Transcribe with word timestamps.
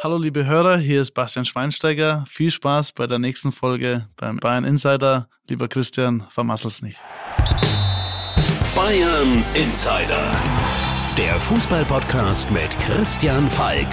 Hallo 0.00 0.16
liebe 0.16 0.46
Hörer, 0.46 0.78
hier 0.78 1.00
ist 1.00 1.10
Bastian 1.10 1.44
Schweinsteiger. 1.44 2.24
Viel 2.28 2.52
Spaß 2.52 2.92
bei 2.92 3.08
der 3.08 3.18
nächsten 3.18 3.50
Folge 3.50 4.06
beim 4.14 4.36
Bayern 4.36 4.62
Insider. 4.62 5.28
Lieber 5.48 5.66
Christian, 5.66 6.24
vermassel's 6.30 6.82
nicht. 6.82 7.00
Bayern 8.76 9.44
Insider. 9.54 10.22
Der 11.16 11.34
Fußballpodcast 11.40 12.48
mit 12.52 12.78
Christian 12.78 13.50
Falk. 13.50 13.88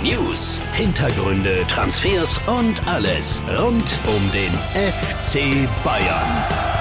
News, 0.00 0.62
Hintergründe, 0.74 1.64
Transfers 1.66 2.40
und 2.46 2.86
alles 2.86 3.42
rund 3.58 3.98
um 4.06 4.30
den 4.30 4.52
FC 4.92 5.68
Bayern. 5.82 6.77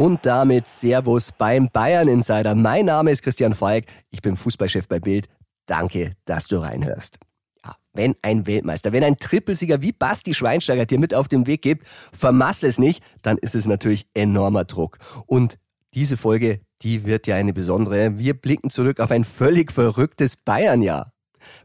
Und 0.00 0.24
damit 0.24 0.66
Servus 0.66 1.30
beim 1.30 1.68
Bayern 1.70 2.08
Insider. 2.08 2.54
Mein 2.54 2.86
Name 2.86 3.10
ist 3.10 3.22
Christian 3.22 3.52
Falk, 3.52 3.84
ich 4.08 4.22
bin 4.22 4.34
Fußballchef 4.34 4.88
bei 4.88 4.98
Bild. 4.98 5.26
Danke, 5.66 6.16
dass 6.24 6.46
du 6.46 6.56
reinhörst. 6.56 7.18
Ja, 7.62 7.74
wenn 7.92 8.16
ein 8.22 8.46
Weltmeister, 8.46 8.94
wenn 8.94 9.04
ein 9.04 9.18
Trippelsieger 9.18 9.82
wie 9.82 9.92
Basti 9.92 10.32
Schweinsteiger 10.32 10.86
dir 10.86 10.98
mit 10.98 11.12
auf 11.12 11.28
den 11.28 11.46
Weg 11.46 11.60
gibt, 11.60 11.86
vermassel 12.14 12.70
es 12.70 12.78
nicht, 12.78 13.04
dann 13.20 13.36
ist 13.36 13.54
es 13.54 13.66
natürlich 13.66 14.06
enormer 14.14 14.64
Druck. 14.64 14.96
Und 15.26 15.58
diese 15.92 16.16
Folge, 16.16 16.60
die 16.80 17.04
wird 17.04 17.26
ja 17.26 17.36
eine 17.36 17.52
besondere. 17.52 18.16
Wir 18.16 18.32
blicken 18.32 18.70
zurück 18.70 19.00
auf 19.00 19.10
ein 19.10 19.24
völlig 19.24 19.70
verrücktes 19.70 20.38
Bayernjahr. 20.38 21.12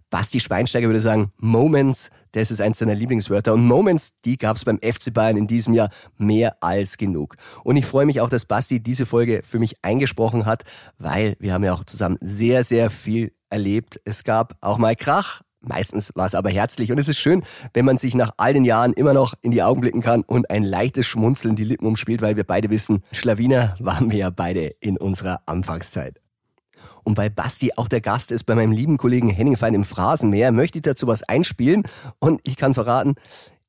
Basti 0.10 0.42
Schweinsteiger 0.42 0.88
würde 0.88 1.00
sagen, 1.00 1.32
Moments, 1.38 2.10
das 2.36 2.52
ist 2.52 2.62
eins 2.62 2.80
seiner 2.80 2.96
Lieblingswörter. 2.96 3.54
Und 3.54 3.66
Moments, 3.66 4.12
die 4.26 4.38
gab 4.38 4.58
es 4.58 4.66
beim 4.66 4.80
FC 4.80 5.14
Bayern 5.14 5.38
in 5.38 5.48
diesem 5.48 5.74
Jahr 5.74 5.90
mehr 6.18 6.58
als 6.62 6.98
genug. 6.98 7.36
Und 7.64 7.78
ich 7.78 7.86
freue 7.86 8.06
mich 8.06 8.22
auch, 8.22 8.30
dass 8.30 8.46
Basti 8.46 8.82
diese 8.82 9.06
Folge 9.06 9.42
für 9.44 9.60
mich 9.60 9.76
eingesprochen 9.82 10.46
hat, 10.46 10.64
weil 10.98 11.36
wir 11.40 11.54
haben 11.54 11.64
ja 11.64 11.74
auch 11.74 11.86
zusammen 11.86 12.18
sehr, 12.22 12.64
sehr 12.64 12.90
viel 12.90 13.34
erlebt. 13.50 14.00
Es 14.04 14.24
gab 14.24 14.56
auch 14.62 14.78
mal 14.78 14.96
Krach, 14.96 15.42
Meistens 15.68 16.12
war 16.14 16.28
es 16.28 16.36
aber 16.36 16.52
herzlich 16.52 16.92
und 16.92 17.00
es 17.00 17.08
ist 17.08 17.18
schön, 17.18 17.44
wenn 17.74 17.86
man 17.86 17.98
sich 17.98 18.14
nach 18.14 18.30
all 18.38 18.54
den 18.54 18.66
Jahren 18.66 18.94
immer 18.94 19.16
noch 19.16 19.34
in 19.42 19.50
die 19.50 19.64
Augen 19.64 19.82
blicken 19.82 20.02
kann 20.02 20.22
und 20.22 20.48
ein 20.52 20.64
leichtes 20.64 21.08
Schmunzeln 21.08 21.56
die 21.56 21.64
Lippen 21.64 21.88
umspielt, 21.88 22.22
weil 22.22 22.36
wir 22.38 22.44
beide 22.44 22.70
wissen, 22.70 23.04
Schlawiner 23.12 23.76
waren 23.80 24.12
wir 24.12 24.20
ja 24.20 24.30
beide 24.30 24.76
in 24.80 24.98
unserer 24.98 25.42
Anfangszeit. 25.48 26.22
Und 27.04 27.18
weil 27.18 27.30
Basti 27.30 27.74
auch 27.76 27.88
der 27.88 28.02
Gast 28.02 28.32
ist 28.32 28.44
bei 28.46 28.56
meinem 28.56 28.72
lieben 28.72 28.98
Kollegen 28.98 29.30
Henning 29.30 29.58
Fein 29.58 29.74
im 29.74 29.86
Phrasenmäher, 29.86 30.52
möchte 30.52 30.80
ich 30.80 30.84
dazu 30.84 31.08
was 31.08 31.24
einspielen 31.24 31.84
und 32.20 32.42
ich 32.44 32.58
kann 32.58 32.74
verraten, 32.74 33.16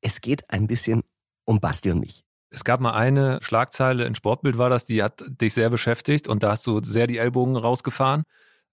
es 0.01 0.21
geht 0.21 0.49
ein 0.49 0.67
bisschen 0.67 1.03
um 1.45 1.59
Basti 1.59 1.91
und 1.91 1.99
mich. 1.99 2.23
Es 2.49 2.63
gab 2.63 2.79
mal 2.79 2.93
eine 2.93 3.39
Schlagzeile 3.41 4.05
in 4.05 4.15
Sportbild 4.15 4.57
war 4.57 4.69
das, 4.69 4.85
die 4.85 5.03
hat 5.03 5.23
dich 5.27 5.53
sehr 5.53 5.69
beschäftigt 5.69 6.27
und 6.27 6.43
da 6.43 6.51
hast 6.51 6.65
du 6.65 6.81
sehr 6.81 7.07
die 7.07 7.17
Ellbogen 7.17 7.57
rausgefahren. 7.57 8.23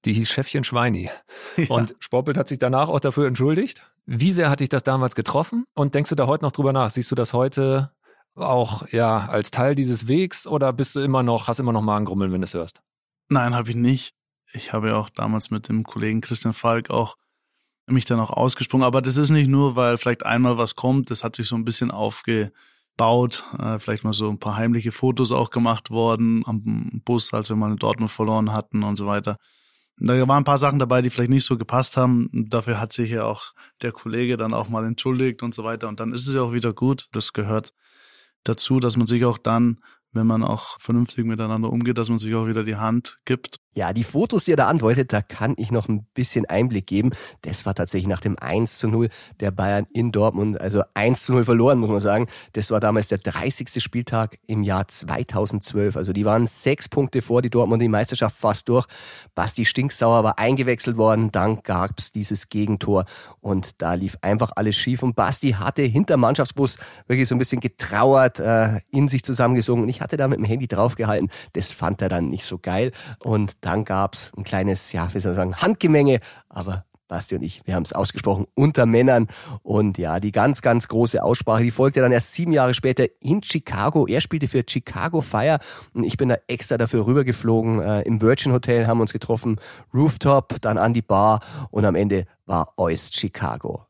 Die 0.05 0.13
hieß 0.13 0.29
Chefchen 0.29 0.65
Schweini. 0.65 1.11
Ja. 1.57 1.65
Und 1.69 1.97
Sportbild 1.99 2.37
hat 2.37 2.49
sich 2.49 2.59
danach 2.59 2.89
auch 2.89 3.01
dafür 3.01 3.27
entschuldigt. 3.27 3.91
Wie 4.07 4.33
sehr 4.33 4.51
hat 4.51 4.61
dich 4.61 4.69
das 4.69 4.83
damals 4.83 5.15
getroffen? 5.15 5.65
Und 5.75 5.95
denkst 5.95 6.11
du 6.11 6.15
da 6.15 6.27
heute 6.27 6.45
noch 6.45 6.53
drüber 6.53 6.73
nach? 6.73 6.91
Siehst 6.91 7.11
du 7.11 7.15
das 7.15 7.33
heute 7.33 7.91
auch 8.35 8.87
ja 8.91 9.27
als 9.27 9.51
Teil 9.51 9.75
dieses 9.75 10.09
Wegs 10.09 10.47
oder 10.47 10.73
bist 10.73 10.95
du 10.95 11.01
immer 11.01 11.23
noch, 11.23 11.49
hast 11.49 11.61
immer 11.61 11.73
noch 11.73 11.83
Magengrummeln, 11.83 12.33
wenn 12.33 12.41
du 12.41 12.45
es 12.45 12.55
hörst? 12.55 12.83
Nein, 13.29 13.55
habe 13.55 13.71
ich 13.71 13.77
nicht. 13.77 14.15
Ich 14.55 14.73
habe 14.73 14.89
ja 14.89 14.97
auch 14.97 15.11
damals 15.11 15.51
mit 15.51 15.69
dem 15.69 15.83
Kollegen 15.83 16.21
Christian 16.21 16.53
Falk 16.53 16.91
auch 16.91 17.17
mich 17.87 18.05
dann 18.05 18.21
auch 18.21 18.31
ausgesprungen. 18.31 18.87
Aber 18.87 19.03
das 19.03 19.19
ist 19.19 19.31
nicht 19.31 19.49
nur, 19.49 19.77
weil 19.77 19.99
vielleicht 19.99 20.25
einmal 20.25 20.57
was 20.57 20.75
kommt. 20.77 21.11
Das 21.11 21.25
hat 21.25 21.37
sich 21.37 21.49
so 21.49 21.57
ein 21.57 21.65
bisschen 21.65 21.91
aufgebaut. 21.91 23.45
Äh, 23.59 23.79
vielleicht 23.79 24.05
mal 24.05 24.15
so 24.15 24.31
ein 24.31 24.39
paar 24.39 24.57
heimliche 24.57 24.93
Fotos 24.93 25.33
auch 25.33 25.51
gemacht 25.51 25.91
worden 25.91 26.45
am 26.47 27.03
Bus, 27.05 27.35
als 27.35 27.49
wir 27.49 27.57
mal 27.57 27.73
in 27.73 27.77
Dortmund 27.77 28.11
verloren 28.11 28.53
hatten 28.53 28.85
und 28.85 28.97
so 28.97 29.07
weiter. 29.07 29.39
Da 29.97 30.15
waren 30.27 30.39
ein 30.39 30.45
paar 30.45 30.59
Sachen 30.59 30.79
dabei, 30.79 31.03
die 31.03 31.11
vielleicht 31.11 31.31
nicht 31.31 31.45
so 31.45 31.59
gepasst 31.59 31.97
haben. 31.97 32.29
Dafür 32.33 32.81
hat 32.81 32.93
sich 32.93 33.11
ja 33.11 33.25
auch 33.25 33.53
der 33.83 33.93
Kollege 33.93 34.37
dann 34.37 34.55
auch 34.55 34.69
mal 34.69 34.85
entschuldigt 34.85 35.43
und 35.43 35.55
so 35.55 35.63
weiter. 35.63 35.89
Und 35.89 36.01
dann 36.01 36.13
ist 36.13 36.27
es 36.27 36.35
ja 36.35 36.43
auch 36.43 36.53
wieder 36.53 36.73
gut. 36.73 37.09
Das 37.13 37.33
gehört 37.33 37.73
dazu, 38.45 38.81
dass 38.81 38.97
man 38.97 39.07
sich 39.07 39.25
auch 39.25 39.39
dann 39.39 39.79
wenn 40.15 40.27
man 40.27 40.43
auch 40.43 40.81
vernünftig 40.81 41.25
miteinander 41.25 41.71
umgeht, 41.71 41.99
dass 41.99 42.09
man 42.09 42.19
sich 42.19 42.35
auch 42.35 42.47
wieder 42.47 42.63
die 42.63 42.77
Hand 42.77 43.17
gibt. 43.25 43.59
Ja, 43.77 43.93
die 43.93 44.05
Fotos, 44.05 44.45
die 44.45 44.53
er 44.53 44.57
da 44.57 44.69
andeutet, 44.69 45.13
da 45.13 45.21
kann 45.21 45.55
ich 45.57 45.73
noch 45.73 45.89
ein 45.89 46.07
bisschen 46.15 46.47
Einblick 46.47 46.87
geben. 46.87 47.11
Das 47.43 47.67
war 47.67 47.75
tatsächlich 47.75 48.07
nach 48.07 48.21
dem 48.21 48.39
1 48.39 48.79
zu 48.79 48.87
0 48.87 49.09
der 49.41 49.51
Bayern 49.51 49.87
in 49.93 50.13
Dortmund. 50.13 50.61
Also 50.61 50.83
1 50.95 51.25
zu 51.25 51.33
0 51.33 51.45
verloren, 51.45 51.81
muss 51.81 51.91
man 51.91 52.01
sagen. 52.01 52.29
Das 52.53 52.71
war 52.71 52.79
damals 52.79 53.09
der 53.09 53.19
30. 53.19 53.83
Spieltag 53.83 54.39
im 54.47 54.63
Jahr 54.63 54.87
2012. 54.87 55.97
Also 55.97 56.13
die 56.13 56.25
waren 56.25 56.47
sechs 56.47 56.89
Punkte 56.89 57.21
vor, 57.21 57.43
die 57.43 57.51
Dortmund 57.51 57.83
die 57.83 57.89
Meisterschaft 57.89 58.37
fast 58.37 58.69
durch. 58.69 58.87
Basti 59.35 59.65
Stinksauer 59.65 60.23
war 60.23 60.39
eingewechselt 60.39 60.97
worden. 60.97 61.33
Dann 61.33 61.61
gab's 61.65 62.13
dieses 62.13 62.49
Gegentor 62.49 63.07
und 63.41 63.83
da 63.83 63.95
lief 63.95 64.17
einfach 64.23 64.53
alles 64.55 64.77
schief. 64.77 65.03
Und 65.03 65.17
Basti 65.17 65.53
hatte 65.53 65.83
hinter 65.83 66.17
Mannschaftsbus 66.17 66.79
wirklich 67.09 67.29
so 67.29 67.35
ein 67.35 67.39
bisschen 67.39 67.61
getrauert, 67.61 68.39
äh, 68.39 68.79
in 68.93 69.09
sich 69.09 69.25
zusammengesungen. 69.25 69.83
Und 69.83 69.89
ich 69.89 70.01
hatte 70.01 70.17
da 70.17 70.29
mit 70.29 70.39
dem 70.39 70.45
Handy 70.45 70.69
draufgehalten. 70.69 71.29
Das 71.55 71.73
fand 71.73 72.03
er 72.03 72.09
dann 72.09 72.31
nicht 72.31 72.45
so 72.45 72.59
geil. 72.59 72.93
Und 73.19 73.64
dann 73.65 73.85
gab's 73.85 74.33
ein 74.37 74.45
kleines, 74.45 74.93
ja, 74.93 75.13
wie 75.15 75.21
soll 75.21 75.33
man 75.33 75.51
sagen, 75.51 75.63
Handgemenge. 75.63 76.21
Aber 76.49 76.85
Basti 77.09 77.37
und 77.37 77.43
ich, 77.43 77.61
wir 77.65 77.75
haben 77.75 77.83
es 77.83 77.93
ausgesprochen, 77.93 78.47
unter 78.55 78.87
Männern. 78.87 79.29
Und 79.63 79.99
ja, 79.99 80.21
die 80.21 80.33
ganz, 80.33 80.63
ganz 80.63 80.89
große 80.89 81.23
Aussprache, 81.23 81.63
die 81.63 81.71
folgte 81.71 82.01
dann 82.01 82.13
erst 82.13 82.33
sieben 82.33 82.53
Jahre 82.53 82.75
später 82.75 83.07
in 83.21 83.43
Chicago. 83.43 84.07
Er 84.07 84.21
spielte 84.21 84.49
für 84.49 84.65
Chicago 84.69 85.21
Fire 85.21 85.59
und 85.95 86.05
ich 86.05 86.17
bin 86.17 86.29
da 86.29 86.37
extra 86.49 86.79
dafür 86.79 87.07
rübergeflogen. 87.07 87.81
Äh, 87.81 88.03
Im 88.03 88.21
Virgin 88.21 88.53
Hotel 88.53 88.87
haben 88.87 89.01
uns 89.01 89.13
getroffen, 89.13 89.61
Rooftop, 89.93 90.61
dann 90.61 90.79
an 90.79 90.95
die 90.95 91.03
Bar 91.03 91.41
und 91.71 91.85
am 91.85 91.95
Ende 91.95 92.25
war 92.47 92.73
Oist 92.77 93.17
Chicago. 93.17 93.87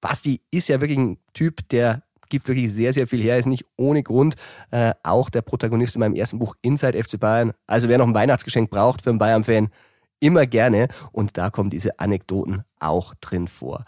Basti 0.00 0.40
ist 0.50 0.68
ja 0.68 0.80
wirklich 0.80 0.98
ein 0.98 1.18
Typ, 1.34 1.68
der 1.70 2.02
gibt 2.28 2.48
wirklich 2.48 2.72
sehr, 2.72 2.92
sehr 2.92 3.06
viel 3.06 3.22
her, 3.22 3.38
ist 3.38 3.46
nicht 3.46 3.64
ohne 3.76 4.02
Grund 4.02 4.34
äh, 4.70 4.92
auch 5.02 5.30
der 5.30 5.42
Protagonist 5.42 5.96
in 5.96 6.00
meinem 6.00 6.14
ersten 6.14 6.38
Buch 6.38 6.54
Inside 6.62 7.02
FC 7.02 7.18
Bayern. 7.18 7.52
Also 7.66 7.88
wer 7.88 7.98
noch 7.98 8.06
ein 8.06 8.14
Weihnachtsgeschenk 8.14 8.70
braucht 8.70 9.02
für 9.02 9.10
einen 9.10 9.18
Bayern-Fan, 9.18 9.68
immer 10.20 10.46
gerne. 10.46 10.88
Und 11.12 11.36
da 11.36 11.50
kommen 11.50 11.70
diese 11.70 11.98
Anekdoten 11.98 12.64
auch 12.80 13.14
drin 13.20 13.48
vor. 13.48 13.84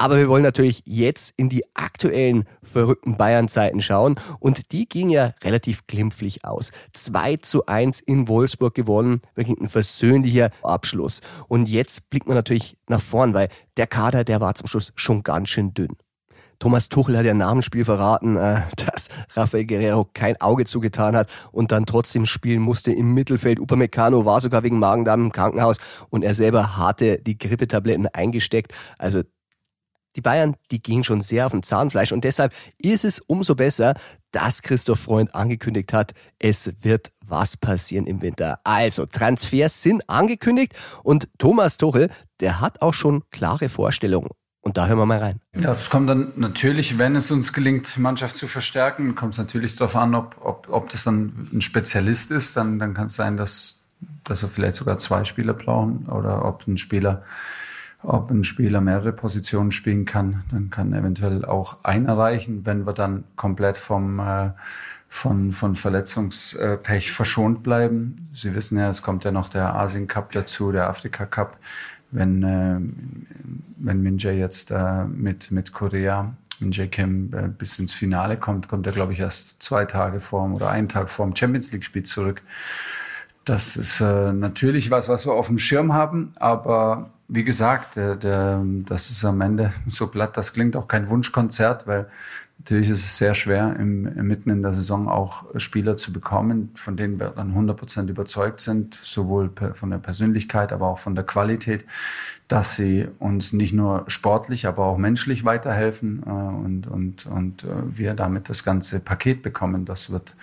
Aber 0.00 0.16
wir 0.16 0.30
wollen 0.30 0.42
natürlich 0.42 0.82
jetzt 0.86 1.34
in 1.36 1.50
die 1.50 1.62
aktuellen 1.74 2.44
verrückten 2.62 3.18
Bayern-Zeiten 3.18 3.82
schauen. 3.82 4.18
Und 4.38 4.72
die 4.72 4.88
ging 4.88 5.10
ja 5.10 5.34
relativ 5.44 5.86
glimpflich 5.86 6.42
aus. 6.42 6.70
2 6.94 7.36
zu 7.36 7.66
1 7.66 8.00
in 8.00 8.26
Wolfsburg 8.26 8.74
gewonnen. 8.74 9.20
Wirklich 9.34 9.60
ein 9.60 9.68
versöhnlicher 9.68 10.52
Abschluss. 10.62 11.20
Und 11.48 11.68
jetzt 11.68 12.08
blickt 12.08 12.28
man 12.28 12.36
natürlich 12.36 12.78
nach 12.88 13.02
vorn, 13.02 13.34
weil 13.34 13.50
der 13.76 13.86
Kader, 13.86 14.24
der 14.24 14.40
war 14.40 14.54
zum 14.54 14.68
Schluss 14.68 14.90
schon 14.96 15.22
ganz 15.22 15.50
schön 15.50 15.74
dünn. 15.74 15.98
Thomas 16.60 16.90
Tuchel 16.90 17.16
hat 17.16 17.24
ja 17.24 17.34
nach 17.34 17.52
dem 17.52 17.62
Spiel 17.62 17.84
verraten, 17.84 18.36
äh, 18.36 18.60
dass 18.76 19.08
Rafael 19.34 19.66
Guerrero 19.66 20.08
kein 20.14 20.40
Auge 20.40 20.64
zugetan 20.66 21.16
hat 21.16 21.28
und 21.50 21.72
dann 21.72 21.86
trotzdem 21.86 22.26
spielen 22.26 22.60
musste 22.60 22.92
im 22.92 23.12
Mittelfeld. 23.14 23.58
Upamecano 23.58 24.24
war 24.24 24.40
sogar 24.40 24.62
wegen 24.62 24.78
Magendarm 24.78 25.26
im 25.26 25.32
Krankenhaus 25.32 25.78
und 26.10 26.22
er 26.22 26.34
selber 26.34 26.76
hatte 26.76 27.18
die 27.18 27.38
Grippetabletten 27.38 28.06
eingesteckt. 28.06 28.72
Also 28.98 29.22
die 30.16 30.20
Bayern, 30.20 30.56
die 30.70 30.82
gingen 30.82 31.04
schon 31.04 31.22
sehr 31.22 31.46
auf 31.46 31.52
den 31.52 31.62
Zahnfleisch 31.62 32.12
und 32.12 32.24
deshalb 32.24 32.52
ist 32.78 33.04
es 33.04 33.20
umso 33.20 33.54
besser, 33.54 33.94
dass 34.32 34.62
Christoph 34.62 35.00
Freund 35.00 35.34
angekündigt 35.34 35.92
hat, 35.92 36.12
es 36.38 36.72
wird 36.80 37.10
was 37.24 37.56
passieren 37.56 38.06
im 38.06 38.20
Winter. 38.20 38.58
Also, 38.64 39.06
Transfers 39.06 39.82
sind 39.82 40.08
angekündigt 40.10 40.74
und 41.04 41.28
Thomas 41.38 41.78
Tuchel, 41.78 42.10
der 42.40 42.60
hat 42.60 42.82
auch 42.82 42.92
schon 42.92 43.22
klare 43.30 43.68
Vorstellungen. 43.68 44.30
Und 44.62 44.76
da 44.76 44.86
hören 44.86 44.98
wir 44.98 45.06
mal 45.06 45.18
rein. 45.18 45.40
Ja, 45.54 45.72
das 45.72 45.88
kommt 45.88 46.08
dann 46.10 46.32
natürlich, 46.36 46.98
wenn 46.98 47.16
es 47.16 47.30
uns 47.30 47.52
gelingt, 47.52 47.96
Mannschaft 47.98 48.36
zu 48.36 48.46
verstärken, 48.46 49.14
kommt 49.14 49.32
es 49.32 49.38
natürlich 49.38 49.74
darauf 49.76 49.96
an, 49.96 50.14
ob, 50.14 50.36
ob, 50.40 50.68
ob 50.70 50.90
das 50.90 51.04
dann 51.04 51.48
ein 51.52 51.62
Spezialist 51.62 52.30
ist. 52.30 52.56
Dann, 52.56 52.78
dann 52.78 52.92
kann 52.92 53.06
es 53.06 53.16
sein, 53.16 53.38
dass, 53.38 53.86
dass 54.24 54.42
wir 54.42 54.48
vielleicht 54.48 54.74
sogar 54.74 54.98
zwei 54.98 55.24
Spieler 55.24 55.54
brauchen 55.54 56.06
oder 56.06 56.44
ob 56.44 56.66
ein 56.66 56.76
Spieler, 56.76 57.22
ob 58.02 58.30
ein 58.30 58.44
Spieler 58.44 58.82
mehrere 58.82 59.12
Positionen 59.12 59.72
spielen 59.72 60.04
kann. 60.04 60.44
Dann 60.50 60.68
kann 60.68 60.92
eventuell 60.92 61.46
auch 61.46 61.82
einer 61.82 62.18
reichen, 62.18 62.66
wenn 62.66 62.84
wir 62.84 62.92
dann 62.92 63.24
komplett 63.36 63.78
vom, 63.78 64.20
äh, 64.20 64.50
von, 65.08 65.52
von 65.52 65.74
Verletzungspech 65.74 67.12
verschont 67.12 67.62
bleiben. 67.62 68.28
Sie 68.34 68.54
wissen 68.54 68.78
ja, 68.78 68.90
es 68.90 69.00
kommt 69.00 69.24
ja 69.24 69.32
noch 69.32 69.48
der 69.48 69.74
Asien 69.74 70.06
Cup 70.06 70.32
dazu, 70.32 70.70
der 70.70 70.90
Afrika 70.90 71.24
Cup 71.24 71.56
wenn, 72.10 72.42
äh, 72.42 72.80
wenn 73.78 74.02
Minjay 74.02 74.38
jetzt 74.38 74.70
äh, 74.70 75.04
mit, 75.04 75.50
mit 75.50 75.72
Korea, 75.72 76.34
Minjay 76.58 76.88
Kim 76.88 77.32
äh, 77.34 77.48
bis 77.48 77.78
ins 77.78 77.92
Finale 77.92 78.36
kommt, 78.36 78.68
kommt 78.68 78.86
er, 78.86 78.92
glaube 78.92 79.12
ich, 79.12 79.20
erst 79.20 79.62
zwei 79.62 79.84
Tage 79.84 80.20
vorm 80.20 80.54
oder 80.54 80.70
einen 80.70 80.88
Tag 80.88 81.10
vorm 81.10 81.34
Champions 81.34 81.72
League-Spiel 81.72 82.02
zurück. 82.02 82.42
Das 83.44 83.76
ist 83.76 84.00
äh, 84.00 84.32
natürlich 84.32 84.90
was, 84.90 85.08
was 85.08 85.26
wir 85.26 85.32
auf 85.32 85.46
dem 85.46 85.58
Schirm 85.58 85.92
haben, 85.92 86.32
aber 86.36 87.10
wie 87.28 87.44
gesagt, 87.44 87.96
der, 87.96 88.16
der, 88.16 88.62
das 88.64 89.10
ist 89.10 89.24
am 89.24 89.40
Ende 89.40 89.72
so 89.86 90.08
platt, 90.08 90.36
das 90.36 90.52
klingt 90.52 90.76
auch 90.76 90.88
kein 90.88 91.08
Wunschkonzert, 91.08 91.86
weil 91.86 92.08
Natürlich 92.60 92.90
ist 92.90 93.04
es 93.06 93.16
sehr 93.16 93.34
schwer, 93.34 93.74
im, 93.76 94.02
mitten 94.26 94.50
in 94.50 94.60
der 94.60 94.74
Saison 94.74 95.08
auch 95.08 95.44
Spieler 95.58 95.96
zu 95.96 96.12
bekommen, 96.12 96.70
von 96.74 96.94
denen 96.94 97.18
wir 97.18 97.30
dann 97.30 97.48
100 97.48 97.74
Prozent 97.74 98.10
überzeugt 98.10 98.60
sind, 98.60 98.94
sowohl 98.94 99.50
von 99.72 99.88
der 99.88 99.96
Persönlichkeit, 99.96 100.70
aber 100.70 100.88
auch 100.88 100.98
von 100.98 101.14
der 101.14 101.24
Qualität, 101.24 101.86
dass 102.48 102.76
sie 102.76 103.08
uns 103.18 103.54
nicht 103.54 103.72
nur 103.72 104.04
sportlich, 104.08 104.66
aber 104.66 104.84
auch 104.84 104.98
menschlich 104.98 105.46
weiterhelfen 105.46 106.22
äh, 106.26 106.30
und, 106.30 106.86
und, 106.86 107.24
und 107.24 107.64
äh, 107.64 107.68
wir 107.86 108.12
damit 108.12 108.50
das 108.50 108.62
ganze 108.62 109.00
Paket 109.00 109.40
bekommen. 109.42 109.86
Das 109.86 110.10
wird, 110.10 110.36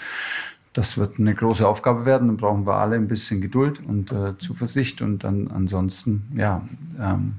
das 0.73 0.97
wird 0.97 1.19
eine 1.19 1.35
große 1.35 1.67
Aufgabe 1.67 2.05
werden. 2.05 2.29
Dann 2.29 2.37
brauchen 2.37 2.65
wir 2.65 2.77
alle 2.77 2.95
ein 2.95 3.07
bisschen 3.07 3.41
Geduld 3.41 3.79
und 3.85 4.11
äh, 4.11 4.35
Zuversicht 4.39 5.03
und 5.03 5.23
dann 5.23 5.49
ansonsten, 5.49 6.31
ja, 6.35 6.67
ähm, 6.99 7.35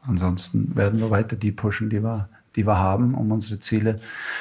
ansonsten 0.00 0.74
werden 0.74 0.98
wir 0.98 1.10
weiter 1.10 1.36
die 1.36 1.52
pushen, 1.52 1.90
die 1.90 2.02
wir 2.02 2.30
die 2.56 2.66
wir 2.66 2.78
haben, 2.78 3.14
um 3.14 3.32
unsere 3.32 3.60
Ziele 3.60 4.00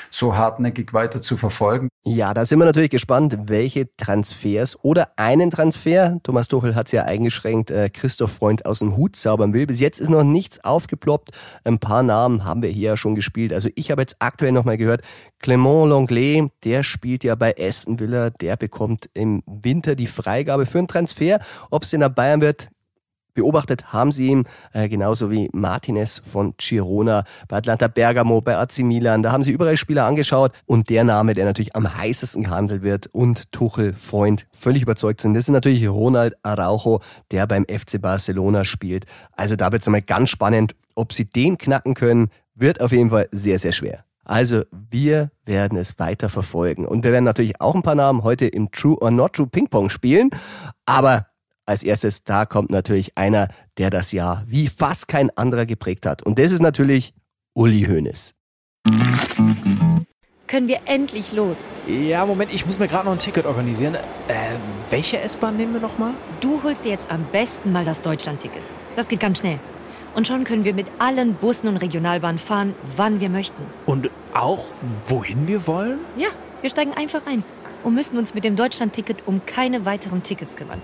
so 0.10 0.36
hartnäckig 0.36 0.94
weiter 0.94 1.21
zu 1.21 1.38
verfolgen. 1.38 1.89
Ja, 2.06 2.33
da 2.33 2.45
sind 2.45 2.60
wir 2.60 2.65
natürlich 2.65 2.89
gespannt, 2.89 3.38
welche 3.45 3.88
Transfers 3.95 4.77
oder 4.83 5.13
einen 5.15 5.50
Transfer, 5.50 6.18
Thomas 6.24 6.50
Tuchel 6.50 6.75
hat 6.75 6.88
es 6.88 6.92
ja 6.92 7.04
eingeschränkt, 7.04 7.71
äh, 7.71 7.89
Christoph 7.89 8.33
Freund 8.33 8.65
aus 8.65 8.80
dem 8.80 8.98
Hut 8.98 9.15
zaubern 9.15 9.54
will. 9.54 9.65
Bis 9.65 9.80
jetzt 9.80 10.01
ist 10.01 10.10
noch 10.10 10.24
nichts 10.24 10.63
aufgeploppt. 10.63 11.30
Ein 11.63 11.80
paar 11.80 12.04
Namen 12.04 12.44
haben 12.44 12.62
wir 12.62 12.69
hier 12.69 12.83
ja 12.89 12.98
schon 12.98 13.15
gespielt. 13.15 13.54
Also 13.54 13.69
ich 13.75 13.89
habe 13.89 14.01
jetzt 14.01 14.18
aktuell 14.19 14.51
nochmal 14.51 14.77
gehört, 14.77 15.01
Clement 15.39 15.89
Longley, 15.89 16.50
der 16.63 16.83
spielt 16.83 17.24
ja 17.24 17.36
bei 17.36 17.56
Aston 17.57 18.00
Villa, 18.00 18.30
der 18.30 18.57
bekommt 18.57 19.10
im 19.13 19.42
Winter 19.45 19.95
die 19.95 20.07
Freigabe 20.07 20.65
für 20.65 20.80
einen 20.80 20.88
Transfer. 20.88 21.39
Ob 21.71 21.83
es 21.83 21.94
in 21.94 22.01
der 22.01 22.10
Bayern 22.10 22.42
wird, 22.42 22.69
Beobachtet 23.34 23.92
haben 23.92 24.12
sie 24.12 24.28
ihn, 24.28 24.44
äh, 24.74 24.88
genauso 24.90 25.32
wie 25.32 25.50
Martinez 25.54 26.22
von 26.24 26.54
Girona, 26.58 27.24
bei 27.48 27.58
Atlanta 27.58 27.88
Bergamo, 27.88 28.42
bei 28.42 28.58
AC 28.58 28.80
Milan. 28.80 29.24
Da 29.24 29.32
haben 29.32 29.44
sie 29.44 29.52
überall 29.52 29.78
Spieler 29.78 30.06
angeschaut 30.06 30.52
und 30.66 30.90
der 30.90 31.04
Name, 31.04 31.34
der 31.34 31.46
natürlich 31.46 31.76
am 31.76 31.98
heißesten 31.98 32.44
gehandelt 32.44 32.84
wird 32.84 33.08
und 33.08 33.52
Tuchel, 33.52 33.94
Freund, 33.96 34.46
völlig 34.52 34.84
überzeugt 34.84 35.22
sind, 35.22 35.34
das 35.34 35.46
ist 35.46 35.54
natürlich 35.54 35.88
Ronald 35.88 36.36
Araujo, 36.44 37.02
der 37.32 37.48
beim 37.48 37.66
FC 37.66 38.00
Barcelona 38.00 38.66
spielt. 38.66 39.06
Also 39.32 39.56
da 39.56 39.72
wird 39.72 39.82
es 39.82 39.88
einmal 39.88 40.02
ganz 40.02 40.30
spannend, 40.30 40.76
ob 40.96 41.14
sie 41.14 41.26
den 41.26 41.58
knacken 41.58 41.96
können, 41.96 42.30
wird 42.56 42.82
auf 42.82 42.92
jeden 42.92 43.10
Fall 43.10 43.28
sehr, 43.32 43.58
sehr 43.60 43.72
schwer. 43.72 44.06
Also 44.26 44.64
wir 44.72 45.32
werden 45.46 45.78
es 45.78 46.00
weiter 46.00 46.30
verfolgen. 46.30 46.86
Und 46.86 47.04
wir 47.04 47.12
werden 47.12 47.26
natürlich 47.26 47.60
auch 47.60 47.76
ein 47.76 47.84
paar 47.84 47.96
Namen 47.96 48.24
heute 48.24 48.46
im 48.48 48.72
True 48.72 48.98
or 49.02 49.12
Not 49.12 49.34
True 49.34 49.48
Ping 49.48 49.68
Pong 49.68 49.90
spielen. 49.90 50.30
Aber 50.86 51.28
als 51.65 51.83
erstes, 51.83 52.24
da 52.24 52.45
kommt 52.45 52.69
natürlich 52.71 53.18
einer, 53.18 53.48
der 53.77 53.89
das 53.89 54.12
Jahr 54.12 54.44
wie 54.48 54.68
fast 54.68 55.07
kein 55.07 55.30
anderer 55.38 55.65
geprägt 55.65 56.06
hat. 56.06 56.24
Und 56.24 56.39
das 56.39 56.51
ist 56.51 56.62
natürlich 56.62 57.13
Uli 57.54 57.86
Hoeneß. 57.86 58.33
Können 60.48 60.68
wir 60.68 60.81
endlich 60.86 61.31
los? 61.31 61.69
Ja, 61.88 62.25
Moment, 62.25 62.54
ich 62.54 62.65
muss 62.65 62.77
mir 62.77 62.88
gerade 62.88 63.06
noch 63.06 63.13
ein 63.13 63.19
Ticket 63.19 63.45
organisieren. 63.45 63.95
Äh, 63.95 64.00
welche 64.89 65.19
S-Bahn 65.19 65.57
nehmen 65.57 65.74
wir 65.74 65.81
nochmal? 65.81 66.12
Du 66.42 66.62
holst 66.62 66.86
dir 66.86 66.89
jetzt 66.89 67.10
am 67.10 67.25
besten 67.31 67.71
mal 67.71 67.86
das 67.86 68.01
Deutschland-Ticket. 68.01 68.62
Das 68.95 69.07
geht 69.07 69.19
ganz 69.19 69.39
schnell. 69.39 69.60
Und 70.13 70.27
schon 70.27 70.44
können 70.44 70.63
wir 70.63 70.75
mit 70.75 70.86
allen 71.00 71.33
Bussen 71.33 71.68
und 71.68 71.77
Regionalbahnen 71.77 72.38
fahren, 72.38 72.75
wann 72.98 73.19
wir 73.19 73.30
möchten. 73.30 73.63
Und 73.88 74.12
auch 74.36 74.65
wohin 75.07 75.48
wir 75.48 75.65
wollen? 75.65 75.98
Ja, 76.18 76.27
wir 76.62 76.69
steigen 76.69 76.94
einfach 76.94 77.25
ein 77.25 77.44
und 77.83 77.95
müssen 77.95 78.18
uns 78.18 78.36
mit 78.36 78.44
dem 78.44 78.56
Deutschland-Ticket 78.56 79.25
um 79.25 79.44
keine 79.48 79.86
weiteren 79.86 80.21
Tickets 80.21 80.56
kümmern. 80.56 80.83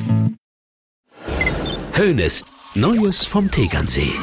slash 2.01 2.41
Deutschlandticket. 2.41 2.41
Hönes, 2.41 2.45
Neues 2.73 3.25
vom 3.25 3.51
Tegernsee. 3.51 4.13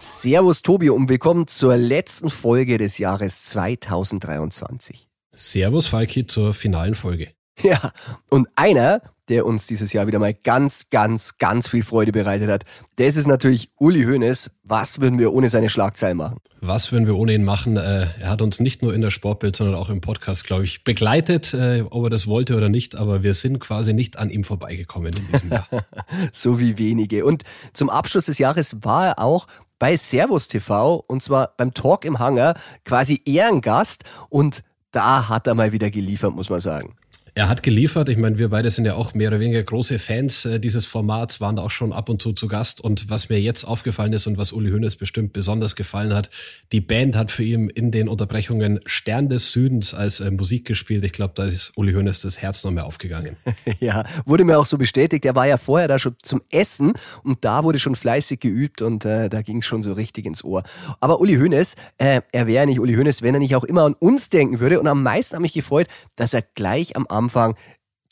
Servus 0.00 0.62
Tobi 0.62 0.90
und 0.90 1.08
willkommen 1.08 1.46
zur 1.46 1.76
letzten 1.76 2.30
Folge 2.30 2.78
des 2.78 2.98
Jahres 2.98 3.44
2023. 3.44 5.06
Servus 5.32 5.86
Falki 5.86 6.26
zur 6.26 6.52
finalen 6.52 6.94
Folge. 6.94 7.28
Ja, 7.62 7.92
und 8.28 8.48
einer, 8.56 9.00
der 9.28 9.46
uns 9.46 9.66
dieses 9.66 9.92
Jahr 9.92 10.06
wieder 10.06 10.18
mal 10.18 10.34
ganz, 10.34 10.90
ganz, 10.90 11.38
ganz 11.38 11.68
viel 11.68 11.82
Freude 11.82 12.12
bereitet 12.12 12.48
hat. 12.48 12.64
Das 12.96 13.16
ist 13.16 13.26
natürlich 13.26 13.70
Uli 13.78 14.04
Hoeneß. 14.04 14.50
Was 14.62 15.00
würden 15.00 15.18
wir 15.18 15.32
ohne 15.32 15.48
seine 15.48 15.68
Schlagzeilen 15.68 16.16
machen? 16.16 16.38
Was 16.60 16.92
würden 16.92 17.06
wir 17.06 17.16
ohne 17.16 17.34
ihn 17.34 17.44
machen? 17.44 17.76
Äh, 17.76 18.06
er 18.20 18.30
hat 18.30 18.42
uns 18.42 18.60
nicht 18.60 18.82
nur 18.82 18.94
in 18.94 19.00
der 19.00 19.10
Sportbild, 19.10 19.56
sondern 19.56 19.76
auch 19.76 19.90
im 19.90 20.00
Podcast, 20.00 20.44
glaube 20.44 20.64
ich, 20.64 20.84
begleitet, 20.84 21.54
äh, 21.54 21.84
ob 21.90 22.04
er 22.04 22.10
das 22.10 22.26
wollte 22.26 22.56
oder 22.56 22.68
nicht. 22.68 22.96
Aber 22.96 23.22
wir 23.22 23.34
sind 23.34 23.60
quasi 23.60 23.92
nicht 23.92 24.18
an 24.18 24.30
ihm 24.30 24.44
vorbeigekommen 24.44 25.12
in 25.12 25.26
diesem 25.26 25.52
Jahr. 25.52 25.68
so 26.32 26.58
wie 26.58 26.78
wenige. 26.78 27.24
Und 27.24 27.42
zum 27.72 27.90
Abschluss 27.90 28.26
des 28.26 28.38
Jahres 28.38 28.76
war 28.82 29.06
er 29.06 29.18
auch 29.20 29.46
bei 29.78 29.96
Servus 29.96 30.48
TV 30.48 31.04
und 31.06 31.22
zwar 31.22 31.52
beim 31.56 31.74
Talk 31.74 32.04
im 32.04 32.18
Hangar 32.18 32.54
quasi 32.84 33.20
Ehrengast 33.26 34.04
und 34.30 34.62
da 34.92 35.28
hat 35.28 35.46
er 35.46 35.54
mal 35.54 35.72
wieder 35.72 35.90
geliefert, 35.90 36.34
muss 36.34 36.48
man 36.48 36.60
sagen. 36.60 36.96
Er 37.36 37.50
hat 37.50 37.62
geliefert. 37.62 38.08
Ich 38.08 38.16
meine, 38.16 38.38
wir 38.38 38.48
beide 38.48 38.70
sind 38.70 38.86
ja 38.86 38.94
auch 38.94 39.12
mehr 39.12 39.28
oder 39.28 39.40
weniger 39.40 39.62
große 39.62 39.98
Fans 39.98 40.46
äh, 40.46 40.58
dieses 40.58 40.86
Formats, 40.86 41.38
waren 41.38 41.58
auch 41.58 41.70
schon 41.70 41.92
ab 41.92 42.08
und 42.08 42.22
zu 42.22 42.32
zu 42.32 42.48
Gast. 42.48 42.80
Und 42.80 43.10
was 43.10 43.28
mir 43.28 43.38
jetzt 43.38 43.64
aufgefallen 43.64 44.14
ist 44.14 44.26
und 44.26 44.38
was 44.38 44.52
Uli 44.52 44.70
Hoeneß 44.70 44.96
bestimmt 44.96 45.34
besonders 45.34 45.76
gefallen 45.76 46.14
hat, 46.14 46.30
die 46.72 46.80
Band 46.80 47.14
hat 47.14 47.30
für 47.30 47.44
ihn 47.44 47.68
in 47.68 47.90
den 47.90 48.08
Unterbrechungen 48.08 48.80
Stern 48.86 49.28
des 49.28 49.52
Südens 49.52 49.92
als 49.92 50.20
äh, 50.20 50.30
Musik 50.30 50.64
gespielt. 50.64 51.04
Ich 51.04 51.12
glaube, 51.12 51.34
da 51.36 51.44
ist 51.44 51.72
Uli 51.76 51.92
Hoeneß 51.92 52.22
das 52.22 52.40
Herz 52.40 52.64
noch 52.64 52.70
mehr 52.70 52.86
aufgegangen. 52.86 53.36
ja, 53.80 54.04
wurde 54.24 54.44
mir 54.44 54.58
auch 54.58 54.64
so 54.64 54.78
bestätigt. 54.78 55.26
Er 55.26 55.34
war 55.34 55.46
ja 55.46 55.58
vorher 55.58 55.88
da 55.88 55.98
schon 55.98 56.16
zum 56.22 56.40
Essen 56.50 56.94
und 57.22 57.44
da 57.44 57.64
wurde 57.64 57.78
schon 57.78 57.96
fleißig 57.96 58.40
geübt 58.40 58.80
und 58.80 59.04
äh, 59.04 59.28
da 59.28 59.42
ging 59.42 59.58
es 59.58 59.66
schon 59.66 59.82
so 59.82 59.92
richtig 59.92 60.24
ins 60.24 60.42
Ohr. 60.42 60.62
Aber 61.00 61.20
Uli 61.20 61.36
Hoeneß, 61.36 61.74
äh, 61.98 62.22
er 62.32 62.46
wäre 62.46 62.64
nicht 62.64 62.80
Uli 62.80 62.94
Hoeneß, 62.94 63.20
wenn 63.20 63.34
er 63.34 63.40
nicht 63.40 63.56
auch 63.56 63.64
immer 63.64 63.82
an 63.82 63.92
uns 63.92 64.30
denken 64.30 64.58
würde. 64.58 64.80
Und 64.80 64.86
am 64.86 65.02
meisten 65.02 65.34
hat 65.34 65.42
mich 65.42 65.52
gefreut, 65.52 65.86
dass 66.16 66.32
er 66.32 66.40
gleich 66.40 66.96
am 66.96 67.04
Anfang 67.10 67.25
Anfang 67.26 67.56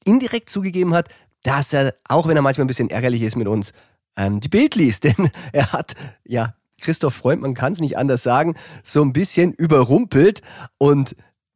indirekt 0.05 0.50
zugegeben 0.50 0.93
hat, 0.93 1.08
dass 1.44 1.72
er, 1.72 1.94
auch 2.08 2.26
wenn 2.26 2.37
er 2.37 2.43
manchmal 2.43 2.64
ein 2.64 2.69
bisschen 2.69 2.90
ärgerlich 2.90 3.22
ist 3.22 3.37
mit 3.37 3.46
uns, 3.46 3.72
ähm, 4.16 4.40
die 4.40 4.49
Bild 4.49 4.75
liest. 4.75 5.05
Denn 5.05 5.31
er 5.52 5.72
hat, 5.72 5.94
ja, 6.25 6.55
Christoph 6.81 7.14
Freund, 7.14 7.40
man 7.40 7.55
kann 7.55 7.72
es 7.72 7.80
nicht 7.80 7.97
anders 7.97 8.25
sagen, 8.25 8.56
so 8.83 9.02
ein 9.02 9.12
bisschen 9.12 9.52
überrumpelt. 9.52 10.42
Und 10.78 11.14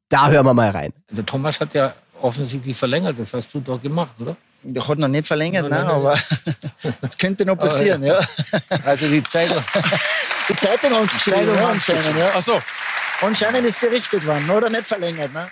da 0.08 0.30
hören 0.30 0.46
wir 0.46 0.54
mal 0.54 0.70
rein. 0.70 0.92
Der 1.10 1.26
Thomas 1.26 1.60
hat 1.60 1.74
ja 1.74 1.94
offensichtlich 2.22 2.76
verlängert, 2.76 3.18
das 3.18 3.32
hast 3.34 3.52
du 3.52 3.60
doch 3.60 3.82
gemacht, 3.82 4.14
oder? 4.20 4.36
Der 4.62 4.86
hat 4.86 4.98
noch 4.98 5.08
nicht 5.08 5.26
verlängert, 5.26 5.68
nein, 5.70 5.86
nein, 5.86 5.94
aber 5.94 6.18
das 7.00 7.16
könnte 7.18 7.44
noch 7.44 7.56
passieren, 7.56 8.02
ja. 8.02 8.18
Also 8.84 9.06
die 9.08 9.22
Zeitung. 9.22 9.62
die 10.48 10.56
Zeitung 10.56 10.92
haben 10.94 11.06
es 11.06 11.12
geschrieben, 11.12 11.54
ja, 11.54 11.68
anscheinend, 11.68 12.18
ja. 12.18 12.30
Ach 12.34 12.42
so. 12.42 12.58
Anscheinend 13.20 13.66
ist 13.66 13.80
berichtet 13.80 14.26
worden, 14.26 14.50
oder 14.50 14.68
nicht 14.68 14.86
verlängert, 14.86 15.32
ne? 15.32 15.48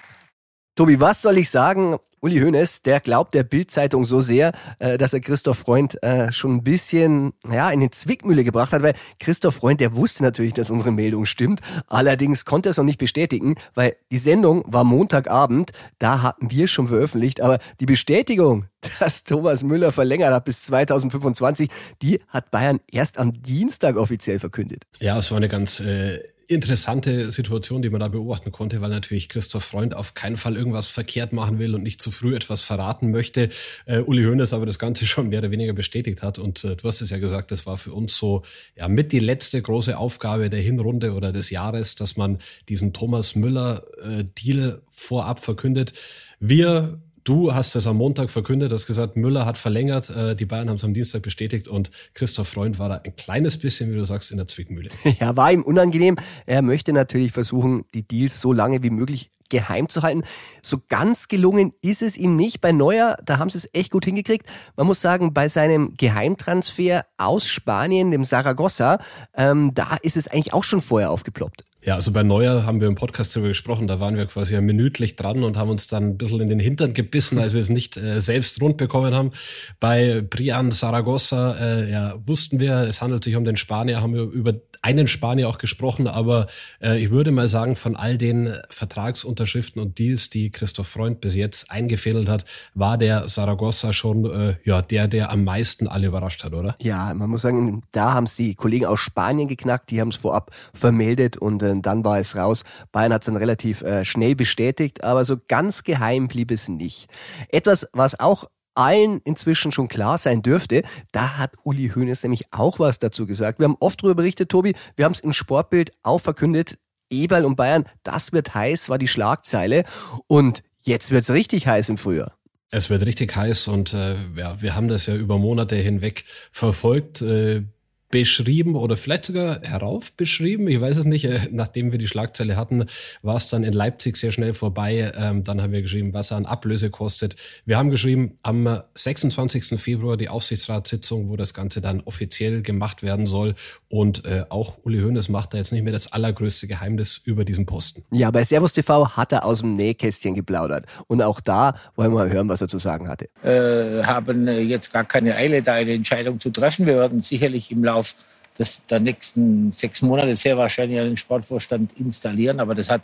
Tobi, 0.76 1.00
was 1.00 1.22
soll 1.22 1.38
ich 1.38 1.48
sagen? 1.48 1.96
Uli 2.20 2.38
Hoeneß, 2.38 2.82
der 2.82 3.00
glaubt 3.00 3.32
der 3.34 3.44
Bildzeitung 3.44 4.04
so 4.04 4.20
sehr, 4.20 4.52
äh, 4.78 4.98
dass 4.98 5.14
er 5.14 5.20
Christoph 5.20 5.56
Freund 5.56 6.02
äh, 6.02 6.30
schon 6.32 6.56
ein 6.56 6.64
bisschen 6.64 7.32
ja, 7.50 7.70
in 7.70 7.80
die 7.80 7.88
Zwickmühle 7.88 8.44
gebracht 8.44 8.72
hat, 8.72 8.82
weil 8.82 8.94
Christoph 9.18 9.54
Freund, 9.54 9.80
der 9.80 9.96
wusste 9.96 10.22
natürlich, 10.22 10.52
dass 10.52 10.68
unsere 10.68 10.90
Meldung 10.90 11.24
stimmt. 11.24 11.60
Allerdings 11.86 12.44
konnte 12.44 12.68
er 12.68 12.70
es 12.72 12.76
noch 12.76 12.84
nicht 12.84 12.98
bestätigen, 12.98 13.54
weil 13.74 13.96
die 14.12 14.18
Sendung 14.18 14.64
war 14.66 14.84
Montagabend, 14.84 15.70
da 15.98 16.20
hatten 16.20 16.50
wir 16.50 16.68
schon 16.68 16.88
veröffentlicht, 16.88 17.40
aber 17.40 17.58
die 17.80 17.86
Bestätigung, 17.86 18.66
dass 18.98 19.24
Thomas 19.24 19.62
Müller 19.62 19.92
verlängert 19.92 20.34
hat 20.34 20.44
bis 20.44 20.64
2025, 20.64 21.70
die 22.02 22.20
hat 22.28 22.50
Bayern 22.50 22.80
erst 22.92 23.18
am 23.18 23.40
Dienstag 23.40 23.96
offiziell 23.96 24.38
verkündet. 24.38 24.82
Ja, 25.00 25.16
es 25.16 25.30
war 25.30 25.38
eine 25.38 25.48
ganz 25.48 25.80
äh 25.80 26.20
interessante 26.48 27.30
Situation, 27.30 27.82
die 27.82 27.90
man 27.90 28.00
da 28.00 28.08
beobachten 28.08 28.52
konnte, 28.52 28.80
weil 28.80 28.90
natürlich 28.90 29.28
Christoph 29.28 29.64
Freund 29.64 29.94
auf 29.94 30.14
keinen 30.14 30.36
Fall 30.36 30.56
irgendwas 30.56 30.86
verkehrt 30.86 31.32
machen 31.32 31.58
will 31.58 31.74
und 31.74 31.82
nicht 31.82 32.00
zu 32.00 32.10
früh 32.10 32.34
etwas 32.34 32.60
verraten 32.60 33.10
möchte. 33.10 33.48
Äh, 33.84 34.00
Uli 34.00 34.24
Hoeneß 34.24 34.52
aber 34.52 34.66
das 34.66 34.78
Ganze 34.78 35.06
schon 35.06 35.28
mehr 35.28 35.40
oder 35.40 35.50
weniger 35.50 35.72
bestätigt 35.72 36.22
hat. 36.22 36.38
Und 36.38 36.64
äh, 36.64 36.76
du 36.76 36.86
hast 36.86 37.00
es 37.00 37.10
ja 37.10 37.18
gesagt, 37.18 37.50
das 37.50 37.66
war 37.66 37.76
für 37.76 37.92
uns 37.92 38.16
so 38.16 38.42
ja 38.76 38.88
mit 38.88 39.12
die 39.12 39.18
letzte 39.18 39.60
große 39.60 39.98
Aufgabe 39.98 40.50
der 40.50 40.60
Hinrunde 40.60 41.14
oder 41.14 41.32
des 41.32 41.50
Jahres, 41.50 41.94
dass 41.94 42.16
man 42.16 42.38
diesen 42.68 42.92
Thomas 42.92 43.34
Müller 43.34 43.84
äh, 44.02 44.24
Deal 44.24 44.82
vorab 44.88 45.40
verkündet. 45.40 45.92
Wir 46.38 47.00
Du 47.26 47.52
hast 47.52 47.74
es 47.74 47.88
am 47.88 47.96
Montag 47.96 48.30
verkündet, 48.30 48.70
hast 48.70 48.86
gesagt, 48.86 49.16
Müller 49.16 49.46
hat 49.46 49.58
verlängert, 49.58 50.10
äh, 50.10 50.36
die 50.36 50.44
Bayern 50.44 50.68
haben 50.68 50.76
es 50.76 50.84
am 50.84 50.94
Dienstag 50.94 51.22
bestätigt 51.22 51.66
und 51.66 51.90
Christoph 52.14 52.46
Freund 52.46 52.78
war 52.78 52.88
da 52.88 53.00
ein 53.02 53.16
kleines 53.16 53.56
bisschen, 53.56 53.90
wie 53.92 53.96
du 53.96 54.04
sagst, 54.04 54.30
in 54.30 54.36
der 54.36 54.46
Zwickmühle. 54.46 54.90
Ja, 55.18 55.34
war 55.34 55.50
ihm 55.50 55.62
unangenehm. 55.62 56.16
Er 56.44 56.62
möchte 56.62 56.92
natürlich 56.92 57.32
versuchen, 57.32 57.84
die 57.94 58.06
Deals 58.06 58.40
so 58.40 58.52
lange 58.52 58.84
wie 58.84 58.90
möglich 58.90 59.32
geheim 59.48 59.88
zu 59.88 60.02
halten. 60.02 60.22
So 60.62 60.78
ganz 60.88 61.26
gelungen 61.26 61.72
ist 61.82 62.00
es 62.00 62.16
ihm 62.16 62.36
nicht. 62.36 62.60
Bei 62.60 62.70
Neuer, 62.70 63.16
da 63.24 63.38
haben 63.38 63.50
sie 63.50 63.58
es 63.58 63.70
echt 63.72 63.90
gut 63.90 64.04
hingekriegt. 64.04 64.46
Man 64.76 64.86
muss 64.86 65.00
sagen, 65.00 65.34
bei 65.34 65.48
seinem 65.48 65.94
Geheimtransfer 65.96 67.06
aus 67.16 67.48
Spanien, 67.48 68.12
dem 68.12 68.22
Saragossa, 68.22 68.98
ähm, 69.34 69.74
da 69.74 69.96
ist 70.02 70.16
es 70.16 70.28
eigentlich 70.28 70.52
auch 70.52 70.64
schon 70.64 70.80
vorher 70.80 71.10
aufgeploppt. 71.10 71.64
Ja, 71.86 71.94
also 71.94 72.10
bei 72.10 72.24
Neuer 72.24 72.66
haben 72.66 72.80
wir 72.80 72.88
im 72.88 72.96
Podcast 72.96 73.36
darüber 73.36 73.46
gesprochen, 73.46 73.86
da 73.86 74.00
waren 74.00 74.16
wir 74.16 74.26
quasi 74.26 74.54
ja 74.54 74.60
minütlich 74.60 75.14
dran 75.14 75.44
und 75.44 75.56
haben 75.56 75.70
uns 75.70 75.86
dann 75.86 76.02
ein 76.02 76.18
bisschen 76.18 76.40
in 76.40 76.48
den 76.48 76.58
Hintern 76.58 76.94
gebissen, 76.94 77.38
als 77.38 77.52
wir 77.52 77.60
es 77.60 77.68
nicht 77.68 77.96
äh, 77.96 78.20
selbst 78.20 78.60
rund 78.60 78.76
bekommen 78.76 79.14
haben. 79.14 79.30
Bei 79.78 80.20
Brian 80.20 80.72
Saragossa 80.72 81.54
äh, 81.54 81.88
ja, 81.88 82.16
wussten 82.26 82.58
wir, 82.58 82.78
es 82.88 83.00
handelt 83.00 83.22
sich 83.22 83.36
um 83.36 83.44
den 83.44 83.56
Spanier, 83.56 84.02
haben 84.02 84.14
wir 84.14 84.22
über 84.22 84.54
einen 84.82 85.06
Spanier 85.06 85.48
auch 85.48 85.58
gesprochen, 85.58 86.08
aber 86.08 86.48
äh, 86.82 86.98
ich 86.98 87.10
würde 87.10 87.30
mal 87.30 87.46
sagen, 87.46 87.76
von 87.76 87.94
all 87.94 88.18
den 88.18 88.52
Vertragsunterschriften 88.68 89.80
und 89.80 90.00
Deals, 90.00 90.28
die 90.28 90.50
Christoph 90.50 90.88
Freund 90.88 91.20
bis 91.20 91.36
jetzt 91.36 91.70
eingefädelt 91.70 92.28
hat, 92.28 92.46
war 92.74 92.98
der 92.98 93.28
Saragossa 93.28 93.92
schon 93.92 94.24
äh, 94.24 94.56
ja 94.64 94.82
der, 94.82 95.06
der 95.06 95.30
am 95.30 95.44
meisten 95.44 95.86
alle 95.86 96.08
überrascht 96.08 96.42
hat, 96.42 96.52
oder? 96.52 96.74
Ja, 96.80 97.14
man 97.14 97.30
muss 97.30 97.42
sagen, 97.42 97.84
da 97.92 98.12
haben 98.12 98.24
es 98.24 98.34
die 98.34 98.56
Kollegen 98.56 98.86
aus 98.86 98.98
Spanien 98.98 99.46
geknackt, 99.46 99.92
die 99.92 100.00
haben 100.00 100.08
es 100.08 100.16
vorab 100.16 100.50
vermeldet 100.74 101.36
und 101.36 101.62
äh, 101.78 101.82
dann 101.82 102.04
war 102.04 102.18
es 102.18 102.36
raus. 102.36 102.64
Bayern 102.92 103.12
hat 103.12 103.22
es 103.22 103.26
dann 103.26 103.36
relativ 103.36 103.82
äh, 103.82 104.04
schnell 104.04 104.34
bestätigt, 104.34 105.04
aber 105.04 105.24
so 105.24 105.36
ganz 105.48 105.84
geheim 105.84 106.28
blieb 106.28 106.50
es 106.50 106.68
nicht. 106.68 107.08
Etwas, 107.48 107.88
was 107.92 108.18
auch 108.18 108.46
allen 108.76 109.20
inzwischen 109.24 109.72
schon 109.72 109.88
klar 109.88 110.18
sein 110.18 110.42
dürfte. 110.42 110.82
Da 111.12 111.38
hat 111.38 111.54
Uli 111.64 111.90
Hoeneß 111.94 112.22
nämlich 112.24 112.44
auch 112.52 112.78
was 112.78 112.98
dazu 112.98 113.26
gesagt. 113.26 113.58
Wir 113.58 113.64
haben 113.64 113.76
oft 113.80 114.02
darüber 114.02 114.16
berichtet, 114.16 114.50
Tobi. 114.50 114.74
Wir 114.96 115.04
haben 115.06 115.12
es 115.12 115.20
im 115.20 115.32
Sportbild 115.32 115.92
auch 116.02 116.20
verkündet. 116.20 116.78
Eberl 117.10 117.44
und 117.44 117.56
Bayern, 117.56 117.84
das 118.02 118.32
wird 118.32 118.54
heiß, 118.54 118.88
war 118.88 118.98
die 118.98 119.08
Schlagzeile. 119.08 119.84
Und 120.26 120.62
jetzt 120.82 121.10
wird's 121.10 121.30
richtig 121.30 121.66
heiß 121.66 121.88
im 121.88 121.98
Frühjahr. 121.98 122.32
Es 122.70 122.90
wird 122.90 123.06
richtig 123.06 123.34
heiß 123.36 123.68
und 123.68 123.94
äh, 123.94 124.16
ja, 124.36 124.60
wir 124.60 124.74
haben 124.74 124.88
das 124.88 125.06
ja 125.06 125.14
über 125.14 125.38
Monate 125.38 125.76
hinweg 125.76 126.24
verfolgt. 126.50 127.22
Äh, 127.22 127.62
beschrieben 128.10 128.76
oder 128.76 128.96
vielleicht 128.96 129.24
sogar 129.24 129.60
heraufbeschrieben. 129.62 130.68
Ich 130.68 130.80
weiß 130.80 130.96
es 130.98 131.04
nicht. 131.04 131.24
Äh, 131.24 131.40
nachdem 131.50 131.90
wir 131.90 131.98
die 131.98 132.06
Schlagzeile 132.06 132.56
hatten, 132.56 132.86
war 133.22 133.36
es 133.36 133.48
dann 133.48 133.64
in 133.64 133.72
Leipzig 133.72 134.16
sehr 134.16 134.30
schnell 134.32 134.54
vorbei. 134.54 135.12
Ähm, 135.16 135.42
dann 135.42 135.60
haben 135.60 135.72
wir 135.72 135.82
geschrieben, 135.82 136.14
was 136.14 136.30
er 136.30 136.36
an 136.36 136.46
Ablöse 136.46 136.90
kostet. 136.90 137.36
Wir 137.64 137.78
haben 137.78 137.90
geschrieben, 137.90 138.38
am 138.42 138.80
26. 138.94 139.80
Februar 139.80 140.16
die 140.16 140.28
Aufsichtsratssitzung, 140.28 141.28
wo 141.28 141.36
das 141.36 141.52
Ganze 141.52 141.80
dann 141.80 142.00
offiziell 142.02 142.62
gemacht 142.62 143.02
werden 143.02 143.26
soll. 143.26 143.54
Und 143.88 144.24
äh, 144.24 144.44
auch 144.50 144.78
Uli 144.84 145.00
Hoeneß 145.00 145.28
macht 145.28 145.54
da 145.54 145.58
jetzt 145.58 145.72
nicht 145.72 145.82
mehr 145.82 145.92
das 145.92 146.12
allergrößte 146.12 146.68
Geheimnis 146.68 147.20
über 147.24 147.44
diesen 147.44 147.66
Posten. 147.66 148.04
Ja, 148.12 148.30
bei 148.30 148.44
Servus 148.44 148.72
TV 148.72 149.16
hat 149.16 149.32
er 149.32 149.44
aus 149.44 149.60
dem 149.60 149.74
Nähkästchen 149.74 150.34
geplaudert. 150.34 150.86
Und 151.08 151.22
auch 151.22 151.40
da 151.40 151.74
wollen 151.96 152.12
wir 152.12 152.18
mal 152.18 152.32
hören, 152.32 152.48
was 152.48 152.60
er 152.60 152.68
zu 152.68 152.78
sagen 152.78 153.08
hatte. 153.08 153.28
Äh, 153.42 154.04
haben 154.04 154.46
äh, 154.46 154.60
jetzt 154.60 154.92
gar 154.92 155.04
keine 155.04 155.34
Eile, 155.34 155.62
da 155.62 155.74
eine 155.74 155.92
Entscheidung 155.92 156.38
zu 156.38 156.50
treffen. 156.50 156.86
Wir 156.86 156.96
werden 156.96 157.20
sicherlich 157.20 157.72
im 157.72 157.82
Laufe 157.82 157.95
Verlauf 157.96 158.14
des, 158.58 158.84
der 158.86 159.00
nächsten 159.00 159.72
sechs 159.72 160.02
Monate 160.02 160.34
sehr 160.36 160.56
wahrscheinlich 160.56 160.98
einen 160.98 161.16
Sportvorstand 161.16 161.92
installieren. 161.98 162.60
Aber 162.60 162.74
das 162.74 162.88
hat 162.88 163.02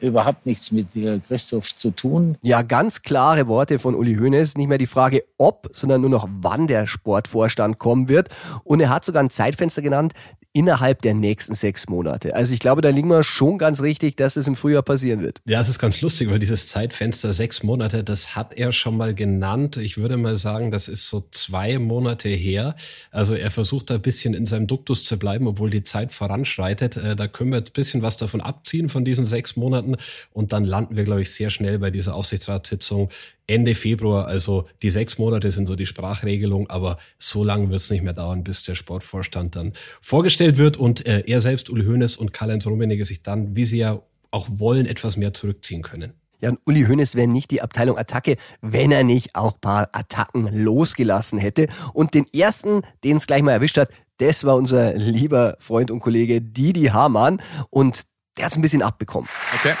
überhaupt 0.00 0.46
nichts 0.46 0.72
mit 0.72 0.94
äh, 0.96 1.20
Christoph 1.20 1.74
zu 1.76 1.90
tun. 1.90 2.36
Ja, 2.42 2.62
ganz 2.62 3.02
klare 3.02 3.46
Worte 3.46 3.78
von 3.78 3.94
Uli 3.94 4.16
Hoeneß. 4.16 4.56
Nicht 4.56 4.68
mehr 4.68 4.78
die 4.78 4.86
Frage, 4.86 5.24
ob, 5.38 5.68
sondern 5.72 6.00
nur 6.00 6.10
noch 6.10 6.28
wann 6.40 6.66
der 6.66 6.86
Sportvorstand 6.86 7.78
kommen 7.78 8.08
wird. 8.08 8.28
Und 8.64 8.80
er 8.80 8.90
hat 8.90 9.04
sogar 9.04 9.22
ein 9.22 9.30
Zeitfenster 9.30 9.82
genannt, 9.82 10.12
innerhalb 10.52 11.00
der 11.02 11.14
nächsten 11.14 11.54
sechs 11.54 11.88
Monate. 11.88 12.36
Also 12.36 12.52
ich 12.52 12.60
glaube, 12.60 12.82
da 12.82 12.90
liegen 12.90 13.08
wir 13.08 13.22
schon 13.22 13.56
ganz 13.56 13.80
richtig, 13.80 14.16
dass 14.16 14.36
es 14.36 14.46
im 14.46 14.54
Frühjahr 14.54 14.82
passieren 14.82 15.22
wird. 15.22 15.40
Ja, 15.46 15.60
es 15.60 15.68
ist 15.68 15.78
ganz 15.78 16.00
lustig, 16.02 16.30
weil 16.30 16.38
dieses 16.38 16.68
Zeitfenster 16.68 17.32
sechs 17.32 17.62
Monate, 17.62 18.04
das 18.04 18.36
hat 18.36 18.54
er 18.54 18.72
schon 18.72 18.96
mal 18.96 19.14
genannt. 19.14 19.78
Ich 19.78 19.96
würde 19.96 20.16
mal 20.16 20.36
sagen, 20.36 20.70
das 20.70 20.88
ist 20.88 21.08
so 21.08 21.24
zwei 21.30 21.78
Monate 21.78 22.28
her. 22.28 22.76
Also 23.10 23.34
er 23.34 23.50
versucht 23.50 23.90
da 23.90 23.94
ein 23.94 24.02
bisschen 24.02 24.34
in 24.34 24.44
seinem 24.44 24.66
Duktus 24.66 25.04
zu 25.04 25.18
bleiben, 25.18 25.46
obwohl 25.46 25.70
die 25.70 25.84
Zeit 25.84 26.12
voranschreitet. 26.12 26.96
Äh, 26.96 27.16
da 27.16 27.28
können 27.28 27.50
wir 27.50 27.58
jetzt 27.58 27.70
ein 27.70 27.74
bisschen 27.74 28.02
was 28.02 28.16
davon 28.18 28.42
abziehen 28.42 28.88
von 28.88 29.04
diesen 29.04 29.24
sechs 29.24 29.56
Monaten 29.56 29.96
und 30.32 30.52
dann 30.52 30.64
landen 30.64 30.96
wir, 30.96 31.04
glaube 31.04 31.22
ich, 31.22 31.30
sehr 31.30 31.48
schnell 31.48 31.78
bei 31.78 31.90
dieser 31.90 32.14
Aufsichtsratssitzung 32.14 33.08
Ende 33.52 33.74
Februar. 33.74 34.26
Also 34.26 34.66
die 34.82 34.90
sechs 34.90 35.18
Monate 35.18 35.50
sind 35.50 35.66
so 35.66 35.76
die 35.76 35.86
Sprachregelung, 35.86 36.70
aber 36.70 36.98
so 37.18 37.44
lange 37.44 37.68
wird 37.68 37.80
es 37.80 37.90
nicht 37.90 38.02
mehr 38.02 38.12
dauern, 38.12 38.44
bis 38.44 38.62
der 38.64 38.74
Sportvorstand 38.74 39.56
dann 39.56 39.72
vorgestellt 40.00 40.56
wird 40.56 40.76
und 40.76 41.06
äh, 41.06 41.22
er 41.26 41.40
selbst, 41.40 41.70
Uli 41.70 41.84
Hoeneß 41.84 42.16
und 42.16 42.32
Karl-Heinz 42.32 42.66
Rummenigge 42.66 43.04
sich 43.04 43.22
dann, 43.22 43.54
wie 43.56 43.64
sie 43.64 43.78
ja 43.78 44.02
auch 44.30 44.48
wollen, 44.50 44.86
etwas 44.86 45.16
mehr 45.16 45.32
zurückziehen 45.32 45.82
können. 45.82 46.14
Ja, 46.40 46.50
und 46.50 46.58
Uli 46.64 46.84
Hoeneß 46.84 47.14
wäre 47.14 47.28
nicht 47.28 47.52
die 47.52 47.62
Abteilung 47.62 47.96
Attacke, 47.96 48.36
wenn 48.60 48.90
er 48.90 49.04
nicht 49.04 49.36
auch 49.36 49.60
paar 49.60 49.90
Attacken 49.92 50.48
losgelassen 50.52 51.38
hätte. 51.38 51.68
Und 51.92 52.14
den 52.14 52.26
ersten, 52.34 52.82
den 53.04 53.16
es 53.16 53.28
gleich 53.28 53.42
mal 53.42 53.52
erwischt 53.52 53.78
hat, 53.78 53.90
das 54.18 54.44
war 54.44 54.56
unser 54.56 54.94
lieber 54.94 55.56
Freund 55.60 55.92
und 55.92 56.00
Kollege 56.00 56.40
Didi 56.40 56.86
Hamann. 56.86 57.40
Und 57.70 58.02
der 58.36 58.46
hat 58.46 58.52
es 58.52 58.58
ein 58.58 58.62
bisschen 58.62 58.82
abbekommen. 58.82 59.28
Okay. 59.54 59.74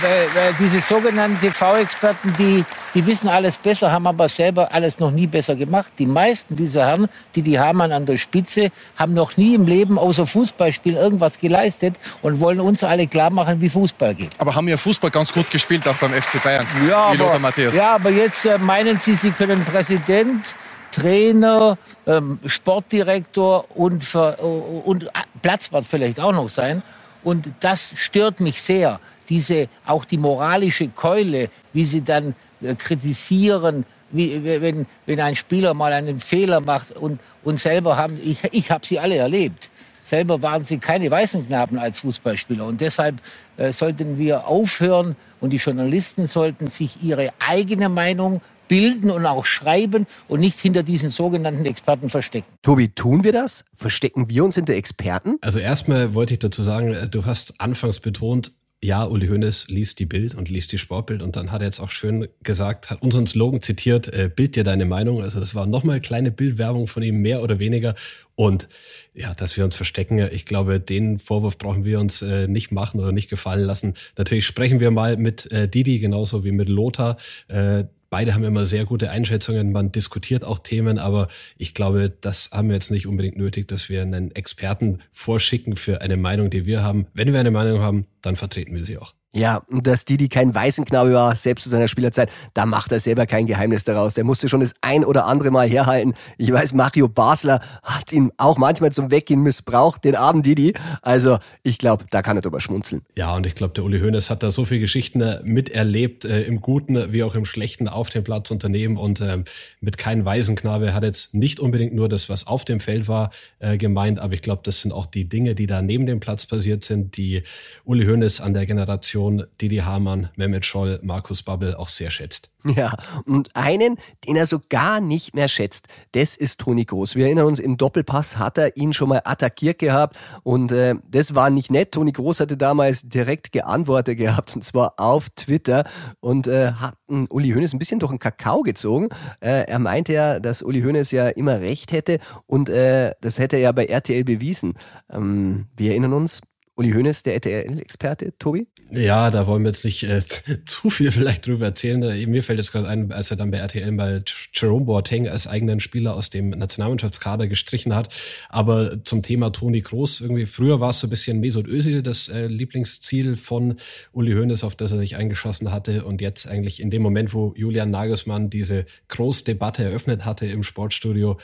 Weil, 0.00 0.28
weil 0.34 0.54
diese 0.60 0.80
sogenannten 0.80 1.40
TV-Experten, 1.40 2.32
die, 2.38 2.64
die 2.94 3.06
wissen 3.06 3.28
alles 3.28 3.58
besser, 3.58 3.90
haben 3.90 4.06
aber 4.06 4.28
selber 4.28 4.72
alles 4.72 4.98
noch 5.00 5.10
nie 5.10 5.26
besser 5.26 5.56
gemacht. 5.56 5.92
Die 5.98 6.06
meisten 6.06 6.54
dieser 6.54 6.86
Herren, 6.86 7.08
die 7.34 7.42
die 7.42 7.58
Hamann 7.58 7.90
an 7.90 8.06
der 8.06 8.16
Spitze, 8.16 8.70
haben 8.96 9.14
noch 9.14 9.36
nie 9.36 9.54
im 9.54 9.66
Leben 9.66 9.98
außer 9.98 10.26
Fußballspielen 10.26 10.98
irgendwas 10.98 11.38
geleistet 11.38 11.96
und 12.22 12.38
wollen 12.40 12.60
uns 12.60 12.84
alle 12.84 13.06
klar 13.06 13.30
machen, 13.30 13.60
wie 13.60 13.68
Fußball 13.68 14.14
geht. 14.14 14.30
Aber 14.38 14.54
haben 14.54 14.68
ja 14.68 14.76
Fußball 14.76 15.10
ganz 15.10 15.32
gut 15.32 15.50
gespielt, 15.50 15.86
auch 15.88 15.96
beim 15.96 16.12
FC 16.12 16.42
Bayern, 16.42 16.66
ja, 16.88 17.12
wie 17.12 17.22
aber, 17.22 17.38
Matthäus. 17.38 17.76
Ja, 17.76 17.96
aber 17.96 18.10
jetzt 18.10 18.44
äh, 18.44 18.58
meinen 18.58 18.98
Sie, 18.98 19.16
Sie 19.16 19.30
können 19.30 19.64
Präsident, 19.64 20.54
Trainer, 20.92 21.76
ähm, 22.06 22.38
Sportdirektor 22.46 23.64
und, 23.76 24.04
für, 24.04 24.36
und 24.36 25.10
Platzwart 25.42 25.86
vielleicht 25.86 26.20
auch 26.20 26.32
noch 26.32 26.48
sein. 26.48 26.82
Und 27.24 27.50
das 27.60 27.94
stört 27.98 28.40
mich 28.40 28.62
sehr. 28.62 29.00
Diese, 29.28 29.68
auch 29.84 30.04
die 30.04 30.18
moralische 30.18 30.88
Keule, 30.88 31.50
wie 31.72 31.84
sie 31.84 32.02
dann 32.02 32.34
äh, 32.62 32.74
kritisieren, 32.74 33.84
wie, 34.10 34.42
wenn, 34.42 34.86
wenn 35.06 35.20
ein 35.20 35.36
Spieler 35.36 35.74
mal 35.74 35.92
einen 35.92 36.18
Fehler 36.18 36.60
macht 36.60 36.92
und, 36.92 37.20
und 37.44 37.60
selber 37.60 37.96
haben, 37.96 38.18
ich, 38.24 38.42
ich 38.52 38.70
habe 38.70 38.86
sie 38.86 38.98
alle 38.98 39.16
erlebt. 39.16 39.70
Selber 40.02 40.40
waren 40.40 40.64
sie 40.64 40.78
keine 40.78 41.10
weißen 41.10 41.46
Knaben 41.46 41.78
als 41.78 42.00
Fußballspieler. 42.00 42.64
Und 42.64 42.80
deshalb 42.80 43.16
äh, 43.58 43.72
sollten 43.72 44.16
wir 44.16 44.46
aufhören 44.46 45.16
und 45.40 45.50
die 45.50 45.58
Journalisten 45.58 46.26
sollten 46.26 46.68
sich 46.68 47.02
ihre 47.02 47.30
eigene 47.38 47.90
Meinung 47.90 48.40
bilden 48.68 49.10
und 49.10 49.26
auch 49.26 49.44
schreiben 49.44 50.06
und 50.28 50.40
nicht 50.40 50.58
hinter 50.60 50.82
diesen 50.82 51.10
sogenannten 51.10 51.66
Experten 51.66 52.08
verstecken. 52.08 52.46
Tobi, 52.62 52.88
tun 52.88 53.24
wir 53.24 53.32
das? 53.32 53.64
Verstecken 53.74 54.28
wir 54.28 54.44
uns 54.44 54.54
hinter 54.54 54.74
Experten? 54.74 55.36
Also 55.40 55.58
erstmal 55.58 56.14
wollte 56.14 56.34
ich 56.34 56.38
dazu 56.38 56.62
sagen, 56.62 56.94
du 57.10 57.26
hast 57.26 57.60
anfangs 57.60 58.00
betont, 58.00 58.52
ja, 58.82 59.04
Uli 59.04 59.26
Hoeneß 59.26 59.68
liest 59.68 59.98
die 59.98 60.06
Bild 60.06 60.36
und 60.36 60.48
liest 60.48 60.70
die 60.70 60.78
Sportbild 60.78 61.20
und 61.20 61.34
dann 61.34 61.50
hat 61.50 61.62
er 61.62 61.66
jetzt 61.66 61.80
auch 61.80 61.90
schön 61.90 62.28
gesagt, 62.44 62.90
hat 62.90 63.02
unseren 63.02 63.26
Slogan 63.26 63.60
zitiert, 63.60 64.12
äh, 64.12 64.30
Bild 64.34 64.54
dir 64.54 64.62
deine 64.62 64.84
Meinung. 64.84 65.20
Also 65.20 65.40
das 65.40 65.56
war 65.56 65.66
nochmal 65.66 66.00
kleine 66.00 66.30
Bildwerbung 66.30 66.86
von 66.86 67.02
ihm, 67.02 67.16
mehr 67.16 67.42
oder 67.42 67.58
weniger. 67.58 67.96
Und 68.36 68.68
ja, 69.14 69.34
dass 69.34 69.56
wir 69.56 69.64
uns 69.64 69.74
verstecken, 69.74 70.20
ich 70.30 70.44
glaube, 70.44 70.78
den 70.78 71.18
Vorwurf 71.18 71.58
brauchen 71.58 71.84
wir 71.84 71.98
uns 71.98 72.22
äh, 72.22 72.46
nicht 72.46 72.70
machen 72.70 73.00
oder 73.00 73.10
nicht 73.10 73.28
gefallen 73.28 73.64
lassen. 73.64 73.94
Natürlich 74.16 74.46
sprechen 74.46 74.78
wir 74.78 74.92
mal 74.92 75.16
mit 75.16 75.50
äh, 75.50 75.68
Didi 75.68 75.98
genauso 75.98 76.44
wie 76.44 76.52
mit 76.52 76.68
Lothar. 76.68 77.16
Äh, 77.48 77.84
Beide 78.10 78.34
haben 78.34 78.44
immer 78.44 78.64
sehr 78.64 78.84
gute 78.84 79.10
Einschätzungen, 79.10 79.72
man 79.72 79.92
diskutiert 79.92 80.44
auch 80.44 80.58
Themen, 80.58 80.98
aber 80.98 81.28
ich 81.58 81.74
glaube, 81.74 82.10
das 82.20 82.50
haben 82.52 82.68
wir 82.68 82.74
jetzt 82.74 82.90
nicht 82.90 83.06
unbedingt 83.06 83.36
nötig, 83.36 83.68
dass 83.68 83.88
wir 83.88 84.02
einen 84.02 84.30
Experten 84.30 85.00
vorschicken 85.12 85.76
für 85.76 86.00
eine 86.00 86.16
Meinung, 86.16 86.48
die 86.48 86.64
wir 86.64 86.82
haben. 86.82 87.06
Wenn 87.12 87.32
wir 87.32 87.40
eine 87.40 87.50
Meinung 87.50 87.80
haben, 87.80 88.06
dann 88.22 88.36
vertreten 88.36 88.74
wir 88.74 88.84
sie 88.84 88.98
auch. 88.98 89.14
Ja, 89.38 89.62
und 89.70 89.86
dass 89.86 90.04
Didi 90.04 90.28
kein 90.28 90.52
Waisenknabe 90.56 91.12
war, 91.12 91.36
selbst 91.36 91.62
zu 91.62 91.68
seiner 91.68 91.86
Spielerzeit, 91.86 92.28
da 92.54 92.66
macht 92.66 92.90
er 92.90 92.98
selber 92.98 93.24
kein 93.24 93.46
Geheimnis 93.46 93.84
daraus. 93.84 94.14
Der 94.14 94.24
musste 94.24 94.48
schon 94.48 94.58
das 94.58 94.74
ein 94.80 95.04
oder 95.04 95.26
andere 95.26 95.52
Mal 95.52 95.68
herhalten. 95.68 96.14
Ich 96.38 96.52
weiß, 96.52 96.72
Mario 96.72 97.06
Basler 97.06 97.60
hat 97.84 98.12
ihn 98.12 98.32
auch 98.36 98.58
manchmal 98.58 98.90
zum 98.90 99.12
Weggehen 99.12 99.40
missbraucht, 99.40 100.02
den 100.02 100.16
armen 100.16 100.42
Didi. 100.42 100.74
Also 101.02 101.38
ich 101.62 101.78
glaube, 101.78 102.04
da 102.10 102.20
kann 102.22 102.36
er 102.36 102.40
drüber 102.40 102.60
schmunzeln. 102.60 103.02
Ja, 103.14 103.36
und 103.36 103.46
ich 103.46 103.54
glaube, 103.54 103.74
der 103.74 103.84
Uli 103.84 104.00
Hoeneß 104.00 104.28
hat 104.28 104.42
da 104.42 104.50
so 104.50 104.64
viele 104.64 104.80
Geschichten 104.80 105.20
äh, 105.20 105.40
miterlebt, 105.44 106.24
äh, 106.24 106.42
im 106.42 106.60
Guten 106.60 107.12
wie 107.12 107.22
auch 107.22 107.36
im 107.36 107.44
Schlechten 107.44 107.86
auf 107.86 108.10
dem 108.10 108.24
Platz 108.24 108.50
unternehmen 108.50 108.96
und 108.96 109.20
äh, 109.20 109.44
mit 109.80 109.98
kein 109.98 110.24
Waisenknabe 110.24 110.94
hat 110.94 111.04
jetzt 111.04 111.34
nicht 111.34 111.60
unbedingt 111.60 111.94
nur 111.94 112.08
das, 112.08 112.28
was 112.28 112.48
auf 112.48 112.64
dem 112.64 112.80
Feld 112.80 113.06
war, 113.06 113.30
äh, 113.60 113.78
gemeint, 113.78 114.18
aber 114.18 114.34
ich 114.34 114.42
glaube, 114.42 114.62
das 114.64 114.80
sind 114.80 114.90
auch 114.90 115.06
die 115.06 115.28
Dinge, 115.28 115.54
die 115.54 115.68
da 115.68 115.80
neben 115.80 116.06
dem 116.06 116.18
Platz 116.18 116.44
passiert 116.44 116.82
sind, 116.82 117.16
die 117.16 117.44
Uli 117.84 118.04
Hoeneß 118.04 118.40
an 118.40 118.52
der 118.52 118.66
Generation 118.66 119.27
Generation 119.28 119.46
Didi 119.60 119.78
Hamann, 119.78 120.30
Mehmet 120.36 120.64
Scholl, 120.64 120.98
Markus 121.02 121.42
Babbel 121.42 121.74
auch 121.74 121.88
sehr 121.88 122.10
schätzt. 122.10 122.50
Ja, 122.64 122.92
und 123.24 123.54
einen, 123.54 123.96
den 124.26 124.36
er 124.36 124.44
so 124.44 124.60
gar 124.68 125.00
nicht 125.00 125.34
mehr 125.34 125.48
schätzt, 125.48 125.86
das 126.12 126.36
ist 126.36 126.60
Toni 126.60 126.84
Groß. 126.84 127.14
Wir 127.14 127.26
erinnern 127.26 127.46
uns, 127.46 127.60
im 127.60 127.76
Doppelpass 127.76 128.36
hat 128.36 128.58
er 128.58 128.76
ihn 128.76 128.92
schon 128.92 129.08
mal 129.08 129.22
attackiert 129.24 129.78
gehabt 129.78 130.16
und 130.42 130.72
äh, 130.72 130.96
das 131.08 131.34
war 131.34 131.50
nicht 131.50 131.70
nett. 131.70 131.92
Toni 131.92 132.12
Groß 132.12 132.40
hatte 132.40 132.56
damals 132.56 133.02
direkt 133.02 133.52
geantwortet 133.52 134.18
gehabt 134.18 134.56
und 134.56 134.64
zwar 134.64 134.94
auf 134.98 135.30
Twitter 135.30 135.84
und 136.20 136.46
äh, 136.46 136.72
hat 136.72 136.96
Uli 137.06 137.50
Hoeneß 137.50 137.72
ein 137.72 137.78
bisschen 137.78 138.00
durch 138.00 138.10
den 138.10 138.18
Kakao 138.18 138.62
gezogen. 138.62 139.08
Äh, 139.40 139.66
er 139.68 139.78
meinte 139.78 140.12
ja, 140.12 140.40
dass 140.40 140.62
Uli 140.62 140.82
Hoeneß 140.82 141.12
ja 141.12 141.28
immer 141.28 141.60
recht 141.60 141.92
hätte 141.92 142.18
und 142.46 142.68
äh, 142.68 143.12
das 143.20 143.38
hätte 143.38 143.56
er 143.56 143.62
ja 143.62 143.72
bei 143.72 143.86
RTL 143.86 144.24
bewiesen. 144.24 144.74
Ähm, 145.10 145.68
wir 145.76 145.92
erinnern 145.92 146.12
uns, 146.12 146.40
Uli 146.78 146.92
Hoeneß, 146.92 147.24
der 147.24 147.34
RTL-Experte, 147.34 148.38
Tobi? 148.38 148.68
Ja, 148.92 149.32
da 149.32 149.48
wollen 149.48 149.64
wir 149.64 149.70
jetzt 149.70 149.84
nicht 149.84 150.04
äh, 150.04 150.22
zu 150.64 150.90
viel 150.90 151.10
vielleicht 151.10 151.44
drüber 151.44 151.66
erzählen. 151.66 152.00
Äh, 152.04 152.24
mir 152.26 152.44
fällt 152.44 152.60
jetzt 152.60 152.70
gerade 152.70 152.86
ein, 152.86 153.10
als 153.10 153.32
er 153.32 153.36
dann 153.36 153.50
bei 153.50 153.58
RTL 153.58 153.90
bei 153.92 154.22
Jerome 154.54 154.84
Boateng 154.84 155.26
als 155.26 155.48
eigenen 155.48 155.80
Spieler 155.80 156.14
aus 156.14 156.30
dem 156.30 156.50
Nationalmannschaftskader 156.50 157.48
gestrichen 157.48 157.96
hat. 157.96 158.14
Aber 158.48 159.02
zum 159.02 159.22
Thema 159.24 159.50
Toni 159.50 159.82
Kroos, 159.82 160.20
irgendwie 160.20 160.46
früher 160.46 160.78
war 160.78 160.90
es 160.90 161.00
so 161.00 161.08
ein 161.08 161.10
bisschen 161.10 161.40
Mesut 161.40 161.66
Özil, 161.66 162.00
das 162.00 162.28
äh, 162.28 162.46
Lieblingsziel 162.46 163.34
von 163.34 163.74
Uli 164.12 164.34
Hoeneß, 164.34 164.62
auf 164.62 164.76
das 164.76 164.92
er 164.92 164.98
sich 164.98 165.16
eingeschossen 165.16 165.72
hatte. 165.72 166.04
Und 166.04 166.20
jetzt 166.20 166.46
eigentlich 166.46 166.78
in 166.78 166.90
dem 166.90 167.02
Moment, 167.02 167.34
wo 167.34 167.54
Julian 167.56 167.90
Nagelsmann 167.90 168.50
diese 168.50 168.86
Kroos-Debatte 169.08 169.82
eröffnet 169.82 170.24
hatte 170.24 170.46
im 170.46 170.62
Sportstudio, 170.62 171.38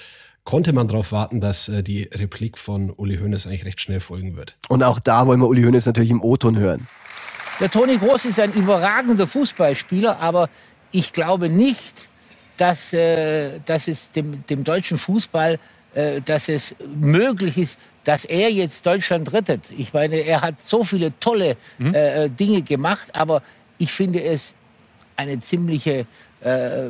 konnte 0.45 0.73
man 0.73 0.89
darauf 0.89 1.13
warten, 1.13 1.41
dass 1.41 1.69
äh, 1.69 1.83
die 1.83 2.05
Replik 2.13 2.59
von 2.59 2.91
Uli 2.91 3.19
Hoeneß 3.19 3.47
eigentlich 3.47 3.65
recht 3.65 3.81
schnell 3.81 4.01
folgen 4.01 4.37
wird. 4.37 4.57
Und 4.69 4.83
auch 4.83 4.99
da 4.99 5.27
wollen 5.27 5.41
wir 5.41 5.49
Uli 5.49 5.63
Hoeneß 5.63 5.87
natürlich 5.87 6.11
im 6.11 6.23
O-Ton 6.23 6.59
hören. 6.59 6.87
Der 7.61 7.71
Toni 7.71 7.97
Groß 7.97 8.27
ist 8.27 8.41
ein 8.41 8.53
überragender 8.53 9.27
Fußballspieler, 9.27 10.19
aber 10.19 10.49
ich 10.91 11.13
glaube 11.13 11.49
nicht, 11.49 12.09
dass, 12.57 12.93
äh, 12.93 13.61
dass 13.65 13.89
es 13.89 14.11
dem, 14.11 14.45
dem 14.47 14.65
deutschen 14.65 14.99
Fußball, 14.99 15.59
äh, 15.95 16.21
dass 16.21 16.49
es 16.49 16.75
möglich 16.95 17.57
ist, 17.57 17.79
dass 18.05 18.25
er 18.25 18.51
jetzt 18.51 18.85
Deutschland 18.85 19.33
rettet. 19.33 19.73
Ich 19.77 19.93
meine, 19.93 20.17
er 20.17 20.43
hat 20.43 20.61
so 20.61 20.85
viele 20.85 21.19
tolle 21.21 21.57
mhm. 21.79 21.95
äh, 21.95 22.29
Dinge 22.29 22.63
gemacht, 22.63 23.09
aber 23.15 23.43
ich 23.79 23.93
finde 23.93 24.23
es 24.23 24.55
eine 25.17 25.41
ziemliche 25.41 26.07
äh, 26.41 26.89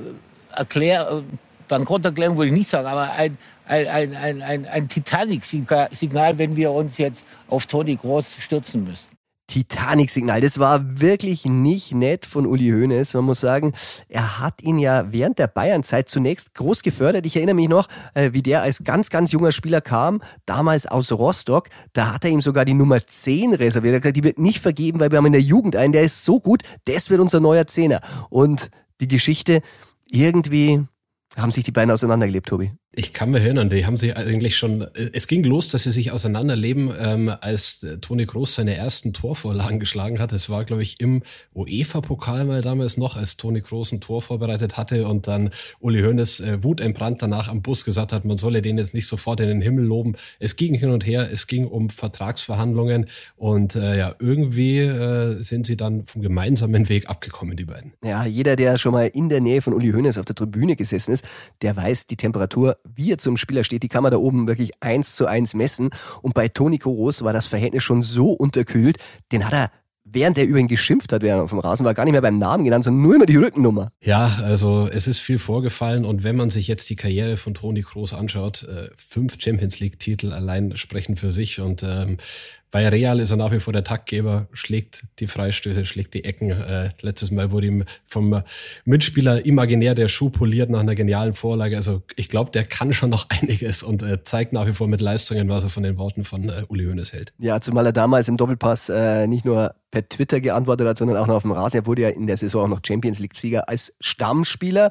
Erklär 0.57 1.25
Bankrotterklärung 1.69 2.37
würde 2.37 2.49
ich 2.49 2.55
nicht 2.55 2.69
sagen, 2.69 2.87
aber 2.87 3.13
ein, 3.13 3.39
ein, 3.67 4.15
ein, 4.15 4.43
ein, 4.43 4.67
ein, 4.67 4.89
Titanic-Signal, 4.89 6.39
wenn 6.39 6.57
wir 6.57 6.71
uns 6.71 6.99
jetzt 6.99 7.27
auf 7.49 7.67
Toni 7.67 7.97
Groß 7.97 8.37
stürzen 8.41 8.85
müssen. 8.85 9.09
Titanic-Signal. 9.47 10.41
Das 10.41 10.59
war 10.59 11.01
wirklich 11.01 11.45
nicht 11.45 11.95
nett 11.95 12.25
von 12.25 12.47
Uli 12.47 12.71
Hoeneß. 12.71 13.15
Man 13.15 13.25
muss 13.25 13.41
sagen, 13.41 13.75
er 14.09 14.41
hat 14.41 14.63
ihn 14.63 14.79
ja 14.79 15.13
während 15.13 15.39
der 15.39 15.49
Bayernzeit 15.49 16.09
zunächst 16.09 16.55
groß 16.55 16.83
gefördert. 16.83 17.27
Ich 17.27 17.37
erinnere 17.37 17.55
mich 17.55 17.69
noch, 17.69 17.89
äh, 18.15 18.33
wie 18.33 18.43
der 18.43 18.63
als 18.63 18.85
ganz, 18.85 19.11
ganz 19.11 19.33
junger 19.33 19.53
Spieler 19.53 19.81
kam, 19.81 20.23
damals 20.47 20.87
aus 20.87 21.13
Rostock. 21.13 21.69
Da 21.93 22.15
hat 22.15 22.25
er 22.25 22.31
ihm 22.31 22.41
sogar 22.41 22.65
die 22.65 22.75
Nummer 22.75 23.07
10 23.07 23.55
reserviert. 23.55 23.93
Er 23.93 23.97
hat 23.97 24.03
gesagt, 24.03 24.17
die 24.17 24.25
wird 24.25 24.39
nicht 24.39 24.61
vergeben, 24.61 24.99
weil 24.99 25.11
wir 25.11 25.19
haben 25.19 25.27
in 25.27 25.33
der 25.33 25.43
Jugend 25.43 25.77
einen, 25.77 25.93
der 25.93 26.03
ist 26.03 26.25
so 26.25 26.41
gut, 26.41 26.63
das 26.87 27.11
wird 27.11 27.21
unser 27.21 27.41
neuer 27.41 27.67
Zehner. 27.67 28.01
Und 28.31 28.71
die 29.01 29.09
Geschichte 29.09 29.61
irgendwie 30.07 30.87
haben 31.37 31.53
sich 31.53 31.65
die 31.65 31.73
beiden 31.73 31.91
auseinandergelebt, 31.91 32.49
Tobi? 32.49 32.73
Ich 32.97 33.13
kann 33.13 33.31
mich 33.31 33.43
erinnern, 33.43 33.71
die 33.71 33.87
haben 33.87 33.97
sich 33.97 34.17
eigentlich 34.17 34.57
schon, 34.57 34.87
es 34.95 35.27
ging 35.27 35.43
los, 35.43 35.67
dass 35.67 35.83
sie 35.83 35.91
sich 35.91 36.13
auseinanderleben, 36.13 36.93
ähm, 36.97 37.33
als 37.41 37.85
Toni 38.01 38.25
Groß 38.25 38.55
seine 38.55 38.77
ersten 38.77 39.13
Torvorlagen 39.13 39.81
geschlagen 39.81 40.21
hat. 40.21 40.33
Es 40.33 40.49
war, 40.49 40.65
glaube 40.65 40.83
ich, 40.83 41.01
im 41.01 41.23
UEFA-Pokal 41.57 42.45
mal 42.45 42.63
damals 42.63 42.97
noch, 42.97 43.17
als 43.17 43.37
Toni 43.37 43.63
Groß 43.63 43.93
ein 43.93 44.01
Tor 44.01 44.23
vorbereitet 44.23 44.77
hatte 44.77 45.09
und 45.09 45.27
dann 45.27 45.51
Uli 45.81 46.03
Hoeneß 46.03 46.41
äh, 46.41 46.63
wutentbrannt 46.63 47.21
danach 47.21 47.49
am 47.49 47.63
Bus 47.63 47.85
gesagt 47.85 48.13
hat, 48.13 48.25
man 48.25 48.39
solle 48.39 48.63
den 48.63 48.79
jetzt 48.79 48.95
nicht 48.95 49.09
sofort 49.09 49.41
in 49.41 49.49
den 49.49 49.61
Himmel 49.61 49.85
loben. 49.85 50.15
Es 50.39 50.55
ging 50.55 50.75
hin 50.75 50.91
und 50.91 51.05
her, 51.05 51.29
es 51.33 51.49
ging 51.49 51.67
um 51.67 51.91
Vertragsverhandlungen 51.91 53.07
und 53.35 53.75
äh, 53.75 53.99
ja, 53.99 54.15
irgendwie 54.21 54.79
äh, 54.79 55.41
sind 55.41 55.67
sie 55.67 55.77
dann 55.77 56.07
vom 56.07 56.23
gemeinsamen 56.23 56.89
Weg 56.89 57.11
abgekommen, 57.11 57.57
die 57.57 57.65
beiden. 57.65 57.93
Ja, 58.05 58.25
jeder, 58.25 58.55
der 58.55 58.79
schon 58.79 58.93
mal 58.93 59.09
in 59.09 59.29
der 59.29 59.41
Nähe 59.41 59.63
von 59.63 59.75
Uli 59.75 59.91
Hoeneß 59.91 60.19
auf 60.19 60.27
der 60.27 60.37
Tribüne 60.37 60.77
gesessen 60.77 61.13
ist, 61.13 61.25
der 61.61 61.77
weiß, 61.77 62.07
die 62.07 62.17
Temperatur 62.17 62.77
wie 62.85 63.13
er 63.13 63.19
zum 63.19 63.37
Spieler 63.37 63.65
steht, 63.65 63.83
die 63.83 63.89
kann 63.89 64.03
man 64.03 64.13
da 64.13 64.19
oben 64.19 64.47
wirklich 64.47 64.73
eins 64.81 65.17
zu 65.17 65.27
eins 65.27 65.55
messen. 65.55 65.91
Und 66.23 66.35
bei 66.35 66.49
Toni 66.49 66.79
Kroos 66.79 67.23
war 67.23 67.33
das 67.33 67.47
Verhältnis 67.47 67.83
schon 67.83 68.03
so 68.03 68.31
unterkühlt, 68.31 68.99
den 69.33 69.45
hat 69.45 69.53
er 69.53 69.71
während 70.05 70.39
er 70.39 70.45
über 70.45 70.59
ihn 70.59 70.69
geschimpft 70.69 71.13
hat, 71.13 71.23
während 71.23 71.41
er 71.41 71.45
auf 71.45 71.51
dem 71.51 71.59
Rasen 71.59 71.85
war, 71.85 71.95
gar 71.95 72.05
nicht 72.05 72.13
mehr 72.13 72.23
beim 72.23 72.39
Namen 72.39 72.65
genannt, 72.65 72.85
sondern 72.85 73.03
nur 73.03 73.15
immer 73.15 73.27
die 73.27 73.37
Rückennummer. 73.37 73.91
Ja, 74.03 74.27
also 74.43 74.89
es 74.93 75.07
ist 75.07 75.19
viel 75.19 75.39
vorgefallen 75.39 76.05
und 76.05 76.23
wenn 76.23 76.37
man 76.37 76.51
sich 76.51 76.69
jetzt 76.69 76.89
die 76.91 76.97
Karriere 76.97 77.37
von 77.37 77.55
Toni 77.55 77.83
Kroos 77.83 78.13
anschaut, 78.13 78.65
äh, 78.65 78.91
fünf 78.97 79.37
Champions 79.41 79.81
League 79.81 79.99
Titel 79.99 80.33
allein 80.33 80.77
sprechen 80.77 81.17
für 81.17 81.31
sich 81.31 81.61
und 81.61 81.83
ähm, 81.83 82.19
bei 82.75 82.89
Real 82.89 83.21
ist 83.21 83.31
er 83.31 83.37
nach 83.37 83.53
wie 83.53 83.61
vor 83.61 83.73
der 83.73 83.85
Taktgeber, 83.85 84.49
schlägt 84.53 85.05
die 85.21 85.29
Freistöße, 85.29 85.87
schlägt 85.87 86.13
die 86.13 86.25
Ecken. 86.25 86.51
Äh, 86.51 86.91
letztes 87.03 87.31
Mal 87.31 87.53
wurde 87.53 87.69
ihm 87.69 87.85
vom 88.05 88.43
Mitspieler 88.85 89.47
imaginär 89.47 89.95
der 89.95 90.09
Schuh 90.09 90.29
poliert 90.29 90.71
nach 90.71 90.81
einer 90.81 90.97
genialen 90.97 91.35
Vorlage. 91.35 91.77
Also 91.77 92.03
ich 92.17 92.29
glaube, 92.29 92.51
der 92.51 92.65
kann 92.65 92.93
schon 92.93 93.11
noch 93.11 93.27
einiges 93.41 93.85
und 93.85 94.03
äh, 94.03 94.25
zeigt 94.25 94.53
nach 94.53 94.67
wie 94.67 94.73
vor 94.73 94.89
mit 94.89 95.01
Leistungen, 95.01 95.49
was 95.49 95.63
er 95.63 95.71
von 95.71 95.85
den 95.85 95.99
Worten 95.99 96.25
von 96.25 96.49
äh, 96.49 96.65
Uli 96.67 96.87
Hoeneß 96.87 97.13
hält. 97.13 97.33
Ja, 97.39 97.61
zumal 97.61 97.87
er 97.87 97.93
damals 97.93 98.27
im 98.27 98.37
Doppelpass 98.37 98.89
äh, 98.89 99.29
nicht 99.29 99.45
nur 99.45 99.77
per 99.93 100.09
Twitter 100.09 100.41
geantwortet 100.41 100.89
hat, 100.89 100.99
sondern 100.99 101.17
auch 101.19 101.29
noch 101.29 101.37
auf 101.37 101.43
dem 101.43 101.53
Rasen. 101.53 101.77
Er 101.77 101.87
wurde 101.87 102.03
ja 102.03 102.09
in 102.09 102.27
der 102.27 102.37
Saison 102.37 102.65
auch 102.65 102.69
noch 102.69 102.81
Champions 102.85 103.21
League-Sieger 103.21 103.69
als 103.69 103.95
Stammspieler. 104.01 104.91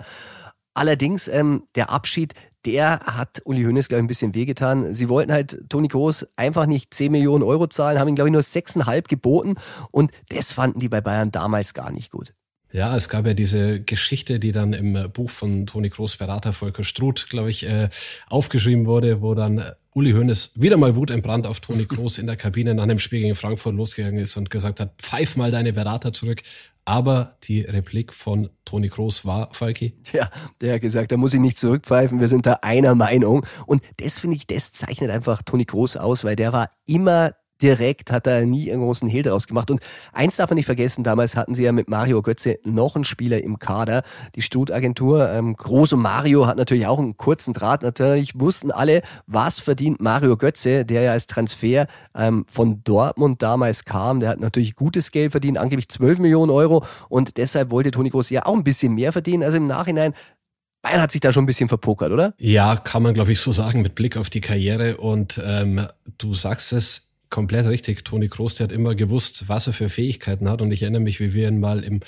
Allerdings 0.74 1.28
ähm, 1.28 1.64
der 1.76 1.90
Abschied, 1.90 2.34
der 2.66 3.00
hat 3.02 3.42
Uli 3.46 3.64
Hoeneß, 3.64 3.88
glaube 3.88 4.00
ich, 4.00 4.04
ein 4.06 4.08
bisschen 4.08 4.36
wehgetan. 4.36 4.94
Sie 4.94 5.10
wollten 5.10 5.32
halt 5.32 5.70
Toni 5.70 5.88
Kroos 5.88 6.28
einfach 6.36 6.66
nicht 6.66 6.94
10 6.94 7.12
Millionen 7.12 7.44
Euro 7.44 7.68
zahlen, 7.68 8.00
haben 8.00 8.08
ihn, 8.08 8.16
glaube 8.16 8.30
ich, 8.30 8.34
nur 8.34 8.42
6,5 8.42 9.08
geboten 9.08 9.56
und 9.92 10.12
das 10.30 10.52
fanden 10.52 10.80
die 10.80 10.90
bei 10.90 11.02
Bayern 11.02 11.32
damals 11.32 11.74
gar 11.74 11.92
nicht 11.92 12.12
gut. 12.12 12.34
Ja, 12.74 12.96
es 12.98 13.08
gab 13.08 13.28
ja 13.28 13.36
diese 13.36 13.82
Geschichte, 13.82 14.40
die 14.40 14.52
dann 14.52 14.74
im 14.74 15.12
Buch 15.14 15.30
von 15.30 15.68
Toni 15.68 15.92
Kroos 15.92 16.18
Berater 16.18 16.54
Volker 16.54 16.84
Struth, 16.84 17.28
glaube 17.30 17.52
ich, 17.52 17.68
äh, 17.68 17.90
aufgeschrieben 18.28 18.88
wurde, 18.88 19.22
wo 19.22 19.36
dann 19.36 19.64
Uli 19.94 20.14
Hoeneß 20.14 20.54
wieder 20.56 20.78
mal 20.78 20.96
wutentbrannt 20.96 21.46
auf 21.46 21.60
Toni 21.60 21.86
Kroos 21.86 22.18
in 22.18 22.26
der 22.26 22.36
Kabine 22.36 22.74
nach 22.74 22.82
einem 22.82 22.98
Spiel 22.98 23.22
gegen 23.22 23.36
Frankfurt 23.36 23.76
losgegangen 23.76 24.18
ist 24.18 24.38
und 24.38 24.50
gesagt 24.50 24.80
hat, 24.80 24.96
pfeif 25.00 25.36
mal 25.36 25.52
deine 25.52 25.72
Berater 25.72 26.14
zurück. 26.14 26.42
Aber 26.86 27.38
die 27.44 27.62
Replik 27.62 28.14
von 28.14 28.50
Toni 28.66 28.90
Kroos 28.90 29.26
war, 29.26 29.54
Falki? 29.54 29.98
Ja, 30.12 30.30
der 30.62 30.76
hat 30.76 30.82
gesagt, 30.82 31.12
da 31.12 31.18
muss 31.18 31.34
ich 31.34 31.40
nicht 31.40 31.58
zurückpfeifen, 31.58 32.20
wir 32.20 32.28
sind 32.28 32.46
da 32.46 32.60
einer 32.62 32.94
Meinung. 32.94 33.46
Und 33.66 33.82
das 33.98 34.20
finde 34.20 34.36
ich, 34.36 34.48
das 34.48 34.72
zeichnet 34.74 35.10
einfach 35.10 35.42
Toni 35.44 35.66
Kroos 35.66 35.96
aus, 35.98 36.24
weil 36.24 36.36
der 36.36 36.52
war 36.52 36.70
immer 36.86 37.32
direkt, 37.64 38.12
hat 38.12 38.28
er 38.28 38.46
nie 38.46 38.72
einen 38.72 38.82
großen 38.82 39.08
Hehl 39.08 39.24
draus 39.24 39.48
gemacht. 39.48 39.72
Und 39.72 39.82
eins 40.12 40.36
darf 40.36 40.50
man 40.50 40.58
nicht 40.58 40.66
vergessen, 40.66 41.04
damals 41.04 41.36
hatten 41.36 41.56
sie 41.56 41.64
ja 41.64 41.72
mit 41.72 41.90
Mario 41.90 42.22
Götze 42.22 42.60
noch 42.66 42.96
einen 42.96 43.06
Spieler 43.06 43.42
im 43.42 43.58
Kader, 43.58 44.04
die 44.36 44.42
Stut-Agentur. 44.42 45.30
Ähm, 45.32 45.56
Groß 45.56 45.94
und 45.94 46.02
Mario 46.02 46.46
hat 46.46 46.58
natürlich 46.58 46.86
auch 46.86 47.00
einen 47.00 47.18
kurzen 47.18 47.54
Draht. 47.54 47.82
Natürlich 47.82 48.40
wussten 48.40 48.72
alle, 48.72 49.02
was 49.26 49.60
verdient 49.60 50.02
Mario 50.02 50.38
Götze, 50.38 50.86
der 50.86 51.04
ja 51.04 51.12
als 51.14 51.26
Transfer 51.26 51.88
ähm, 52.16 52.46
von 52.48 52.84
Dortmund 52.84 53.42
damals 53.42 53.86
kam. 53.86 54.20
Der 54.20 54.30
hat 54.30 54.40
natürlich 54.40 54.76
gutes 54.76 55.12
Geld 55.12 55.32
verdient, 55.32 55.58
angeblich 55.58 55.88
12 55.90 56.20
Millionen 56.20 56.52
Euro. 56.52 56.86
Und 57.08 57.38
deshalb 57.38 57.72
wollte 57.72 57.92
Toni 57.92 58.10
Groß 58.10 58.30
ja 58.30 58.46
auch 58.46 58.56
ein 58.56 58.64
bisschen 58.64 58.94
mehr 58.94 59.14
verdienen. 59.14 59.44
Also 59.44 59.58
im 59.58 59.68
Nachhinein 59.68 60.14
Bayern 60.84 61.02
hat 61.02 61.14
sich 61.14 61.22
da 61.22 61.32
schon 61.32 61.46
ein 61.46 61.48
bisschen 61.48 61.70
verpokert, 61.70 62.12
oder? 62.12 62.34
Ja, 62.38 62.76
kann 62.76 63.04
man, 63.04 63.14
glaube 63.14 63.32
ich, 63.32 63.40
so 63.40 63.54
sagen, 63.54 63.82
mit 63.82 63.96
Blick 63.96 64.18
auf 64.18 64.30
die 64.30 64.42
Karriere. 64.42 64.98
Und 64.98 65.42
ähm, 65.44 65.88
du 66.18 66.36
sagst 66.36 66.74
es, 66.74 67.13
komplett 67.34 67.66
richtig. 67.66 68.06
Toni 68.06 68.30
Kroos, 68.30 68.56
der 68.56 68.66
hat 68.66 68.72
immer 68.72 68.94
gewusst, 68.94 69.46
was 69.48 69.66
er 69.66 69.74
für 69.74 69.90
Fähigkeiten 69.90 70.48
hat. 70.48 70.62
Und 70.62 70.72
ich 70.72 70.84
erinnere 70.84 71.02
mich, 71.02 71.20
wie 71.20 71.34
wir 71.34 71.48
ihn 71.48 71.60
mal 71.60 71.84
im 71.84 72.02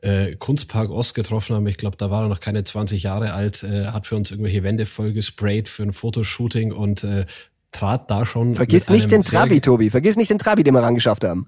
äh, 0.00 0.34
Kunstpark 0.34 0.90
Ost 0.90 1.14
getroffen 1.14 1.54
haben. 1.54 1.66
Ich 1.68 1.76
glaube, 1.76 1.96
da 1.96 2.10
war 2.10 2.24
er 2.24 2.28
noch 2.28 2.40
keine 2.40 2.64
20 2.64 3.04
Jahre 3.04 3.32
alt, 3.32 3.62
äh, 3.62 3.86
hat 3.86 4.08
für 4.08 4.16
uns 4.16 4.32
irgendwelche 4.32 4.64
Wände 4.64 4.84
voll 4.86 5.12
gesprayt 5.12 5.68
für 5.68 5.84
ein 5.84 5.92
Fotoshooting 5.92 6.72
und 6.72 7.04
äh, 7.04 7.26
trat 7.70 8.10
da 8.10 8.26
schon. 8.26 8.56
Vergiss 8.56 8.90
nicht 8.90 9.12
den 9.12 9.22
Trabi, 9.22 9.60
Tobi. 9.60 9.88
Vergiss 9.88 10.16
nicht 10.16 10.30
den 10.30 10.38
Trabi, 10.38 10.64
den 10.64 10.74
wir 10.74 10.82
rangeschafft 10.82 11.22
haben. 11.22 11.46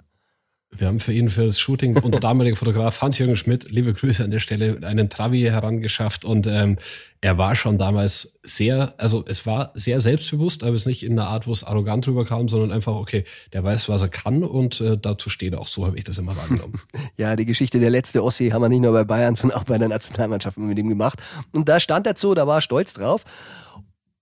Wir 0.76 0.88
haben 0.88 0.98
für 0.98 1.12
ihn 1.12 1.30
für 1.30 1.46
das 1.46 1.58
Shooting 1.58 1.96
unser 2.02 2.20
damaliger 2.20 2.56
Fotograf 2.56 3.00
Hans-Jürgen 3.00 3.36
Schmidt, 3.36 3.70
liebe 3.70 3.92
Grüße 3.92 4.24
an 4.24 4.30
der 4.30 4.40
Stelle, 4.40 4.78
einen 4.82 5.08
Trabi 5.08 5.42
herangeschafft 5.42 6.24
und 6.24 6.46
ähm, 6.46 6.78
er 7.20 7.38
war 7.38 7.56
schon 7.56 7.78
damals 7.78 8.38
sehr, 8.42 8.94
also 8.98 9.24
es 9.26 9.46
war 9.46 9.70
sehr 9.74 10.00
selbstbewusst, 10.00 10.64
aber 10.64 10.74
es 10.74 10.84
nicht 10.84 11.04
in 11.04 11.12
einer 11.12 11.28
Art, 11.28 11.46
wo 11.46 11.52
es 11.52 11.64
arrogant 11.64 12.06
rüberkam, 12.06 12.48
sondern 12.48 12.72
einfach, 12.72 12.94
okay, 12.94 13.24
der 13.52 13.64
weiß, 13.64 13.88
was 13.88 14.02
er 14.02 14.08
kann 14.08 14.42
und 14.42 14.80
äh, 14.80 14.98
dazu 14.98 15.30
steht 15.30 15.54
er 15.54 15.60
auch. 15.60 15.68
So 15.68 15.86
habe 15.86 15.96
ich 15.96 16.04
das 16.04 16.18
immer 16.18 16.36
wahrgenommen. 16.36 16.74
ja, 17.16 17.36
die 17.36 17.46
Geschichte 17.46 17.78
der 17.78 17.90
letzte 17.90 18.22
Ossi 18.22 18.50
haben 18.50 18.62
wir 18.62 18.68
nicht 18.68 18.82
nur 18.82 18.92
bei 18.92 19.04
Bayern, 19.04 19.36
sondern 19.36 19.58
auch 19.58 19.64
bei 19.64 19.78
der 19.78 19.88
Nationalmannschaft 19.88 20.58
mit 20.58 20.78
ihm 20.78 20.88
gemacht. 20.88 21.18
Und 21.52 21.68
da 21.68 21.80
stand 21.80 22.06
er 22.06 22.16
so, 22.16 22.34
da 22.34 22.46
war 22.46 22.58
er 22.58 22.60
stolz 22.60 22.92
drauf. 22.92 23.24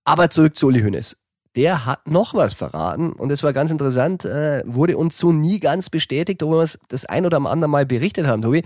Aber 0.05 0.29
zurück 0.29 0.55
zu 0.55 0.67
Uli 0.67 0.81
Hoeneß 0.81 1.17
der 1.55 1.85
hat 1.85 2.07
noch 2.07 2.33
was 2.33 2.53
verraten 2.53 3.13
und 3.13 3.31
es 3.31 3.43
war 3.43 3.53
ganz 3.53 3.71
interessant, 3.71 4.25
äh, 4.25 4.63
wurde 4.65 4.97
uns 4.97 5.17
so 5.17 5.31
nie 5.31 5.59
ganz 5.59 5.89
bestätigt, 5.89 6.41
obwohl 6.41 6.59
wir 6.59 6.63
es 6.63 6.79
das 6.87 7.05
ein 7.05 7.25
oder 7.25 7.37
andere 7.37 7.69
Mal 7.69 7.85
berichtet 7.85 8.27
haben, 8.27 8.41
Tobi. 8.41 8.63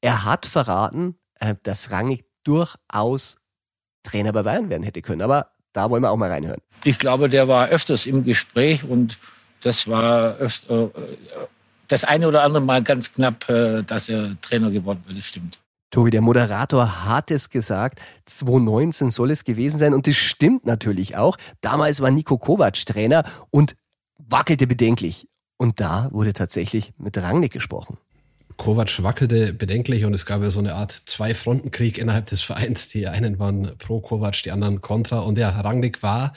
Er 0.00 0.24
hat 0.24 0.46
verraten, 0.46 1.16
äh, 1.40 1.54
dass 1.62 1.90
Rangnick 1.90 2.24
durchaus 2.44 3.36
Trainer 4.02 4.32
bei 4.32 4.42
Bayern 4.42 4.70
werden 4.70 4.82
hätte 4.82 5.02
können. 5.02 5.22
Aber 5.22 5.50
da 5.72 5.90
wollen 5.90 6.02
wir 6.02 6.10
auch 6.10 6.16
mal 6.16 6.30
reinhören. 6.30 6.60
Ich 6.84 6.98
glaube, 6.98 7.28
der 7.28 7.48
war 7.48 7.68
öfters 7.68 8.06
im 8.06 8.24
Gespräch 8.24 8.84
und 8.84 9.18
das 9.60 9.86
war 9.86 10.36
öfter, 10.36 10.84
äh, 10.84 11.16
das 11.88 12.04
eine 12.04 12.28
oder 12.28 12.42
andere 12.42 12.62
Mal 12.62 12.82
ganz 12.82 13.12
knapp, 13.12 13.48
äh, 13.48 13.82
dass 13.82 14.08
er 14.08 14.40
Trainer 14.40 14.70
geworden 14.70 15.02
wird. 15.06 15.18
Das 15.18 15.26
stimmt. 15.26 15.58
Tobi, 15.90 16.10
der 16.10 16.20
Moderator 16.20 17.04
hat 17.06 17.32
es 17.32 17.50
gesagt, 17.50 18.00
2019 18.26 19.10
soll 19.10 19.32
es 19.32 19.42
gewesen 19.42 19.78
sein 19.78 19.92
und 19.92 20.06
das 20.06 20.16
stimmt 20.16 20.64
natürlich 20.64 21.16
auch. 21.16 21.36
Damals 21.60 22.00
war 22.00 22.12
Nico 22.12 22.38
Kovac 22.38 22.74
Trainer 22.86 23.24
und 23.50 23.74
wackelte 24.18 24.66
bedenklich. 24.68 25.26
Und 25.56 25.80
da 25.80 26.08
wurde 26.12 26.32
tatsächlich 26.32 26.92
mit 26.98 27.18
Rangnick 27.18 27.52
gesprochen. 27.52 27.98
Kovac 28.56 29.02
wackelte 29.02 29.52
bedenklich 29.52 30.04
und 30.04 30.14
es 30.14 30.26
gab 30.26 30.42
ja 30.42 30.50
so 30.50 30.60
eine 30.60 30.74
Art 30.74 30.92
Zwei-Fronten-Krieg 30.92 31.98
innerhalb 31.98 32.26
des 32.26 32.42
Vereins. 32.42 32.88
Die 32.88 33.08
einen 33.08 33.38
waren 33.38 33.72
pro 33.78 34.00
Kovac, 34.00 34.42
die 34.44 34.52
anderen 34.52 34.80
kontra. 34.80 35.20
Und 35.20 35.38
ja, 35.38 35.48
Rangnick 35.48 36.02
war 36.02 36.34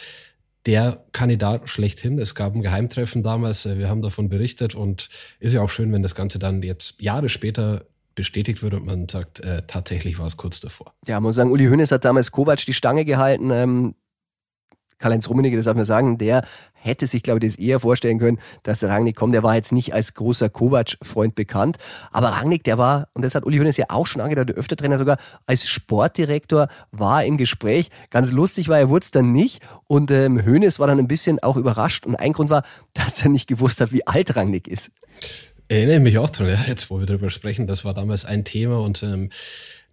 der 0.66 1.04
Kandidat 1.12 1.70
schlechthin. 1.70 2.20
Es 2.20 2.34
gab 2.34 2.56
ein 2.56 2.62
Geheimtreffen 2.62 3.24
damals, 3.24 3.66
wir 3.66 3.90
haben 3.90 4.02
davon 4.02 4.30
berichtet 4.30 4.74
und 4.74 5.10
ist 5.40 5.54
ja 5.54 5.62
auch 5.62 5.70
schön, 5.70 5.92
wenn 5.92 6.02
das 6.02 6.16
Ganze 6.16 6.40
dann 6.40 6.64
jetzt 6.64 7.02
Jahre 7.02 7.30
später 7.30 7.86
bestätigt 8.16 8.64
wird 8.64 8.74
und 8.74 8.86
man 8.86 9.08
sagt, 9.10 9.40
äh, 9.40 9.64
tatsächlich 9.68 10.20
war 10.20 10.26
es 10.26 10.38
kurz 10.38 10.60
davor. 10.60 10.94
Ja, 11.08 11.16
man 11.16 11.30
muss 11.30 11.36
sagen, 11.36 11.52
Uli 11.52 11.66
Hoeneß 11.68 11.92
hat 11.92 12.06
damals 12.06 12.32
Kovac 12.32 12.66
die 12.66 12.74
Stange 12.74 13.06
gehalten. 13.06 13.52
Ähm, 13.52 13.96
Karl-Heinz 15.04 15.28
Rummenigge, 15.28 15.58
das 15.58 15.66
darf 15.66 15.76
man 15.76 15.84
sagen, 15.84 16.18
der 16.18 16.46
hätte 16.72 17.08
sich, 17.08 17.24
glaube 17.24 17.40
ich, 17.40 17.54
das 17.54 17.60
eher 17.60 17.82
vorstellen 17.82 18.20
können, 18.20 18.40
dass 18.64 18.84
Rangnick 18.86 19.18
kommt. 19.18 19.34
Der 19.34 19.44
war 19.44 19.56
jetzt 19.56 19.74
nicht 19.74 19.94
als 19.94 20.14
großer 20.14 20.50
Kovac-Freund 20.50 21.36
bekannt. 21.36 21.78
Aber 22.12 22.30
Rangnick, 22.30 22.64
der 22.64 22.78
war, 22.78 23.10
und 23.14 23.24
das 23.24 23.36
hat 23.36 23.46
Uli 23.46 23.58
Hoeneß 23.58 23.76
ja 23.76 23.88
auch 23.90 24.08
schon 24.08 24.22
angedeutet, 24.22 24.56
öfter 24.56 24.78
Trainer 24.78 24.98
sogar, 24.98 25.18
als 25.46 25.68
Sportdirektor 25.68 26.70
war 26.92 27.26
im 27.26 27.36
Gespräch. 27.36 27.90
Ganz 28.12 28.32
lustig 28.32 28.70
war, 28.70 28.80
er 28.80 28.90
wurde 28.90 29.04
es 29.04 29.12
dann 29.12 29.34
nicht. 29.34 29.62
Und 29.90 30.10
ähm, 30.10 30.46
Hoeneß 30.46 30.80
war 30.80 30.88
dann 30.88 31.00
ein 31.00 31.08
bisschen 31.10 31.44
auch 31.44 31.58
überrascht. 31.58 32.06
Und 32.06 32.16
ein 32.16 32.32
Grund 32.32 32.50
war, 32.50 32.64
dass 32.94 33.24
er 33.24 33.30
nicht 33.30 33.48
gewusst 33.48 33.82
hat, 33.82 33.92
wie 33.92 34.08
alt 34.08 34.38
Rangnick 34.38 34.70
ist. 34.70 34.92
Erinnere 35.68 36.00
mich 36.00 36.18
auch 36.18 36.30
dran, 36.30 36.48
ja, 36.48 36.64
jetzt 36.68 36.90
wo 36.90 37.00
wir 37.00 37.06
darüber 37.06 37.30
sprechen, 37.30 37.68
das 37.68 37.86
war 37.86 37.94
damals 37.94 38.26
ein 38.26 38.44
Thema 38.44 38.80
und 38.80 39.04
ähm, 39.04 39.30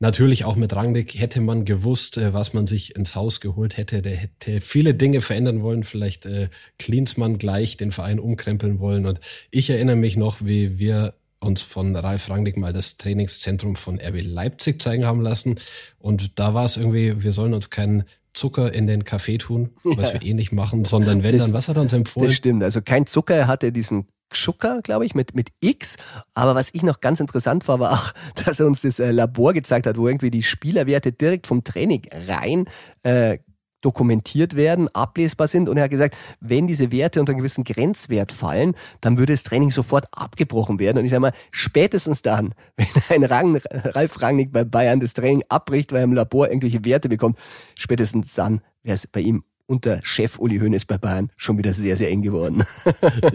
Natürlich 0.03 0.47
auch 0.47 0.57
mit 0.57 0.75
Rangnick 0.75 1.21
hätte 1.21 1.43
man 1.43 1.67
gewusst, 1.67 2.17
äh, 2.17 2.33
was 2.33 2.55
man 2.55 2.67
sich 2.67 2.97
ins 2.97 3.15
Haus 3.15 3.43
geholt 3.43 3.77
hätte. 3.77 4.01
Der 4.01 4.17
hätte 4.17 4.63
viele 4.63 4.95
Dinge 4.95 5.21
verändern 5.21 5.63
wollen. 5.63 5.85
Vielleicht 5.85 6.25
äh, 6.25 6.49
Klinsmann 6.79 7.37
gleich 7.37 7.77
den 7.77 7.93
Verein 7.93 8.19
umkrempeln 8.19 8.81
wollen. 8.81 9.05
Und 9.05 9.21
ich 9.51 9.69
erinnere 9.69 9.97
mich 9.97 10.17
noch, 10.17 10.39
wie 10.41 10.79
wir 10.79 11.13
uns 11.39 11.61
von 11.61 11.95
Ralf 11.95 12.31
Rangnick 12.31 12.57
mal 12.57 12.73
das 12.73 12.97
Trainingszentrum 12.97 13.77
von 13.77 14.01
RB 14.01 14.23
Leipzig 14.23 14.81
zeigen 14.81 15.05
haben 15.05 15.21
lassen. 15.21 15.57
Und 15.99 16.39
da 16.39 16.55
war 16.55 16.65
es 16.65 16.79
irgendwie, 16.79 17.23
wir 17.23 17.33
sollen 17.33 17.53
uns 17.53 17.69
keinen 17.69 18.05
Zucker 18.33 18.73
in 18.73 18.87
den 18.87 19.05
Kaffee 19.05 19.37
tun, 19.37 19.71
was 19.85 20.15
ja. 20.15 20.21
wir 20.21 20.29
eh 20.31 20.35
nicht 20.35 20.53
machen, 20.53 20.87
sondern 20.87 21.23
wenn 21.23 21.37
das, 21.37 21.47
dann, 21.47 21.55
was 21.55 21.69
hat 21.69 21.77
er 21.77 21.83
uns 21.83 21.93
empfohlen? 21.93 22.29
Das 22.29 22.37
stimmt, 22.37 22.63
also 22.63 22.81
kein 22.81 23.05
Zucker, 23.05 23.35
er 23.35 23.49
hatte 23.49 23.71
diesen 23.71 24.07
Schucker, 24.33 24.81
glaube 24.83 25.07
ich, 25.07 25.15
mit, 25.15 25.35
mit 25.35 25.49
X. 25.61 25.97
Aber 26.35 26.55
was 26.55 26.71
ich 26.73 26.83
noch 26.83 27.01
ganz 27.01 27.21
interessant 27.21 27.67
war, 27.69 27.81
war 27.81 27.93
auch, 27.93 28.13
dass 28.45 28.61
er 28.61 28.67
uns 28.67 28.83
das 28.83 28.99
äh, 28.99 29.11
Labor 29.11 29.53
gezeigt 29.53 29.87
hat, 29.87 29.97
wo 29.97 30.09
irgendwie 30.09 30.31
die 30.31 30.43
Spielerwerte 30.43 31.13
direkt 31.13 31.47
vom 31.47 31.65
Training 31.65 32.03
rein 32.29 32.67
äh, 33.03 33.39
dokumentiert 33.81 34.57
werden, 34.57 34.95
ablesbar 34.95 35.49
sind. 35.49 35.69
Und 35.69 35.77
er 35.77 35.85
hat 35.85 35.91
gesagt, 35.91 36.17
wenn 36.41 36.67
diese 36.67 36.93
Werte 36.93 37.21
unter 37.21 37.31
einen 37.31 37.39
gewissen 37.39 37.65
Grenzwert 37.65 38.33
fallen, 38.33 38.75
dann 39.01 39.19
würde 39.19 39.33
das 39.33 39.43
Training 39.43 39.71
sofort 39.71 40.07
abgebrochen 40.13 40.79
werden. 40.79 40.99
Und 40.99 41.05
ich 41.05 41.11
sage 41.11 41.21
mal, 41.21 41.33
spätestens 41.51 42.23
dann, 42.23 42.55
wenn 43.09 43.23
ein 43.23 43.25
Rang, 43.25 43.61
Ralf 43.71 44.21
Rangnick 44.21 44.53
bei 44.53 44.65
Bayern 44.65 45.01
das 45.01 45.15
Training 45.15 45.45
abbricht, 45.49 45.93
weil 45.93 46.01
er 46.01 46.05
im 46.05 46.13
Labor 46.13 46.49
irgendwelche 46.49 46.85
Werte 46.85 47.09
bekommt, 47.09 47.39
spätestens 47.75 48.35
dann 48.35 48.61
wäre 48.83 48.95
es 48.95 49.07
bei 49.07 49.21
ihm 49.21 49.45
unter 49.71 50.01
Chef 50.03 50.39
Uli 50.41 50.59
Hoeneß 50.59 50.85
bei 50.85 50.99
Bayern 50.99 51.31
schon 51.37 51.57
wieder 51.57 51.73
sehr, 51.73 51.97
sehr 51.97 52.11
eng 52.11 52.23
geworden. 52.23 52.65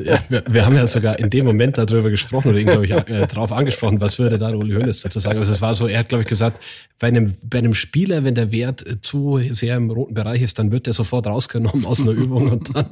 Ja, 0.04 0.20
wir, 0.30 0.44
wir, 0.50 0.66
haben 0.66 0.76
ja 0.76 0.86
sogar 0.88 1.18
in 1.18 1.30
dem 1.30 1.46
Moment 1.46 1.78
darüber 1.78 2.10
gesprochen 2.10 2.50
oder 2.50 2.60
ihn, 2.60 2.68
glaube 2.68 2.86
ich, 2.86 2.92
äh, 2.92 3.28
darauf 3.28 3.52
angesprochen, 3.52 4.02
was 4.02 4.20
würde 4.20 4.38
da 4.38 4.50
Uli 4.50 4.74
Hoeneß 4.74 5.02
dazu 5.02 5.20
sagen. 5.20 5.40
Also 5.40 5.54
es 5.54 5.62
war 5.62 5.74
so, 5.74 5.88
er 5.88 6.00
hat, 6.00 6.10
glaube 6.10 6.24
ich, 6.24 6.28
gesagt, 6.28 6.62
bei 7.00 7.08
einem, 7.08 7.34
bei 7.44 7.60
einem 7.60 7.74
Spieler, 7.74 8.24
wenn 8.24 8.36
der 8.36 8.52
Wert 8.52 8.86
zu 9.02 9.40
sehr 9.52 9.78
im 9.78 9.90
roten 9.90 10.14
Bereich 10.14 10.42
ist, 10.42 10.60
dann 10.60 10.72
wird 10.72 10.86
der 10.88 10.94
sofort 10.94 11.28
rausgenommen 11.28 11.86
aus 11.86 12.02
einer 12.02 12.12
Übung 12.12 12.52
und 12.52 12.76
dann 12.76 12.88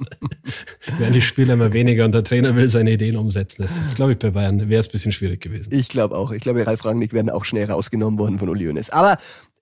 werden 0.98 1.14
die 1.14 1.22
Spieler 1.22 1.54
immer 1.54 1.74
weniger 1.74 2.06
und 2.06 2.14
der 2.14 2.24
Trainer 2.24 2.56
will 2.56 2.70
seine 2.70 2.94
Ideen 2.94 3.18
umsetzen. 3.18 3.62
Das 3.62 3.78
ist, 3.78 3.96
glaube 3.96 4.14
ich, 4.14 4.20
bei 4.20 4.32
Bayern 4.32 4.70
wäre 4.70 4.80
es 4.80 4.88
ein 4.88 4.92
bisschen 4.92 5.12
schwierig 5.12 5.42
gewesen. 5.42 5.74
Ich 5.74 5.90
glaube 5.90 6.16
auch. 6.16 6.32
Ich 6.32 6.42
glaube, 6.42 6.66
Ralf 6.66 6.86
Rangnick 6.86 7.14
werden 7.14 7.30
auch 7.30 7.46
schnell 7.46 7.70
rausgenommen 7.70 8.18
worden 8.18 8.40
von 8.40 8.50
Uli 8.50 8.66
Hoeneß. 8.66 8.90
Aber 8.92 9.18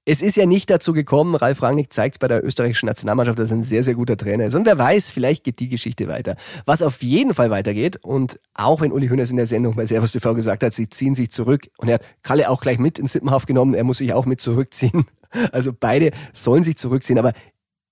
es 0.06 0.22
ist 0.22 0.36
ja 0.36 0.46
nicht 0.46 0.70
dazu 0.70 0.94
gekommen. 0.94 1.36
Ralf 1.36 1.62
Rangnick 1.62 1.94
zeigt 1.94 2.16
es 2.16 2.20
bei 2.20 2.28
der 2.28 2.44
österreichischen 2.44 2.88
Nationalmannschaft, 2.88 3.38
dass 3.38 3.52
er 3.52 3.58
ein 3.58 3.64
sehr, 3.64 3.84
sehr 3.84 3.94
guter 3.94 4.18
Trainer 4.18 4.46
ist. 4.46 4.56
Und 4.56 4.66
wer 4.66 4.78
weiß, 4.78 5.12
vielleicht 5.12 5.44
geht 5.44 5.60
die 5.60 5.70
Geschichte 5.70 6.08
weiter. 6.08 6.36
Was 6.66 6.82
auf 6.82 7.04
jeden 7.04 7.36
Fall 7.36 7.52
weitergeht, 7.52 7.98
und 8.04 8.40
auch 8.56 8.82
wenn 8.82 8.92
Uli 8.92 9.10
Hoeneß 9.10 9.30
in 9.30 9.38
der 9.38 9.46
Sendung 9.46 9.76
bei 9.76 9.86
Servus 9.86 10.12
TV 10.12 10.34
gesagt 10.34 10.64
hat, 10.64 10.74
sie 10.74 10.90
ziehen 10.90 11.14
sich 11.14 11.32
zurück, 11.32 11.70
und 11.78 11.88
er 11.88 11.96
hat 11.96 12.04
Kalle 12.24 12.50
auch 12.50 12.62
gleich 12.62 12.80
mit 12.80 12.98
in 12.98 13.06
Sippenhaft 13.06 13.48
genommen, 13.48 13.76
er 13.76 13.84
muss 13.84 14.00
sich 14.00 14.14
auch 14.14 14.26
mit 14.26 14.42
zurückziehen. 14.42 15.06
Also 15.54 15.72
beide 15.72 16.12
sollen 16.34 16.62
sich 16.62 16.76
zurückziehen. 16.76 17.18
Aber 17.18 17.32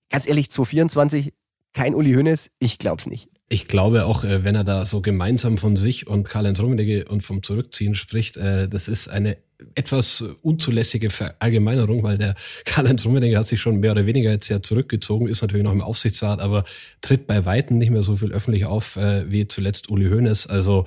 ganz 0.09 0.27
ehrlich, 0.27 0.51
2024, 0.51 1.33
kein 1.71 1.95
Uli 1.95 2.11
Hoeneß, 2.13 2.51
ich 2.59 2.79
glaub's 2.79 3.07
nicht. 3.07 3.29
Ich 3.47 3.69
glaube 3.69 4.05
auch, 4.07 4.25
äh, 4.25 4.43
wenn 4.43 4.55
er 4.55 4.65
da 4.65 4.83
so 4.83 4.99
gemeinsam 4.99 5.57
von 5.57 5.77
sich 5.77 6.05
und 6.05 6.27
Karl-Heinz 6.27 6.59
Rummenigge 6.59 7.05
und 7.05 7.21
vom 7.21 7.41
Zurückziehen 7.41 7.95
spricht, 7.95 8.35
äh, 8.35 8.67
das 8.67 8.89
ist 8.89 9.07
eine 9.07 9.37
etwas 9.75 10.23
unzulässige 10.41 11.09
Verallgemeinerung, 11.09 12.03
weil 12.03 12.17
der 12.17 12.35
Karl-Heinz 12.65 13.05
Rummenigge 13.05 13.37
hat 13.37 13.47
sich 13.47 13.59
schon 13.59 13.79
mehr 13.79 13.91
oder 13.91 14.05
weniger 14.05 14.31
jetzt 14.31 14.49
ja 14.49 14.61
zurückgezogen, 14.61 15.27
ist 15.27 15.41
natürlich 15.41 15.63
noch 15.63 15.73
im 15.73 15.81
Aufsichtsrat, 15.81 16.39
aber 16.39 16.65
tritt 17.01 17.27
bei 17.27 17.45
Weitem 17.45 17.77
nicht 17.77 17.91
mehr 17.91 18.01
so 18.01 18.15
viel 18.15 18.31
öffentlich 18.31 18.65
auf 18.65 18.95
äh, 18.95 19.29
wie 19.29 19.47
zuletzt 19.47 19.89
Uli 19.89 20.09
Hoeneß. 20.09 20.47
Also 20.47 20.85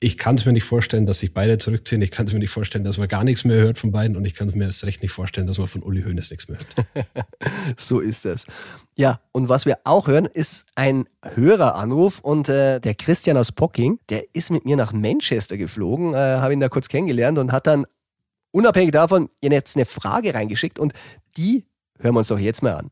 ich 0.00 0.16
kann 0.16 0.36
es 0.36 0.44
mir 0.44 0.52
nicht 0.52 0.64
vorstellen, 0.64 1.06
dass 1.06 1.18
sich 1.18 1.34
beide 1.34 1.58
zurückziehen. 1.58 2.00
Ich 2.02 2.12
kann 2.12 2.26
es 2.26 2.32
mir 2.32 2.38
nicht 2.38 2.50
vorstellen, 2.50 2.84
dass 2.84 2.98
man 2.98 3.08
gar 3.08 3.24
nichts 3.24 3.44
mehr 3.44 3.56
hört 3.56 3.78
von 3.78 3.90
beiden. 3.90 4.16
Und 4.16 4.24
ich 4.24 4.34
kann 4.34 4.48
es 4.48 4.54
mir 4.54 4.64
erst 4.64 4.84
recht 4.84 5.02
nicht 5.02 5.10
vorstellen, 5.10 5.48
dass 5.48 5.58
man 5.58 5.66
von 5.66 5.82
Uli 5.82 6.02
Hoeneß 6.02 6.30
nichts 6.30 6.48
mehr 6.48 6.58
hört. 6.94 7.06
so 7.76 7.98
ist 7.98 8.24
es. 8.24 8.46
Ja, 8.96 9.20
und 9.32 9.48
was 9.48 9.66
wir 9.66 9.78
auch 9.82 10.06
hören, 10.06 10.26
ist 10.26 10.66
ein 10.76 11.08
Höreranruf. 11.34 12.20
Und 12.20 12.48
äh, 12.48 12.78
der 12.78 12.94
Christian 12.94 13.36
aus 13.36 13.50
Pocking, 13.50 13.98
der 14.08 14.22
ist 14.34 14.50
mit 14.50 14.64
mir 14.64 14.76
nach 14.76 14.92
Manchester 14.92 15.56
geflogen, 15.56 16.14
äh, 16.14 16.16
habe 16.16 16.52
ihn 16.52 16.60
da 16.60 16.68
kurz 16.68 16.88
kennengelernt 16.88 17.38
und 17.38 17.50
hat 17.50 17.66
dann 17.66 17.84
unabhängig 18.52 18.92
davon 18.92 19.28
jetzt 19.42 19.76
eine 19.76 19.84
Frage 19.84 20.32
reingeschickt. 20.32 20.78
Und 20.78 20.92
die 21.36 21.64
hören 21.98 22.14
wir 22.14 22.20
uns 22.20 22.28
doch 22.28 22.38
jetzt 22.38 22.62
mal 22.62 22.74
an. 22.74 22.90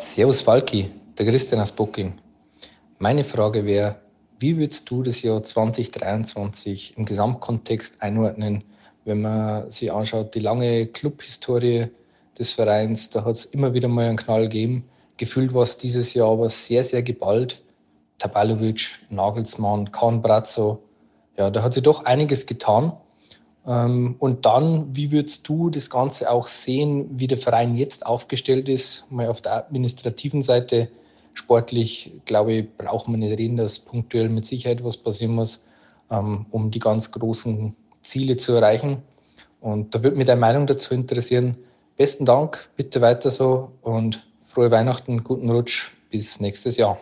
Servus 0.00 0.40
Falki, 0.40 0.90
der 1.16 1.26
Christian 1.26 1.60
aus 1.60 1.70
Pocking. 1.70 2.12
Meine 2.98 3.22
Frage 3.22 3.64
wäre, 3.64 4.03
wie 4.44 4.58
würdest 4.58 4.90
du 4.90 5.02
das 5.02 5.22
Jahr 5.22 5.42
2023 5.42 6.98
im 6.98 7.06
Gesamtkontext 7.06 8.02
einordnen, 8.02 8.62
wenn 9.06 9.22
man 9.22 9.70
sich 9.70 9.90
anschaut, 9.90 10.34
die 10.34 10.40
lange 10.40 10.84
Clubhistorie 10.84 11.86
des 12.38 12.52
Vereins, 12.52 13.08
da 13.08 13.24
hat 13.24 13.36
es 13.36 13.46
immer 13.46 13.72
wieder 13.72 13.88
mal 13.88 14.04
einen 14.04 14.18
Knall 14.18 14.42
gegeben. 14.42 14.84
Gefühlt 15.16 15.54
war 15.54 15.62
es 15.62 15.78
dieses 15.78 16.12
Jahr 16.12 16.30
aber 16.30 16.50
sehr, 16.50 16.84
sehr 16.84 17.02
geballt. 17.02 17.62
Tabalovic, 18.18 18.98
Nagelsmann, 19.08 19.90
Kahn 19.92 20.20
Brazzo, 20.20 20.82
ja, 21.38 21.48
da 21.48 21.62
hat 21.62 21.72
sich 21.72 21.82
doch 21.82 22.04
einiges 22.04 22.44
getan. 22.44 22.92
Ähm, 23.66 24.16
und 24.18 24.44
dann, 24.44 24.94
wie 24.94 25.10
würdest 25.10 25.48
du 25.48 25.70
das 25.70 25.88
Ganze 25.88 26.30
auch 26.30 26.48
sehen, 26.48 27.08
wie 27.18 27.28
der 27.28 27.38
Verein 27.38 27.76
jetzt 27.76 28.04
aufgestellt 28.04 28.68
ist, 28.68 29.06
mal 29.08 29.26
auf 29.26 29.40
der 29.40 29.54
administrativen 29.54 30.42
Seite? 30.42 30.90
Sportlich, 31.34 32.12
glaube 32.24 32.52
ich, 32.52 32.76
braucht 32.76 33.08
man 33.08 33.20
nicht 33.20 33.38
reden, 33.38 33.56
dass 33.56 33.78
punktuell 33.78 34.28
mit 34.28 34.46
Sicherheit 34.46 34.82
was 34.84 34.96
passieren 34.96 35.34
muss, 35.34 35.64
ähm, 36.10 36.46
um 36.50 36.70
die 36.70 36.78
ganz 36.78 37.10
großen 37.10 37.74
Ziele 38.02 38.36
zu 38.36 38.52
erreichen. 38.52 39.02
Und 39.60 39.94
da 39.94 40.02
würde 40.02 40.16
mich 40.16 40.26
deine 40.26 40.40
Meinung 40.40 40.66
dazu 40.66 40.94
interessieren. 40.94 41.56
Besten 41.96 42.24
Dank, 42.24 42.68
bitte 42.76 43.00
weiter 43.00 43.30
so 43.30 43.72
und 43.82 44.26
frohe 44.42 44.70
Weihnachten, 44.70 45.24
guten 45.24 45.50
Rutsch, 45.50 45.90
bis 46.10 46.40
nächstes 46.40 46.76
Jahr. 46.76 46.98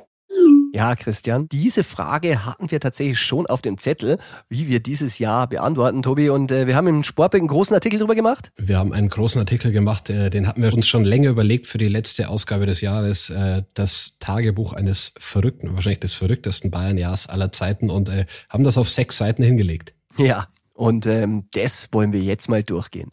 Ja, 0.75 0.97
Christian, 0.97 1.51
diese 1.51 1.85
Frage 1.85 2.47
hatten 2.47 2.71
wir 2.71 2.81
tatsächlich 2.81 3.21
schon 3.21 3.47
auf 3.47 3.61
dem 3.61 3.77
Zettel, 3.77 4.17
wie 4.49 4.69
wir 4.69 4.81
dieses 4.81 5.19
Jahr 5.19 5.47
beantworten, 5.47 6.03
Tobi. 6.03 6.31
Und 6.31 6.51
äh, 6.51 6.67
wir 6.67 6.77
haben 6.77 6.87
im 6.87 7.03
Sportbild 7.03 7.43
einen 7.43 7.49
großen 7.49 7.75
Artikel 7.75 7.99
drüber 7.99 8.15
gemacht. 8.15 8.53
Wir 8.57 8.79
haben 8.79 8.95
einen 8.95 9.11
großen 9.11 9.39
Artikel 9.39 9.71
gemacht, 9.71 10.09
äh, 10.09 10.31
den 10.31 10.49
hatten 10.49 10.63
wir 10.63 10.73
uns 10.73 10.89
schon 10.89 11.05
länger 11.05 11.29
überlegt 11.29 11.67
für 11.67 11.77
die 11.77 11.89
letzte 11.89 12.31
Ausgabe 12.31 12.65
des 12.65 12.81
Jahres. 12.81 13.29
Äh, 13.29 13.65
das 13.75 14.17
Tagebuch 14.19 14.73
eines 14.73 15.13
verrückten, 15.19 15.75
wahrscheinlich 15.75 16.01
des 16.01 16.15
verrücktesten 16.15 16.71
Bayern-Jahres 16.71 17.27
aller 17.27 17.53
Zeiten 17.53 17.91
und 17.91 18.09
äh, 18.09 18.25
haben 18.49 18.65
das 18.65 18.79
auf 18.79 18.89
sechs 18.89 19.19
Seiten 19.19 19.43
hingelegt. 19.43 19.93
Ja, 20.17 20.47
und 20.73 21.05
ähm, 21.05 21.49
das 21.53 21.89
wollen 21.93 22.15
wir 22.15 22.21
jetzt 22.21 22.49
mal 22.49 22.63
durchgehen. 22.63 23.11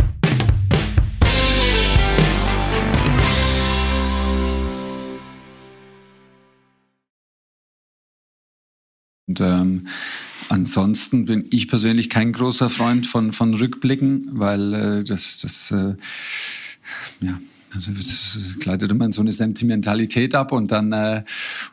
Und 9.29 9.39
ähm, 9.41 9.87
ansonsten 10.49 11.25
bin 11.25 11.45
ich 11.51 11.67
persönlich 11.67 12.09
kein 12.09 12.33
großer 12.33 12.69
Freund 12.69 13.05
von, 13.05 13.31
von 13.31 13.53
Rückblicken, 13.53 14.27
weil 14.33 14.73
äh, 14.73 15.03
das, 15.03 15.39
das 15.39 15.69
äh, 15.69 15.95
ja, 17.21 17.39
also 17.73 17.91
das 17.91 18.57
gleitet 18.59 18.89
immer 18.89 19.05
in 19.05 19.11
so 19.11 19.21
eine 19.21 19.31
Sentimentalität 19.31 20.33
ab 20.33 20.51
und 20.51 20.71
dann 20.71 20.91
äh, 20.91 21.23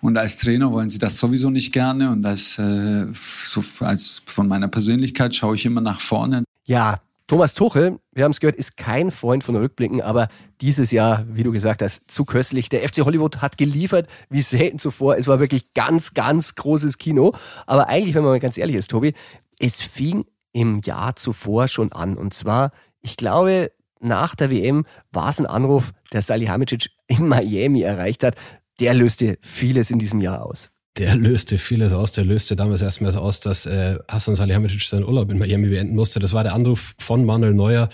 und 0.03 0.19
als 0.19 0.37
Trainer 0.37 0.71
wollen 0.71 0.91
sie 0.91 0.99
das 0.99 1.17
sowieso 1.17 1.49
nicht 1.49 1.73
gerne 1.73 2.11
und 2.11 2.27
als, 2.27 2.59
äh, 2.59 3.07
so 3.13 3.65
als 3.81 4.23
von 4.27 4.47
meiner 4.47 4.69
Persönlichkeit 4.69 5.35
schaue 5.35 5.55
ich 5.55 5.65
immer 5.65 5.81
nach 5.81 6.01
vorne. 6.01 6.45
Ja, 6.67 7.01
Thomas 7.29 7.55
Tuchel, 7.55 7.99
wir 8.13 8.23
haben 8.23 8.31
es 8.31 8.39
gehört, 8.39 8.57
ist 8.57 8.77
kein 8.77 9.11
Freund 9.11 9.43
von 9.43 9.57
Rückblicken, 9.57 10.01
aber 10.01 10.29
dieses 10.61 10.93
Jahr, 10.93 11.25
wie 11.29 11.43
du 11.43 11.51
gesagt 11.51 11.83
hast, 11.83 12.09
zu 12.09 12.25
köstlich. 12.25 12.69
Der 12.69 12.89
FC 12.89 12.99
Hollywood 12.99 13.43
hat 13.43 13.59
geliefert 13.59 14.09
wie 14.31 14.43
selten 14.43 14.79
zuvor. 14.79 15.17
Es 15.17 15.27
war 15.27 15.41
wirklich 15.41 15.75
ganz, 15.75 16.15
ganz 16.15 16.55
großes 16.55 16.99
Kino. 16.99 17.35
Aber 17.67 17.89
eigentlich, 17.89 18.15
wenn 18.15 18.23
man 18.23 18.31
mal 18.31 18.39
ganz 18.39 18.59
ehrlich 18.59 18.77
ist, 18.77 18.93
Tobi, 18.93 19.13
es 19.59 19.83
fing 19.83 20.25
im 20.53 20.81
Jahr 20.85 21.17
zuvor 21.17 21.67
schon 21.67 21.91
an. 21.91 22.17
Und 22.17 22.33
zwar, 22.33 22.71
ich 23.01 23.17
glaube, 23.17 23.73
nach 23.99 24.37
der 24.37 24.53
WM 24.53 24.87
war 25.11 25.31
es 25.31 25.41
ein 25.41 25.47
Anruf, 25.47 25.91
der 26.13 26.23
Salihamidzic 26.23 26.91
in 27.09 27.27
Miami 27.27 27.83
erreicht 27.83 28.23
hat. 28.23 28.37
Der 28.79 28.95
löste 28.95 29.37
vieles 29.43 29.91
in 29.91 29.99
diesem 29.99 30.21
Jahr 30.21 30.47
aus 30.47 30.71
der 30.99 31.15
löste 31.17 31.59
vieles 31.59 31.93
aus. 31.93 32.13
Der 32.13 32.25
löste 32.25 32.57
damals 32.57 32.83
erstmal 32.83 33.15
aus, 33.17 33.41
dass 33.41 33.67
äh, 33.67 33.99
Hassan 34.09 34.35
Salihamidzic 34.35 34.83
seinen 34.83 35.05
Urlaub 35.05 35.31
in 35.31 35.39
Miami 35.39 35.69
beenden 35.69 35.95
musste. 35.95 36.21
Das 36.21 36.33
war 36.33 36.43
der 36.43 36.55
Anruf 36.55 36.95
von 36.99 37.25
Manuel 37.25 37.55
Neuer, 37.55 37.89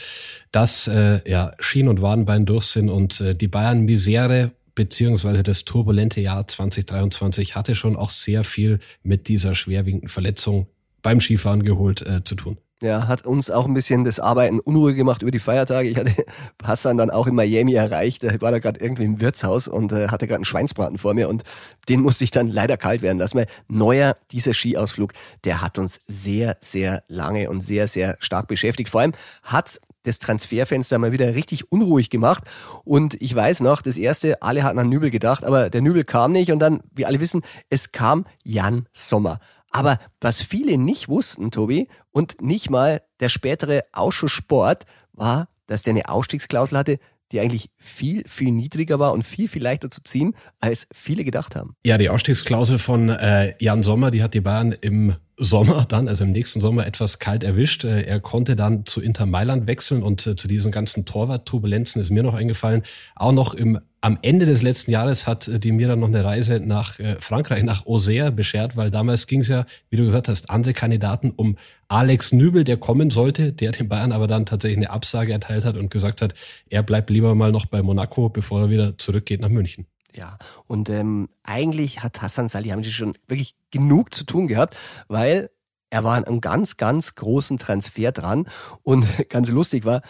dass 0.53 0.89
äh, 0.89 1.21
ja, 1.29 1.53
Schien- 1.59 1.89
und 1.89 2.03
Wadenbein 2.03 2.47
durch 2.47 2.65
sind 2.65 2.89
und 2.89 3.21
äh, 3.21 3.35
die 3.35 3.49
Bayern-Misere 3.49 4.53
beziehungsweise 4.75 5.43
das 5.43 5.65
turbulente 5.65 6.21
Jahr 6.21 6.47
2023 6.47 7.57
hatte 7.57 7.75
schon 7.75 7.97
auch 7.97 8.11
sehr 8.11 8.45
viel 8.45 8.79
mit 9.03 9.29
dieser 9.29 9.55
schwerwiegenden 9.55 10.09
Verletzung 10.09 10.67
beim 11.03 11.21
Skifahren 11.21 11.63
geholt 11.63 12.03
äh, 12.03 12.25
zu 12.25 12.37
tun. 12.37 12.57
Ja, 12.83 13.07
hat 13.07 13.25
uns 13.25 13.49
auch 13.49 13.67
ein 13.67 13.75
bisschen 13.75 14.03
das 14.03 14.19
Arbeiten 14.19 14.59
unruhig 14.59 14.97
gemacht 14.97 15.23
über 15.23 15.31
die 15.31 15.39
Feiertage. 15.39 15.89
Ich 15.89 15.97
hatte 15.97 16.13
Hassan 16.65 16.97
dann 16.97 17.11
auch 17.11 17.29
in 17.29 17.35
Miami 17.37 17.75
erreicht. 17.75 18.25
Er 18.25 18.41
war 18.41 18.51
da 18.51 18.59
gerade 18.59 18.81
irgendwie 18.81 19.05
im 19.05 19.21
Wirtshaus 19.21 19.69
und 19.69 19.93
äh, 19.93 20.09
hatte 20.09 20.27
gerade 20.27 20.39
einen 20.39 20.45
Schweinsbraten 20.45 20.99
vor 20.99 21.15
mir 21.15 21.29
und 21.29 21.45
den 21.89 22.01
musste 22.01 22.25
ich 22.25 22.33
dann 22.33 22.49
leider 22.49 22.77
kalt 22.77 23.01
werden 23.01 23.19
lassen. 23.19 23.39
Weil 23.39 23.47
neuer, 23.69 24.17
dieser 24.33 24.53
Skiausflug, 24.53 25.13
der 25.45 25.63
hat 25.63 25.79
uns 25.79 26.01
sehr, 26.09 26.57
sehr 26.61 27.05
lange 27.07 27.49
und 27.51 27.61
sehr, 27.61 27.87
sehr 27.87 28.17
stark 28.19 28.49
beschäftigt. 28.49 28.91
Vor 28.91 29.03
allem 29.03 29.13
hat 29.45 29.81
das 30.03 30.19
Transferfenster 30.19 30.99
mal 30.99 31.13
wieder 31.13 31.37
richtig 31.37 31.71
unruhig 31.71 32.11
gemacht. 32.11 32.43
Und 32.83 33.21
ich 33.23 33.33
weiß 33.33 33.61
noch, 33.61 33.83
das 33.83 33.97
erste, 33.97 34.43
alle 34.43 34.65
hatten 34.65 34.81
an 34.81 34.89
Nübel 34.89 35.11
gedacht, 35.11 35.45
aber 35.45 35.71
der 35.71 35.83
Nübel 35.83 36.03
kam 36.03 36.33
nicht 36.33 36.51
und 36.51 36.59
dann, 36.59 36.81
wie 36.93 37.07
alle 37.07 37.21
wissen, 37.21 37.43
es 37.71 37.93
kam 37.93 38.25
Jan 38.43 38.87
Sommer. 38.93 39.39
Aber 39.73 39.99
was 40.21 40.43
viele 40.43 40.79
nicht 40.79 41.09
wussten, 41.09 41.51
Tobi, 41.51 41.89
und 42.13 42.41
nicht 42.41 42.71
mal 42.71 43.03
der 43.21 43.31
spätere 43.31 43.81
Ausschuss 43.93 44.31
Sport, 44.31 44.85
war, 45.13 45.49
dass 45.67 45.83
der 45.83 45.93
eine 45.93 46.09
Ausstiegsklausel 46.09 46.79
hatte, 46.79 46.99
die 47.33 47.41
eigentlich 47.41 47.71
viel, 47.79 48.23
viel 48.29 48.51
niedriger 48.51 48.99
war 48.99 49.13
und 49.13 49.23
viel, 49.23 49.49
viel 49.49 49.63
leichter 49.63 49.91
zu 49.91 50.03
ziehen, 50.03 50.35
als 50.61 50.87
viele 50.93 51.25
gedacht 51.25 51.57
haben. 51.57 51.75
Ja, 51.85 51.97
die 51.97 52.11
Ausstiegsklausel 52.11 52.79
von 52.79 53.09
äh, 53.09 53.55
Jan 53.59 53.83
Sommer, 53.83 54.11
die 54.11 54.23
hat 54.23 54.35
die 54.35 54.43
Bayern 54.43 54.73
im 54.73 55.17
Sommer 55.39 55.87
dann, 55.89 56.09
also 56.09 56.25
im 56.25 56.33
nächsten 56.33 56.61
Sommer, 56.61 56.87
etwas 56.87 57.19
kalt 57.19 57.43
erwischt. 57.43 57.85
Äh, 57.85 58.03
er 58.03 58.21
konnte 58.21 58.55
dann 58.55 58.85
zu 58.85 59.01
Inter 59.01 59.25
Mailand 59.25 59.67
wechseln 59.67 60.03
und 60.03 60.27
äh, 60.27 60.37
zu 60.37 60.47
diesen 60.47 60.73
ganzen 60.73 61.07
Torwart-Turbulenzen 61.07 62.01
ist 62.03 62.11
mir 62.11 62.23
noch 62.23 62.35
eingefallen. 62.35 62.83
Auch 63.17 63.33
noch 63.33 63.55
im, 63.55 63.81
am 64.03 64.19
Ende 64.21 64.45
des 64.45 64.61
letzten 64.61 64.91
Jahres 64.91 65.27
hat 65.27 65.49
äh, 65.49 65.59
die 65.59 65.73
mir 65.73 65.89
dann 65.89 66.01
noch 66.01 66.09
eine 66.09 66.25
Reise 66.25 66.61
nach 66.61 66.99
Frankreich, 67.21 67.63
nach 67.63 67.87
Auxerre 67.87 68.31
beschert, 68.31 68.77
weil 68.77 68.91
damals 68.91 69.27
ging 69.27 69.41
es 69.41 69.49
ja, 69.49 69.65
wie 69.89 69.97
du 69.97 70.05
gesagt 70.05 70.29
hast, 70.29 70.51
andere 70.51 70.75
Kandidaten 70.75 71.31
um 71.31 71.57
Alex 71.89 72.33
Nübel, 72.33 72.65
der 72.65 72.77
kommen 72.77 73.11
sollte, 73.11 73.53
der 73.53 73.73
den 73.73 73.89
Bayern 73.89 74.13
aber 74.13 74.27
dann 74.27 74.47
tatsächlich 74.47 74.79
eine 74.79 74.91
Absage 74.91 75.33
erteilt 75.33 75.65
hat 75.65 75.77
und 75.77 75.91
gesagt 75.91 76.21
hat, 76.21 76.35
er 76.69 76.83
bleibt 76.83 77.11
lieber 77.11 77.35
mal 77.35 77.53
noch 77.53 77.67
bei 77.67 77.83
Monaco, 77.83 78.29
bevor 78.29 78.63
er 78.63 78.71
wieder 78.71 78.99
zurückgeht 78.99 79.41
nach 79.41 79.49
München. 79.49 79.87
Ja, 80.15 80.37
und 80.67 80.91
ähm, 80.91 81.29
eigentlich 81.43 82.03
hat 82.03 82.21
Hassan 82.21 82.49
Salihamidzic 82.49 82.93
schon 82.93 83.15
wirklich 83.29 83.55
genug 83.71 84.13
zu 84.13 84.25
tun 84.25 84.47
gehabt, 84.47 84.77
weil 85.09 85.51
er 85.91 86.05
war 86.05 86.17
an 86.17 86.25
einem 86.25 86.41
ganz, 86.41 86.77
ganz 86.79 87.15
großen 87.15 87.59
Transfer 87.59 88.13
dran 88.13 88.47
und 88.83 89.07
ganz 89.29 89.51
lustig 89.51 89.85
war, 89.85 90.03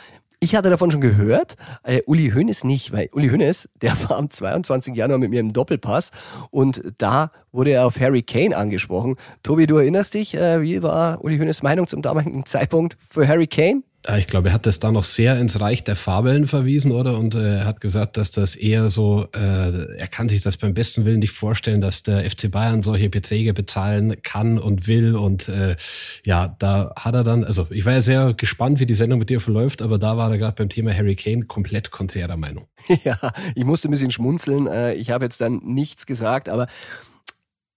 ich 0.43 0.57
hatte 0.57 0.71
davon 0.71 0.91
schon 0.91 1.01
gehört, 1.01 1.55
äh, 1.85 2.03
Uli 2.05 2.33
Hoeneß 2.35 2.65
nicht, 2.65 2.93
weil 2.93 3.09
Uli 3.13 3.29
Hoeneß, 3.29 3.69
der 3.81 3.93
war 4.09 4.19
am 4.19 4.29
22. 4.29 4.97
Januar 4.97 5.19
mit 5.19 5.31
mir 5.31 5.39
im 5.39 5.53
Doppelpass 5.53 6.11
und 6.51 6.83
da 6.99 7.31
wurde 7.53 7.71
er 7.71 7.87
auf 7.87 8.01
Harry 8.01 8.23
Kane 8.23 8.57
angesprochen. 8.57 9.15
Tobi, 9.45 9.69
du 9.69 9.77
erinnerst 9.77 10.15
dich, 10.15 10.35
äh, 10.35 10.61
wie 10.61 10.83
war 10.83 11.23
Uli 11.23 11.39
Hoeneß 11.39 11.63
Meinung 11.63 11.87
zum 11.87 12.03
damaligen 12.03 12.45
Zeitpunkt 12.45 12.97
für 13.09 13.29
Harry 13.29 13.47
Kane? 13.47 13.85
Ich 14.17 14.27
glaube, 14.27 14.49
er 14.49 14.55
hat 14.55 14.67
das 14.67 14.81
da 14.81 14.91
noch 14.91 15.05
sehr 15.05 15.39
ins 15.39 15.61
Reich 15.61 15.85
der 15.85 15.95
Fabeln 15.95 16.49
verwiesen, 16.49 16.91
oder? 16.91 17.17
Und 17.17 17.37
äh, 17.37 17.59
er 17.59 17.65
hat 17.67 17.81
gesagt, 17.81 18.17
dass 18.17 18.33
das 18.33 18.57
eher 18.57 18.91
so, 18.91 19.29
äh, 19.33 19.97
er 19.97 20.09
kann 20.09 20.29
sich 20.29 20.43
das 20.43 20.57
beim 20.57 20.75
besten 20.75 21.05
Willen 21.05 21.21
nicht 21.21 21.31
vorstellen, 21.31 21.81
dass 21.81 22.03
der 22.03 22.29
FC 22.29 22.51
Bayern 22.51 22.83
solche 22.83 23.09
Beträge 23.09 23.55
bezahlen 23.55 24.21
kann 24.23 24.59
und 24.59 24.89
will. 24.89 25.15
Und 25.15 25.49
äh, 25.49 25.77
ja, 26.25 26.57
da 26.59 26.93
hat 26.97 27.15
er 27.15 27.23
dann, 27.23 27.45
also 27.45 27.69
ich 27.71 27.87
war 27.87 27.93
ja 27.93 28.01
sehr 28.01 28.35
gespannt, 28.35 28.81
wie 28.81 28.87
die 28.87 28.95
Sendung 28.95 29.21
mit 29.21 29.31
dir 29.31 29.41
verläuft, 29.41 29.83
aber 29.83 29.99
da 29.99 30.17
war 30.17 30.33
er 30.33 30.39
gerade 30.39 30.57
beim 30.57 30.69
Thema 30.69 30.93
Harry 30.93 31.15
Kane 31.15 31.45
komplett 31.45 31.91
konträrer 31.91 32.37
Meinung. 32.37 32.67
Ja, 33.05 33.17
ich 33.55 33.65
musste 33.65 33.89
ein 33.89 33.91
bisschen 33.91 34.11
schmunzeln. 34.11 34.67
Äh, 34.67 34.95
ich 34.95 35.11
habe 35.11 35.25
jetzt 35.25 35.41
dann 35.41 35.61
nichts 35.65 36.07
gesagt, 36.07 36.49
aber 36.49 36.67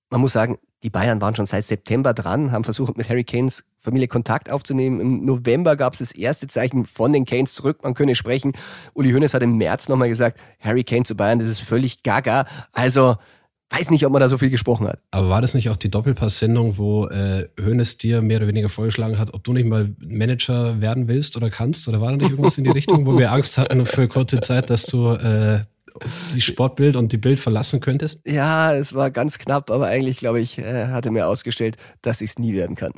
man 0.09 0.21
muss 0.21 0.33
sagen, 0.33 0.57
die 0.83 0.89
Bayern 0.89 1.21
waren 1.21 1.35
schon 1.35 1.45
seit 1.45 1.63
September 1.63 2.13
dran, 2.13 2.51
haben 2.51 2.63
versucht, 2.63 2.97
mit 2.97 3.09
Harry 3.09 3.23
Kanes 3.23 3.63
Familie 3.86 4.08
Kontakt 4.08 4.52
aufzunehmen. 4.52 5.00
Im 5.00 5.26
November 5.26 5.76
gab 5.76 5.93
es 5.93 6.00
das 6.00 6.12
erste 6.12 6.48
Zeichen 6.48 6.86
von 6.86 7.13
den 7.13 7.26
Canes 7.26 7.54
zurück, 7.54 7.80
man 7.84 7.93
könne 7.93 8.15
sprechen. 8.15 8.52
Uli 8.93 9.12
Hoeneß 9.12 9.34
hat 9.34 9.43
im 9.43 9.58
März 9.58 9.88
nochmal 9.88 10.10
gesagt, 10.10 10.39
Harry 10.60 10.84
Kane 10.84 11.04
zu 11.04 11.15
Bayern, 11.15 11.39
das 11.39 11.48
ist 11.48 11.62
völlig 11.62 12.04
gaga. 12.04 12.45
Also 12.74 13.15
weiß 13.69 13.91
nicht, 13.91 14.06
ob 14.06 14.12
man 14.12 14.21
da 14.21 14.30
so 14.30 14.38
viel 14.38 14.50
gesprochen 14.50 14.88
hat. 14.88 15.00
Aber 15.12 15.30
war 15.30 15.41
das 15.41 15.54
nicht 15.54 15.69
auch 15.69 15.78
die 15.78 15.89
Doppelpass-Sendung, 15.89 16.78
wo 16.78 17.08
äh, 17.08 17.48
Hoeneß 17.60 17.98
dir 17.98 18.21
mehr 18.21 18.38
oder 18.38 18.48
weniger 18.48 18.69
vorgeschlagen 18.69 19.19
hat, 19.19 19.34
ob 19.34 19.43
du 19.43 19.54
nicht 19.54 19.67
mal 19.67 19.95
Manager 20.00 20.82
werden 20.82 21.08
willst 21.08 21.38
oder 21.38 21.50
kannst? 21.50 21.88
Oder 21.88 22.02
war 22.02 22.12
da 22.12 22.17
nicht 22.17 22.32
irgendwas 22.32 22.58
in 22.58 22.63
die 22.63 22.71
Richtung, 22.71 23.06
wo 23.06 23.17
wir 23.17 23.32
Angst 23.32 23.58
hatten 23.58 23.86
für 23.86 24.08
kurze 24.08 24.39
Zeit, 24.39 24.69
dass 24.69 24.86
du 24.86 25.12
äh, 25.12 25.60
die 26.34 26.41
Sportbild 26.41 26.95
und 26.95 27.12
die 27.12 27.17
Bild 27.17 27.39
verlassen 27.39 27.79
könntest? 27.79 28.19
Ja, 28.25 28.73
es 28.73 28.93
war 28.93 29.12
ganz 29.12 29.38
knapp, 29.38 29.71
aber 29.71 29.88
eigentlich, 29.88 30.17
glaube 30.17 30.39
ich, 30.39 30.58
äh, 30.58 30.88
hatte 30.88 31.12
mir 31.12 31.27
ausgestellt, 31.27 31.77
dass 32.01 32.21
ich 32.21 32.31
es 32.31 32.39
nie 32.39 32.53
werden 32.53 32.75
kann. 32.75 32.91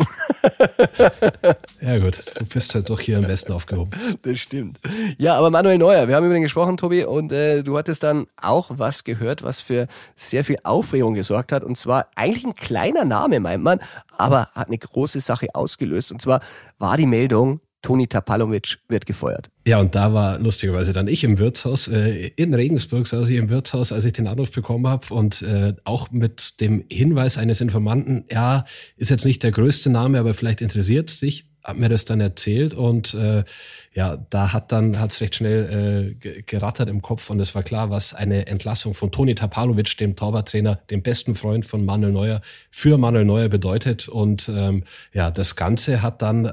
ja 1.82 1.98
gut, 2.00 2.24
du 2.36 2.46
bist 2.46 2.74
halt 2.76 2.90
doch 2.90 3.00
hier 3.00 3.18
am 3.18 3.28
besten 3.28 3.54
aufgehoben. 3.54 3.92
Das 4.22 4.38
stimmt. 4.38 4.80
Ja, 5.18 5.36
aber 5.36 5.50
Manuel 5.50 5.78
Neuer, 5.78 6.08
wir 6.08 6.16
haben 6.16 6.26
über 6.26 6.34
den 6.34 6.44
gesprochen, 6.44 6.78
Tobi, 6.78 7.06
und 7.06 7.32
äh, 7.32 7.64
du 7.64 7.78
hattest 7.78 8.04
dann 8.04 8.28
auch 8.42 8.72
was 8.74 9.04
gehört, 9.04 9.44
was 9.44 9.62
für 9.62 9.88
sehr 10.16 10.44
viel 10.44 10.58
Aufregung 10.64 11.14
gesorgt 11.14 11.52
hat. 11.52 11.64
Und 11.64 11.78
zwar 11.78 12.08
eigentlich 12.16 12.46
ein 12.46 12.56
kleiner 12.56 13.06
Name, 13.06 13.40
meint 13.40 13.64
man, 13.64 13.80
aber 14.18 14.48
hat 14.54 14.68
eine 14.68 14.78
große 14.78 15.20
Sache 15.20 15.48
ausgelöst. 15.54 16.12
Und 16.12 16.22
zwar 16.22 16.42
war 16.80 16.98
die 16.98 17.06
Meldung, 17.06 17.62
Toni 17.88 18.06
Tapalovic 18.06 18.80
wird 18.90 19.06
gefeuert. 19.06 19.50
Ja, 19.66 19.80
und 19.80 19.96
da 19.96 20.14
war 20.14 20.40
lustigerweise 20.40 20.92
dann 20.92 21.08
ich 21.08 21.24
im 21.24 21.40
Wirtshaus, 21.40 21.88
äh, 21.88 22.32
in 22.36 22.54
Regensburg 22.54 23.08
saß 23.08 23.30
ich 23.30 23.38
im 23.38 23.50
Wirtshaus, 23.50 23.94
als 23.94 24.04
ich 24.04 24.12
den 24.12 24.28
Anruf 24.28 24.52
bekommen 24.52 24.88
habe 24.88 25.14
und 25.14 25.42
äh, 25.42 25.74
auch 25.86 26.12
mit 26.12 26.60
dem 26.60 26.84
Hinweis 26.92 27.38
eines 27.38 27.62
Informanten, 27.62 28.26
ja, 28.30 28.66
ist 28.98 29.10
jetzt 29.10 29.24
nicht 29.24 29.42
der 29.42 29.52
größte 29.52 29.90
Name, 29.90 30.20
aber 30.20 30.34
vielleicht 30.34 30.60
interessiert 30.60 31.10
es 31.10 31.22
dich, 31.22 31.46
hat 31.64 31.78
mir 31.78 31.88
das 31.88 32.04
dann 32.04 32.20
erzählt 32.20 32.74
und 32.74 33.14
äh, 33.14 33.46
ja, 33.94 34.18
da 34.18 34.52
hat 34.52 34.74
dann 34.74 35.00
hat's 35.00 35.22
recht 35.22 35.36
schnell 35.36 36.18
äh, 36.22 36.42
gerattert 36.42 36.90
im 36.90 37.02
Kopf 37.02 37.30
und 37.30 37.40
es 37.40 37.56
war 37.56 37.64
klar, 37.64 37.90
was 37.90 38.14
eine 38.14 38.48
Entlassung 38.48 38.96
von 38.96 39.12
Toni 39.12 39.34
Tapalovic, 39.34 39.98
dem 39.98 40.18
Torwarttrainer, 40.18 40.76
dem 40.90 41.04
besten 41.04 41.36
Freund 41.36 41.66
von 41.66 41.86
Manuel 41.86 42.12
Neuer, 42.12 42.42
für 42.70 42.98
Manuel 42.98 43.24
Neuer 43.24 43.48
bedeutet 43.48 44.10
und 44.10 44.52
ähm, 44.54 44.84
ja, 45.14 45.32
das 45.32 45.56
Ganze 45.56 46.02
hat 46.02 46.22
dann 46.22 46.52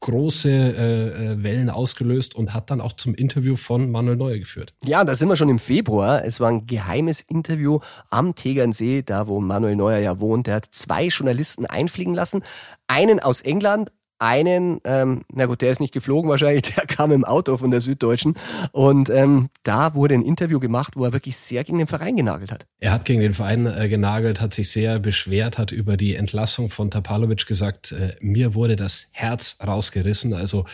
große 0.00 0.50
äh, 0.50 1.32
äh, 1.32 1.42
Wellen 1.42 1.70
ausgelöst 1.70 2.34
und 2.34 2.54
hat 2.54 2.70
dann 2.70 2.80
auch 2.80 2.92
zum 2.92 3.14
Interview 3.14 3.56
von 3.56 3.90
Manuel 3.90 4.16
Neuer 4.16 4.38
geführt. 4.38 4.74
Ja, 4.84 5.04
da 5.04 5.14
sind 5.14 5.28
wir 5.28 5.36
schon 5.36 5.48
im 5.48 5.58
Februar. 5.58 6.24
Es 6.24 6.40
war 6.40 6.48
ein 6.48 6.66
geheimes 6.66 7.20
Interview 7.20 7.80
am 8.10 8.34
Tegernsee, 8.34 9.02
da 9.02 9.26
wo 9.26 9.40
Manuel 9.40 9.76
Neuer 9.76 9.98
ja 9.98 10.20
wohnt. 10.20 10.48
Er 10.48 10.56
hat 10.56 10.66
zwei 10.70 11.06
Journalisten 11.06 11.66
einfliegen 11.66 12.14
lassen. 12.14 12.42
Einen 12.86 13.20
aus 13.20 13.42
England, 13.42 13.90
einen, 14.18 14.80
ähm, 14.84 15.22
na 15.32 15.46
gut, 15.46 15.62
der 15.62 15.70
ist 15.70 15.80
nicht 15.80 15.94
geflogen 15.94 16.30
wahrscheinlich, 16.30 16.62
der 16.74 16.86
kam 16.86 17.12
im 17.12 17.24
Auto 17.24 17.56
von 17.56 17.70
der 17.70 17.80
Süddeutschen. 17.80 18.34
Und 18.72 19.10
ähm, 19.10 19.48
da 19.62 19.94
wurde 19.94 20.14
ein 20.14 20.22
Interview 20.22 20.58
gemacht, 20.58 20.94
wo 20.96 21.04
er 21.04 21.12
wirklich 21.12 21.36
sehr 21.36 21.64
gegen 21.64 21.78
den 21.78 21.86
Verein 21.86 22.16
genagelt 22.16 22.52
hat. 22.52 22.66
Er 22.80 22.92
hat 22.92 23.04
gegen 23.04 23.20
den 23.20 23.34
Verein 23.34 23.66
äh, 23.66 23.88
genagelt, 23.88 24.40
hat 24.40 24.54
sich 24.54 24.70
sehr 24.70 24.98
beschwert, 24.98 25.58
hat 25.58 25.72
über 25.72 25.96
die 25.96 26.14
Entlassung 26.14 26.70
von 26.70 26.90
Tapalovic 26.90 27.46
gesagt, 27.46 27.92
äh, 27.92 28.16
mir 28.20 28.54
wurde 28.54 28.76
das 28.76 29.08
Herz 29.12 29.58
rausgerissen. 29.64 30.34
Also 30.34 30.64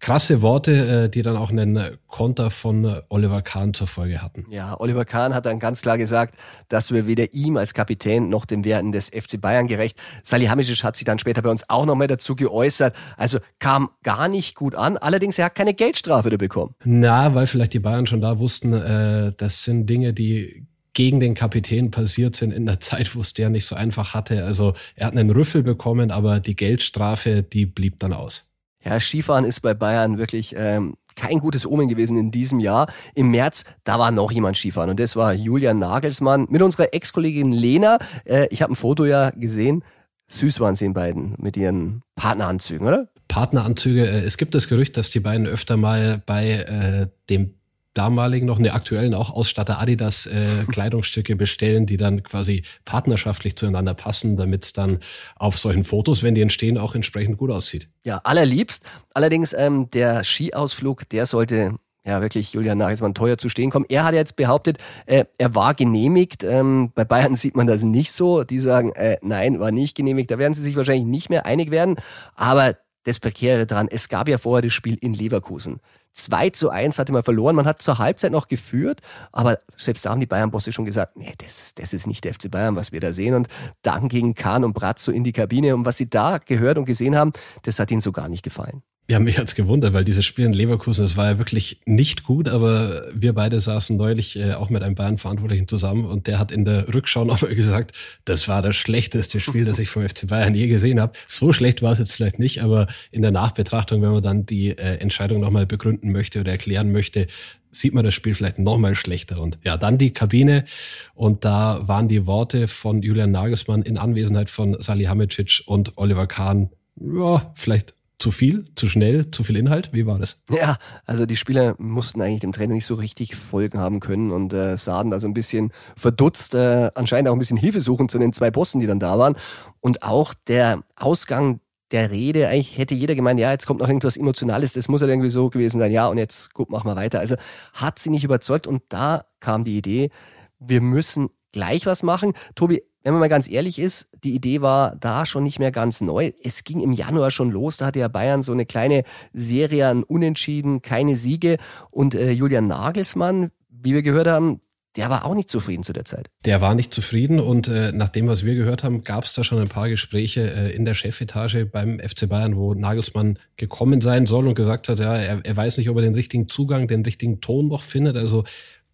krasse 0.00 0.42
Worte, 0.42 1.04
äh, 1.04 1.08
die 1.08 1.22
dann 1.22 1.36
auch 1.36 1.50
einen 1.50 1.98
Konter 2.06 2.50
von 2.50 3.00
Oliver 3.08 3.42
Kahn 3.42 3.74
zur 3.74 3.86
Folge 3.86 4.22
hatten. 4.22 4.46
Ja, 4.50 4.78
Oliver 4.78 5.04
Kahn 5.04 5.34
hat 5.34 5.46
dann 5.46 5.58
ganz 5.58 5.82
klar 5.82 5.98
gesagt, 5.98 6.34
dass 6.68 6.92
wir 6.92 7.06
weder 7.06 7.32
ihm 7.32 7.56
als 7.56 7.74
Kapitän 7.74 8.28
noch 8.28 8.44
den 8.44 8.64
Werten 8.64 8.92
des 8.92 9.08
FC 9.08 9.40
Bayern 9.40 9.66
gerecht. 9.66 9.98
Salihamidzic 10.22 10.84
hat 10.84 10.96
sich 10.96 11.04
dann 11.04 11.18
später 11.18 11.42
bei 11.42 11.50
uns 11.50 11.68
auch 11.68 11.86
noch 11.86 11.94
mal 11.94 12.06
dazu 12.06 12.36
geäußert. 12.36 12.94
Also 13.16 13.38
kam 13.58 13.88
gar 14.02 14.28
nicht 14.28 14.54
gut 14.54 14.74
an. 14.74 14.96
Allerdings, 14.96 15.38
er 15.38 15.46
hat 15.46 15.54
keine 15.54 15.74
Geldstrafe 15.74 16.36
bekommen. 16.38 16.74
Na, 16.84 17.34
weil 17.34 17.46
vielleicht 17.46 17.74
die 17.74 17.80
Bayern 17.80 18.06
schon 18.06 18.20
da 18.20 18.38
wussten, 18.38 18.72
äh, 18.72 19.32
das 19.36 19.64
sind 19.64 19.86
Dinge, 19.86 20.12
die 20.12 20.66
gegen 20.98 21.20
den 21.20 21.34
Kapitän 21.34 21.92
passiert 21.92 22.34
sind 22.34 22.52
in 22.52 22.66
der 22.66 22.80
Zeit, 22.80 23.14
wo 23.14 23.20
es 23.20 23.32
der 23.32 23.50
nicht 23.50 23.66
so 23.66 23.76
einfach 23.76 24.14
hatte. 24.14 24.44
Also 24.44 24.74
er 24.96 25.06
hat 25.06 25.16
einen 25.16 25.30
Rüffel 25.30 25.62
bekommen, 25.62 26.10
aber 26.10 26.40
die 26.40 26.56
Geldstrafe, 26.56 27.44
die 27.44 27.66
blieb 27.66 28.00
dann 28.00 28.12
aus. 28.12 28.47
Ja, 28.84 29.00
Skifahren 29.00 29.44
ist 29.44 29.60
bei 29.60 29.74
Bayern 29.74 30.18
wirklich 30.18 30.54
ähm, 30.56 30.94
kein 31.16 31.40
gutes 31.40 31.66
Omen 31.66 31.88
gewesen 31.88 32.16
in 32.16 32.30
diesem 32.30 32.60
Jahr. 32.60 32.86
Im 33.14 33.30
März, 33.30 33.64
da 33.84 33.98
war 33.98 34.10
noch 34.10 34.30
jemand 34.30 34.56
Skifahren 34.56 34.90
und 34.90 35.00
das 35.00 35.16
war 35.16 35.34
Julian 35.34 35.78
Nagelsmann 35.78 36.46
mit 36.48 36.62
unserer 36.62 36.94
Ex-Kollegin 36.94 37.52
Lena. 37.52 37.98
Äh, 38.24 38.46
ich 38.50 38.62
habe 38.62 38.72
ein 38.72 38.76
Foto 38.76 39.04
ja 39.04 39.30
gesehen. 39.30 39.82
Süß 40.28 40.60
waren 40.60 40.76
sie 40.76 40.84
in 40.84 40.94
beiden 40.94 41.34
mit 41.38 41.56
ihren 41.56 42.02
Partneranzügen, 42.14 42.86
oder? 42.86 43.08
Partneranzüge. 43.28 44.06
Äh, 44.06 44.20
es 44.20 44.36
gibt 44.36 44.54
das 44.54 44.68
Gerücht, 44.68 44.96
dass 44.96 45.10
die 45.10 45.20
beiden 45.20 45.46
öfter 45.46 45.76
mal 45.76 46.22
bei 46.24 46.50
äh, 46.50 47.08
dem 47.28 47.54
damaligen 47.98 48.46
noch, 48.46 48.58
ne 48.58 48.72
aktuellen 48.72 49.12
auch 49.12 49.30
Ausstatter 49.30 49.80
Adidas 49.80 50.26
äh, 50.26 50.46
Kleidungsstücke 50.70 51.36
bestellen, 51.36 51.84
die 51.84 51.96
dann 51.96 52.22
quasi 52.22 52.62
partnerschaftlich 52.84 53.56
zueinander 53.56 53.94
passen, 53.94 54.36
damit 54.36 54.64
es 54.64 54.72
dann 54.72 55.00
auf 55.36 55.58
solchen 55.58 55.84
Fotos, 55.84 56.22
wenn 56.22 56.34
die 56.34 56.42
entstehen, 56.42 56.78
auch 56.78 56.94
entsprechend 56.94 57.36
gut 57.36 57.50
aussieht. 57.50 57.88
Ja, 58.04 58.20
allerliebst. 58.24 58.84
Allerdings 59.12 59.52
ähm, 59.52 59.90
der 59.90 60.22
Skiausflug, 60.24 61.08
der 61.08 61.26
sollte 61.26 61.74
ja 62.04 62.22
wirklich 62.22 62.52
Julian 62.52 62.78
Nagelsmann 62.78 63.14
teuer 63.14 63.36
zu 63.36 63.48
stehen 63.48 63.70
kommen. 63.70 63.84
Er 63.88 64.04
hat 64.04 64.14
jetzt 64.14 64.36
behauptet, 64.36 64.78
äh, 65.06 65.24
er 65.36 65.54
war 65.54 65.74
genehmigt. 65.74 66.44
Ähm, 66.44 66.92
bei 66.94 67.04
Bayern 67.04 67.36
sieht 67.36 67.56
man 67.56 67.66
das 67.66 67.82
nicht 67.82 68.12
so. 68.12 68.44
Die 68.44 68.60
sagen, 68.60 68.92
äh, 68.92 69.18
nein, 69.22 69.60
war 69.60 69.72
nicht 69.72 69.96
genehmigt. 69.96 70.30
Da 70.30 70.38
werden 70.38 70.54
sie 70.54 70.62
sich 70.62 70.76
wahrscheinlich 70.76 71.06
nicht 71.06 71.30
mehr 71.30 71.46
einig 71.46 71.70
werden. 71.70 71.96
Aber 72.34 72.76
das 73.04 73.20
Prekäre 73.20 73.66
dran, 73.66 73.88
es 73.90 74.08
gab 74.08 74.28
ja 74.28 74.38
vorher 74.38 74.62
das 74.62 74.72
Spiel 74.72 74.96
in 75.00 75.14
Leverkusen. 75.14 75.80
2 76.18 76.50
zu 76.50 76.70
1 76.70 76.98
hatte 76.98 77.12
man 77.12 77.22
verloren. 77.22 77.56
Man 77.56 77.66
hat 77.66 77.80
zur 77.80 77.98
Halbzeit 77.98 78.32
noch 78.32 78.48
geführt, 78.48 79.00
aber 79.32 79.60
selbst 79.76 80.04
da 80.04 80.10
haben 80.10 80.20
die 80.20 80.26
Bayern-Bosse 80.26 80.72
schon 80.72 80.84
gesagt, 80.84 81.16
nee, 81.16 81.32
das, 81.38 81.74
das 81.74 81.92
ist 81.92 82.06
nicht 82.06 82.24
der 82.24 82.34
FC 82.34 82.50
Bayern, 82.50 82.76
was 82.76 82.92
wir 82.92 83.00
da 83.00 83.12
sehen. 83.12 83.34
Und 83.34 83.48
dann 83.82 84.08
gingen 84.08 84.34
Kahn 84.34 84.64
und 84.64 84.72
Bratzo 84.72 85.12
in 85.12 85.24
die 85.24 85.32
Kabine. 85.32 85.74
Und 85.74 85.86
was 85.86 85.96
sie 85.96 86.10
da 86.10 86.38
gehört 86.38 86.78
und 86.78 86.84
gesehen 86.84 87.16
haben, 87.16 87.32
das 87.62 87.78
hat 87.78 87.90
ihnen 87.90 88.00
so 88.00 88.12
gar 88.12 88.28
nicht 88.28 88.42
gefallen. 88.42 88.82
Ja, 89.10 89.18
mich 89.18 89.38
hat's 89.38 89.54
gewundert, 89.54 89.94
weil 89.94 90.04
dieses 90.04 90.26
Spiel 90.26 90.44
in 90.44 90.52
Leverkusen, 90.52 91.02
das 91.02 91.16
war 91.16 91.30
ja 91.30 91.38
wirklich 91.38 91.80
nicht 91.86 92.24
gut, 92.24 92.46
aber 92.46 93.06
wir 93.14 93.32
beide 93.32 93.58
saßen 93.58 93.96
neulich 93.96 94.36
äh, 94.36 94.52
auch 94.52 94.68
mit 94.68 94.82
einem 94.82 94.96
Bayern-Verantwortlichen 94.96 95.66
zusammen 95.66 96.04
und 96.04 96.26
der 96.26 96.38
hat 96.38 96.52
in 96.52 96.66
der 96.66 96.92
Rückschau 96.92 97.24
nochmal 97.24 97.54
gesagt, 97.54 97.96
das 98.26 98.48
war 98.48 98.60
das 98.60 98.76
schlechteste 98.76 99.40
Spiel, 99.40 99.64
das 99.64 99.78
ich 99.78 99.88
vom 99.88 100.06
FC 100.06 100.26
Bayern 100.26 100.54
je 100.54 100.68
gesehen 100.68 101.00
habe. 101.00 101.14
So 101.26 101.54
schlecht 101.54 101.80
war 101.80 101.92
es 101.92 102.00
jetzt 102.00 102.12
vielleicht 102.12 102.38
nicht, 102.38 102.62
aber 102.62 102.86
in 103.10 103.22
der 103.22 103.30
Nachbetrachtung, 103.30 104.02
wenn 104.02 104.12
man 104.12 104.22
dann 104.22 104.44
die 104.44 104.76
äh, 104.76 104.98
Entscheidung 104.98 105.40
nochmal 105.40 105.64
begründen 105.64 106.12
möchte 106.12 106.40
oder 106.40 106.50
erklären 106.50 106.92
möchte, 106.92 107.28
sieht 107.70 107.94
man 107.94 108.04
das 108.04 108.12
Spiel 108.12 108.34
vielleicht 108.34 108.58
nochmal 108.58 108.94
schlechter. 108.94 109.40
Und 109.40 109.58
ja, 109.64 109.78
dann 109.78 109.96
die 109.96 110.12
Kabine 110.12 110.66
und 111.14 111.46
da 111.46 111.80
waren 111.88 112.08
die 112.08 112.26
Worte 112.26 112.68
von 112.68 113.00
Julian 113.00 113.30
Nagelsmann 113.30 113.82
in 113.84 113.96
Anwesenheit 113.96 114.50
von 114.50 114.76
Salihamidzic 114.78 115.62
und 115.64 115.96
Oliver 115.96 116.26
Kahn 116.26 116.68
ja, 117.00 117.52
vielleicht 117.54 117.94
zu 118.18 118.32
viel, 118.32 118.64
zu 118.74 118.88
schnell, 118.88 119.30
zu 119.30 119.44
viel 119.44 119.56
Inhalt? 119.56 119.90
Wie 119.92 120.06
war 120.06 120.18
das? 120.18 120.42
Ja, 120.50 120.76
also 121.06 121.24
die 121.24 121.36
Spieler 121.36 121.76
mussten 121.78 122.20
eigentlich 122.20 122.40
dem 122.40 122.52
Trainer 122.52 122.74
nicht 122.74 122.86
so 122.86 122.94
richtig 122.94 123.36
Folgen 123.36 123.78
haben 123.78 124.00
können 124.00 124.32
und 124.32 124.52
äh, 124.52 124.76
sahen 124.76 125.10
da 125.10 125.20
so 125.20 125.28
ein 125.28 125.34
bisschen 125.34 125.72
verdutzt, 125.96 126.54
äh, 126.54 126.90
anscheinend 126.94 127.28
auch 127.28 127.32
ein 127.32 127.38
bisschen 127.38 127.56
Hilfe 127.56 127.80
suchen 127.80 128.08
zu 128.08 128.18
den 128.18 128.32
zwei 128.32 128.50
Bossen, 128.50 128.80
die 128.80 128.86
dann 128.86 128.98
da 128.98 129.18
waren. 129.18 129.36
Und 129.80 130.02
auch 130.02 130.34
der 130.48 130.82
Ausgang 130.96 131.60
der 131.90 132.10
Rede, 132.10 132.48
eigentlich 132.48 132.76
hätte 132.76 132.94
jeder 132.94 133.14
gemeint, 133.14 133.40
ja, 133.40 133.52
jetzt 133.52 133.66
kommt 133.66 133.80
noch 133.80 133.88
irgendwas 133.88 134.16
Emotionales, 134.16 134.72
das 134.72 134.88
muss 134.88 135.00
ja 135.00 135.06
irgendwie 135.06 135.30
so 135.30 135.48
gewesen 135.48 135.78
sein, 135.78 135.90
ja, 135.90 136.08
und 136.08 136.18
jetzt 136.18 136.52
gut, 136.52 136.70
machen 136.70 136.88
wir 136.88 136.96
weiter. 136.96 137.20
Also 137.20 137.36
hat 137.72 137.98
sie 137.98 138.10
nicht 138.10 138.24
überzeugt 138.24 138.66
und 138.66 138.82
da 138.88 139.24
kam 139.40 139.64
die 139.64 139.78
Idee, 139.78 140.10
wir 140.58 140.80
müssen 140.80 141.30
gleich 141.52 141.86
was 141.86 142.02
machen. 142.02 142.32
Tobi, 142.54 142.82
wenn 143.02 143.12
man 143.12 143.20
mal 143.20 143.28
ganz 143.28 143.48
ehrlich 143.48 143.78
ist, 143.78 144.08
die 144.24 144.34
Idee 144.34 144.60
war 144.60 144.96
da 144.96 145.24
schon 145.24 145.44
nicht 145.44 145.58
mehr 145.58 145.72
ganz 145.72 146.00
neu. 146.00 146.32
Es 146.42 146.64
ging 146.64 146.80
im 146.80 146.92
Januar 146.92 147.30
schon 147.30 147.50
los, 147.50 147.76
da 147.76 147.86
hatte 147.86 148.00
ja 148.00 148.08
Bayern 148.08 148.42
so 148.42 148.52
eine 148.52 148.66
kleine 148.66 149.04
Serie 149.32 149.88
an 149.88 150.02
Unentschieden, 150.02 150.82
keine 150.82 151.16
Siege. 151.16 151.56
Und 151.90 152.14
äh, 152.14 152.32
Julian 152.32 152.66
Nagelsmann, 152.66 153.50
wie 153.70 153.94
wir 153.94 154.02
gehört 154.02 154.26
haben, 154.26 154.60
der 154.96 155.10
war 155.10 155.24
auch 155.24 155.34
nicht 155.34 155.48
zufrieden 155.48 155.84
zu 155.84 155.92
der 155.92 156.04
Zeit. 156.04 156.28
Der 156.44 156.60
war 156.60 156.74
nicht 156.74 156.92
zufrieden 156.92 157.38
und 157.38 157.68
äh, 157.68 157.92
nach 157.92 158.08
dem, 158.08 158.26
was 158.26 158.44
wir 158.44 158.56
gehört 158.56 158.82
haben, 158.82 159.04
gab 159.04 159.24
es 159.24 159.34
da 159.34 159.44
schon 159.44 159.58
ein 159.58 159.68
paar 159.68 159.88
Gespräche 159.88 160.50
äh, 160.50 160.74
in 160.74 160.84
der 160.84 160.94
Chefetage 160.94 161.66
beim 161.66 162.00
FC 162.00 162.28
Bayern, 162.28 162.56
wo 162.56 162.74
Nagelsmann 162.74 163.38
gekommen 163.56 164.00
sein 164.00 164.26
soll 164.26 164.48
und 164.48 164.54
gesagt 164.54 164.88
hat, 164.88 164.98
ja, 164.98 165.16
er, 165.16 165.44
er 165.44 165.56
weiß 165.56 165.78
nicht, 165.78 165.88
ob 165.88 165.96
er 165.96 166.02
den 166.02 166.14
richtigen 166.14 166.48
Zugang, 166.48 166.88
den 166.88 167.04
richtigen 167.04 167.40
Ton 167.40 167.68
noch 167.68 167.82
findet. 167.82 168.16
Also 168.16 168.44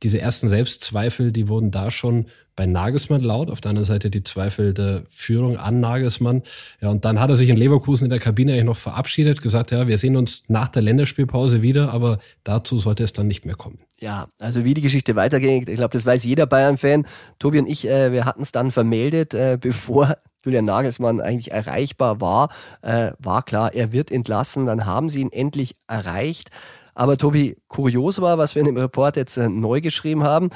diese 0.03 0.21
ersten 0.21 0.49
Selbstzweifel, 0.51 1.33
die 1.33 1.49
wurden 1.49 1.71
da 1.71 1.90
schon 1.90 2.27
bei 2.57 2.67
Nagelsmann 2.67 3.21
laut, 3.21 3.51
auf 3.51 3.61
der 3.61 3.71
anderen 3.71 3.87
Seite 3.87 4.11
die 4.11 4.23
Zweifel 4.23 4.75
der 4.75 5.03
Führung 5.09 5.57
an 5.57 5.81
Nagelsmann. 5.81 6.43
Ja, 6.81 6.90
und 6.90 7.05
dann 7.05 7.21
hat 7.21 7.31
er 7.31 7.37
sich 7.37 7.49
in 7.49 7.57
Leverkusen 7.57 8.05
in 8.05 8.11
der 8.11 8.21
Kabine 8.21 8.53
eigentlich 8.53 8.64
noch 8.64 8.77
verabschiedet, 8.77 9.43
gesagt, 9.43 9.71
ja, 9.71 9.88
wir 9.88 9.99
sehen 9.99 10.17
uns 10.17 10.45
nach 10.49 10.69
der 10.69 10.83
Länderspielpause 10.83 11.62
wieder, 11.62 11.93
aber 11.93 12.19
dazu 12.45 12.79
sollte 12.79 13.05
es 13.05 13.12
dann 13.12 13.27
nicht 13.27 13.45
mehr 13.45 13.57
kommen. 13.57 13.79
Ja, 14.01 14.29
also 14.38 14.64
wie 14.64 14.75
die 14.75 14.83
Geschichte 14.83 15.17
weitergeht, 15.17 15.69
ich 15.69 15.77
glaube, 15.77 15.93
das 15.93 16.07
weiß 16.07 16.25
jeder 16.25 16.47
Bayern-Fan. 16.47 17.07
Tobi 17.38 17.59
und 17.59 17.67
ich, 17.67 17.88
äh, 17.88 18.12
wir 18.12 18.25
hatten 18.25 18.43
es 18.43 18.53
dann 18.53 18.71
vermeldet, 18.71 19.35
äh, 19.35 19.59
bevor 19.61 20.17
Julian 20.45 20.67
Nagelsmann 20.67 21.21
eigentlich 21.21 21.53
erreichbar 21.53 22.21
war, 22.21 22.51
äh, 22.83 23.12
war 23.19 23.43
klar, 23.43 23.75
er 23.75 23.93
wird 23.93 24.12
entlassen. 24.12 24.67
Dann 24.67 24.85
haben 24.87 25.11
sie 25.11 25.21
ihn 25.21 25.33
endlich 25.33 25.77
erreicht. 25.87 26.51
Aber 26.95 27.17
Tobi, 27.17 27.57
kurios 27.67 28.21
war, 28.21 28.38
was 28.38 28.55
wir 28.55 28.61
in 28.61 28.67
dem 28.67 28.77
Report 28.77 29.17
jetzt 29.17 29.37
äh, 29.37 29.49
neu 29.49 29.81
geschrieben 29.81 30.23
haben. 30.23 30.51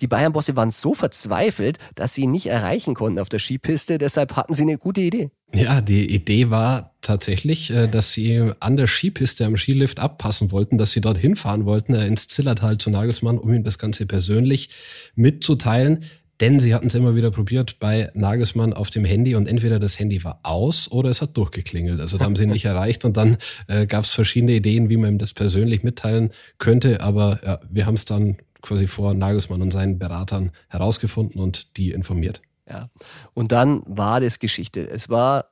Die 0.00 0.06
Bayern-Bosse 0.06 0.56
waren 0.56 0.70
so 0.70 0.94
verzweifelt, 0.94 1.78
dass 1.94 2.14
sie 2.14 2.22
ihn 2.22 2.30
nicht 2.30 2.46
erreichen 2.46 2.94
konnten 2.94 3.18
auf 3.18 3.28
der 3.28 3.38
Skipiste. 3.38 3.98
Deshalb 3.98 4.36
hatten 4.36 4.54
sie 4.54 4.62
eine 4.62 4.78
gute 4.78 5.00
Idee. 5.00 5.30
Ja, 5.52 5.80
die 5.80 6.14
Idee 6.14 6.50
war 6.50 6.94
tatsächlich, 7.02 7.70
äh, 7.70 7.88
dass 7.88 8.12
sie 8.12 8.52
an 8.60 8.76
der 8.76 8.86
Skipiste 8.86 9.44
am 9.44 9.56
Skilift 9.56 9.98
abpassen 9.98 10.52
wollten, 10.52 10.78
dass 10.78 10.92
sie 10.92 11.00
dorthin 11.00 11.34
fahren 11.36 11.64
wollten, 11.64 11.94
äh, 11.94 12.06
ins 12.06 12.28
Zillertal 12.28 12.78
zu 12.78 12.90
Nagelsmann, 12.90 13.38
um 13.38 13.52
ihm 13.52 13.64
das 13.64 13.78
Ganze 13.78 14.06
persönlich 14.06 14.70
mitzuteilen. 15.16 16.04
Denn 16.40 16.58
sie 16.58 16.74
hatten 16.74 16.86
es 16.86 16.94
immer 16.94 17.14
wieder 17.14 17.30
probiert 17.30 17.78
bei 17.80 18.10
Nagelsmann 18.14 18.72
auf 18.72 18.88
dem 18.88 19.04
Handy 19.04 19.34
und 19.34 19.46
entweder 19.46 19.78
das 19.78 19.98
Handy 19.98 20.24
war 20.24 20.40
aus 20.42 20.90
oder 20.90 21.10
es 21.10 21.20
hat 21.20 21.36
durchgeklingelt. 21.36 22.00
Also 22.00 22.16
da 22.16 22.24
haben 22.24 22.36
sie 22.36 22.44
ihn 22.44 22.50
nicht 22.50 22.64
erreicht 22.64 23.04
und 23.04 23.18
dann 23.18 23.36
äh, 23.66 23.86
gab 23.86 24.04
es 24.04 24.12
verschiedene 24.12 24.52
Ideen, 24.52 24.88
wie 24.88 24.96
man 24.96 25.10
ihm 25.10 25.18
das 25.18 25.34
persönlich 25.34 25.82
mitteilen 25.82 26.30
könnte. 26.56 27.02
Aber 27.02 27.40
ja, 27.44 27.60
wir 27.68 27.84
haben 27.84 27.94
es 27.94 28.06
dann 28.06 28.38
quasi 28.60 28.86
vor 28.86 29.14
Nagelsmann 29.14 29.62
und 29.62 29.70
seinen 29.70 29.98
Beratern 29.98 30.52
herausgefunden 30.68 31.40
und 31.40 31.76
die 31.76 31.90
informiert. 31.90 32.42
Ja. 32.68 32.88
Und 33.34 33.52
dann 33.52 33.82
war 33.86 34.20
das 34.20 34.38
Geschichte. 34.38 34.88
Es 34.88 35.08
war 35.08 35.46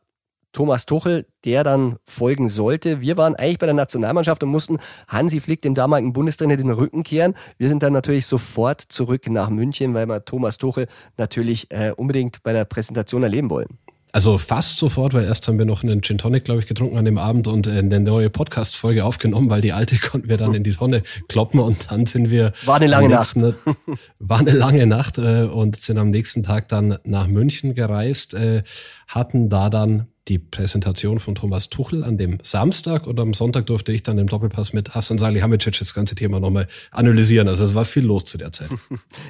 Thomas 0.52 0.86
Tuchel, 0.86 1.26
der 1.44 1.62
dann 1.62 1.98
folgen 2.04 2.48
sollte. 2.48 3.00
Wir 3.00 3.16
waren 3.16 3.36
eigentlich 3.36 3.58
bei 3.58 3.66
der 3.66 3.74
Nationalmannschaft 3.74 4.42
und 4.42 4.50
mussten 4.50 4.78
Hansi 5.06 5.40
Flick, 5.40 5.62
dem 5.62 5.74
damaligen 5.74 6.12
Bundestrainer, 6.12 6.56
den 6.56 6.70
Rücken 6.70 7.02
kehren. 7.02 7.34
Wir 7.58 7.68
sind 7.68 7.82
dann 7.82 7.92
natürlich 7.92 8.26
sofort 8.26 8.80
zurück 8.80 9.28
nach 9.28 9.50
München, 9.50 9.94
weil 9.94 10.06
wir 10.06 10.24
Thomas 10.24 10.58
Tuchel 10.58 10.86
natürlich 11.16 11.70
äh, 11.70 11.92
unbedingt 11.94 12.42
bei 12.42 12.52
der 12.52 12.64
Präsentation 12.64 13.22
erleben 13.22 13.50
wollen. 13.50 13.78
Also 14.12 14.38
fast 14.38 14.78
sofort, 14.78 15.12
weil 15.12 15.24
erst 15.24 15.46
haben 15.48 15.58
wir 15.58 15.66
noch 15.66 15.82
einen 15.82 16.02
Gin 16.02 16.18
Tonic, 16.18 16.44
glaube 16.44 16.60
ich, 16.60 16.66
getrunken 16.66 16.96
an 16.96 17.04
dem 17.04 17.18
Abend 17.18 17.46
und 17.46 17.66
äh, 17.66 17.78
eine 17.78 18.00
neue 18.00 18.30
Podcast-Folge 18.30 19.04
aufgenommen, 19.04 19.50
weil 19.50 19.60
die 19.60 19.72
alte 19.72 19.98
konnten 20.10 20.28
wir 20.28 20.38
dann 20.38 20.54
in 20.54 20.62
die 20.62 20.72
Tonne 20.72 21.02
kloppen 21.28 21.60
und 21.60 21.90
dann 21.90 22.06
sind 22.06 22.30
wir... 22.30 22.52
War 22.64 22.76
eine 22.76 22.86
lange 22.86 23.10
Nacht. 23.10 23.36
war 24.18 24.38
eine 24.38 24.52
lange 24.52 24.86
Nacht 24.86 25.18
äh, 25.18 25.42
und 25.42 25.76
sind 25.76 25.98
am 25.98 26.10
nächsten 26.10 26.42
Tag 26.42 26.68
dann 26.68 26.98
nach 27.04 27.26
München 27.26 27.74
gereist, 27.74 28.34
äh, 28.34 28.62
hatten 29.08 29.50
da 29.50 29.68
dann 29.68 30.08
die 30.28 30.38
Präsentation 30.38 31.18
von 31.18 31.34
Thomas 31.34 31.68
Tuchel 31.68 32.04
an 32.04 32.18
dem 32.18 32.38
Samstag 32.42 33.06
und 33.06 33.18
am 33.18 33.34
Sonntag 33.34 33.66
durfte 33.66 33.92
ich 33.92 34.02
dann 34.02 34.18
im 34.18 34.26
Doppelpass 34.26 34.72
mit 34.72 34.94
Hassan 34.94 35.18
Salihamidzic 35.18 35.78
das 35.78 35.94
ganze 35.94 36.14
Thema 36.14 36.40
nochmal 36.40 36.68
analysieren. 36.90 37.48
Also 37.48 37.64
es 37.64 37.74
war 37.74 37.84
viel 37.84 38.04
los 38.04 38.24
zu 38.24 38.38
der 38.38 38.52
Zeit. 38.52 38.70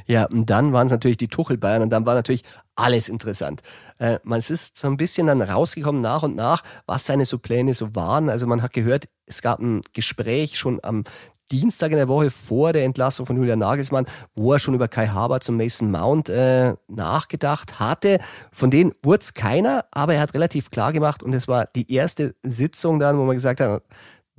Ja, 0.07 0.25
und 0.25 0.49
dann 0.49 0.73
waren 0.73 0.87
es 0.87 0.93
natürlich 0.93 1.17
die 1.17 1.29
Tuchel-Bayern 1.29 1.83
und 1.83 1.91
dann 1.91 2.07
war 2.07 2.15
natürlich 2.15 2.43
alles 2.75 3.09
interessant. 3.09 3.61
Äh, 3.99 4.19
man 4.23 4.39
ist 4.39 4.77
so 4.77 4.87
ein 4.89 4.97
bisschen 4.97 5.27
dann 5.27 5.43
rausgekommen 5.43 6.01
nach 6.01 6.23
und 6.23 6.37
nach, 6.37 6.63
was 6.87 7.07
seine 7.07 7.27
so 7.27 7.39
Pläne 7.39 7.75
so 7.75 7.95
waren. 7.95 8.29
Also 8.29 8.47
man 8.47 8.63
hat 8.63 8.73
gehört, 8.73 9.07
es 9.27 9.43
gab 9.43 9.61
ein 9.61 9.83
Gespräch 9.93 10.59
schon 10.59 10.81
am 10.83 11.05
Dienstag 11.51 11.91
in 11.91 11.97
der 11.97 12.09
Woche 12.09 12.31
vor 12.31 12.73
der 12.73 12.85
Entlassung 12.85 13.27
von 13.27 13.37
Julian 13.37 13.59
Nagelsmann, 13.59 14.07
wo 14.35 14.53
er 14.53 14.59
schon 14.59 14.75
über 14.75 14.89
Kai 14.89 15.09
Havertz 15.09 15.49
und 15.49 15.57
Mason 15.57 15.91
Mount 15.91 16.29
äh, 16.29 16.75
nachgedacht 16.89 17.81
hatte. 17.81 18.19
Von 18.53 18.71
denen 18.71 18.93
wurde 19.03 19.21
es 19.21 19.35
keiner, 19.35 19.85
aber 19.91 20.15
er 20.15 20.21
hat 20.21 20.35
relativ 20.35 20.71
klar 20.71 20.93
gemacht 20.93 21.23
und 21.23 21.33
es 21.33 21.49
war 21.49 21.67
die 21.75 21.93
erste 21.93 22.35
Sitzung 22.43 23.01
dann, 23.01 23.19
wo 23.19 23.25
man 23.25 23.37
gesagt 23.37 23.61
hat, 23.61 23.83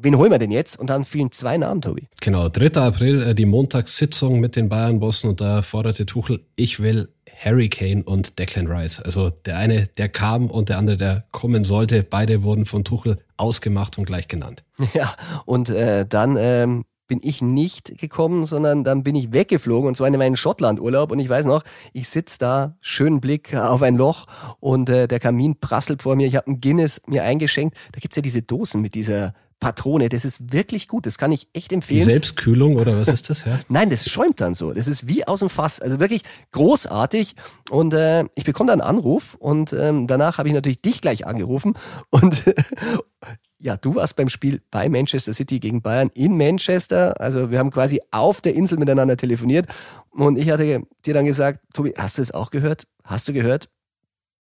Wen 0.01 0.17
holen 0.17 0.31
wir 0.31 0.39
denn 0.39 0.51
jetzt? 0.51 0.79
Und 0.79 0.89
dann 0.89 1.03
fielen 1.03 1.29
zwei 1.33 1.57
Namen, 1.57 1.81
Tobi. 1.81 2.07
Genau, 2.21 2.47
3. 2.47 2.81
April, 2.81 3.21
äh, 3.21 3.35
die 3.35 3.45
Montagssitzung 3.45 4.39
mit 4.39 4.55
den 4.55 4.69
Bayern-Bossen 4.69 5.29
und 5.29 5.41
da 5.41 5.61
forderte 5.61 6.05
Tuchel, 6.05 6.45
ich 6.55 6.79
will 6.79 7.09
Harry 7.37 7.67
Kane 7.67 8.03
und 8.03 8.39
Declan 8.39 8.67
Rice. 8.67 9.01
Also 9.01 9.29
der 9.29 9.57
eine, 9.57 9.87
der 9.97 10.07
kam 10.07 10.49
und 10.49 10.69
der 10.69 10.77
andere, 10.77 10.95
der 10.95 11.25
kommen 11.31 11.65
sollte. 11.65 12.03
Beide 12.03 12.43
wurden 12.43 12.65
von 12.65 12.85
Tuchel 12.85 13.19
ausgemacht 13.35 13.97
und 13.97 14.05
gleich 14.05 14.27
genannt. 14.29 14.63
Ja, 14.93 15.13
und 15.45 15.69
äh, 15.69 16.05
dann 16.07 16.37
ähm, 16.39 16.85
bin 17.09 17.19
ich 17.21 17.41
nicht 17.41 17.97
gekommen, 17.97 18.45
sondern 18.45 18.85
dann 18.85 19.03
bin 19.03 19.15
ich 19.15 19.33
weggeflogen 19.33 19.89
und 19.89 19.95
zwar 19.95 20.07
in 20.07 20.17
meinen 20.17 20.37
Schottland-Urlaub 20.37 21.11
und 21.11 21.19
ich 21.19 21.27
weiß 21.27 21.43
noch, 21.43 21.63
ich 21.91 22.07
sitze 22.07 22.37
da, 22.39 22.77
schönen 22.79 23.19
Blick 23.19 23.53
auf 23.53 23.81
ein 23.81 23.97
Loch 23.97 24.27
und 24.61 24.89
äh, 24.89 25.09
der 25.09 25.19
Kamin 25.19 25.59
prasselt 25.59 26.03
vor 26.03 26.15
mir. 26.15 26.27
Ich 26.27 26.37
habe 26.37 26.49
ein 26.49 26.61
Guinness 26.61 27.01
mir 27.07 27.23
eingeschenkt. 27.23 27.75
Da 27.91 27.99
gibt's 27.99 28.15
ja 28.15 28.21
diese 28.21 28.43
Dosen 28.43 28.81
mit 28.81 28.95
dieser 28.95 29.33
Patrone, 29.59 30.07
das 30.07 30.23
ist 30.23 30.53
wirklich 30.53 30.87
gut, 30.87 31.05
das 31.05 31.17
kann 31.17 31.33
ich 31.33 31.49
echt 31.53 31.73
empfehlen. 31.73 31.99
Die 31.99 32.05
Selbstkühlung 32.05 32.77
oder 32.77 32.97
was 32.97 33.09
ist 33.09 33.29
das? 33.29 33.43
Ja? 33.43 33.59
Nein, 33.67 33.89
das 33.89 34.09
schäumt 34.09 34.39
dann 34.39 34.55
so. 34.55 34.71
Das 34.71 34.87
ist 34.87 35.07
wie 35.07 35.27
aus 35.27 35.39
dem 35.39 35.49
Fass, 35.49 35.81
also 35.81 35.99
wirklich 35.99 36.21
großartig. 36.51 37.35
Und 37.69 37.93
äh, 37.93 38.23
ich 38.35 38.45
bekomme 38.45 38.69
dann 38.71 38.79
einen 38.79 38.97
Anruf 38.97 39.35
und 39.35 39.73
ähm, 39.73 40.07
danach 40.07 40.37
habe 40.37 40.47
ich 40.47 40.55
natürlich 40.55 40.81
dich 40.81 41.01
gleich 41.01 41.27
angerufen 41.27 41.73
und 42.09 42.41
Ja, 43.61 43.75
du 43.75 43.95
warst 43.95 44.15
beim 44.15 44.29
Spiel 44.29 44.61
bei 44.71 44.87
Manchester 44.87 45.33
City 45.33 45.59
gegen 45.59 45.81
Bayern 45.81 46.09
in 46.13 46.37
Manchester. 46.37 47.19
Also 47.19 47.51
wir 47.51 47.59
haben 47.59 47.71
quasi 47.71 47.99
auf 48.11 48.39
der 48.41 48.55
Insel 48.55 48.77
miteinander 48.77 49.17
telefoniert. 49.17 49.67
Und 50.11 50.37
ich 50.37 50.49
hatte 50.49 50.81
dir 51.05 51.13
dann 51.13 51.25
gesagt, 51.25 51.59
Tobi, 51.73 51.93
hast 51.97 52.17
du 52.17 52.21
es 52.21 52.31
auch 52.31 52.51
gehört? 52.51 52.87
Hast 53.03 53.27
du 53.27 53.33
gehört, 53.33 53.69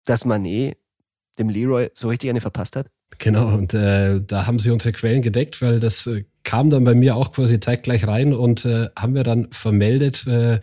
dass 0.05 0.25
Manet 0.25 0.77
dem 1.37 1.49
Leroy 1.49 1.89
so 1.93 2.07
richtig 2.07 2.29
eine 2.29 2.41
verpasst 2.41 2.75
hat? 2.75 2.87
Genau, 3.19 3.53
und 3.53 3.73
äh, 3.73 4.21
da 4.21 4.47
haben 4.47 4.59
sie 4.59 4.71
unsere 4.71 4.91
Quellen 4.91 5.21
gedeckt, 5.21 5.61
weil 5.61 5.79
das 5.79 6.07
äh, 6.07 6.25
kam 6.45 6.69
dann 6.69 6.85
bei 6.85 6.95
mir 6.95 7.17
auch 7.17 7.33
quasi 7.33 7.59
zeitgleich 7.59 8.07
rein 8.07 8.33
und 8.33 8.63
äh, 8.63 8.87
haben 8.95 9.15
wir 9.15 9.23
dann 9.23 9.47
vermeldet, 9.51 10.25
äh, 10.27 10.59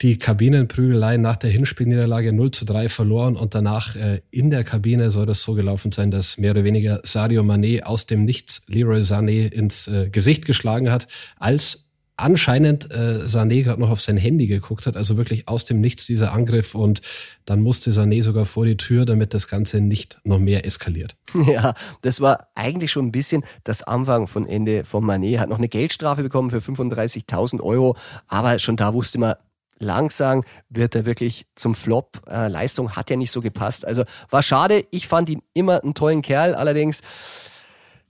die 0.00 0.16
Kabinenprügelei 0.16 1.16
nach 1.16 1.36
der 1.36 1.50
Hinspielniederlage 1.50 2.32
0 2.32 2.52
zu 2.52 2.64
3 2.64 2.88
verloren 2.88 3.34
und 3.34 3.56
danach 3.56 3.96
äh, 3.96 4.20
in 4.30 4.50
der 4.50 4.62
Kabine 4.62 5.10
soll 5.10 5.26
das 5.26 5.42
so 5.42 5.54
gelaufen 5.54 5.90
sein, 5.90 6.12
dass 6.12 6.38
mehr 6.38 6.52
oder 6.52 6.62
weniger 6.62 7.00
Sadio 7.02 7.42
Mané 7.42 7.82
aus 7.82 8.06
dem 8.06 8.24
Nichts 8.24 8.62
Leroy 8.68 9.00
Sané 9.00 9.52
ins 9.52 9.88
äh, 9.88 10.08
Gesicht 10.10 10.46
geschlagen 10.46 10.90
hat, 10.90 11.08
als 11.38 11.87
anscheinend 12.18 12.90
äh, 12.90 13.24
Sané 13.26 13.62
gerade 13.62 13.80
noch 13.80 13.90
auf 13.90 14.00
sein 14.00 14.16
Handy 14.16 14.46
geguckt 14.48 14.86
hat, 14.86 14.96
also 14.96 15.16
wirklich 15.16 15.48
aus 15.48 15.64
dem 15.64 15.80
Nichts 15.80 16.04
dieser 16.06 16.32
Angriff 16.32 16.74
und 16.74 17.00
dann 17.44 17.60
musste 17.60 17.92
Sané 17.92 18.22
sogar 18.22 18.44
vor 18.44 18.66
die 18.66 18.76
Tür, 18.76 19.06
damit 19.06 19.34
das 19.34 19.48
Ganze 19.48 19.80
nicht 19.80 20.20
noch 20.24 20.38
mehr 20.38 20.66
eskaliert. 20.66 21.16
Ja, 21.48 21.72
das 22.02 22.20
war 22.20 22.48
eigentlich 22.54 22.90
schon 22.92 23.06
ein 23.06 23.12
bisschen 23.12 23.42
das 23.64 23.82
Anfang 23.82 24.26
von 24.26 24.46
Ende 24.46 24.84
von 24.84 25.02
Mané. 25.04 25.38
Hat 25.38 25.48
noch 25.48 25.58
eine 25.58 25.68
Geldstrafe 25.68 26.22
bekommen 26.22 26.50
für 26.50 26.58
35.000 26.58 27.62
Euro, 27.62 27.96
aber 28.26 28.58
schon 28.58 28.76
da 28.76 28.92
wusste 28.92 29.18
man, 29.18 29.34
langsam 29.78 30.42
wird 30.68 30.94
er 30.94 31.06
wirklich 31.06 31.46
zum 31.54 31.74
Flop. 31.74 32.20
Äh, 32.28 32.48
Leistung 32.48 32.96
hat 32.96 33.10
ja 33.10 33.16
nicht 33.16 33.30
so 33.30 33.40
gepasst. 33.40 33.86
Also 33.86 34.04
war 34.30 34.42
schade. 34.42 34.84
Ich 34.90 35.08
fand 35.08 35.30
ihn 35.30 35.42
immer 35.54 35.82
einen 35.82 35.94
tollen 35.94 36.22
Kerl. 36.22 36.54
Allerdings, 36.54 37.02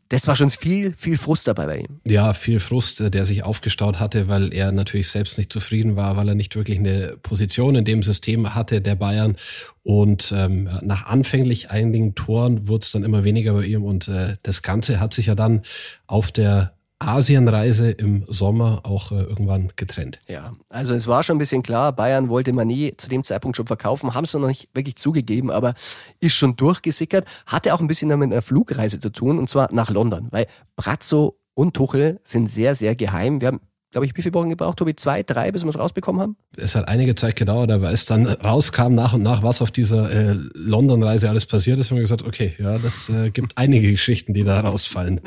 das 0.09 0.27
war 0.27 0.37
schon 0.37 0.49
viel, 0.49 0.93
viel 0.93 1.17
Frust 1.17 1.49
dabei 1.49 1.67
bei 1.67 1.79
ihm. 1.79 2.01
Ja, 2.05 2.33
viel 2.33 2.61
Frust, 2.61 3.01
äh, 3.01 3.11
der 3.11 3.25
sich 3.25 3.43
aufgestaut 3.43 4.01
hatte, 4.01 4.29
weil 4.29 4.55
er 4.55 4.73
natürlich 4.73 5.09
selbst 5.09 5.37
nicht 5.39 5.53
zufrieden 5.53 5.97
war, 5.97 6.17
weil 6.17 6.29
er 6.29 6.35
nicht 6.35 6.57
wirklich 6.57 6.79
eine 6.79 7.17
Position 7.23 7.75
in 7.75 7.85
dem 7.85 8.03
System 8.03 8.55
hatte 8.55 8.81
der 8.81 8.95
Bayern. 8.95 9.37
Und 9.83 10.33
ähm, 10.37 10.69
nach 10.83 11.07
anfänglich 11.07 11.71
einigen 11.71 12.15
Toren 12.15 12.69
wurde 12.69 12.85
es 12.85 12.93
dann 12.93 13.05
immer 13.05 13.25
weniger 13.25 13.53
bei 13.53 13.65
ihm. 13.65 13.85
Und 13.85 14.09
äh, 14.09 14.37
das 14.43 14.63
Ganze 14.63 15.01
hat 15.01 15.13
sich 15.13 15.27
ja 15.27 15.35
dann 15.35 15.63
auf 16.07 16.33
der 16.33 16.73
Asienreise 17.01 17.91
im 17.91 18.25
Sommer 18.27 18.81
auch 18.85 19.13
äh, 19.13 19.23
irgendwann 19.23 19.73
getrennt. 19.77 20.21
Ja, 20.27 20.53
also 20.69 20.95
es 20.95 21.07
war 21.07 21.23
schon 21.23 21.37
ein 21.37 21.39
bisschen 21.39 21.63
klar, 21.63 21.93
Bayern 21.93 22.29
wollte 22.29 22.53
man 22.53 22.67
nie 22.67 22.97
zu 22.97 23.09
dem 23.09 23.23
Zeitpunkt 23.23 23.57
schon 23.57 23.67
verkaufen, 23.67 24.15
haben 24.15 24.25
es 24.25 24.35
noch 24.35 24.49
nicht 24.49 24.69
wirklich 24.75 24.97
zugegeben, 24.97 25.51
aber 25.51 25.75
ist 26.21 26.35
schon 26.35 26.57
durchgesickert. 26.57 27.27
Hatte 27.47 27.73
auch 27.73 27.81
ein 27.81 27.87
bisschen 27.87 28.09
mit 28.09 28.33
einer 28.33 28.43
Flugreise 28.43 28.99
zu 28.99 29.11
tun 29.11 29.39
und 29.39 29.49
zwar 29.49 29.73
nach 29.73 29.91
London, 29.91 30.29
weil 30.31 30.47
Brazzo 30.77 31.39
und 31.55 31.75
Tuchel 31.75 32.21
sind 32.25 32.49
sehr, 32.49 32.75
sehr 32.75 32.97
geheim. 32.97 33.41
Wir 33.41 33.49
haben 33.49 33.61
glaube 33.91 34.07
ich, 34.07 34.17
wie 34.17 34.23
viele 34.23 34.35
Wochen 34.35 34.51
gebraucht, 34.51 34.79
Tobi? 34.79 34.95
Zwei, 34.95 35.23
drei, 35.23 35.51
bis 35.51 35.65
wir 35.65 35.69
es 35.71 35.79
rausbekommen 35.79 36.21
haben? 36.21 36.37
Es 36.57 36.75
hat 36.75 36.89
einige 36.89 37.15
Zeit 37.15 37.37
gedauert, 37.37 37.71
aber 37.71 37.91
es 37.93 38.05
dann 38.05 38.27
rauskam 38.27 38.95
nach 38.95 39.15
und 39.15 39.23
nach, 39.23 39.43
was 39.43 39.63
auf 39.63 39.71
dieser 39.71 40.11
äh, 40.11 40.35
London-Reise 40.55 41.29
alles 41.29 41.47
passiert 41.47 41.79
ist, 41.79 41.91
haben 41.91 41.97
wir 41.97 42.03
gesagt, 42.03 42.23
okay, 42.23 42.55
ja, 42.59 42.79
das 42.79 43.09
äh, 43.09 43.31
gibt 43.31 43.57
einige 43.57 43.91
Geschichten, 43.91 44.35
die 44.35 44.45
da 44.45 44.61
rausfallen. 44.61 45.21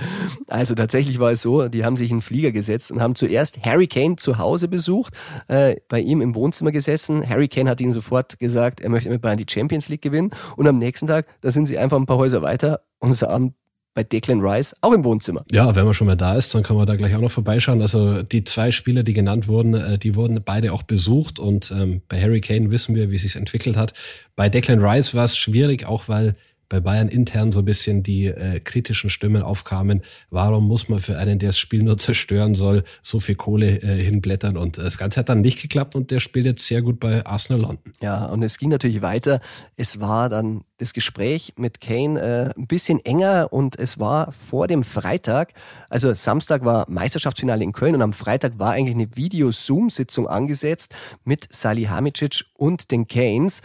Also 0.47 0.75
tatsächlich 0.75 1.19
war 1.19 1.31
es 1.31 1.41
so, 1.41 1.67
die 1.67 1.83
haben 1.85 1.97
sich 1.97 2.11
in 2.11 2.17
den 2.17 2.21
Flieger 2.21 2.51
gesetzt 2.51 2.91
und 2.91 3.01
haben 3.01 3.15
zuerst 3.15 3.63
Harry 3.65 3.87
Kane 3.87 4.15
zu 4.17 4.37
Hause 4.37 4.67
besucht, 4.67 5.13
äh, 5.47 5.75
bei 5.87 5.99
ihm 5.99 6.21
im 6.21 6.35
Wohnzimmer 6.35 6.71
gesessen. 6.71 7.27
Harry 7.27 7.47
Kane 7.47 7.69
hat 7.69 7.81
ihnen 7.81 7.93
sofort 7.93 8.37
gesagt, 8.39 8.81
er 8.81 8.89
möchte 8.89 9.09
mit 9.09 9.21
Bayern 9.21 9.37
die 9.37 9.45
Champions 9.49 9.89
League 9.89 10.01
gewinnen 10.01 10.31
und 10.55 10.67
am 10.67 10.77
nächsten 10.77 11.07
Tag, 11.07 11.25
da 11.41 11.51
sind 11.51 11.65
sie 11.65 11.77
einfach 11.77 11.97
ein 11.97 12.05
paar 12.05 12.17
Häuser 12.17 12.41
weiter 12.41 12.81
und 12.99 13.13
sahen 13.13 13.55
bei 13.93 14.03
Declan 14.03 14.39
Rice 14.41 14.75
auch 14.81 14.93
im 14.93 15.03
Wohnzimmer. 15.03 15.43
Ja, 15.51 15.75
wenn 15.75 15.85
man 15.85 15.93
schon 15.93 16.07
mal 16.07 16.15
da 16.15 16.35
ist, 16.35 16.55
dann 16.55 16.63
kann 16.63 16.77
man 16.77 16.85
da 16.85 16.95
gleich 16.95 17.15
auch 17.15 17.21
noch 17.21 17.31
vorbeischauen. 17.31 17.81
Also 17.81 18.23
die 18.23 18.43
zwei 18.43 18.71
Spieler, 18.71 19.03
die 19.03 19.13
genannt 19.13 19.47
wurden, 19.47 19.73
äh, 19.73 19.97
die 19.97 20.15
wurden 20.15 20.41
beide 20.43 20.71
auch 20.71 20.83
besucht 20.83 21.39
und 21.39 21.71
ähm, 21.71 22.01
bei 22.07 22.21
Harry 22.21 22.41
Kane 22.41 22.71
wissen 22.71 22.95
wir, 22.95 23.11
wie 23.11 23.15
es 23.15 23.23
sich 23.23 23.35
entwickelt 23.35 23.75
hat. 23.75 23.93
Bei 24.35 24.49
Declan 24.49 24.83
Rice 24.83 25.13
war 25.13 25.25
es 25.25 25.37
schwierig, 25.37 25.85
auch 25.85 26.07
weil 26.07 26.35
bei 26.71 26.79
Bayern 26.79 27.09
intern 27.09 27.51
so 27.51 27.59
ein 27.59 27.65
bisschen 27.65 28.01
die 28.01 28.27
äh, 28.27 28.61
kritischen 28.61 29.09
Stimmen 29.09 29.43
aufkamen. 29.43 30.01
Warum 30.29 30.67
muss 30.67 30.87
man 30.87 31.01
für 31.01 31.17
einen, 31.17 31.37
der 31.37 31.49
das 31.49 31.59
Spiel 31.59 31.83
nur 31.83 31.97
zerstören 31.99 32.55
soll, 32.55 32.83
so 33.01 33.19
viel 33.19 33.35
Kohle 33.35 33.81
äh, 33.81 34.01
hinblättern? 34.01 34.55
Und 34.55 34.77
das 34.77 34.97
Ganze 34.97 35.19
hat 35.19 35.29
dann 35.29 35.41
nicht 35.41 35.61
geklappt 35.61 35.95
und 35.95 36.11
der 36.11 36.21
spielt 36.21 36.45
jetzt 36.45 36.65
sehr 36.65 36.81
gut 36.81 36.99
bei 36.99 37.25
Arsenal 37.25 37.61
London. 37.61 37.93
Ja, 38.01 38.25
und 38.27 38.41
es 38.41 38.57
ging 38.57 38.69
natürlich 38.69 39.01
weiter. 39.01 39.41
Es 39.75 39.99
war 39.99 40.29
dann 40.29 40.63
das 40.77 40.93
Gespräch 40.93 41.53
mit 41.57 41.81
Kane 41.81 42.19
äh, 42.19 42.59
ein 42.59 42.67
bisschen 42.67 43.03
enger 43.03 43.49
und 43.51 43.77
es 43.77 43.99
war 43.99 44.31
vor 44.31 44.67
dem 44.67 44.83
Freitag, 44.83 45.53
also 45.89 46.13
Samstag 46.13 46.63
war 46.63 46.89
Meisterschaftsfinale 46.89 47.63
in 47.63 47.73
Köln 47.73 47.95
und 47.95 48.01
am 48.01 48.13
Freitag 48.13 48.57
war 48.57 48.71
eigentlich 48.71 48.95
eine 48.95 49.15
Video-Zoom-Sitzung 49.15 50.27
angesetzt 50.27 50.95
mit 51.25 51.47
Salihamidzic 51.51 52.45
und 52.53 52.91
den 52.91 53.07
Kanes. 53.07 53.61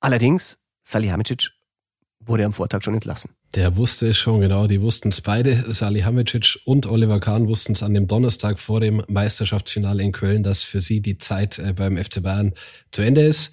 Allerdings, 0.00 0.58
Salihamidzic 0.82 1.50
wurde 2.26 2.44
am 2.44 2.52
Vortag 2.52 2.82
schon 2.82 2.94
entlassen. 2.94 3.30
Der 3.54 3.76
wusste 3.76 4.08
es 4.08 4.16
schon, 4.16 4.40
genau. 4.40 4.66
Die 4.66 4.80
wussten 4.80 5.10
es 5.10 5.20
beide. 5.20 5.72
Salihamidzic 5.72 6.60
und 6.64 6.86
Oliver 6.86 7.20
Kahn 7.20 7.48
wussten 7.48 7.72
es 7.72 7.82
an 7.82 7.94
dem 7.94 8.06
Donnerstag 8.06 8.58
vor 8.58 8.80
dem 8.80 9.02
Meisterschaftsfinale 9.08 10.02
in 10.02 10.12
Köln, 10.12 10.42
dass 10.42 10.62
für 10.62 10.80
sie 10.80 11.00
die 11.00 11.18
Zeit 11.18 11.58
äh, 11.58 11.72
beim 11.72 11.96
FC 11.96 12.22
Bayern 12.22 12.52
zu 12.90 13.02
Ende 13.02 13.22
ist. 13.22 13.52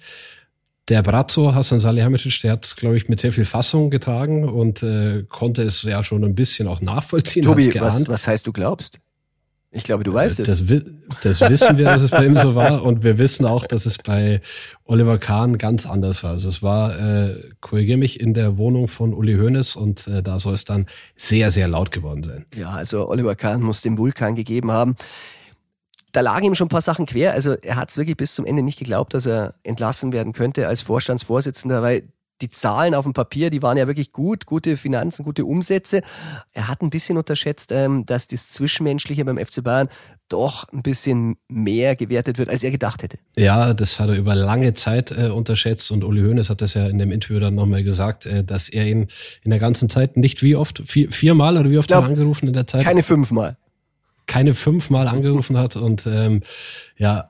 Der 0.88 1.02
Brazzo, 1.02 1.54
Hassan 1.54 1.78
Salihamidzic, 1.78 2.40
der 2.40 2.52
hat 2.52 2.64
es, 2.64 2.74
glaube 2.74 2.96
ich, 2.96 3.08
mit 3.08 3.20
sehr 3.20 3.32
viel 3.32 3.44
Fassung 3.44 3.90
getragen 3.90 4.48
und 4.48 4.82
äh, 4.82 5.24
konnte 5.28 5.62
es 5.62 5.82
ja 5.82 6.02
schon 6.02 6.24
ein 6.24 6.34
bisschen 6.34 6.66
auch 6.66 6.80
nachvollziehen. 6.80 7.44
Tobi, 7.44 7.72
was, 7.80 8.08
was 8.08 8.26
heißt 8.26 8.46
du 8.46 8.52
glaubst? 8.52 8.98
Ich 9.74 9.84
glaube, 9.84 10.04
du 10.04 10.12
weißt 10.12 10.38
äh, 10.38 10.42
es. 10.42 10.64
Das, 10.66 10.84
das 11.22 11.40
wissen 11.50 11.78
wir, 11.78 11.86
dass 11.86 12.02
es 12.02 12.10
bei 12.10 12.26
ihm 12.26 12.36
so 12.36 12.54
war. 12.54 12.82
Und 12.84 13.02
wir 13.02 13.16
wissen 13.16 13.46
auch, 13.46 13.64
dass 13.64 13.86
es 13.86 13.96
bei 13.96 14.42
Oliver 14.84 15.18
Kahn 15.18 15.56
ganz 15.56 15.86
anders 15.86 16.22
war. 16.22 16.32
Also 16.32 16.50
es 16.50 16.62
war, 16.62 16.98
äh, 16.98 17.42
korrigiere 17.60 17.96
mich, 17.96 18.20
in 18.20 18.34
der 18.34 18.58
Wohnung 18.58 18.86
von 18.86 19.14
Uli 19.14 19.34
Hoeneß 19.34 19.76
und 19.76 20.06
äh, 20.06 20.22
da 20.22 20.38
soll 20.38 20.52
es 20.52 20.64
dann 20.64 20.86
sehr, 21.16 21.50
sehr 21.50 21.68
laut 21.68 21.90
geworden 21.90 22.22
sein. 22.22 22.44
Ja, 22.54 22.68
also 22.68 23.08
Oliver 23.08 23.34
Kahn 23.34 23.62
muss 23.62 23.80
dem 23.80 23.96
Vulkan 23.96 24.34
gegeben 24.34 24.70
haben. 24.70 24.94
Da 26.12 26.20
lagen 26.20 26.44
ihm 26.44 26.54
schon 26.54 26.66
ein 26.66 26.68
paar 26.68 26.82
Sachen 26.82 27.06
quer. 27.06 27.32
Also 27.32 27.54
er 27.62 27.76
hat 27.76 27.88
es 27.88 27.96
wirklich 27.96 28.18
bis 28.18 28.34
zum 28.34 28.44
Ende 28.44 28.62
nicht 28.62 28.78
geglaubt, 28.78 29.14
dass 29.14 29.24
er 29.24 29.54
entlassen 29.62 30.12
werden 30.12 30.34
könnte 30.34 30.68
als 30.68 30.82
Vorstandsvorsitzender, 30.82 31.80
weil 31.80 32.02
die 32.42 32.50
Zahlen 32.50 32.94
auf 32.94 33.04
dem 33.04 33.12
Papier, 33.12 33.50
die 33.50 33.62
waren 33.62 33.78
ja 33.78 33.86
wirklich 33.86 34.12
gut, 34.12 34.46
gute 34.46 34.76
Finanzen, 34.76 35.24
gute 35.24 35.44
Umsätze. 35.44 36.02
Er 36.52 36.68
hat 36.68 36.82
ein 36.82 36.90
bisschen 36.90 37.16
unterschätzt, 37.16 37.72
ähm, 37.72 38.04
dass 38.04 38.26
das 38.26 38.48
Zwischenmenschliche 38.48 39.24
beim 39.24 39.38
FC 39.38 39.62
Bayern 39.62 39.88
doch 40.28 40.70
ein 40.72 40.82
bisschen 40.82 41.36
mehr 41.48 41.94
gewertet 41.94 42.38
wird, 42.38 42.48
als 42.48 42.62
er 42.62 42.70
gedacht 42.70 43.02
hätte. 43.02 43.18
Ja, 43.36 43.74
das 43.74 44.00
hat 44.00 44.08
er 44.08 44.16
über 44.16 44.34
lange 44.34 44.74
Zeit 44.74 45.10
äh, 45.10 45.28
unterschätzt 45.28 45.90
und 45.90 46.04
Uli 46.04 46.22
Hoeneß 46.22 46.50
hat 46.50 46.62
das 46.62 46.74
ja 46.74 46.86
in 46.86 46.98
dem 46.98 47.10
Interview 47.10 47.38
dann 47.38 47.54
nochmal 47.54 47.82
gesagt, 47.84 48.26
äh, 48.26 48.42
dass 48.42 48.68
er 48.68 48.86
ihn 48.86 49.08
in 49.42 49.50
der 49.50 49.60
ganzen 49.60 49.88
Zeit 49.88 50.16
nicht 50.16 50.42
wie 50.42 50.56
oft, 50.56 50.82
vier, 50.86 51.10
viermal 51.12 51.56
oder 51.56 51.70
wie 51.70 51.78
oft 51.78 51.92
hat 51.92 52.02
er 52.02 52.08
angerufen 52.08 52.48
in 52.48 52.54
der 52.54 52.66
Zeit? 52.66 52.82
Keine 52.82 53.02
fünfmal 53.02 53.56
keine 54.26 54.54
fünfmal 54.54 55.08
angerufen 55.08 55.58
hat 55.58 55.76
und 55.76 56.06
ähm, 56.06 56.42
ja, 57.02 57.28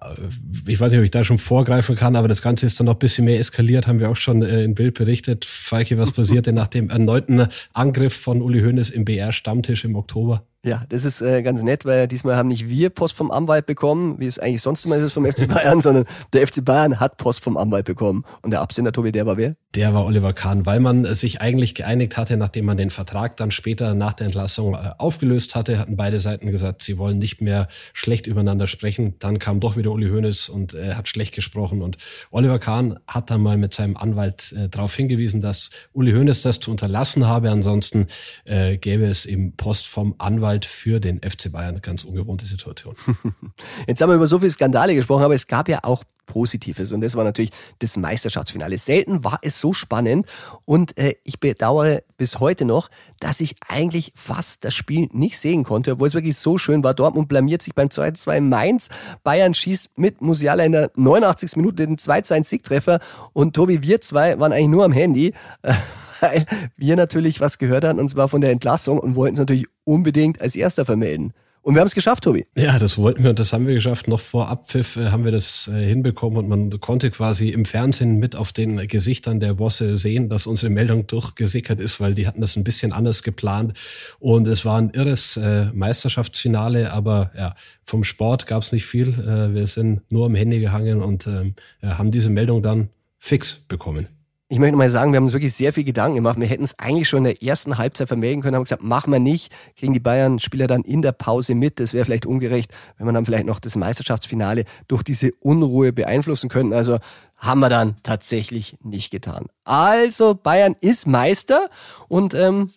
ich 0.67 0.79
weiß 0.79 0.93
nicht, 0.93 0.99
ob 0.99 1.05
ich 1.05 1.11
da 1.11 1.25
schon 1.25 1.39
vorgreifen 1.39 1.97
kann, 1.97 2.15
aber 2.15 2.29
das 2.29 2.43
Ganze 2.43 2.67
ist 2.67 2.79
dann 2.79 2.85
noch 2.85 2.97
ein 2.97 2.99
bisschen 2.99 3.25
mehr 3.25 3.39
eskaliert, 3.39 3.87
haben 3.87 4.01
wir 4.01 4.11
auch 4.11 4.17
schon 4.17 4.43
äh, 4.43 4.65
in 4.65 4.75
Bild 4.75 4.93
berichtet. 4.93 5.47
Falke, 5.47 5.97
was 5.97 6.13
passierte 6.13 6.53
nach 6.53 6.67
dem 6.67 6.91
erneuten 6.91 7.49
Angriff 7.73 8.13
von 8.13 8.43
Uli 8.43 8.61
Hoeneß 8.61 8.91
im 8.91 9.07
BR-Stammtisch 9.07 9.87
im 9.87 9.97
Oktober? 9.97 10.45
Ja, 10.65 10.85
das 10.91 11.05
ist 11.05 11.21
äh, 11.23 11.43
ganz 11.43 11.61
nett, 11.65 11.85
weil 11.85 12.07
diesmal 12.07 12.37
haben 12.37 12.47
nicht 12.47 12.69
wir 12.69 12.89
Post 12.91 13.17
vom 13.17 13.33
Anwalt 13.33 13.67
bekommen, 13.67 14.21
wie 14.21 14.27
es 14.27 14.39
eigentlich 14.39 14.63
sonst 14.63 14.85
immer 14.85 14.95
ist 14.95 15.13
vom 15.13 15.27
FC 15.27 15.49
Bayern, 15.49 15.81
sondern 15.81 16.05
der 16.33 16.47
FC 16.47 16.65
Bayern 16.65 17.01
hat 17.01 17.17
Post 17.17 17.43
vom 17.43 17.57
Anwalt 17.57 17.87
bekommen. 17.87 18.25
Und 18.43 18.53
der 18.53 18.61
Absender, 18.61 18.93
Tobi, 18.93 19.11
der 19.11 19.27
war 19.27 19.37
wer? 19.37 19.57
Der 19.75 19.93
war 19.93 20.05
Oliver 20.07 20.33
Kahn, 20.33 20.65
weil 20.65 20.79
man 20.79 21.17
sich 21.17 21.41
eigentlich 21.41 21.75
geeinigt 21.75 22.17
hatte, 22.17 22.37
nachdem 22.37 22.67
man 22.67 22.77
den 22.77 22.91
Vertrag 22.91 23.37
dann 23.39 23.51
später 23.51 23.95
nach 23.95 24.13
der 24.13 24.27
Entlassung 24.27 24.75
äh, 24.75 24.91
aufgelöst 24.99 25.57
hatte, 25.57 25.81
hatten 25.81 25.97
beide 25.97 26.21
Seiten 26.21 26.49
gesagt, 26.53 26.85
sie 26.85 26.97
wollen 26.97 27.19
nicht 27.19 27.41
mehr 27.41 27.67
schlecht 27.93 28.29
übereinander 28.29 28.69
sprechen. 28.69 29.17
Dann 29.19 29.41
kam 29.41 29.59
doch 29.63 29.77
wieder 29.77 29.91
Uli 29.93 30.09
Hoeneß 30.09 30.49
und 30.49 30.75
äh, 30.75 30.95
hat 30.95 31.09
schlecht 31.09 31.35
gesprochen. 31.35 31.83
Und 31.83 31.97
Oliver 32.31 32.59
Kahn 32.59 32.99
hat 33.07 33.31
dann 33.31 33.43
mal 33.43 33.57
mit 33.57 33.75
seinem 33.75 33.97
Anwalt 33.97 34.53
äh, 34.53 34.69
darauf 34.69 34.95
hingewiesen, 34.95 35.41
dass 35.41 35.71
Uli 35.93 36.13
Hoeneß 36.13 36.43
das 36.43 36.61
zu 36.61 36.71
unterlassen 36.71 37.27
habe. 37.27 37.51
Ansonsten 37.51 38.07
äh, 38.45 38.77
gäbe 38.77 39.07
es 39.07 39.27
eben 39.27 39.57
Post 39.57 39.89
vom 39.89 40.15
Anwalt 40.19 40.43
Anwalt 40.43 40.67
für 40.67 41.01
den 41.01 41.21
FC 41.21 41.53
Bayern. 41.53 41.71
Eine 41.71 41.81
ganz 41.81 42.05
ungewohnte 42.05 42.47
Situation. 42.47 42.97
Jetzt 43.87 44.01
haben 44.01 44.11
wir 44.11 44.17
über 44.17 44.27
so 44.27 44.39
viele 44.39 44.51
Skandale 44.51 44.95
gesprochen, 44.95 45.23
aber 45.23 45.35
es 45.35 45.47
gab 45.47 45.69
ja 45.69 45.81
auch 45.83 46.05
Positives 46.33 46.95
und 46.95 47.03
das 47.03 47.15
war 47.15 47.25
natürlich 47.25 47.51
das 47.81 47.99
Meisterschaftsfinale. 47.99 48.79
Selten 48.79 49.23
war 49.23 49.39
es 49.43 49.61
so 49.61 49.75
spannend 49.75 50.25
und 50.65 50.97
äh, 50.97 51.15
ich 51.25 51.41
bedauere 51.41 52.03
bis 52.17 52.41
heute 52.41 52.65
noch, 52.65 52.89
dass 53.21 53.43
ich 53.43 53.55
eigentlich 53.69 54.13
fast 54.15 54.65
das 54.65 54.73
Spiel 54.73 55.11
nicht 55.13 55.39
sehen 55.39 55.63
konnte, 55.63 55.93
obwohl 55.93 56.09
es 56.09 56.15
wirklich 56.15 56.39
so 56.39 56.57
schön 56.57 56.83
war. 56.83 56.95
Dortmund 56.95 57.29
blamiert 57.29 57.61
sich 57.61 57.75
beim 57.75 57.89
2-2 57.89 58.41
Mainz. 58.41 58.89
Bayern 59.23 59.53
schießt 59.53 59.91
mit 59.97 60.23
Musiala 60.23 60.65
in 60.65 60.73
der 60.73 60.91
89. 60.97 61.57
Minute 61.57 61.87
den 61.87 61.97
2-1-Siegtreffer 61.97 63.01
und 63.35 63.55
Tobi, 63.55 63.83
wir 63.83 64.01
zwei 64.01 64.39
waren 64.41 64.53
eigentlich 64.53 64.69
nur 64.69 64.85
am 64.87 64.93
Handy. 64.93 65.35
weil 66.21 66.47
wir 66.77 66.97
natürlich 66.97 67.41
was 67.41 67.59
gehört 67.59 67.85
hatten, 67.85 67.99
und 67.99 68.09
zwar 68.09 68.29
von 68.29 68.41
der 68.41 68.53
Entlassung 68.53 69.01
und 69.01 69.17
wollten 69.17 69.35
es 69.35 69.41
natürlich 69.41 69.67
unbedingt 69.85 70.41
als 70.41 70.55
erster 70.55 70.87
vermelden. 70.87 71.35
Und 71.65 71.75
wir 71.75 71.81
haben 71.81 71.87
es 71.87 71.95
geschafft, 71.95 72.25
Tobi. 72.25 72.45
Ja, 72.57 72.81
das 72.81 72.99
wollten 72.99 73.23
wir 73.23 73.31
und 73.31 73.39
das 73.39 73.53
haben 73.53 73.69
wir 73.69 73.75
geschafft. 73.75 74.09
Noch 74.09 74.19
vor 74.19 74.49
Abpfiff 74.49 74.97
äh, 74.97 75.11
haben 75.11 75.25
wir 75.25 75.31
das 75.31 75.71
äh, 75.73 75.85
hinbekommen 75.85 76.37
und 76.39 76.49
man 76.49 76.81
konnte 76.81 77.13
quasi 77.13 77.51
im 77.51 77.65
Fernsehen 77.65 78.19
mit 78.19 78.35
auf 78.35 78.53
den 78.53 78.89
Gesichtern 78.89 79.39
der 79.39 79.55
Bosse 79.55 79.97
sehen, 79.97 80.29
dass 80.29 80.49
unsere 80.49 80.71
Meldung 80.71 81.07
durchgesickert 81.07 81.79
ist, 81.79 82.01
weil 82.01 82.15
die 82.15 82.27
hatten 82.27 82.41
das 82.41 82.57
ein 82.57 82.65
bisschen 82.65 82.93
anders 82.93 83.23
geplant. 83.23 83.79
Und 84.19 84.49
es 84.49 84.65
war 84.65 84.77
ein 84.77 84.91
irres 84.91 85.37
äh, 85.37 85.67
Meisterschaftsfinale, 85.73 86.93
aber 86.93 87.31
ja, 87.37 87.55
vom 87.85 88.03
Sport 88.03 88.49
gab 88.49 88.63
es 88.63 88.73
nicht 88.73 88.87
viel. 88.87 89.17
Wir 89.53 89.67
sind 89.67 90.03
nur 90.11 90.27
am 90.27 90.35
Handy 90.35 90.61
gehangen 90.61 91.03
und 91.03 91.27
ähm, 91.27 91.55
haben 91.83 92.11
diese 92.11 92.31
Meldung 92.31 92.63
dann 92.63 92.91
fix 93.19 93.55
bekommen 93.55 94.09
ich 94.53 94.59
möchte 94.59 94.77
mal 94.77 94.91
sagen, 94.91 95.13
wir 95.13 95.17
haben 95.17 95.25
uns 95.25 95.33
wirklich 95.33 95.55
sehr 95.55 95.73
viel 95.73 95.85
Gedanken 95.85 96.17
gemacht. 96.17 96.39
Wir 96.39 96.47
hätten 96.47 96.65
es 96.65 96.79
eigentlich 96.79 97.09
schon 97.09 97.25
in 97.25 97.25
der 97.25 97.43
ersten 97.43 97.79
Halbzeit 97.79 98.09
vermelden 98.09 98.43
können, 98.43 98.55
haben 98.55 98.65
gesagt, 98.65 98.83
machen 98.83 99.11
wir 99.11 99.19
nicht, 99.19 99.51
kriegen 99.79 99.95
die 99.95 99.99
Bayern-Spieler 99.99 100.67
dann 100.67 100.83
in 100.83 101.01
der 101.01 101.13
Pause 101.13 101.55
mit. 101.55 101.81
Das 101.81 101.95
wäre 101.95 102.05
vielleicht 102.05 102.27
ungerecht, 102.27 102.71
wenn 102.99 103.07
man 103.07 103.15
dann 103.15 103.25
vielleicht 103.25 103.47
noch 103.47 103.61
das 103.61 103.77
Meisterschaftsfinale 103.77 104.67
durch 104.89 105.03
diese 105.05 105.33
Unruhe 105.41 105.95
beeinflussen 105.95 106.51
könnten. 106.51 106.75
Also 106.75 106.99
haben 107.39 107.61
wir 107.61 107.71
dann 107.71 107.97
tatsächlich 108.03 108.77
nicht 108.83 109.11
getan. 109.11 109.47
Also 109.65 110.35
Bayern 110.35 110.77
ist 110.81 111.07
Meister 111.07 111.71
und 112.09 112.35
ähm, 112.35 112.73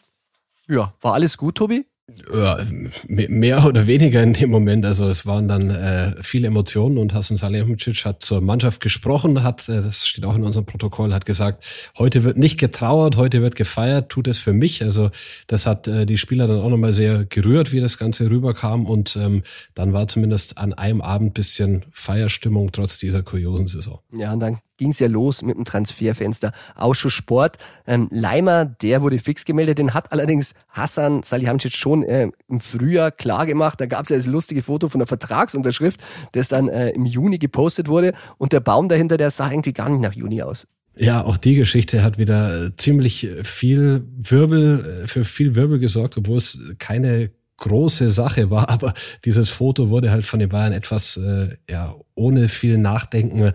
ja, 0.69 0.93
war 1.01 1.13
alles 1.13 1.37
gut, 1.37 1.55
Tobi? 1.55 1.85
Ja, 2.31 2.59
mehr 3.07 3.65
oder 3.65 3.87
weniger 3.87 4.21
in 4.21 4.33
dem 4.33 4.51
Moment. 4.51 4.85
Also 4.85 5.07
es 5.07 5.25
waren 5.25 5.47
dann 5.47 5.71
äh, 5.71 6.15
viele 6.21 6.47
Emotionen 6.47 6.99
und 6.99 7.15
Hasan 7.15 7.35
Salihamidzic 7.35 8.05
hat 8.05 8.21
zur 8.21 8.41
Mannschaft 8.41 8.79
gesprochen, 8.79 9.41
hat, 9.41 9.67
äh, 9.69 9.81
das 9.81 10.07
steht 10.07 10.23
auch 10.23 10.35
in 10.35 10.43
unserem 10.43 10.67
Protokoll, 10.67 11.13
hat 11.13 11.25
gesagt, 11.25 11.65
heute 11.97 12.23
wird 12.23 12.37
nicht 12.37 12.59
getrauert, 12.59 13.17
heute 13.17 13.41
wird 13.41 13.55
gefeiert, 13.55 14.09
tut 14.09 14.27
es 14.27 14.37
für 14.37 14.53
mich. 14.53 14.83
Also 14.83 15.09
das 15.47 15.65
hat 15.65 15.87
äh, 15.87 16.05
die 16.05 16.17
Spieler 16.17 16.47
dann 16.47 16.59
auch 16.59 16.69
nochmal 16.69 16.93
sehr 16.93 17.25
gerührt, 17.25 17.71
wie 17.71 17.79
das 17.79 17.97
Ganze 17.97 18.29
rüberkam 18.29 18.85
und 18.85 19.15
ähm, 19.15 19.41
dann 19.73 19.91
war 19.91 20.07
zumindest 20.07 20.59
an 20.59 20.73
einem 20.73 21.01
Abend 21.01 21.33
bisschen 21.33 21.85
Feierstimmung 21.91 22.71
trotz 22.71 22.99
dieser 22.99 23.23
kuriosen 23.23 23.65
Saison. 23.65 23.99
Ja, 24.11 24.31
und 24.31 24.41
dann 24.41 24.59
ging 24.77 24.89
es 24.89 24.99
ja 24.99 25.07
los 25.07 25.41
mit 25.41 25.57
dem 25.57 25.65
Transferfenster. 25.65 26.51
Ausschuss 26.75 27.13
Sport. 27.13 27.57
Ähm, 27.87 28.07
Leimer, 28.11 28.65
der 28.65 29.01
wurde 29.01 29.19
fix 29.19 29.45
gemeldet. 29.45 29.77
Den 29.77 29.93
hat 29.93 30.11
allerdings 30.11 30.53
Hassan 30.69 31.23
Salihamidzic 31.23 31.73
schon 31.73 32.03
äh, 32.03 32.29
im 32.47 32.59
Frühjahr 32.59 33.11
klar 33.11 33.45
gemacht. 33.45 33.79
Da 33.79 33.85
gab 33.85 34.03
es 34.03 34.09
ja 34.09 34.15
das 34.15 34.27
lustige 34.27 34.61
Foto 34.61 34.89
von 34.89 34.99
der 34.99 35.07
Vertragsunterschrift, 35.07 35.99
das 36.33 36.49
dann 36.49 36.69
äh, 36.69 36.89
im 36.89 37.05
Juni 37.05 37.37
gepostet 37.37 37.87
wurde. 37.87 38.13
Und 38.37 38.53
der 38.53 38.59
Baum 38.59 38.89
dahinter, 38.89 39.17
der 39.17 39.31
sah 39.31 39.49
irgendwie 39.49 39.73
gar 39.73 39.89
nicht 39.89 40.01
nach 40.01 40.13
Juni 40.13 40.41
aus. 40.41 40.67
Ja, 40.97 41.23
auch 41.25 41.37
die 41.37 41.55
Geschichte 41.55 42.03
hat 42.03 42.17
wieder 42.17 42.71
ziemlich 42.77 43.27
viel 43.43 44.05
Wirbel, 44.17 45.03
äh, 45.03 45.07
für 45.07 45.25
viel 45.25 45.55
Wirbel 45.55 45.79
gesorgt, 45.79 46.17
obwohl 46.17 46.37
es 46.37 46.59
keine 46.79 47.31
große 47.57 48.09
Sache 48.09 48.49
war, 48.49 48.69
aber 48.69 48.93
dieses 49.23 49.49
Foto 49.49 49.89
wurde 49.89 50.11
halt 50.11 50.25
von 50.25 50.39
den 50.39 50.49
Bayern 50.49 50.73
etwas 50.73 51.17
äh, 51.17 51.55
ja 51.69 51.95
ohne 52.15 52.47
viel 52.47 52.77
Nachdenken 52.77 53.53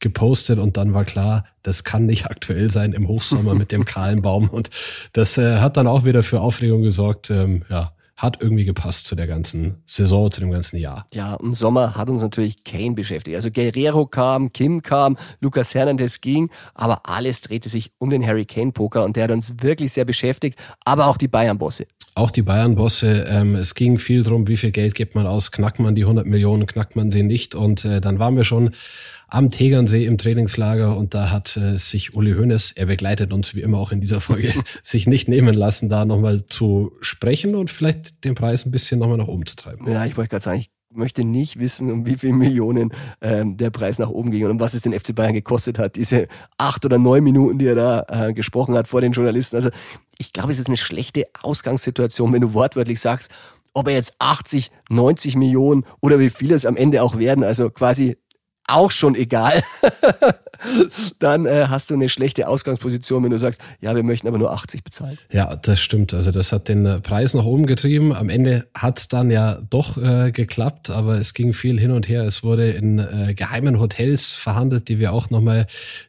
gepostet 0.00 0.58
und 0.58 0.76
dann 0.76 0.94
war 0.94 1.04
klar, 1.04 1.44
das 1.62 1.84
kann 1.84 2.06
nicht 2.06 2.26
aktuell 2.26 2.70
sein 2.70 2.92
im 2.92 3.08
Hochsommer 3.08 3.54
mit 3.54 3.72
dem 3.72 3.84
kahlen 3.86 4.22
Baum 4.22 4.48
und 4.48 4.70
das 5.12 5.38
äh, 5.38 5.58
hat 5.58 5.76
dann 5.76 5.86
auch 5.86 6.04
wieder 6.04 6.22
für 6.22 6.40
Aufregung 6.40 6.82
gesorgt. 6.82 7.30
Ähm, 7.30 7.64
ja, 7.68 7.92
hat 8.18 8.42
irgendwie 8.42 8.64
gepasst 8.64 9.06
zu 9.06 9.14
der 9.14 9.28
ganzen 9.28 9.80
Saison, 9.86 10.28
zu 10.30 10.40
dem 10.40 10.50
ganzen 10.50 10.76
Jahr. 10.76 11.06
Ja, 11.14 11.36
im 11.36 11.54
Sommer 11.54 11.94
hat 11.94 12.10
uns 12.10 12.20
natürlich 12.20 12.64
Kane 12.64 12.94
beschäftigt. 12.94 13.36
Also 13.36 13.48
Guerrero 13.52 14.06
kam, 14.06 14.52
Kim 14.52 14.82
kam, 14.82 15.16
Lucas 15.40 15.72
Hernandez 15.72 16.20
ging, 16.20 16.50
aber 16.74 17.02
alles 17.04 17.42
drehte 17.42 17.68
sich 17.68 17.92
um 17.98 18.10
den 18.10 18.26
Harry 18.26 18.44
Kane 18.44 18.72
Poker 18.72 19.04
und 19.04 19.14
der 19.14 19.24
hat 19.24 19.30
uns 19.30 19.54
wirklich 19.60 19.92
sehr 19.92 20.04
beschäftigt, 20.04 20.58
aber 20.84 21.06
auch 21.06 21.16
die 21.16 21.28
Bayern-Bosse. 21.28 21.86
Auch 22.16 22.32
die 22.32 22.42
Bayern-Bosse. 22.42 23.24
Ähm, 23.28 23.54
es 23.54 23.76
ging 23.76 23.98
viel 23.98 24.24
drum, 24.24 24.48
wie 24.48 24.56
viel 24.56 24.72
Geld 24.72 24.96
gibt 24.96 25.14
man 25.14 25.28
aus, 25.28 25.52
knackt 25.52 25.78
man 25.78 25.94
die 25.94 26.02
100 26.02 26.26
Millionen, 26.26 26.66
knackt 26.66 26.96
man 26.96 27.12
sie 27.12 27.22
nicht 27.22 27.54
und 27.54 27.84
äh, 27.84 28.00
dann 28.00 28.18
waren 28.18 28.34
wir 28.34 28.42
schon 28.42 28.72
am 29.28 29.50
Tegernsee 29.50 30.06
im 30.06 30.16
Trainingslager 30.16 30.96
und 30.96 31.14
da 31.14 31.30
hat 31.30 31.56
äh, 31.56 31.76
sich 31.76 32.14
Uli 32.14 32.32
Hoeneß, 32.32 32.72
er 32.72 32.86
begleitet 32.86 33.32
uns 33.32 33.54
wie 33.54 33.60
immer 33.60 33.78
auch 33.78 33.92
in 33.92 34.00
dieser 34.00 34.20
Folge, 34.20 34.52
sich 34.82 35.06
nicht 35.06 35.28
nehmen 35.28 35.54
lassen, 35.54 35.88
da 35.88 36.04
nochmal 36.04 36.46
zu 36.46 36.92
sprechen 37.02 37.54
und 37.54 37.70
vielleicht 37.70 38.24
den 38.24 38.34
Preis 38.34 38.64
ein 38.64 38.70
bisschen 38.70 38.98
nochmal 38.98 39.18
nach 39.18 39.28
oben 39.28 39.44
zu 39.44 39.56
treiben. 39.56 39.86
Ja, 39.86 40.06
ich 40.06 40.16
wollte 40.16 40.30
gerade 40.30 40.42
sagen, 40.42 40.60
ich 40.60 40.70
möchte 40.90 41.24
nicht 41.24 41.58
wissen, 41.58 41.92
um 41.92 42.06
wie 42.06 42.16
viele 42.16 42.32
Millionen 42.32 42.90
ähm, 43.20 43.58
der 43.58 43.68
Preis 43.68 43.98
nach 43.98 44.08
oben 44.08 44.30
ging 44.30 44.46
und 44.46 44.52
um 44.52 44.60
was 44.60 44.72
es 44.72 44.80
den 44.80 44.98
FC 44.98 45.14
Bayern 45.14 45.34
gekostet 45.34 45.78
hat, 45.78 45.96
diese 45.96 46.26
acht 46.56 46.86
oder 46.86 46.96
neun 46.96 47.22
Minuten, 47.22 47.58
die 47.58 47.66
er 47.66 47.74
da 47.74 48.06
äh, 48.08 48.32
gesprochen 48.32 48.74
hat 48.74 48.88
vor 48.88 49.02
den 49.02 49.12
Journalisten. 49.12 49.56
Also 49.56 49.68
ich 50.16 50.32
glaube, 50.32 50.52
es 50.52 50.58
ist 50.58 50.68
eine 50.68 50.78
schlechte 50.78 51.24
Ausgangssituation, 51.42 52.32
wenn 52.32 52.40
du 52.40 52.54
wortwörtlich 52.54 53.00
sagst, 53.00 53.30
ob 53.74 53.88
er 53.88 53.94
jetzt 53.94 54.14
80, 54.18 54.70
90 54.88 55.36
Millionen 55.36 55.84
oder 56.00 56.18
wie 56.18 56.30
viele 56.30 56.54
es 56.54 56.64
am 56.64 56.76
Ende 56.76 57.02
auch 57.02 57.18
werden, 57.18 57.44
also 57.44 57.68
quasi 57.68 58.16
auch 58.68 58.90
schon 58.90 59.14
egal, 59.14 59.62
dann 61.18 61.46
äh, 61.46 61.66
hast 61.68 61.90
du 61.90 61.94
eine 61.94 62.08
schlechte 62.08 62.48
Ausgangsposition, 62.48 63.24
wenn 63.24 63.30
du 63.30 63.38
sagst, 63.38 63.60
ja, 63.80 63.94
wir 63.94 64.02
möchten 64.02 64.28
aber 64.28 64.38
nur 64.38 64.52
80 64.52 64.84
bezahlen. 64.84 65.18
Ja, 65.30 65.56
das 65.56 65.80
stimmt. 65.80 66.14
Also 66.14 66.30
das 66.30 66.52
hat 66.52 66.68
den 66.68 66.86
äh, 66.86 67.00
Preis 67.00 67.34
nach 67.34 67.44
oben 67.44 67.66
getrieben. 67.66 68.14
Am 68.14 68.28
Ende 68.28 68.66
hat 68.74 68.98
es 68.98 69.08
dann 69.08 69.30
ja 69.30 69.60
doch 69.70 69.96
äh, 69.96 70.30
geklappt, 70.32 70.90
aber 70.90 71.16
es 71.16 71.34
ging 71.34 71.52
viel 71.52 71.78
hin 71.78 71.90
und 71.90 72.08
her. 72.08 72.22
Es 72.24 72.42
wurde 72.42 72.70
in 72.70 72.98
äh, 72.98 73.34
geheimen 73.34 73.80
Hotels 73.80 74.34
verhandelt, 74.34 74.88
die 74.88 74.98
wir 74.98 75.12
auch 75.12 75.30
nochmal 75.30 75.66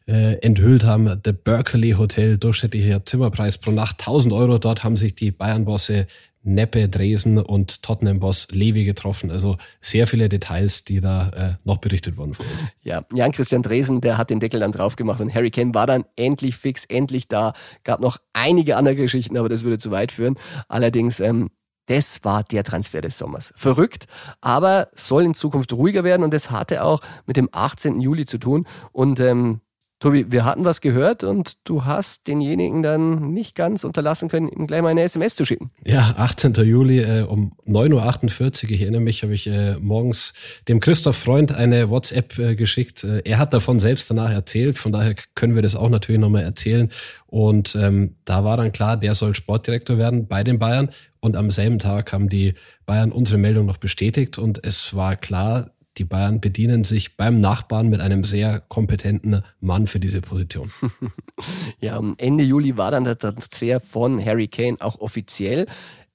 äh, 0.08 0.36
enthüllt 0.40 0.84
haben. 0.84 1.22
The 1.24 1.32
Berkeley 1.32 1.92
Hotel, 1.92 2.38
durchschnittlicher 2.38 3.06
Zimmerpreis 3.06 3.58
pro 3.58 3.72
Nacht 3.72 4.00
1000 4.00 4.34
Euro. 4.34 4.58
Dort 4.58 4.84
haben 4.84 4.96
sich 4.96 5.16
die 5.16 5.32
Bayern-Bosse 5.32 6.08
Neppe, 6.44 6.88
Dresden 6.88 7.38
und 7.38 7.84
Tottenham-Boss 7.84 8.48
Levi 8.52 8.86
getroffen. 8.86 9.30
Also 9.30 9.58
sehr 9.82 10.08
viele 10.08 10.30
Details, 10.30 10.86
die 10.86 11.02
da 11.02 11.30
äh, 11.30 11.54
noch 11.66 11.78
berichtet 11.78 12.18
wurden 12.18 12.34
von 12.34 12.46
uns. 12.46 12.66
Ja, 12.82 13.04
Jan-Christian 13.14 13.62
Dresen, 13.62 14.02
der 14.02 14.18
hat 14.18 14.30
den 14.30 14.40
Deckel 14.40 14.60
dann 14.62 14.72
drauf 14.72 14.96
gemacht 14.96 15.20
und 15.20 15.34
Harry 15.34 15.52
Kane 15.52 15.74
war 15.74 15.86
dann 15.86 16.06
endlich 16.16 16.56
fix, 16.56 16.86
endlich 16.86 17.28
da. 17.28 17.54
Gab 17.84 18.00
noch 18.00 18.18
einige 18.34 18.78
andere 18.78 18.96
Geschichten, 18.96 19.38
aber 19.38 19.50
das 19.50 19.64
würde 19.64 19.78
zu 19.78 19.92
weit 19.92 20.12
führen. 20.12 20.36
Allerdings, 20.68 21.20
ähm, 21.20 21.50
das 21.88 22.24
war 22.24 22.44
der 22.44 22.64
Transfer 22.64 23.02
des 23.02 23.18
Sommers. 23.18 23.52
Verrückt, 23.56 24.06
aber 24.42 24.90
soll 24.92 25.24
in 25.24 25.34
Zukunft 25.34 25.74
ruhiger 25.74 26.04
werden 26.04 26.24
und 26.24 26.34
das 26.34 26.52
hatte 26.52 26.84
auch 26.84 27.02
mit 27.26 27.36
dem 27.36 27.50
18. 27.52 28.00
Juli 28.00 28.26
zu 28.26 28.38
tun. 28.38 28.68
Und 28.92 29.20
ähm, 29.20 29.62
Tobi, 30.00 30.32
wir 30.32 30.46
hatten 30.46 30.64
was 30.64 30.80
gehört 30.80 31.26
und 31.26 31.58
du 31.68 31.84
hast 31.84 32.28
denjenigen 32.28 32.82
dann 32.84 33.34
nicht 33.34 33.54
ganz 33.54 33.84
unterlassen 33.84 34.30
können, 34.30 34.48
ihm 34.48 34.66
gleich 34.66 34.82
mal 34.82 34.90
eine 34.90 35.02
SMS 35.02 35.36
zu 35.36 35.44
schicken. 35.44 35.72
Ja, 35.86 36.16
18. 36.18 36.54
Juli 36.54 37.00
äh, 37.00 37.24
um 37.24 37.52
9.48 37.68 38.64
Uhr, 38.64 38.72
ich 38.72 38.82
erinnere 38.82 39.02
mich, 39.02 39.24
habe 39.24 39.34
ich 39.34 39.48
äh, 39.48 39.76
morgens 39.76 40.34
dem 40.70 40.80
Christoph 40.80 41.18
Freund 41.18 41.52
eine 41.52 41.90
WhatsApp 41.90 42.40
äh, 42.40 42.56
geschickt. 42.56 43.04
Äh, 43.04 43.24
er 43.26 43.40
hat 43.40 43.54
davon 43.54 43.82
selbst 43.82 44.10
danach 44.10 44.32
erzählt, 44.32 44.78
von 44.78 44.94
daher 44.94 45.16
können 45.36 45.56
wir 45.56 45.62
das 45.62 45.76
auch 45.76 45.90
natürlich 45.90 46.22
nochmal 46.22 46.44
erzählen. 46.44 46.90
Und 47.28 47.76
ähm, 47.76 48.16
da 48.24 48.46
war 48.46 48.56
dann 48.56 48.72
klar, 48.72 48.96
der 48.96 49.16
soll 49.16 49.36
Sportdirektor 49.36 49.98
werden 49.98 50.28
bei 50.28 50.46
den 50.46 50.60
Bayern. 50.60 50.90
Und 51.20 51.36
am 51.36 51.52
selben 51.52 51.80
Tag 51.80 52.14
haben 52.14 52.30
die 52.30 52.54
Bayern 52.86 53.12
unsere 53.12 53.38
Meldung 53.38 53.66
noch 53.66 53.78
bestätigt 53.78 54.38
und 54.38 54.66
es 54.66 54.96
war 54.96 55.18
klar, 55.18 55.72
die 56.00 56.06
Bayern 56.06 56.40
bedienen 56.40 56.84
sich 56.84 57.18
beim 57.18 57.42
Nachbarn 57.42 57.90
mit 57.90 58.00
einem 58.00 58.24
sehr 58.24 58.62
kompetenten 58.62 59.44
Mann 59.60 59.86
für 59.86 60.00
diese 60.00 60.22
Position. 60.22 60.72
ja, 61.80 62.02
Ende 62.18 62.44
Juli 62.44 62.78
war 62.78 62.92
dann 62.92 63.04
der 63.04 63.18
Transfer 63.18 63.80
von 63.80 64.24
Harry 64.24 64.48
Kane 64.48 64.78
auch 64.80 65.00
offiziell. 65.00 65.68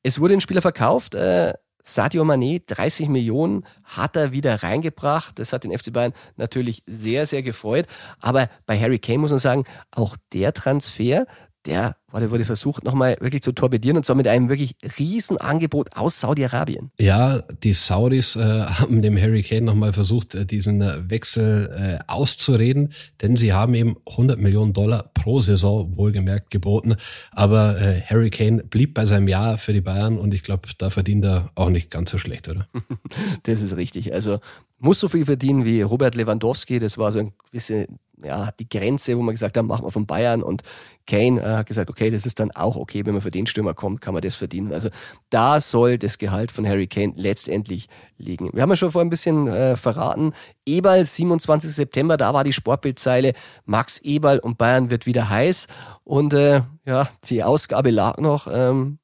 Es 0.02 0.18
wurde 0.18 0.34
ein 0.34 0.40
Spieler 0.40 0.62
verkauft. 0.62 1.14
Äh, 1.14 1.52
Sadio 1.82 2.24
Mané, 2.24 2.62
30 2.66 3.10
Millionen 3.10 3.66
hat 3.84 4.16
er 4.16 4.32
wieder 4.32 4.62
reingebracht. 4.62 5.38
Das 5.38 5.52
hat 5.52 5.64
den 5.64 5.78
FC 5.78 5.92
Bayern 5.92 6.14
natürlich 6.36 6.82
sehr, 6.86 7.26
sehr 7.26 7.42
gefreut. 7.42 7.86
Aber 8.20 8.48
bei 8.64 8.78
Harry 8.80 8.98
Kane 8.98 9.18
muss 9.18 9.30
man 9.30 9.38
sagen, 9.38 9.64
auch 9.90 10.16
der 10.32 10.54
Transfer, 10.54 11.26
der 11.66 11.96
wurde, 12.22 12.44
versucht, 12.44 12.84
nochmal 12.84 13.16
wirklich 13.20 13.42
zu 13.42 13.52
torpedieren 13.52 13.96
und 13.96 14.04
zwar 14.04 14.16
mit 14.16 14.28
einem 14.28 14.48
wirklich 14.48 14.76
riesen 14.98 15.38
Angebot 15.38 15.96
aus 15.96 16.20
Saudi-Arabien. 16.20 16.90
Ja, 17.00 17.42
die 17.62 17.72
Saudis 17.72 18.36
äh, 18.36 18.40
haben 18.64 19.02
dem 19.02 19.20
Harry 19.20 19.42
Kane 19.42 19.62
nochmal 19.62 19.92
versucht, 19.92 20.34
äh, 20.34 20.46
diesen 20.46 20.80
äh, 20.80 21.10
Wechsel 21.10 21.98
äh, 22.00 22.04
auszureden, 22.06 22.92
denn 23.20 23.36
sie 23.36 23.52
haben 23.52 23.74
ihm 23.74 23.98
100 24.08 24.38
Millionen 24.38 24.72
Dollar 24.72 25.10
pro 25.14 25.40
Saison 25.40 25.96
wohlgemerkt 25.96 26.50
geboten. 26.50 26.96
Aber 27.32 27.80
äh, 27.80 28.00
Harry 28.02 28.30
Kane 28.30 28.62
blieb 28.62 28.94
bei 28.94 29.06
seinem 29.06 29.28
Jahr 29.28 29.58
für 29.58 29.72
die 29.72 29.80
Bayern 29.80 30.18
und 30.18 30.34
ich 30.34 30.42
glaube, 30.42 30.68
da 30.78 30.90
verdient 30.90 31.24
er 31.24 31.50
auch 31.54 31.70
nicht 31.70 31.90
ganz 31.90 32.10
so 32.10 32.18
schlecht, 32.18 32.48
oder? 32.48 32.68
das 33.42 33.60
ist 33.60 33.76
richtig. 33.76 34.12
Also 34.14 34.38
muss 34.78 35.00
so 35.00 35.08
viel 35.08 35.24
verdienen 35.24 35.64
wie 35.64 35.82
Robert 35.82 36.14
Lewandowski. 36.14 36.78
Das 36.78 36.98
war 36.98 37.10
so 37.10 37.20
ein 37.20 37.32
gewisse 37.50 37.86
ja, 38.22 38.50
die 38.58 38.68
Grenze, 38.68 39.16
wo 39.16 39.22
man 39.22 39.34
gesagt 39.34 39.56
hat, 39.56 39.64
machen 39.64 39.84
wir 39.84 39.90
von 39.90 40.06
Bayern 40.06 40.42
und 40.42 40.62
Kane 41.06 41.40
äh, 41.40 41.56
hat 41.56 41.66
gesagt, 41.66 41.90
okay, 41.90 42.10
das 42.10 42.26
ist 42.26 42.40
dann 42.40 42.50
auch 42.52 42.76
okay, 42.76 43.04
wenn 43.04 43.12
man 43.12 43.22
für 43.22 43.30
den 43.30 43.46
Stürmer 43.46 43.74
kommt, 43.74 44.00
kann 44.00 44.14
man 44.14 44.22
das 44.22 44.34
verdienen. 44.34 44.72
Also 44.72 44.88
da 45.30 45.60
soll 45.60 45.98
das 45.98 46.18
Gehalt 46.18 46.52
von 46.52 46.66
Harry 46.66 46.86
Kane 46.86 47.12
letztendlich 47.16 47.88
liegen. 48.16 48.50
Wir 48.52 48.62
haben 48.62 48.70
ja 48.70 48.76
schon 48.76 48.90
vor 48.90 49.02
ein 49.02 49.10
bisschen 49.10 49.48
äh, 49.48 49.76
verraten, 49.76 50.32
Eberl, 50.66 51.04
27. 51.04 51.70
September, 51.70 52.16
da 52.16 52.32
war 52.32 52.44
die 52.44 52.52
Sportbildzeile, 52.52 53.34
Max 53.66 53.98
Eberl 53.98 54.38
und 54.38 54.58
Bayern 54.58 54.90
wird 54.90 55.06
wieder 55.06 55.28
heiß 55.28 55.66
und 56.04 56.32
äh, 56.34 56.62
ja, 56.86 57.08
die 57.24 57.42
Ausgabe 57.42 57.90
lag 57.90 58.18
noch. 58.18 58.46
Ähm, 58.50 58.98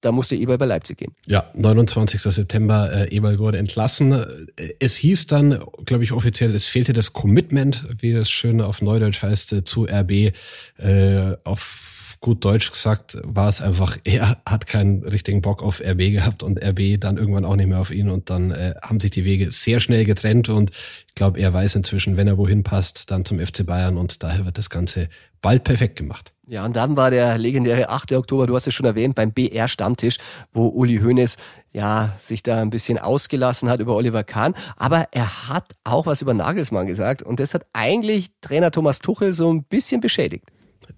da 0.00 0.12
musste 0.12 0.36
Eberl 0.36 0.58
bei 0.58 0.66
Leipzig 0.66 0.98
gehen. 0.98 1.14
Ja, 1.26 1.50
29. 1.54 2.20
September, 2.20 2.92
äh, 2.92 3.14
Eberl 3.14 3.38
wurde 3.38 3.58
entlassen. 3.58 4.12
Äh, 4.12 4.74
es 4.78 4.96
hieß 4.96 5.26
dann, 5.26 5.64
glaube 5.84 6.04
ich, 6.04 6.12
offiziell, 6.12 6.54
es 6.54 6.66
fehlte 6.66 6.92
das 6.92 7.12
Commitment, 7.12 7.86
wie 7.98 8.12
das 8.12 8.30
schön 8.30 8.60
auf 8.60 8.82
Neudeutsch 8.82 9.22
heißt, 9.22 9.52
äh, 9.52 9.64
zu 9.64 9.86
RB. 9.86 10.32
Äh, 10.78 11.36
auf 11.44 12.18
gut 12.20 12.44
Deutsch 12.44 12.70
gesagt 12.70 13.18
war 13.22 13.48
es 13.48 13.60
einfach, 13.60 13.98
er 14.04 14.38
hat 14.44 14.66
keinen 14.66 15.02
richtigen 15.02 15.42
Bock 15.42 15.62
auf 15.62 15.80
RB 15.80 16.12
gehabt 16.12 16.42
und 16.42 16.62
RB 16.62 17.00
dann 17.00 17.16
irgendwann 17.16 17.44
auch 17.44 17.56
nicht 17.56 17.68
mehr 17.68 17.80
auf 17.80 17.90
ihn 17.90 18.08
und 18.08 18.30
dann 18.30 18.50
äh, 18.50 18.74
haben 18.82 19.00
sich 19.00 19.10
die 19.10 19.24
Wege 19.24 19.52
sehr 19.52 19.80
schnell 19.80 20.04
getrennt 20.04 20.48
und 20.48 20.70
ich 21.08 21.14
glaube, 21.14 21.40
er 21.40 21.52
weiß 21.52 21.76
inzwischen, 21.76 22.16
wenn 22.16 22.26
er 22.26 22.38
wohin 22.38 22.62
passt, 22.62 23.10
dann 23.10 23.24
zum 23.24 23.38
FC 23.38 23.64
Bayern 23.64 23.96
und 23.96 24.22
daher 24.22 24.44
wird 24.44 24.58
das 24.58 24.70
Ganze 24.70 25.08
bald 25.42 25.64
perfekt 25.64 25.96
gemacht. 25.96 26.32
Ja, 26.48 26.64
und 26.64 26.76
dann 26.76 26.96
war 26.96 27.10
der 27.10 27.38
legendäre 27.38 27.88
8. 27.88 28.12
Oktober, 28.12 28.46
du 28.46 28.54
hast 28.54 28.68
es 28.68 28.74
schon 28.74 28.86
erwähnt, 28.86 29.16
beim 29.16 29.32
BR-Stammtisch, 29.32 30.18
wo 30.52 30.68
Uli 30.68 30.98
Hoeneß 30.98 31.36
ja 31.72 32.14
sich 32.20 32.44
da 32.44 32.62
ein 32.62 32.70
bisschen 32.70 32.98
ausgelassen 32.98 33.68
hat 33.68 33.80
über 33.80 33.96
Oliver 33.96 34.22
Kahn. 34.22 34.54
Aber 34.76 35.08
er 35.10 35.48
hat 35.48 35.72
auch 35.82 36.06
was 36.06 36.22
über 36.22 36.34
Nagelsmann 36.34 36.86
gesagt 36.86 37.22
und 37.22 37.40
das 37.40 37.52
hat 37.52 37.66
eigentlich 37.72 38.28
Trainer 38.40 38.70
Thomas 38.70 39.00
Tuchel 39.00 39.32
so 39.32 39.52
ein 39.52 39.64
bisschen 39.64 40.00
beschädigt. 40.00 40.44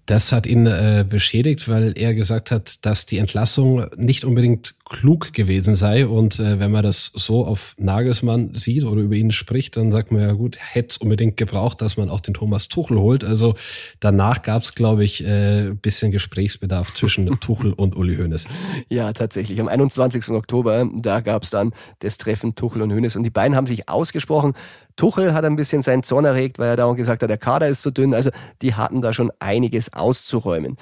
Das 0.05 0.31
hat 0.31 0.45
ihn 0.45 0.67
äh, 0.67 1.05
beschädigt, 1.07 1.67
weil 1.67 1.93
er 1.95 2.13
gesagt 2.13 2.51
hat, 2.51 2.85
dass 2.85 3.05
die 3.05 3.17
Entlassung 3.17 3.87
nicht 3.95 4.25
unbedingt 4.25 4.75
klug 4.89 5.33
gewesen 5.33 5.75
sei. 5.75 6.07
Und 6.07 6.39
äh, 6.39 6.59
wenn 6.59 6.71
man 6.71 6.83
das 6.83 7.11
so 7.15 7.45
auf 7.45 7.75
Nagelsmann 7.77 8.55
sieht 8.55 8.83
oder 8.83 9.01
über 9.01 9.15
ihn 9.15 9.31
spricht, 9.31 9.77
dann 9.77 9.91
sagt 9.91 10.11
man 10.11 10.21
ja 10.21 10.33
gut, 10.33 10.57
hätte 10.59 10.87
es 10.89 10.97
unbedingt 10.97 11.37
gebraucht, 11.37 11.81
dass 11.81 11.95
man 11.95 12.09
auch 12.09 12.19
den 12.19 12.33
Thomas 12.33 12.67
Tuchel 12.67 12.97
holt. 12.97 13.23
Also 13.23 13.55
danach 13.99 14.41
gab 14.41 14.63
es, 14.63 14.75
glaube 14.75 15.03
ich, 15.03 15.23
äh, 15.23 15.71
bisschen 15.81 16.11
Gesprächsbedarf 16.11 16.93
zwischen 16.93 17.27
Tuchel 17.39 17.71
und 17.73 17.95
Uli 17.95 18.17
Hoeneß. 18.17 18.47
Ja, 18.89 19.13
tatsächlich. 19.13 19.61
Am 19.61 19.67
21. 19.67 20.29
Oktober, 20.31 20.89
da 20.95 21.21
gab 21.21 21.43
es 21.43 21.51
dann 21.51 21.71
das 21.99 22.17
Treffen 22.17 22.55
Tuchel 22.55 22.81
und 22.81 22.91
Hoeneß. 22.91 23.15
Und 23.15 23.23
die 23.23 23.29
beiden 23.29 23.55
haben 23.55 23.67
sich 23.67 23.87
ausgesprochen. 23.87 24.53
Tuchel 24.95 25.33
hat 25.33 25.45
ein 25.45 25.55
bisschen 25.55 25.81
seinen 25.81 26.03
Zorn 26.03 26.25
erregt, 26.25 26.59
weil 26.59 26.67
er 26.67 26.75
dauernd 26.75 26.97
gesagt 26.97 27.23
hat, 27.23 27.29
der 27.29 27.37
Kader 27.37 27.69
ist 27.69 27.83
zu 27.83 27.91
dünn. 27.91 28.13
Also 28.13 28.31
die 28.61 28.73
hatten 28.73 29.01
da 29.01 29.13
schon 29.13 29.31
einiges 29.39 29.93
auszuräumen. 29.93 30.75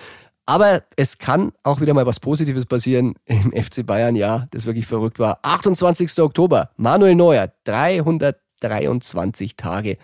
Aber 0.48 0.82
es 0.96 1.20
kann 1.20 1.52
auch 1.62 1.82
wieder 1.82 1.94
mal 1.94 2.08
was 2.08 2.20
Positives 2.20 2.66
passieren 2.66 3.14
im 3.26 3.52
FC 3.64 3.86
Bayern, 3.86 4.16
ja, 4.16 4.48
das 4.50 4.66
wirklich 4.66 4.88
verrückt 4.88 5.20
war. 5.20 5.40
28. 5.44 6.20
Oktober, 6.20 6.72
Manuel 6.78 7.14
Neuer, 7.14 7.52
323 7.66 9.56
Tage 9.56 9.98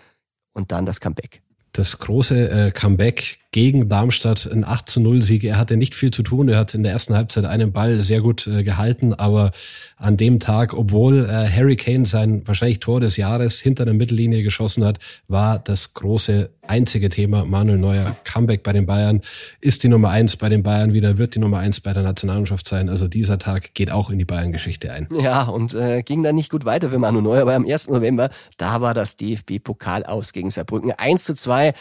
und 0.52 0.70
dann 0.70 0.86
das 0.86 1.00
Comeback 1.00 1.42
das 1.74 1.98
große 1.98 2.48
äh, 2.48 2.70
Comeback 2.70 3.38
gegen 3.54 3.88
Darmstadt, 3.88 4.50
ein 4.50 4.64
8 4.64 4.88
zu 4.88 5.00
0 5.00 5.22
Sieg. 5.22 5.44
Er 5.44 5.56
hatte 5.56 5.76
nicht 5.76 5.94
viel 5.94 6.10
zu 6.10 6.24
tun. 6.24 6.48
Er 6.48 6.58
hat 6.58 6.74
in 6.74 6.82
der 6.82 6.90
ersten 6.90 7.14
Halbzeit 7.14 7.44
einen 7.44 7.70
Ball 7.70 7.94
sehr 7.98 8.20
gut 8.20 8.48
äh, 8.48 8.64
gehalten, 8.64 9.14
aber 9.14 9.52
an 9.96 10.16
dem 10.16 10.40
Tag, 10.40 10.74
obwohl 10.74 11.24
äh, 11.24 11.48
Harry 11.48 11.76
Kane 11.76 12.04
sein 12.04 12.42
wahrscheinlich 12.48 12.80
Tor 12.80 12.98
des 12.98 13.16
Jahres 13.16 13.60
hinter 13.60 13.84
der 13.84 13.94
Mittellinie 13.94 14.42
geschossen 14.42 14.84
hat, 14.84 14.98
war 15.28 15.60
das 15.60 15.94
große 15.94 16.50
einzige 16.66 17.10
Thema 17.10 17.44
Manuel 17.44 17.78
Neuer 17.78 18.16
Comeback 18.24 18.64
bei 18.64 18.72
den 18.72 18.86
Bayern. 18.86 19.20
Ist 19.60 19.84
die 19.84 19.88
Nummer 19.88 20.10
eins 20.10 20.36
bei 20.36 20.48
den 20.48 20.64
Bayern 20.64 20.92
wieder, 20.92 21.16
wird 21.16 21.36
die 21.36 21.38
Nummer 21.38 21.58
eins 21.58 21.80
bei 21.80 21.92
der 21.92 22.02
Nationalmannschaft 22.02 22.66
sein. 22.66 22.88
Also 22.88 23.06
dieser 23.06 23.38
Tag 23.38 23.72
geht 23.74 23.92
auch 23.92 24.10
in 24.10 24.18
die 24.18 24.24
Bayern-Geschichte 24.24 24.90
ein. 24.90 25.06
Ja, 25.16 25.44
und 25.44 25.74
äh, 25.74 26.02
ging 26.02 26.24
dann 26.24 26.34
nicht 26.34 26.50
gut 26.50 26.64
weiter 26.64 26.90
für 26.90 26.98
Manuel 26.98 27.22
Neuer, 27.22 27.46
weil 27.46 27.54
am 27.54 27.66
1. 27.66 27.88
November, 27.88 28.30
da 28.56 28.80
war 28.80 28.94
das 28.94 29.14
DFB-Pokal 29.14 30.02
aus 30.02 30.32
gegen 30.32 30.50
Saarbrücken. 30.50 30.90
1 30.90 31.22
zu 31.22 31.34
2 31.34 31.72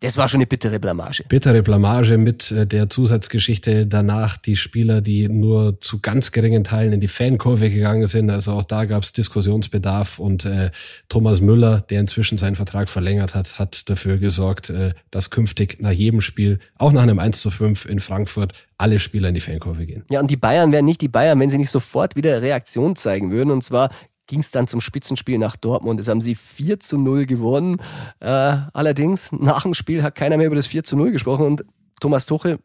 das 0.00 0.16
war 0.16 0.28
schon 0.28 0.38
eine 0.38 0.46
bittere 0.46 0.80
Blamage. 0.80 1.24
Bittere 1.28 1.62
Blamage 1.62 2.16
mit 2.16 2.50
äh, 2.50 2.66
der 2.66 2.88
Zusatzgeschichte 2.88 3.86
danach, 3.86 4.38
die 4.38 4.56
Spieler, 4.56 5.02
die 5.02 5.28
nur 5.28 5.78
zu 5.80 6.00
ganz 6.00 6.32
geringen 6.32 6.64
Teilen 6.64 6.94
in 6.94 7.00
die 7.00 7.08
Fankurve 7.08 7.68
gegangen 7.68 8.06
sind. 8.06 8.30
Also 8.30 8.52
auch 8.52 8.64
da 8.64 8.86
gab 8.86 9.02
es 9.02 9.12
Diskussionsbedarf 9.12 10.18
und 10.18 10.46
äh, 10.46 10.70
Thomas 11.10 11.42
Müller, 11.42 11.82
der 11.82 12.00
inzwischen 12.00 12.38
seinen 12.38 12.56
Vertrag 12.56 12.88
verlängert 12.88 13.34
hat, 13.34 13.58
hat 13.58 13.90
dafür 13.90 14.16
gesorgt, 14.16 14.70
äh, 14.70 14.94
dass 15.10 15.28
künftig 15.28 15.80
nach 15.80 15.92
jedem 15.92 16.22
Spiel, 16.22 16.60
auch 16.78 16.92
nach 16.92 17.02
einem 17.02 17.18
1 17.18 17.42
zu 17.42 17.50
5 17.50 17.84
in 17.84 18.00
Frankfurt, 18.00 18.54
alle 18.78 18.98
Spieler 18.98 19.28
in 19.28 19.34
die 19.34 19.42
Fankurve 19.42 19.84
gehen. 19.84 20.04
Ja, 20.10 20.20
und 20.20 20.30
die 20.30 20.38
Bayern 20.38 20.72
wären 20.72 20.86
nicht 20.86 21.02
die 21.02 21.08
Bayern, 21.08 21.38
wenn 21.38 21.50
sie 21.50 21.58
nicht 21.58 21.70
sofort 21.70 22.16
wieder 22.16 22.40
Reaktion 22.40 22.96
zeigen 22.96 23.30
würden. 23.30 23.50
Und 23.50 23.62
zwar 23.62 23.90
ging 24.30 24.40
es 24.40 24.52
dann 24.52 24.68
zum 24.68 24.80
Spitzenspiel 24.80 25.38
nach 25.38 25.56
Dortmund. 25.56 25.98
Das 25.98 26.08
haben 26.08 26.22
sie 26.22 26.36
4 26.36 26.78
zu 26.78 26.96
0 26.98 27.26
gewonnen. 27.26 27.78
Äh, 28.20 28.26
allerdings, 28.72 29.32
nach 29.32 29.62
dem 29.62 29.74
Spiel 29.74 30.04
hat 30.04 30.14
keiner 30.14 30.36
mehr 30.36 30.46
über 30.46 30.56
das 30.56 30.68
4 30.68 30.84
zu 30.84 30.96
0 30.96 31.10
gesprochen 31.10 31.46
und 31.46 31.64
Thomas 32.00 32.26
Tuchel, 32.26 32.60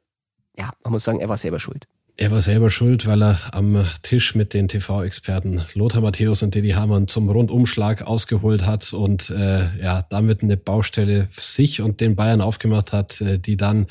ja, 0.55 0.69
man 0.83 0.93
muss 0.93 1.03
sagen, 1.03 1.19
er 1.19 1.27
war 1.27 1.37
selber 1.37 1.59
schuld. 1.59 1.85
Er 2.17 2.31
war 2.31 2.39
selber 2.39 2.69
schuld, 2.69 3.07
weil 3.07 3.21
er 3.21 3.39
am 3.51 3.83
Tisch 4.03 4.35
mit 4.35 4.53
den 4.53 4.69
TV-Experten 4.69 5.63
Lothar 5.73 6.01
Matthäus 6.01 6.43
und 6.43 6.55
Didi 6.55 6.69
Hamann 6.69 7.07
zum 7.07 7.29
Rundumschlag 7.29 8.03
ausgeholt 8.03 8.65
hat 8.65 8.93
und 8.93 9.31
äh, 9.31 9.81
ja 9.81 10.05
damit 10.09 10.41
eine 10.41 10.55
Baustelle 10.55 11.27
sich 11.31 11.81
und 11.81 11.99
den 11.99 12.15
Bayern 12.15 12.39
aufgemacht 12.39 12.93
hat, 12.93 13.19
äh, 13.19 13.37
die 13.37 13.57
dann 13.57 13.87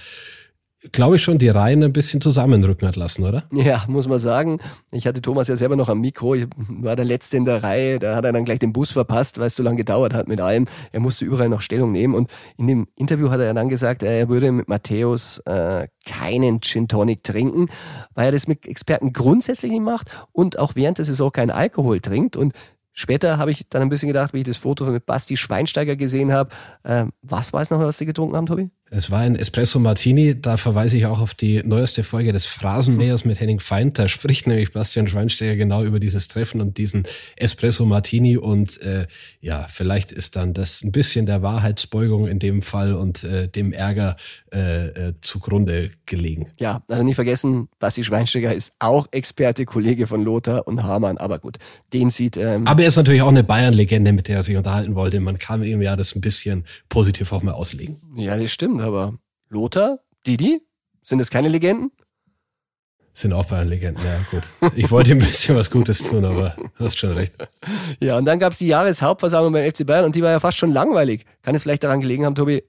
glaube 0.92 1.16
ich, 1.16 1.22
schon 1.22 1.38
die 1.38 1.48
Reihen 1.48 1.82
ein 1.82 1.92
bisschen 1.92 2.20
zusammenrücken 2.20 2.86
hat 2.86 2.96
lassen, 2.96 3.24
oder? 3.24 3.44
Ja, 3.52 3.84
muss 3.88 4.08
man 4.08 4.18
sagen. 4.18 4.58
Ich 4.90 5.06
hatte 5.06 5.22
Thomas 5.22 5.48
ja 5.48 5.56
selber 5.56 5.76
noch 5.76 5.88
am 5.88 6.00
Mikro. 6.00 6.34
Ich 6.34 6.46
war 6.68 6.96
der 6.96 7.04
Letzte 7.04 7.36
in 7.36 7.44
der 7.44 7.62
Reihe. 7.62 7.98
Da 7.98 8.16
hat 8.16 8.24
er 8.24 8.32
dann 8.32 8.44
gleich 8.44 8.58
den 8.58 8.72
Bus 8.72 8.90
verpasst, 8.90 9.38
weil 9.38 9.46
es 9.46 9.56
so 9.56 9.62
lange 9.62 9.76
gedauert 9.76 10.14
hat 10.14 10.28
mit 10.28 10.40
allem. 10.40 10.66
Er 10.92 11.00
musste 11.00 11.24
überall 11.24 11.48
noch 11.48 11.60
Stellung 11.60 11.92
nehmen. 11.92 12.14
Und 12.14 12.30
in 12.56 12.66
dem 12.66 12.86
Interview 12.96 13.30
hat 13.30 13.40
er 13.40 13.54
dann 13.54 13.68
gesagt, 13.68 14.02
er 14.02 14.28
würde 14.28 14.52
mit 14.52 14.68
Matthäus 14.68 15.38
äh, 15.46 15.88
keinen 16.06 16.60
Gin 16.60 16.88
Tonic 16.88 17.22
trinken, 17.22 17.66
weil 18.14 18.26
er 18.26 18.32
das 18.32 18.46
mit 18.46 18.66
Experten 18.66 19.12
grundsätzlich 19.12 19.72
nicht 19.72 19.82
macht 19.82 20.08
und 20.32 20.58
auch 20.58 20.76
während 20.76 20.98
der 20.98 21.04
Saison 21.04 21.32
keinen 21.32 21.50
Alkohol 21.50 22.00
trinkt. 22.00 22.36
Und 22.36 22.52
Später 22.96 23.38
habe 23.38 23.50
ich 23.50 23.68
dann 23.68 23.82
ein 23.82 23.88
bisschen 23.88 24.06
gedacht, 24.06 24.34
wie 24.34 24.38
ich 24.38 24.44
das 24.44 24.56
Foto 24.56 24.84
mit 24.84 25.04
Basti 25.04 25.36
Schweinsteiger 25.36 25.96
gesehen 25.96 26.32
habe. 26.32 26.50
Äh, 26.84 27.06
was 27.22 27.52
weiß 27.52 27.70
noch, 27.70 27.80
was 27.80 27.98
sie 27.98 28.06
getrunken 28.06 28.36
haben, 28.36 28.46
Tobi? 28.46 28.70
Es 28.90 29.10
war 29.10 29.20
ein 29.20 29.34
Espresso 29.34 29.78
Martini, 29.80 30.40
da 30.40 30.56
verweise 30.56 30.98
ich 30.98 31.06
auch 31.06 31.20
auf 31.20 31.34
die 31.34 31.62
neueste 31.64 32.04
Folge 32.04 32.32
des 32.32 32.44
Phrasenmähers 32.44 33.24
mit 33.24 33.40
Henning 33.40 33.58
Feind. 33.58 33.98
Da 33.98 34.08
spricht 34.08 34.46
nämlich 34.46 34.72
Bastian 34.72 35.08
Schweinsteiger 35.08 35.56
genau 35.56 35.82
über 35.84 35.98
dieses 35.98 36.28
Treffen 36.28 36.60
und 36.60 36.76
diesen 36.76 37.04
Espresso 37.34 37.86
Martini. 37.86 38.36
Und 38.36 38.80
äh, 38.82 39.06
ja, 39.40 39.66
vielleicht 39.68 40.12
ist 40.12 40.36
dann 40.36 40.52
das 40.52 40.84
ein 40.84 40.92
bisschen 40.92 41.24
der 41.24 41.42
Wahrheitsbeugung 41.42 42.28
in 42.28 42.38
dem 42.38 42.60
Fall 42.60 42.94
und 42.94 43.24
äh, 43.24 43.48
dem 43.48 43.72
Ärger 43.72 44.16
äh, 44.52 44.86
äh, 44.88 45.14
zugrunde 45.22 45.90
gelegen. 46.04 46.48
Ja, 46.60 46.82
also 46.88 47.02
nicht 47.02 47.16
vergessen, 47.16 47.68
Basti 47.78 48.04
Schweinsteiger 48.04 48.52
ist 48.52 48.74
auch 48.80 49.08
Experte, 49.12 49.64
Kollege 49.64 50.06
von 50.06 50.22
Lothar 50.22 50.68
und 50.68 50.82
Hamann. 50.82 51.16
Aber 51.16 51.38
gut, 51.38 51.56
den 51.94 52.10
sieht. 52.10 52.36
Ähm 52.36 52.66
Aber 52.66 52.82
er 52.82 52.88
ist 52.88 52.96
natürlich 52.96 53.22
auch 53.22 53.28
eine 53.28 53.44
Bayern-Legende, 53.44 54.12
mit 54.12 54.28
der 54.28 54.36
er 54.36 54.42
sich 54.42 54.56
unterhalten 54.56 54.94
wollte. 54.94 55.20
Man 55.20 55.38
kann 55.38 55.64
ihm 55.64 55.80
ja 55.80 55.96
das 55.96 56.14
ein 56.14 56.20
bisschen 56.20 56.64
positiv 56.90 57.32
auch 57.32 57.42
mal 57.42 57.52
auslegen. 57.52 57.96
Ja, 58.16 58.36
das 58.36 58.52
stimmt 58.52 58.73
aber 58.80 59.14
Lothar, 59.48 60.00
Didi, 60.26 60.60
sind 61.02 61.18
das 61.18 61.30
keine 61.30 61.48
Legenden? 61.48 61.92
Sind 63.16 63.32
auch 63.32 63.46
bei 63.46 63.62
Legenden, 63.62 64.04
ja 64.04 64.18
gut. 64.30 64.42
Ich 64.74 64.90
wollte 64.90 65.12
ein 65.12 65.18
bisschen 65.18 65.54
was 65.54 65.70
Gutes 65.70 66.02
tun, 66.02 66.24
aber 66.24 66.56
du 66.58 66.84
hast 66.84 66.98
schon 66.98 67.12
recht. 67.12 67.32
Ja, 68.00 68.18
und 68.18 68.24
dann 68.24 68.40
gab 68.40 68.52
es 68.52 68.58
die 68.58 68.66
Jahreshauptversammlung 68.66 69.52
beim 69.52 69.70
FC 69.70 69.86
Bayern 69.86 70.04
und 70.04 70.16
die 70.16 70.22
war 70.22 70.32
ja 70.32 70.40
fast 70.40 70.58
schon 70.58 70.70
langweilig. 70.70 71.24
Kann 71.42 71.54
es 71.54 71.62
vielleicht 71.62 71.84
daran 71.84 72.00
gelegen 72.00 72.24
haben, 72.24 72.34
Tobi, 72.34 72.64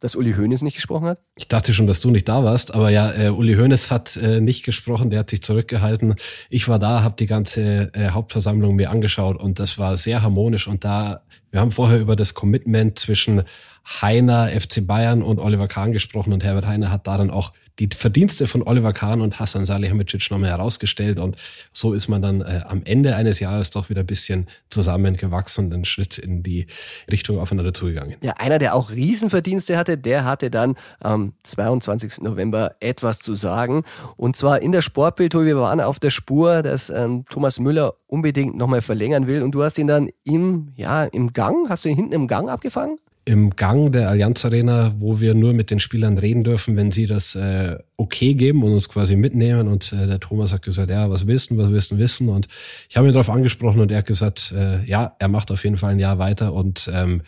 dass 0.00 0.16
Uli 0.16 0.32
Hoeneß 0.32 0.62
nicht 0.62 0.76
gesprochen 0.76 1.08
hat? 1.08 1.18
Ich 1.36 1.46
dachte 1.46 1.74
schon, 1.74 1.86
dass 1.86 2.00
du 2.00 2.10
nicht 2.10 2.26
da 2.26 2.42
warst, 2.42 2.74
aber 2.74 2.88
ja, 2.88 3.12
äh, 3.12 3.28
Uli 3.28 3.54
Hoeneß 3.54 3.90
hat 3.90 4.16
äh, 4.16 4.40
nicht 4.40 4.64
gesprochen, 4.64 5.10
der 5.10 5.20
hat 5.20 5.30
sich 5.30 5.42
zurückgehalten. 5.42 6.14
Ich 6.48 6.68
war 6.68 6.78
da, 6.78 7.02
habe 7.02 7.14
die 7.18 7.26
ganze 7.26 7.92
äh, 7.92 8.10
Hauptversammlung 8.10 8.74
mir 8.74 8.90
angeschaut 8.90 9.40
und 9.40 9.58
das 9.58 9.78
war 9.78 9.98
sehr 9.98 10.22
harmonisch 10.22 10.68
und 10.68 10.84
da, 10.84 11.22
wir 11.50 11.60
haben 11.60 11.70
vorher 11.70 12.00
über 12.00 12.16
das 12.16 12.32
Commitment 12.32 12.98
zwischen 12.98 13.42
Heiner, 13.84 14.48
FC 14.48 14.86
Bayern 14.86 15.22
und 15.22 15.38
Oliver 15.38 15.68
Kahn 15.68 15.92
gesprochen 15.92 16.32
und 16.32 16.44
Herbert 16.44 16.66
Heiner 16.66 16.90
hat 16.90 17.06
da 17.06 17.18
dann 17.18 17.30
auch 17.30 17.52
die 17.78 17.88
Verdienste 17.94 18.46
von 18.46 18.62
Oliver 18.62 18.92
Kahn 18.92 19.20
und 19.20 19.40
Hassan 19.40 19.64
Salihamidzic 19.64 20.30
nochmal 20.30 20.50
herausgestellt 20.50 21.18
und 21.18 21.36
so 21.72 21.94
ist 21.94 22.08
man 22.08 22.20
dann 22.20 22.40
äh, 22.42 22.62
am 22.66 22.82
Ende 22.84 23.16
eines 23.16 23.40
Jahres 23.40 23.70
doch 23.70 23.88
wieder 23.88 24.00
ein 24.00 24.06
bisschen 24.06 24.46
zusammengewachsen 24.68 25.66
und 25.66 25.74
einen 25.74 25.84
Schritt 25.84 26.18
in 26.18 26.42
die 26.42 26.66
Richtung 27.10 27.38
aufeinander 27.38 27.72
zugegangen. 27.72 28.16
Ja, 28.22 28.34
einer, 28.38 28.58
der 28.58 28.74
auch 28.74 28.90
Riesenverdienste 28.90 29.76
hatte, 29.76 29.96
der 29.96 30.24
hatte 30.24 30.50
dann 30.50 30.76
am 31.00 31.32
22. 31.42 32.22
November 32.22 32.76
etwas 32.80 33.20
zu 33.20 33.34
sagen 33.34 33.84
und 34.16 34.36
zwar 34.36 34.60
in 34.60 34.72
der 34.72 34.82
Sportbild, 34.82 35.32
wir 35.34 35.56
waren 35.56 35.80
auf 35.80 35.98
der 35.98 36.10
Spur, 36.10 36.62
dass 36.62 36.90
ähm, 36.90 37.24
Thomas 37.30 37.58
Müller 37.58 37.94
unbedingt 38.06 38.54
nochmal 38.54 38.82
verlängern 38.82 39.26
will 39.26 39.42
und 39.42 39.52
du 39.52 39.62
hast 39.62 39.78
ihn 39.78 39.86
dann 39.86 40.10
im, 40.24 40.72
ja, 40.76 41.04
im 41.04 41.32
Gang, 41.32 41.70
hast 41.70 41.84
du 41.84 41.88
ihn 41.88 41.96
hinten 41.96 42.12
im 42.12 42.28
Gang 42.28 42.50
abgefangen? 42.50 42.98
Im 43.24 43.50
Gang 43.50 43.92
der 43.92 44.08
Allianz 44.08 44.44
Arena, 44.44 44.94
wo 44.98 45.20
wir 45.20 45.34
nur 45.34 45.52
mit 45.52 45.70
den 45.70 45.78
Spielern 45.78 46.18
reden 46.18 46.42
dürfen, 46.42 46.76
wenn 46.76 46.90
sie 46.90 47.06
das 47.06 47.36
äh, 47.36 47.78
okay 47.96 48.34
geben 48.34 48.64
und 48.64 48.72
uns 48.72 48.88
quasi 48.88 49.14
mitnehmen. 49.14 49.68
Und 49.68 49.92
äh, 49.92 50.06
der 50.06 50.18
Thomas 50.18 50.52
hat 50.52 50.62
gesagt, 50.62 50.90
ja, 50.90 51.08
was 51.08 51.26
willst 51.28 51.50
du, 51.50 51.56
was 51.56 51.70
willst 51.70 51.92
du 51.92 51.98
wissen? 51.98 52.28
Und 52.28 52.48
ich 52.88 52.96
habe 52.96 53.06
ihn 53.06 53.12
darauf 53.12 53.30
angesprochen 53.30 53.80
und 53.80 53.92
er 53.92 53.98
hat 53.98 54.06
gesagt, 54.06 54.52
äh, 54.56 54.82
ja, 54.84 55.14
er 55.20 55.28
macht 55.28 55.52
auf 55.52 55.62
jeden 55.62 55.76
Fall 55.76 55.92
ein 55.92 56.00
Jahr 56.00 56.18
weiter 56.18 56.52
und 56.52 56.90
ähm, 56.92 57.22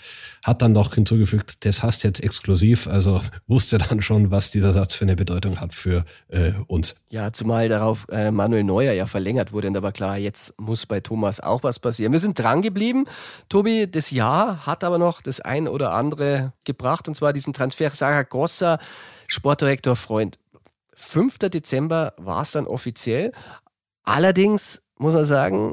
hat 0.44 0.60
dann 0.60 0.72
noch 0.72 0.94
hinzugefügt, 0.94 1.64
das 1.64 1.82
hast 1.82 2.04
jetzt 2.04 2.22
exklusiv. 2.22 2.86
Also 2.86 3.22
wusste 3.46 3.78
dann 3.78 4.02
schon, 4.02 4.30
was 4.30 4.50
dieser 4.50 4.72
Satz 4.72 4.94
für 4.94 5.06
eine 5.06 5.16
Bedeutung 5.16 5.58
hat 5.58 5.72
für 5.72 6.04
äh, 6.28 6.52
uns. 6.66 6.94
Ja, 7.08 7.32
zumal 7.32 7.70
darauf 7.70 8.06
äh, 8.10 8.30
Manuel 8.30 8.62
Neuer 8.62 8.92
ja 8.92 9.06
verlängert 9.06 9.52
wurde. 9.52 9.68
Und 9.68 9.74
da 9.74 9.82
war 9.82 9.92
klar, 9.92 10.18
jetzt 10.18 10.60
muss 10.60 10.84
bei 10.84 11.00
Thomas 11.00 11.40
auch 11.40 11.62
was 11.62 11.78
passieren. 11.78 12.12
Wir 12.12 12.20
sind 12.20 12.38
dran 12.38 12.60
geblieben. 12.60 13.06
Tobi, 13.48 13.90
das 13.90 14.10
Jahr 14.10 14.66
hat 14.66 14.84
aber 14.84 14.98
noch 14.98 15.22
das 15.22 15.40
ein 15.40 15.66
oder 15.66 15.92
andere 15.92 16.52
gebracht. 16.64 17.08
Und 17.08 17.14
zwar 17.14 17.32
diesen 17.32 17.54
Transfer 17.54 17.90
Saragossa, 17.90 18.78
Sportdirektor 19.26 19.96
Freund. 19.96 20.38
5. 20.94 21.38
Dezember 21.38 22.12
war 22.18 22.42
es 22.42 22.52
dann 22.52 22.66
offiziell. 22.66 23.32
Allerdings 24.04 24.82
muss 24.98 25.14
man 25.14 25.24
sagen, 25.24 25.72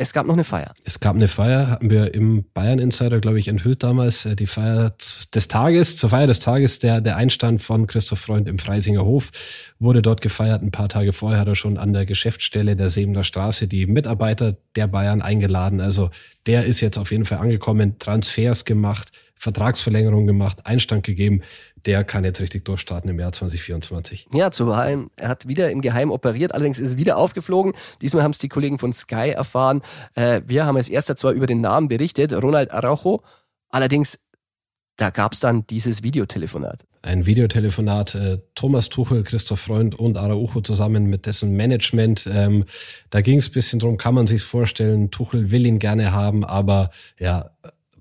es 0.00 0.12
gab 0.12 0.26
noch 0.26 0.34
eine 0.34 0.44
Feier. 0.44 0.74
Es 0.84 1.00
gab 1.00 1.16
eine 1.16 1.26
Feier, 1.26 1.68
hatten 1.68 1.90
wir 1.90 2.14
im 2.14 2.44
Bayern 2.54 2.78
Insider, 2.78 3.18
glaube 3.18 3.40
ich, 3.40 3.48
enthüllt 3.48 3.82
damals. 3.82 4.24
Äh, 4.26 4.36
die 4.36 4.46
Feier 4.46 4.94
des 5.34 5.48
Tages, 5.48 5.96
zur 5.96 6.10
Feier 6.10 6.28
des 6.28 6.38
Tages, 6.38 6.78
der, 6.78 7.00
der 7.00 7.16
Einstand 7.16 7.60
von 7.62 7.88
Christoph 7.88 8.20
Freund 8.20 8.48
im 8.48 8.60
Freisinger 8.60 9.04
Hof 9.04 9.32
wurde 9.80 10.00
dort 10.00 10.20
gefeiert. 10.20 10.62
Ein 10.62 10.70
paar 10.70 10.88
Tage 10.88 11.12
vorher 11.12 11.40
hat 11.40 11.48
er 11.48 11.56
schon 11.56 11.78
an 11.78 11.92
der 11.92 12.06
Geschäftsstelle 12.06 12.76
der 12.76 12.90
Sebener 12.90 13.24
Straße 13.24 13.66
die 13.66 13.86
Mitarbeiter 13.86 14.56
der 14.76 14.86
Bayern 14.86 15.20
eingeladen. 15.20 15.80
Also 15.80 16.10
der 16.46 16.64
ist 16.64 16.80
jetzt 16.80 16.96
auf 16.96 17.10
jeden 17.10 17.24
Fall 17.24 17.38
angekommen, 17.38 17.98
Transfers 17.98 18.64
gemacht, 18.64 19.10
Vertragsverlängerung 19.34 20.28
gemacht, 20.28 20.64
Einstand 20.64 21.04
gegeben 21.04 21.42
der 21.86 22.04
kann 22.04 22.24
jetzt 22.24 22.40
richtig 22.40 22.64
durchstarten 22.64 23.10
im 23.10 23.18
Jahr 23.18 23.32
2024. 23.32 24.28
Ja, 24.32 24.50
zumal 24.50 25.06
er 25.16 25.28
hat 25.28 25.48
wieder 25.48 25.70
im 25.70 25.80
Geheim 25.80 26.10
operiert, 26.10 26.54
allerdings 26.54 26.78
ist 26.78 26.88
es 26.88 26.96
wieder 26.96 27.18
aufgeflogen. 27.18 27.72
Diesmal 28.02 28.22
haben 28.22 28.32
es 28.32 28.38
die 28.38 28.48
Kollegen 28.48 28.78
von 28.78 28.92
Sky 28.92 29.30
erfahren. 29.30 29.82
Äh, 30.14 30.42
wir 30.46 30.66
haben 30.66 30.76
als 30.76 30.88
erster 30.88 31.16
zwar 31.16 31.32
über 31.32 31.46
den 31.46 31.60
Namen 31.60 31.88
berichtet, 31.88 32.32
Ronald 32.32 32.70
Araujo, 32.70 33.22
allerdings 33.68 34.18
da 34.98 35.10
gab 35.10 35.32
es 35.32 35.38
dann 35.38 35.64
dieses 35.68 36.02
Videotelefonat. 36.02 36.84
Ein 37.02 37.24
Videotelefonat, 37.24 38.16
äh, 38.16 38.38
Thomas 38.56 38.88
Tuchel, 38.88 39.22
Christoph 39.22 39.60
Freund 39.60 39.96
und 39.96 40.18
Araujo 40.18 40.60
zusammen 40.60 41.06
mit 41.06 41.24
dessen 41.26 41.56
Management. 41.56 42.28
Ähm, 42.30 42.64
da 43.10 43.20
ging 43.20 43.38
es 43.38 43.48
ein 43.48 43.52
bisschen 43.52 43.78
drum, 43.78 43.96
kann 43.96 44.14
man 44.14 44.26
sich 44.26 44.42
vorstellen, 44.42 45.12
Tuchel 45.12 45.52
will 45.52 45.64
ihn 45.66 45.78
gerne 45.78 46.10
haben, 46.10 46.44
aber 46.44 46.90
ja, 47.20 47.50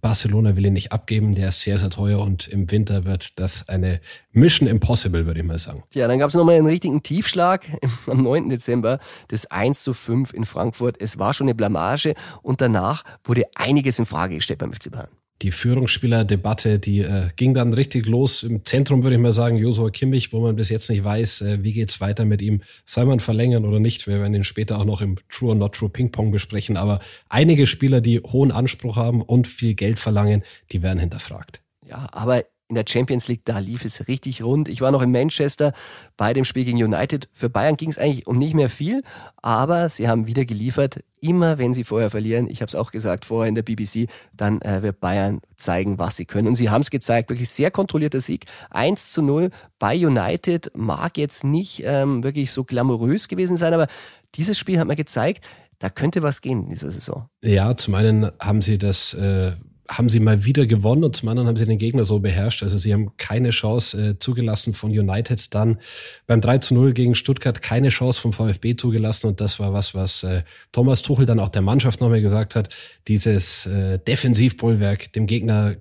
Barcelona 0.02 0.56
will 0.56 0.66
ihn 0.66 0.74
nicht 0.74 0.91
abgeben, 0.91 1.36
der 1.36 1.50
ist 1.50 1.62
sehr, 1.62 1.78
sehr 1.80 1.89
teuer 1.89 2.20
und 2.20 2.48
im 2.48 2.70
Winter 2.72 3.06
wird 3.06 3.39
das 3.39 3.68
eine 3.68 4.00
Mission 4.32 4.68
Impossible, 4.68 5.26
würde 5.26 5.39
ich 5.39 5.45
mal 5.45 5.58
sagen. 5.58 5.84
Ja, 5.93 6.08
dann 6.08 6.20
gab 6.20 6.30
es 6.30 6.36
nochmal 6.36 6.56
einen 6.56 6.68
richtigen 6.68 7.04
Tiefschlag 7.04 7.66
am 8.08 8.24
9. 8.24 8.50
Dezember, 8.50 9.00
das 9.30 9.45
1 9.48 9.84
zu 9.84 9.93
5 9.93 10.34
in 10.34 10.45
Frankfurt. 10.45 11.02
Es 11.02 11.20
war 11.20 11.34
schon 11.34 11.45
eine 11.48 11.56
Blamage 11.56 12.14
und 12.41 12.62
danach 12.62 13.04
wurde 13.24 13.43
einiges 13.56 14.00
in 14.00 14.06
Frage 14.06 14.36
gestellt 14.36 14.60
beim 14.60 14.74
FC 14.74 14.91
Bayern 14.91 15.16
die 15.42 15.52
Führungsspielerdebatte, 15.52 16.80
die 16.80 17.02
äh, 17.02 17.28
ging 17.36 17.54
dann 17.54 17.74
richtig 17.74 18.08
los. 18.08 18.44
Im 18.44 18.66
Zentrum 18.66 19.04
würde 19.04 19.16
ich 19.16 19.22
mal 19.22 19.34
sagen, 19.34 19.58
Josua 19.58 19.90
Kimmich, 19.92 20.34
wo 20.34 20.40
man 20.40 20.56
bis 20.56 20.70
jetzt 20.70 20.90
nicht 20.90 21.04
weiß, 21.04 21.42
äh, 21.42 21.64
wie 21.64 21.74
geht's 21.74 22.02
weiter 22.02 22.26
mit 22.26 22.42
ihm. 22.42 22.62
Soll 22.86 23.06
man 23.06 23.20
verlängern 23.20 23.66
oder 23.66 23.80
nicht? 23.80 24.08
Wir 24.08 24.20
werden 24.20 24.34
ihn 24.34 24.44
später 24.44 24.80
auch 24.80 24.86
noch 24.86 25.02
im 25.02 25.18
True 25.30 25.50
or 25.50 25.56
Not 25.56 25.76
True 25.76 25.90
Ping 25.90 26.12
Pong 26.12 26.32
besprechen. 26.32 26.76
Aber 26.76 27.00
einige 27.30 27.68
Spieler, 27.68 28.02
die 28.02 28.20
hohen 28.20 28.52
Anspruch 28.52 28.96
haben 28.96 29.22
und 29.22 29.48
viel 29.48 29.76
Geld 29.76 30.00
verlangen, 30.00 30.44
die 30.72 30.82
werden 30.82 31.00
hinterfragt. 31.00 31.62
Ja, 31.86 32.08
aber 32.12 32.44
in 32.70 32.76
der 32.76 32.86
Champions 32.88 33.28
League, 33.28 33.45
da 33.45 33.59
lief 33.59 33.86
es 33.86 34.07
richtig 34.07 34.43
rund. 34.43 34.68
Ich 34.68 34.82
war 34.82 34.91
noch 34.91 35.01
in 35.01 35.11
Manchester 35.11 35.72
bei 36.18 36.34
dem 36.34 36.43
Spiel 36.43 36.65
gegen 36.65 36.84
United. 36.84 37.30
Für 37.32 37.49
Bayern 37.49 37.78
ging 37.78 37.89
es 37.89 37.97
eigentlich 37.97 38.28
um 38.28 38.38
nicht 38.38 38.55
mehr 38.55 38.70
viel, 38.70 39.03
aber 39.38 39.88
sie 39.88 40.09
haben 40.09 40.28
wieder 40.28 40.43
geliefert. 40.43 40.99
Immer 41.22 41.57
wenn 41.57 41.74
sie 41.74 41.86
vorher 41.86 42.09
verlieren, 42.09 42.47
ich 42.49 42.61
habe 42.61 42.68
es 42.68 42.76
auch 42.76 42.91
gesagt 42.91 43.26
vorher 43.26 43.47
in 43.47 43.55
der 43.55 43.63
BBC, 43.63 44.07
dann 44.34 44.61
äh, 44.61 44.84
wird 44.84 44.99
Bayern 44.99 45.39
zeigen, 45.55 45.97
was 45.97 46.18
sie 46.18 46.26
können. 46.26 46.47
Und 46.47 46.55
sie 46.55 46.70
haben 46.70 46.82
es 46.82 46.91
gezeigt, 46.91 47.30
wirklich 47.30 47.49
sehr 47.49 47.72
kontrollierter 47.72 48.20
Sieg. 48.20 48.45
1 48.70 49.13
zu 49.13 49.22
0 49.22 49.49
bei 49.80 49.95
United 49.95 50.72
mag 50.76 51.18
jetzt 51.18 51.43
nicht 51.45 51.84
ähm, 51.86 52.24
wirklich 52.24 52.51
so 52.51 52.65
glamourös 52.65 53.30
gewesen 53.30 53.55
sein, 53.55 53.74
aber 53.74 53.88
dieses 54.36 54.59
Spiel 54.59 54.80
hat 54.80 54.88
mir 54.88 54.95
gezeigt, 54.95 55.45
da 55.80 55.89
könnte 55.89 56.22
was 56.22 56.41
gehen 56.41 56.63
in 56.63 56.70
dieser 56.70 56.91
Saison. 56.91 57.30
Ja, 57.43 57.76
zum 57.78 57.95
einen 57.95 58.32
haben 58.39 58.61
sie 58.61 58.78
das 58.78 59.13
äh, 59.13 59.53
haben 59.90 60.10
sie 60.10 60.20
mal 60.20 60.44
wieder 60.44 60.66
gewonnen 60.66 61.04
und 61.04 61.16
zum 61.16 61.30
anderen 61.30 61.48
haben 61.48 61.56
sie 61.56 61.66
den 61.66 61.78
Gegner 61.78 62.04
so 62.04 62.20
beherrscht. 62.20 62.64
Also 62.64 62.78
sie 62.78 62.94
haben 62.94 63.16
keine 63.18 63.52
Chance 63.52 64.02
äh, 64.02 64.20
zugelassen 64.20 64.74
von 64.74 64.92
United. 64.92 65.54
Dann 65.54 65.80
beim 66.26 66.42
3 66.42 66.58
zu 66.60 66.74
0 66.74 66.94
gegen 66.94 67.16
Stuttgart 67.16 67.62
keine 67.62 67.90
Chance 67.90 68.20
vom 68.20 68.34
VfB 68.34 68.76
zugelassen 68.76 69.28
und 69.28 69.42
das 69.42 69.60
war 69.60 69.74
was, 69.74 69.96
was 69.96 70.24
äh, 70.24 70.44
Thomas 70.72 71.02
Tuchel 71.02 71.26
dann 71.26 71.40
auch 71.40 71.50
der 71.50 71.62
Mannschaft 71.62 72.02
nochmal 72.02 72.22
gesagt 72.22 72.56
hat. 72.56 72.74
Dieses 73.08 73.66
äh, 73.66 74.00
Defensivbollwerk 74.00 75.14
dem 75.14 75.26
Gegner 75.26 75.78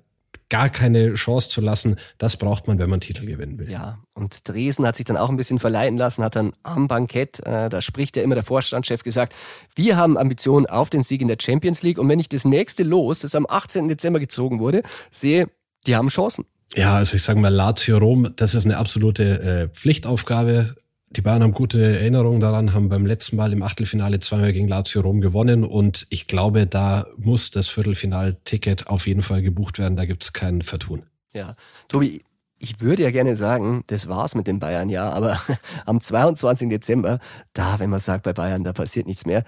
gar 0.49 0.69
keine 0.69 1.13
Chance 1.15 1.49
zu 1.49 1.61
lassen, 1.61 1.97
das 2.17 2.37
braucht 2.37 2.67
man, 2.67 2.79
wenn 2.79 2.89
man 2.89 2.99
Titel 2.99 3.25
gewinnen 3.25 3.59
will. 3.59 3.69
Ja, 3.69 3.99
und 4.13 4.47
Dresden 4.47 4.85
hat 4.85 4.95
sich 4.95 5.05
dann 5.05 5.17
auch 5.17 5.29
ein 5.29 5.37
bisschen 5.37 5.59
verleiten 5.59 5.97
lassen, 5.97 6.23
hat 6.23 6.35
dann 6.35 6.53
am 6.63 6.87
Bankett, 6.87 7.39
äh, 7.45 7.69
da 7.69 7.81
spricht 7.81 8.15
ja 8.15 8.23
immer 8.23 8.35
der 8.35 8.43
Vorstandschef, 8.43 9.03
gesagt, 9.03 9.35
wir 9.75 9.97
haben 9.97 10.17
Ambitionen 10.17 10.65
auf 10.65 10.89
den 10.89 11.03
Sieg 11.03 11.21
in 11.21 11.27
der 11.27 11.37
Champions 11.39 11.83
League 11.83 11.97
und 11.97 12.07
wenn 12.09 12.19
ich 12.19 12.29
das 12.29 12.45
nächste 12.45 12.83
Los, 12.83 13.19
das 13.19 13.35
am 13.35 13.45
18. 13.47 13.87
Dezember 13.87 14.19
gezogen 14.19 14.59
wurde, 14.59 14.83
sehe, 15.11 15.49
die 15.85 15.95
haben 15.95 16.07
Chancen. 16.07 16.45
Ja, 16.75 16.95
also 16.95 17.15
ich 17.15 17.23
sage 17.23 17.39
mal, 17.39 17.53
Lazio 17.53 17.97
Rom, 17.97 18.33
das 18.35 18.53
ist 18.53 18.65
eine 18.65 18.77
absolute 18.77 19.41
äh, 19.41 19.67
Pflichtaufgabe 19.69 20.75
die 21.09 21.21
Bayern 21.21 21.41
haben 21.41 21.53
gute 21.53 21.81
Erinnerungen 21.81 22.41
daran, 22.41 22.73
haben 22.73 22.89
beim 22.89 23.05
letzten 23.05 23.37
Mal 23.37 23.53
im 23.53 23.63
Achtelfinale 23.63 24.19
zweimal 24.19 24.51
gegen 24.51 24.67
Lazio 24.67 25.01
Rom 25.01 25.21
gewonnen 25.21 25.63
und 25.63 26.05
ich 26.09 26.27
glaube, 26.27 26.67
da 26.67 27.07
muss 27.17 27.49
das 27.51 27.69
Viertelfinalticket 27.69 28.87
auf 28.87 29.07
jeden 29.07 29.21
Fall 29.21 29.41
gebucht 29.41 29.79
werden. 29.79 29.95
Da 29.95 30.05
gibt 30.05 30.23
es 30.23 30.33
kein 30.33 30.61
Vertun. 30.61 31.03
Ja, 31.33 31.55
Tobi, 31.87 32.23
ich 32.59 32.81
würde 32.81 33.03
ja 33.03 33.11
gerne 33.11 33.35
sagen, 33.35 33.83
das 33.87 34.07
war's 34.07 34.35
mit 34.35 34.47
den 34.47 34.59
Bayern, 34.59 34.89
ja, 34.89 35.09
aber 35.11 35.39
am 35.85 36.01
22. 36.01 36.69
Dezember, 36.69 37.19
da, 37.53 37.79
wenn 37.79 37.89
man 37.89 37.99
sagt, 37.99 38.23
bei 38.23 38.33
Bayern, 38.33 38.63
da 38.63 38.73
passiert 38.73 39.07
nichts 39.07 39.25
mehr. 39.25 39.43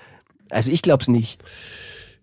Also 0.49 0.72
ich 0.72 0.82
glaube 0.82 1.01
es 1.01 1.07
nicht. 1.07 1.43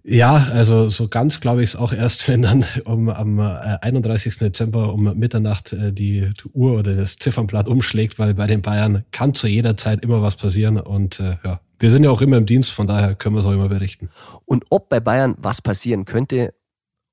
Ja, 0.08 0.36
also 0.52 0.88
so 0.88 1.08
ganz 1.08 1.40
glaube 1.40 1.64
ich 1.64 1.70
es 1.70 1.76
auch 1.76 1.92
erst, 1.92 2.28
wenn 2.28 2.42
dann 2.42 2.64
um, 2.84 3.08
am 3.08 3.40
31. 3.40 4.34
Äh, 4.36 4.44
Dezember 4.46 4.92
um 4.92 5.18
Mitternacht 5.18 5.72
äh, 5.72 5.92
die 5.92 6.30
Uhr 6.52 6.78
oder 6.78 6.94
das 6.94 7.16
Ziffernblatt 7.16 7.66
umschlägt, 7.66 8.18
weil 8.18 8.34
bei 8.34 8.46
den 8.46 8.62
Bayern 8.62 9.04
kann 9.10 9.34
zu 9.34 9.48
jeder 9.48 9.76
Zeit 9.76 10.04
immer 10.04 10.22
was 10.22 10.36
passieren 10.36 10.78
und 10.78 11.18
äh, 11.18 11.36
ja, 11.44 11.60
wir 11.78 11.90
sind 11.90 12.04
ja 12.04 12.10
auch 12.10 12.22
immer 12.22 12.36
im 12.36 12.46
Dienst, 12.46 12.70
von 12.70 12.86
daher 12.86 13.16
können 13.16 13.34
wir 13.34 13.40
es 13.40 13.46
auch 13.46 13.52
immer 13.52 13.68
berichten. 13.68 14.08
Und 14.44 14.64
ob 14.70 14.88
bei 14.88 15.00
Bayern 15.00 15.34
was 15.38 15.60
passieren 15.60 16.04
könnte 16.04 16.54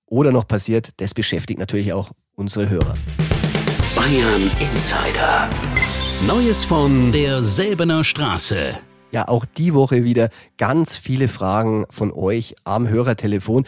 oder 0.05 0.31
noch 0.31 0.47
passiert, 0.47 0.91
das 0.97 1.13
beschäftigt 1.13 1.59
natürlich 1.59 1.91
auch 1.93 2.11
unsere 2.35 2.69
Hörer. 2.69 2.93
Bayern 3.95 4.51
Insider. 4.59 5.49
Neues 6.27 6.63
von 6.63 7.11
der 7.11 7.43
Selbener 7.43 8.03
Straße. 8.03 8.75
Ja, 9.13 9.27
auch 9.27 9.45
die 9.45 9.75
Woche 9.75 10.03
wieder 10.03 10.29
ganz 10.57 10.95
viele 10.95 11.27
Fragen 11.27 11.85
von 11.91 12.11
euch 12.11 12.55
am 12.63 12.89
Hörertelefon. 12.89 13.65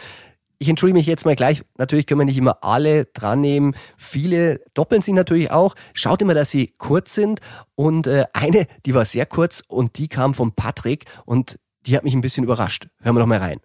Ich 0.58 0.68
entschuldige 0.68 0.98
mich 0.98 1.06
jetzt 1.06 1.24
mal 1.24 1.36
gleich. 1.36 1.62
Natürlich 1.78 2.06
können 2.06 2.20
wir 2.20 2.24
nicht 2.24 2.38
immer 2.38 2.64
alle 2.64 3.04
dran 3.04 3.42
nehmen. 3.42 3.76
Viele 3.96 4.60
doppeln 4.74 5.02
sie 5.02 5.12
natürlich 5.12 5.52
auch. 5.52 5.76
Schaut 5.94 6.20
immer, 6.20 6.34
dass 6.34 6.50
sie 6.50 6.74
kurz 6.78 7.14
sind. 7.14 7.38
Und 7.76 8.08
äh, 8.08 8.24
eine, 8.32 8.66
die 8.86 8.94
war 8.94 9.04
sehr 9.04 9.24
kurz 9.24 9.62
und 9.68 9.98
die 9.98 10.08
kam 10.08 10.34
von 10.34 10.50
Patrick 10.50 11.04
und 11.26 11.60
die 11.86 11.96
hat 11.96 12.02
mich 12.02 12.14
ein 12.14 12.22
bisschen 12.22 12.42
überrascht. 12.42 12.88
Hören 13.00 13.14
wir 13.14 13.20
noch 13.20 13.26
mal 13.26 13.38
rein. 13.38 13.60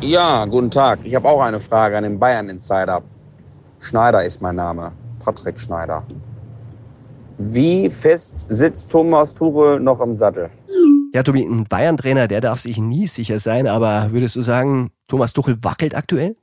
Ja, 0.00 0.44
guten 0.46 0.72
Tag. 0.72 0.98
Ich 1.04 1.14
habe 1.14 1.28
auch 1.28 1.40
eine 1.40 1.60
Frage 1.60 1.96
an 1.96 2.02
den 2.02 2.18
Bayern 2.18 2.48
Insider. 2.48 3.02
Schneider 3.78 4.24
ist 4.24 4.42
mein 4.42 4.56
Name. 4.56 4.90
Patrick 5.20 5.60
Schneider. 5.60 6.04
Wie 7.42 7.88
fest 7.88 8.46
sitzt 8.50 8.90
Thomas 8.90 9.32
Tuchel 9.32 9.80
noch 9.80 10.02
im 10.02 10.14
Sattel? 10.14 10.50
Ja, 11.14 11.22
Tobi, 11.22 11.42
ein 11.42 11.64
Bayern-Trainer, 11.64 12.28
der 12.28 12.42
darf 12.42 12.60
sich 12.60 12.76
nie 12.76 13.06
sicher 13.06 13.40
sein, 13.40 13.66
aber 13.66 14.12
würdest 14.12 14.36
du 14.36 14.42
sagen, 14.42 14.90
Thomas 15.08 15.32
Tuchel 15.32 15.56
wackelt 15.64 15.94
aktuell? 15.94 16.36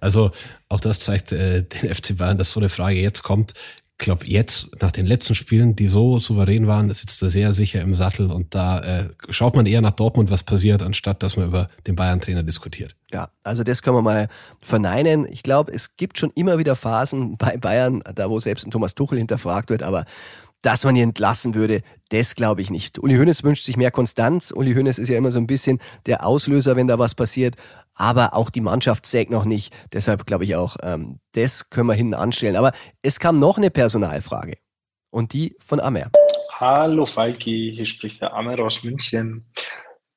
Also 0.00 0.32
auch 0.68 0.80
das 0.80 0.98
zeigt 0.98 1.30
äh, 1.30 1.62
den 1.62 1.94
FC 1.94 2.16
Bayern, 2.18 2.38
dass 2.38 2.50
so 2.50 2.58
eine 2.58 2.68
Frage 2.68 2.98
jetzt 2.98 3.22
kommt. 3.22 3.54
Ich 4.02 4.06
glaube, 4.06 4.26
jetzt, 4.26 4.66
nach 4.82 4.90
den 4.90 5.06
letzten 5.06 5.36
Spielen, 5.36 5.76
die 5.76 5.86
so 5.86 6.18
souverän 6.18 6.66
waren, 6.66 6.92
sitzt 6.92 7.22
er 7.22 7.30
sehr 7.30 7.52
sicher 7.52 7.80
im 7.82 7.94
Sattel 7.94 8.32
und 8.32 8.52
da 8.52 8.80
äh, 8.80 9.08
schaut 9.28 9.54
man 9.54 9.64
eher 9.64 9.80
nach 9.80 9.92
Dortmund, 9.92 10.28
was 10.28 10.42
passiert, 10.42 10.82
anstatt 10.82 11.22
dass 11.22 11.36
man 11.36 11.46
über 11.46 11.68
den 11.86 11.94
Bayern-Trainer 11.94 12.42
diskutiert. 12.42 12.96
Ja, 13.12 13.28
also 13.44 13.62
das 13.62 13.80
können 13.80 13.98
wir 13.98 14.02
mal 14.02 14.26
verneinen. 14.60 15.24
Ich 15.30 15.44
glaube, 15.44 15.72
es 15.72 15.96
gibt 15.96 16.18
schon 16.18 16.32
immer 16.34 16.58
wieder 16.58 16.74
Phasen 16.74 17.36
bei 17.36 17.56
Bayern, 17.56 18.02
da 18.12 18.28
wo 18.28 18.40
selbst 18.40 18.66
ein 18.66 18.72
Thomas 18.72 18.96
Tuchel 18.96 19.18
hinterfragt 19.18 19.70
wird, 19.70 19.84
aber 19.84 20.04
dass 20.62 20.84
man 20.84 20.96
ihn 20.96 21.10
entlassen 21.10 21.54
würde, 21.54 21.82
das 22.10 22.34
glaube 22.34 22.60
ich 22.60 22.70
nicht. 22.70 22.98
Uli 22.98 23.16
Hoeneß 23.16 23.42
wünscht 23.44 23.64
sich 23.64 23.76
mehr 23.76 23.90
Konstanz. 23.90 24.52
Uli 24.54 24.74
Hoeneß 24.74 24.98
ist 24.98 25.08
ja 25.08 25.18
immer 25.18 25.30
so 25.30 25.38
ein 25.38 25.46
bisschen 25.46 25.80
der 26.06 26.24
Auslöser, 26.24 26.76
wenn 26.76 26.86
da 26.86 26.98
was 26.98 27.14
passiert. 27.14 27.56
Aber 27.94 28.34
auch 28.34 28.48
die 28.48 28.60
Mannschaft 28.60 29.04
sägt 29.04 29.30
noch 29.30 29.44
nicht. 29.44 29.74
Deshalb 29.92 30.24
glaube 30.24 30.44
ich 30.44 30.54
auch, 30.54 30.76
ähm, 30.82 31.18
das 31.32 31.68
können 31.68 31.88
wir 31.88 31.94
hinten 31.94 32.14
anstellen. 32.14 32.56
Aber 32.56 32.72
es 33.02 33.18
kam 33.18 33.38
noch 33.38 33.58
eine 33.58 33.70
Personalfrage. 33.70 34.54
Und 35.10 35.34
die 35.34 35.56
von 35.58 35.80
Amer. 35.80 36.10
Hallo 36.52 37.04
Falki, 37.04 37.72
hier 37.74 37.84
spricht 37.84 38.22
der 38.22 38.32
Amer 38.32 38.58
aus 38.60 38.82
München. 38.82 39.46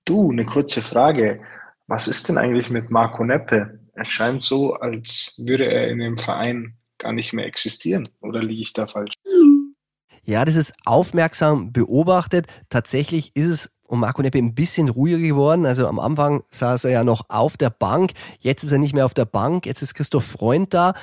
Du, 0.06 0.32
eine 0.32 0.46
kurze 0.46 0.82
Frage. 0.82 1.41
Was 1.88 2.08
ist 2.08 2.30
denn 2.30 2.38
eigentlich 2.38 2.70
mit 2.70 2.91
Marco 2.91 3.24
Neppe? 3.24 3.80
Es 3.96 4.10
scheint 4.10 4.41
so, 4.41 4.76
als 4.76 5.41
würde 5.43 5.66
er 5.66 5.89
in 5.89 6.00
dem 6.00 6.18
Verein 6.18 6.78
gar 6.98 7.14
nicht 7.14 7.34
mehr 7.34 7.46
existieren. 7.46 8.10
Oder 8.22 8.41
liege 8.41 8.62
ich 8.62 8.74
da 8.74 8.88
falsch? 8.88 9.14
Ja, 10.26 10.44
das 10.44 10.56
ist 10.56 10.74
aufmerksam 10.86 11.72
beobachtet. 11.72 12.48
Tatsächlich 12.70 13.36
ist 13.36 13.48
es 13.48 13.72
um 13.88 14.00
Marco 14.00 14.22
Neppe 14.22 14.40
ein 14.40 14.56
bisschen 14.56 14.90
ruhiger 14.90 15.20
geworden. 15.20 15.66
Also 15.66 15.88
am 15.88 16.00
Anfang 16.00 16.44
saß 16.50 16.86
er 16.86 16.92
ja 16.92 17.04
noch 17.04 17.26
auf 17.30 17.58
der 17.58 17.70
Bank. 17.70 18.12
Jetzt 18.40 18.64
ist 18.64 18.72
er 18.72 18.80
nicht 18.80 18.96
mehr 18.96 19.06
auf 19.06 19.14
der 19.14 19.26
Bank. 19.26 19.66
Jetzt 19.66 19.82
ist 19.82 19.94
Christoph 19.94 20.26
Freund 20.26 20.74
da. 20.74 20.94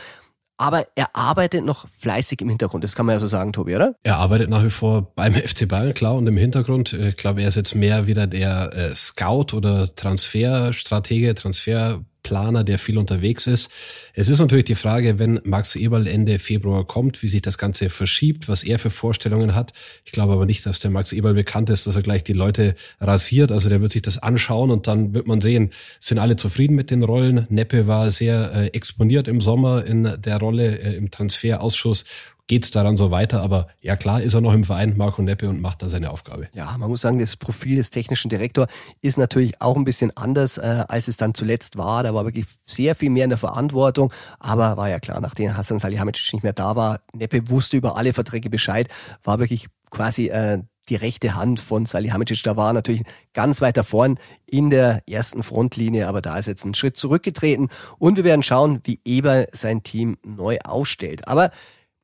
Aber 0.59 0.87
er 0.95 1.17
arbeitet 1.17 1.65
noch 1.65 1.89
fleißig 1.89 2.41
im 2.41 2.49
Hintergrund. 2.49 2.85
Das 2.85 2.95
kann 2.95 3.07
man 3.07 3.15
ja 3.15 3.21
so 3.21 3.27
sagen, 3.27 3.53
Tobi, 3.53 3.75
oder? 3.75 3.95
Er 4.03 4.19
arbeitet 4.19 4.51
nach 4.51 4.63
wie 4.63 4.71
vor 4.71 5.13
beim 5.15 5.33
FC 5.35 5.67
Bayern, 5.67 5.95
klar, 5.95 6.15
und 6.15 6.27
im 6.27 6.37
Hintergrund. 6.37 6.93
Ich 6.93 7.17
glaube, 7.17 7.43
er 7.43 7.49
ist 7.49 7.57
jetzt 7.57 7.75
mehr 7.75 8.07
wieder 8.07 8.27
der 8.27 8.73
äh, 8.73 8.95
Scout 8.95 9.57
oder 9.57 9.93
Transferstratege, 9.95 11.35
Transfer 11.35 12.05
Planer, 12.23 12.65
der 12.65 12.79
viel 12.79 12.99
unterwegs 12.99 13.47
ist. 13.47 13.71
Es 14.15 14.29
ist 14.29 14.41
natürlich 14.41 14.65
die 14.65 14.75
Frage, 14.75 15.19
wenn 15.19 15.41
Max 15.45 15.77
Eberl 15.77 16.07
Ende 16.07 16.39
Februar 16.39 16.87
kommt, 16.87 17.23
wie 17.23 17.29
sich 17.29 17.43
das 17.43 17.59
Ganze 17.59 17.91
verschiebt, 17.91 18.49
was 18.49 18.63
er 18.63 18.79
für 18.79 18.91
Vorstellungen 18.91 19.55
hat. 19.55 19.73
Ich 20.05 20.13
glaube 20.13 20.33
aber 20.33 20.47
nicht, 20.47 20.65
dass 20.67 20.79
der 20.79 20.91
Max 20.91 21.13
Eberl 21.13 21.35
bekannt 21.35 21.71
ist, 21.71 21.87
dass 21.87 21.97
er 21.97 22.03
gleich 22.03 22.25
die 22.25 22.33
Leute 22.33 22.75
rasiert. 23.01 23.53
Also 23.53 23.69
der 23.69 23.81
wird 23.81 23.93
sich 23.93 24.03
das 24.03 24.19
anschauen 24.19 24.71
und 24.71 24.87
dann 24.87 25.15
wird 25.15 25.27
man 25.27 25.41
sehen, 25.41 25.71
sind 25.99 26.19
alle 26.19 26.37
zufrieden 26.37 26.75
mit 26.75 26.91
den 26.91 27.03
Rollen. 27.03 27.47
Neppe 27.51 27.87
war 27.87 28.11
sehr 28.11 28.53
äh, 28.53 28.67
exponiert 28.69 29.29
im 29.29 29.41
Sommer 29.41 29.85
in 29.85 30.17
der 30.19 30.39
Rolle 30.39 30.79
äh, 30.79 30.97
im 30.97 31.11
Transferausschuss 31.11 32.05
geht 32.47 32.65
es 32.65 32.71
daran 32.71 32.97
so 32.97 33.11
weiter. 33.11 33.43
Aber 33.43 33.69
ja 33.81 33.97
klar, 33.97 34.21
ist 34.21 34.35
er 34.35 34.41
noch 34.41 34.53
im 34.53 34.65
Verein, 34.65 34.97
Marco 34.97 35.23
Neppe, 35.23 35.49
und 35.49 35.61
macht 35.61 35.83
da 35.83 35.89
seine 35.89 36.11
Aufgabe. 36.11 36.49
Ja, 36.55 36.77
man 36.79 36.89
muss 36.91 37.01
sagen, 37.01 37.19
das 37.19 37.37
Profil 37.37 37.77
des 37.77 37.91
technischen 37.91 38.29
Direktors 38.29 38.69
ist 39.01 39.19
natürlich 39.19 39.61
auch 39.61 39.77
ein 39.77 39.85
bisschen 39.85 40.17
anders, 40.17 40.59
äh, 40.59 40.85
als 40.89 41.09
es 41.09 41.17
dann 41.17 41.35
zuletzt 41.35 41.77
war. 41.77 42.03
Da 42.03 42.15
war 42.15 42.25
wirklich 42.25 42.47
sehr 42.65 42.95
viel 42.95 43.11
mehr 43.11 43.25
in 43.25 43.31
der 43.31 43.39
Verantwortung. 43.39 44.13
Aber 44.39 44.77
war 44.77 44.89
ja 44.89 45.01
klar, 45.01 45.21
nachdem 45.21 45.57
Hassan 45.57 45.79
Salihamidzic 45.79 46.33
nicht 46.33 46.43
mehr 46.43 46.53
da 46.53 46.77
war, 46.77 47.01
Neppe 47.15 47.49
wusste 47.51 47.77
über 47.77 47.97
alle 47.97 48.13
Verträge 48.13 48.51
Bescheid, 48.51 48.89
war 49.23 49.39
wirklich 49.39 49.69
quasi 49.91 50.29
äh, 50.29 50.63
die 50.89 50.97
rechte 50.97 51.35
Hand 51.35 51.61
von 51.61 51.87
Salihamidzic. 51.87 52.43
Da 52.43 52.57
war 52.57 52.73
natürlich 52.73 53.03
ganz 53.33 53.61
weiter 53.61 53.85
vorn 53.85 54.19
in 54.47 54.71
der 54.71 55.03
ersten 55.09 55.43
Frontlinie, 55.43 56.09
aber 56.09 56.21
da 56.21 56.37
ist 56.39 56.47
jetzt 56.47 56.65
ein 56.65 56.75
Schritt 56.75 56.97
zurückgetreten 56.97 57.69
und 57.99 58.17
wir 58.17 58.25
werden 58.25 58.43
schauen, 58.43 58.81
wie 58.85 59.01
Eber 59.05 59.47
sein 59.53 59.83
Team 59.83 60.17
neu 60.25 60.59
aufstellt. 60.65 61.29
Aber 61.29 61.51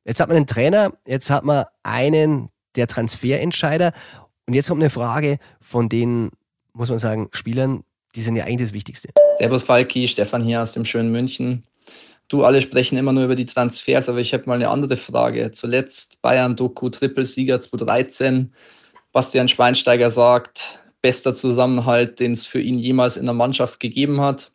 Jetzt 0.09 0.19
hat 0.19 0.27
man 0.27 0.37
einen 0.37 0.47
Trainer, 0.47 0.91
jetzt 1.05 1.29
hat 1.29 1.45
man 1.45 1.65
einen 1.83 2.49
der 2.75 2.87
Transferentscheider 2.87 3.93
und 4.47 4.55
jetzt 4.55 4.67
kommt 4.67 4.81
eine 4.81 4.89
Frage 4.89 5.37
von 5.61 5.87
den, 5.87 6.31
muss 6.73 6.89
man 6.89 6.97
sagen, 6.97 7.29
Spielern, 7.31 7.83
die 8.15 8.23
sind 8.23 8.35
ja 8.35 8.45
eigentlich 8.45 8.69
das 8.69 8.73
Wichtigste. 8.73 9.09
Servus 9.37 9.61
Falki, 9.61 10.07
Stefan 10.07 10.43
hier 10.43 10.63
aus 10.63 10.71
dem 10.71 10.83
schönen 10.83 11.11
München. 11.11 11.61
Du, 12.27 12.43
alle 12.43 12.59
sprechen 12.59 12.97
immer 12.97 13.13
nur 13.13 13.25
über 13.25 13.35
die 13.35 13.45
Transfers, 13.45 14.09
aber 14.09 14.17
ich 14.17 14.33
habe 14.33 14.45
mal 14.47 14.55
eine 14.55 14.69
andere 14.69 14.97
Frage. 14.97 15.51
Zuletzt 15.51 16.19
Bayern-Doku, 16.23 16.89
Trippelsieger 16.89 17.61
2013. 17.61 18.51
Bastian 19.11 19.47
Schweinsteiger 19.47 20.09
sagt, 20.09 20.83
bester 21.03 21.35
Zusammenhalt, 21.35 22.19
den 22.19 22.31
es 22.31 22.47
für 22.47 22.59
ihn 22.59 22.79
jemals 22.79 23.15
in 23.15 23.25
der 23.25 23.35
Mannschaft 23.35 23.79
gegeben 23.79 24.21
hat. 24.21 24.51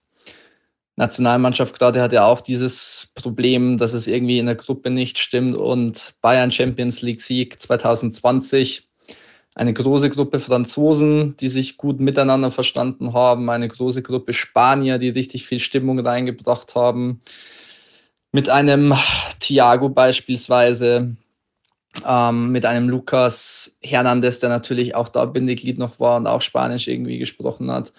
Nationalmannschaft 0.97 1.79
gerade 1.79 2.01
hat 2.01 2.13
ja 2.13 2.25
auch 2.27 2.41
dieses 2.41 3.09
Problem, 3.15 3.79
dass 3.79 3.95
es 3.95 4.07
irgendwie 4.07 4.39
in 4.39 4.47
der 4.47 4.55
Gruppe 4.55 4.91
nicht 4.91 5.19
stimmt 5.19 5.57
und 5.57 6.15
Bayern 6.21 6.53
Champions 6.53 7.03
League 7.03 7.21
Sieg 7.21 7.61
2020. 7.61 8.89
Eine 9.57 9.73
große 9.73 10.11
Gruppe 10.11 10.39
Franzosen, 10.39 11.37
die 11.37 11.49
sich 11.49 11.77
gut 11.77 12.01
miteinander 12.01 12.51
verstanden 12.51 13.13
haben, 13.13 13.51
eine 13.51 13.69
große 13.69 14.03
Gruppe 14.03 14.33
Spanier, 14.33 14.99
die 14.99 15.11
richtig 15.11 15.47
viel 15.47 15.61
Stimmung 15.61 15.99
reingebracht 16.01 16.75
haben. 16.75 17.21
Mit 18.33 18.49
einem 18.49 18.95
Thiago 19.41 19.89
beispielsweise, 19.89 21.17
ähm, 22.07 22.51
mit 22.51 22.67
einem 22.67 22.89
Lucas 22.89 23.77
Hernandez, 23.81 24.41
der 24.41 24.49
natürlich 24.49 24.95
auch 24.97 25.09
da 25.09 25.25
Bindeglied 25.25 25.79
noch 25.79 26.01
war 26.01 26.17
und 26.17 26.27
auch 26.27 26.43
Spanisch 26.43 26.89
irgendwie 26.89 27.19
gesprochen 27.19 27.71
hat. 27.71 27.93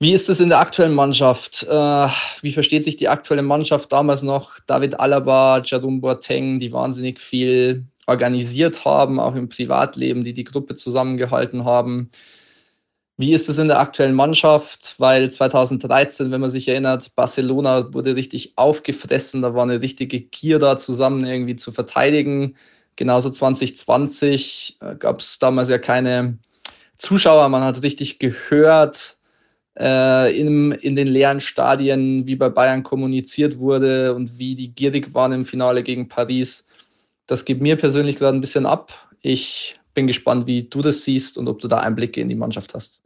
Wie 0.00 0.12
ist 0.12 0.28
es 0.28 0.38
in 0.38 0.48
der 0.48 0.60
aktuellen 0.60 0.94
Mannschaft? 0.94 1.64
Äh, 1.64 2.08
wie 2.42 2.52
versteht 2.52 2.84
sich 2.84 2.96
die 2.96 3.08
aktuelle 3.08 3.42
Mannschaft 3.42 3.90
damals 3.90 4.22
noch? 4.22 4.60
David 4.66 5.00
Alaba, 5.00 5.60
Jadon 5.64 6.00
Boateng, 6.00 6.60
die 6.60 6.70
wahnsinnig 6.70 7.18
viel 7.18 7.84
organisiert 8.06 8.84
haben, 8.84 9.18
auch 9.18 9.34
im 9.34 9.48
Privatleben, 9.48 10.22
die 10.22 10.34
die 10.34 10.44
Gruppe 10.44 10.76
zusammengehalten 10.76 11.64
haben. 11.64 12.10
Wie 13.16 13.32
ist 13.32 13.48
es 13.48 13.58
in 13.58 13.66
der 13.66 13.80
aktuellen 13.80 14.14
Mannschaft? 14.14 14.94
Weil 14.98 15.32
2013, 15.32 16.30
wenn 16.30 16.40
man 16.40 16.50
sich 16.50 16.68
erinnert, 16.68 17.16
Barcelona 17.16 17.92
wurde 17.92 18.14
richtig 18.14 18.52
aufgefressen, 18.54 19.42
da 19.42 19.54
war 19.54 19.64
eine 19.64 19.82
richtige 19.82 20.20
Gier 20.20 20.60
da 20.60 20.78
zusammen 20.78 21.26
irgendwie 21.26 21.56
zu 21.56 21.72
verteidigen. 21.72 22.56
Genauso 22.94 23.30
2020 23.30 24.78
äh, 24.80 24.94
gab 24.96 25.18
es 25.20 25.40
damals 25.40 25.68
ja 25.68 25.78
keine 25.78 26.38
Zuschauer, 26.96 27.48
man 27.48 27.62
hat 27.64 27.82
richtig 27.82 28.20
gehört, 28.20 29.17
äh, 29.78 30.38
in, 30.38 30.72
in 30.72 30.96
den 30.96 31.06
leeren 31.06 31.40
Stadien, 31.40 32.26
wie 32.26 32.36
bei 32.36 32.48
Bayern 32.48 32.82
kommuniziert 32.82 33.58
wurde 33.58 34.14
und 34.14 34.38
wie 34.38 34.54
die 34.54 34.74
gierig 34.74 35.14
waren 35.14 35.32
im 35.32 35.44
Finale 35.44 35.82
gegen 35.82 36.08
Paris. 36.08 36.66
Das 37.26 37.44
gibt 37.44 37.60
mir 37.60 37.76
persönlich 37.76 38.16
gerade 38.16 38.36
ein 38.36 38.40
bisschen 38.40 38.66
ab. 38.66 38.92
Ich 39.20 39.76
bin 39.94 40.06
gespannt, 40.06 40.46
wie 40.46 40.64
du 40.64 40.82
das 40.82 41.04
siehst 41.04 41.38
und 41.38 41.48
ob 41.48 41.60
du 41.60 41.68
da 41.68 41.78
Einblicke 41.78 42.20
in 42.20 42.28
die 42.28 42.34
Mannschaft 42.34 42.74
hast. 42.74 43.00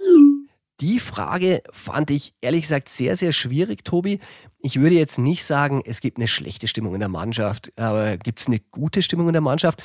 Die 0.80 0.98
Frage 0.98 1.62
fand 1.70 2.10
ich 2.10 2.34
ehrlich 2.40 2.62
gesagt 2.62 2.88
sehr, 2.88 3.16
sehr 3.16 3.32
schwierig, 3.32 3.84
Tobi. 3.84 4.18
Ich 4.60 4.80
würde 4.80 4.96
jetzt 4.96 5.18
nicht 5.18 5.44
sagen, 5.44 5.82
es 5.84 6.00
gibt 6.00 6.18
eine 6.18 6.28
schlechte 6.28 6.66
Stimmung 6.66 6.94
in 6.94 7.00
der 7.00 7.08
Mannschaft, 7.08 7.72
aber 7.76 8.16
gibt 8.16 8.40
es 8.40 8.48
eine 8.48 8.60
gute 8.70 9.02
Stimmung 9.02 9.28
in 9.28 9.32
der 9.32 9.42
Mannschaft? 9.42 9.82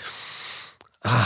Ah, 1.02 1.26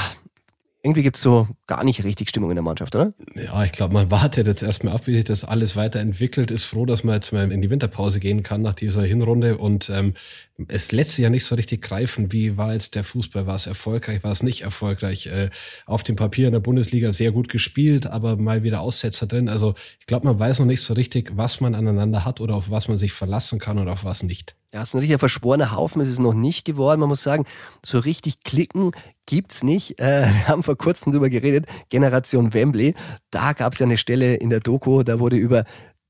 irgendwie 0.83 1.03
gibt's 1.03 1.21
so 1.21 1.47
gar 1.67 1.83
nicht 1.83 2.03
richtig 2.03 2.29
Stimmung 2.29 2.49
in 2.49 2.55
der 2.55 2.63
Mannschaft, 2.63 2.95
oder? 2.95 3.13
Ja, 3.35 3.63
ich 3.63 3.71
glaube, 3.71 3.93
man 3.93 4.09
wartet 4.09 4.47
jetzt 4.47 4.63
erstmal 4.63 4.95
ab, 4.95 5.05
wie 5.05 5.13
sich 5.13 5.23
das 5.23 5.45
alles 5.45 5.75
weiterentwickelt. 5.75 6.49
Ist 6.49 6.63
froh, 6.63 6.87
dass 6.87 7.03
man 7.03 7.15
jetzt 7.15 7.31
mal 7.31 7.51
in 7.51 7.61
die 7.61 7.69
Winterpause 7.69 8.19
gehen 8.19 8.41
kann 8.41 8.63
nach 8.63 8.73
dieser 8.73 9.03
Hinrunde. 9.03 9.57
Und 9.57 9.91
ähm, 9.91 10.15
es 10.67 10.91
lässt 10.91 11.11
sich 11.11 11.23
ja 11.23 11.29
nicht 11.29 11.45
so 11.45 11.53
richtig 11.53 11.83
greifen, 11.83 12.31
wie 12.31 12.57
war 12.57 12.73
jetzt 12.73 12.95
der 12.95 13.03
Fußball, 13.03 13.45
war 13.45 13.55
es 13.55 13.67
erfolgreich, 13.67 14.23
war 14.23 14.31
es 14.31 14.41
nicht 14.41 14.61
erfolgreich. 14.61 15.27
Äh, 15.27 15.51
auf 15.85 16.01
dem 16.01 16.15
Papier 16.15 16.47
in 16.47 16.53
der 16.53 16.61
Bundesliga 16.61 17.13
sehr 17.13 17.31
gut 17.31 17.47
gespielt, 17.47 18.07
aber 18.07 18.35
mal 18.35 18.63
wieder 18.63 18.81
Aussetzer 18.81 19.27
drin. 19.27 19.49
Also 19.49 19.75
ich 19.99 20.07
glaube, 20.07 20.25
man 20.25 20.39
weiß 20.39 20.59
noch 20.59 20.65
nicht 20.65 20.81
so 20.81 20.95
richtig, 20.95 21.31
was 21.35 21.61
man 21.61 21.75
aneinander 21.75 22.25
hat 22.25 22.41
oder 22.41 22.55
auf 22.55 22.71
was 22.71 22.87
man 22.87 22.97
sich 22.97 23.13
verlassen 23.13 23.59
kann 23.59 23.77
oder 23.77 23.93
auf 23.93 24.03
was 24.03 24.23
nicht. 24.23 24.55
Ja, 24.73 24.81
es 24.81 24.89
ist 24.89 24.93
natürlich 24.93 25.13
ein 25.13 25.19
verschworener 25.19 25.75
Haufen, 25.75 26.01
ist 26.01 26.07
es 26.07 26.19
noch 26.19 26.33
nicht 26.33 26.63
geworden. 26.63 27.01
Man 27.01 27.09
muss 27.09 27.23
sagen, 27.23 27.45
so 27.85 27.99
richtig 27.99 28.43
klicken 28.43 28.93
gibt's 29.25 29.63
nicht. 29.63 29.99
Äh, 29.99 30.25
wir 30.25 30.47
haben 30.47 30.63
vor 30.63 30.77
kurzem 30.77 31.11
drüber 31.11 31.29
geredet, 31.29 31.65
Generation 31.89 32.53
Wembley. 32.53 32.95
Da 33.29 33.53
gab's 33.53 33.79
ja 33.79 33.85
eine 33.85 33.97
Stelle 33.97 34.35
in 34.35 34.49
der 34.49 34.59
Doku, 34.59 35.03
da 35.03 35.19
wurde 35.19 35.37
über 35.37 35.63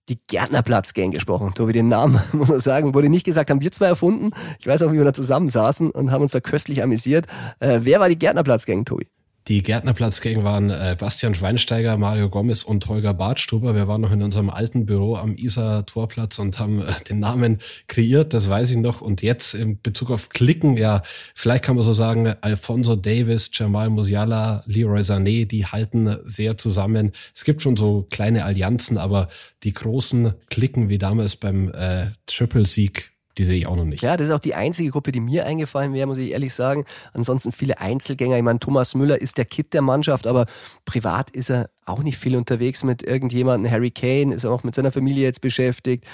die 0.09 0.19
Gärtnerplatz-Gang 0.27 1.11
gesprochen. 1.11 1.53
Wie 1.57 1.73
den 1.73 1.87
Namen, 1.87 2.19
muss 2.33 2.49
man 2.49 2.59
sagen, 2.59 2.93
wurde 2.93 3.09
nicht 3.09 3.25
gesagt, 3.25 3.49
haben 3.49 3.61
wir 3.61 3.71
zwei 3.71 3.87
erfunden. 3.87 4.31
Ich 4.59 4.67
weiß 4.67 4.83
auch, 4.83 4.91
wie 4.91 4.97
wir 4.97 5.05
da 5.05 5.13
zusammensaßen 5.13 5.91
und 5.91 6.11
haben 6.11 6.21
uns 6.21 6.31
da 6.31 6.39
köstlich 6.39 6.83
amüsiert. 6.83 7.27
Äh, 7.59 7.81
wer 7.83 7.99
war 7.99 8.09
die 8.09 8.19
Gärtnerplatz-Gang, 8.19 8.85
Tobi? 8.85 9.07
Die 9.47 9.63
Gärtnerplatzgänge 9.63 10.43
waren 10.43 10.69
äh, 10.69 10.95
Bastian 10.99 11.33
Schweinsteiger, 11.33 11.97
Mario 11.97 12.29
Gomez 12.29 12.61
und 12.61 12.87
Holger 12.87 13.15
Bartstuber. 13.15 13.73
Wir 13.73 13.87
waren 13.87 14.01
noch 14.01 14.11
in 14.11 14.21
unserem 14.21 14.51
alten 14.51 14.85
Büro 14.85 15.15
am 15.15 15.35
Isar 15.35 15.83
Torplatz 15.87 16.37
und 16.37 16.59
haben 16.59 16.81
äh, 16.81 16.93
den 17.09 17.19
Namen 17.19 17.57
kreiert, 17.87 18.35
das 18.35 18.47
weiß 18.47 18.69
ich 18.69 18.77
noch. 18.77 19.01
Und 19.01 19.23
jetzt 19.23 19.55
in 19.55 19.81
Bezug 19.81 20.11
auf 20.11 20.29
Klicken, 20.29 20.77
ja, 20.77 21.01
vielleicht 21.33 21.63
kann 21.63 21.75
man 21.75 21.83
so 21.83 21.93
sagen, 21.93 22.35
Alfonso 22.41 22.95
Davis, 22.95 23.49
Jamal 23.51 23.89
Musiala, 23.89 24.63
Leroy 24.67 25.01
Sané, 25.01 25.47
die 25.47 25.65
halten 25.65 26.17
sehr 26.25 26.57
zusammen. 26.57 27.11
Es 27.33 27.43
gibt 27.43 27.63
schon 27.63 27.75
so 27.75 28.05
kleine 28.11 28.45
Allianzen, 28.45 28.99
aber 28.99 29.27
die 29.63 29.73
großen 29.73 30.35
Klicken 30.51 30.89
wie 30.89 30.99
damals 30.99 31.35
beim 31.35 31.71
äh, 31.73 32.11
Triple-Sieg 32.27 33.10
die 33.37 33.43
sehe 33.43 33.57
ich 33.57 33.67
auch 33.67 33.75
noch 33.75 33.85
nicht. 33.85 34.01
Ja, 34.01 34.17
das 34.17 34.27
ist 34.27 34.33
auch 34.33 34.39
die 34.39 34.55
einzige 34.55 34.91
Gruppe, 34.91 35.11
die 35.11 35.19
mir 35.19 35.45
eingefallen 35.45 35.93
wäre, 35.93 36.07
muss 36.07 36.17
ich 36.17 36.31
ehrlich 36.31 36.53
sagen. 36.53 36.85
Ansonsten 37.13 37.51
viele 37.51 37.79
Einzelgänger. 37.79 38.37
Ich 38.37 38.43
meine, 38.43 38.59
Thomas 38.59 38.95
Müller 38.95 39.21
ist 39.21 39.37
der 39.37 39.45
Kit 39.45 39.73
der 39.73 39.81
Mannschaft, 39.81 40.27
aber 40.27 40.45
privat 40.85 41.31
ist 41.31 41.49
er 41.49 41.69
auch 41.85 42.03
nicht 42.03 42.17
viel 42.17 42.35
unterwegs 42.35 42.83
mit 42.83 43.03
irgendjemandem. 43.03 43.71
Harry 43.71 43.91
Kane 43.91 44.33
ist 44.33 44.45
auch 44.45 44.63
mit 44.63 44.75
seiner 44.75 44.91
Familie 44.91 45.23
jetzt 45.23 45.41
beschäftigt. 45.41 46.05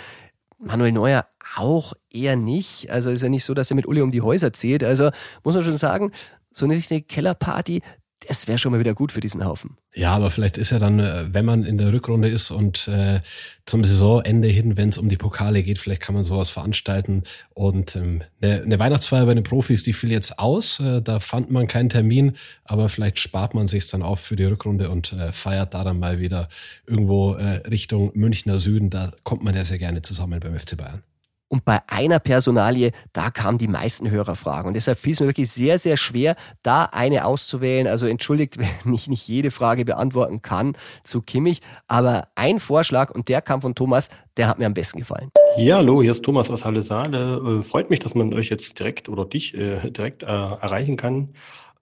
Manuel 0.60 0.92
Neuer 0.92 1.28
auch 1.56 1.94
eher 2.12 2.36
nicht. 2.36 2.90
Also 2.90 3.10
ist 3.10 3.22
ja 3.22 3.30
nicht 3.30 3.44
so, 3.46 3.54
dass 3.54 3.72
er 3.72 3.76
mit 3.76 3.88
Uli 3.88 4.02
um 4.02 4.12
die 4.12 4.22
Häuser 4.22 4.54
zählt. 4.54 4.84
Also 4.84 5.12
muss 5.44 5.56
man 5.56 5.64
schon 5.64 5.78
sagen, 5.78 6.12
so 6.52 6.66
eine 6.66 6.76
richtige 6.76 7.02
Kellerparty, 7.02 7.82
das 8.26 8.48
wäre 8.48 8.58
schon 8.58 8.72
mal 8.72 8.80
wieder 8.80 8.94
gut 8.94 9.12
für 9.12 9.20
diesen 9.20 9.46
Haufen. 9.46 9.78
Ja, 9.94 10.16
aber 10.16 10.32
vielleicht 10.32 10.58
ist 10.58 10.72
ja 10.72 10.80
dann, 10.80 11.00
äh, 11.00 11.34
wenn 11.34 11.46
man 11.46 11.64
in 11.64 11.78
der 11.78 11.94
Rückrunde 11.94 12.28
ist 12.28 12.52
und 12.52 12.88
äh, 12.88 13.22
zum 13.66 13.84
Saisonende 13.84 14.48
hin, 14.48 14.76
wenn 14.76 14.90
es 14.90 14.98
um 14.98 15.08
die 15.08 15.18
Pokale 15.18 15.62
geht, 15.64 15.78
vielleicht 15.80 16.02
kann 16.02 16.16
man 16.16 16.24
sowas 16.24 16.50
veranstalten. 16.50 17.24
Und 17.54 17.96
ähm, 17.96 18.24
eine, 18.42 18.64
eine 18.64 18.80
Weihnachtsfeier 18.80 19.26
bei 19.26 19.34
den 19.34 19.44
Profis, 19.44 19.84
die 19.84 19.94
fiel 19.94 20.12
jetzt 20.12 20.40
aus. 20.40 20.80
Äh, 20.80 21.02
da 21.02 21.20
fand 21.20 21.52
man 21.52 21.68
keinen 21.68 21.90
Termin, 21.90 22.34
aber 22.64 22.90
vielleicht 22.90 23.20
spart 23.20 23.54
man 23.54 23.68
sich 23.68 23.88
dann 23.88 24.02
auf 24.02 24.20
für 24.20 24.36
die 24.36 24.46
Rückrunde 24.46 24.90
und 24.90 25.14
äh, 25.14 25.32
feiert 25.32 25.74
da 25.74 25.84
dann 25.84 26.00
mal 26.00 26.20
wieder 26.20 26.50
irgendwo 26.86 27.36
äh, 27.36 27.68
Richtung 27.68 28.12
Münchner 28.16 28.60
Süden. 28.60 28.90
Da 28.90 29.12
kommt 29.24 29.44
man 29.44 29.56
ja 29.56 29.64
sehr 29.64 29.78
gerne 29.78 30.02
zusammen 30.02 30.40
beim 30.40 30.58
FC 30.58 30.76
Bayern. 30.76 31.04
Und 31.50 31.64
bei 31.64 31.80
einer 31.88 32.20
Personalie, 32.20 32.92
da 33.14 33.30
kamen 33.30 33.58
die 33.58 33.70
meisten 33.70 34.10
Hörerfragen. 34.10 34.68
Und 34.68 34.74
deshalb 34.74 34.98
fiel 34.98 35.14
es 35.14 35.20
mir 35.22 35.28
wirklich 35.28 35.50
sehr, 35.50 35.80
sehr 35.80 35.96
schwer, 35.96 36.36
da 36.62 36.86
eine 36.86 37.26
auszuwählen. 37.26 37.88
Also 37.88 38.06
entschuldigt, 38.06 38.58
wenn 38.84 38.94
ich 38.94 39.08
nicht 39.08 39.28
jede 39.28 39.52
Frage 39.52 39.86
beantworten 39.86 40.42
kann 40.42 40.74
zu 41.04 41.22
Kimmich. 41.22 41.62
Aber 41.88 42.28
ein 42.36 42.60
Vorschlag, 42.60 43.12
und 43.12 43.30
der 43.30 43.42
kam 43.42 43.62
von 43.62 43.76
Thomas, 43.76 44.10
der 44.36 44.50
hat 44.50 44.60
mir 44.60 44.66
am 44.66 44.74
besten 44.74 45.00
gefallen. 45.00 45.32
Ja, 45.58 45.78
hallo, 45.78 46.02
hier 46.02 46.12
ist 46.12 46.24
Thomas 46.24 46.50
aus 46.50 46.66
Halle 46.66 46.84
Saale. 46.84 47.62
Äh, 47.62 47.64
freut 47.64 47.90
mich, 47.90 48.00
dass 48.00 48.14
man 48.14 48.34
euch 48.34 48.50
jetzt 48.50 48.78
direkt 48.78 49.08
oder 49.08 49.26
dich 49.26 49.54
äh, 49.56 49.90
direkt 49.90 50.24
äh, 50.24 50.26
erreichen 50.26 50.98
kann. 50.98 51.30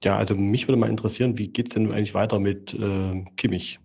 Ja, 0.04 0.16
also 0.18 0.36
mich 0.36 0.68
würde 0.68 0.80
mal 0.80 0.90
interessieren, 0.90 1.38
wie 1.40 1.48
geht's 1.48 1.74
denn 1.74 1.92
eigentlich 1.92 2.14
weiter 2.14 2.40
mit 2.40 2.74
äh, 2.76 3.26
Kimmich? 3.38 3.80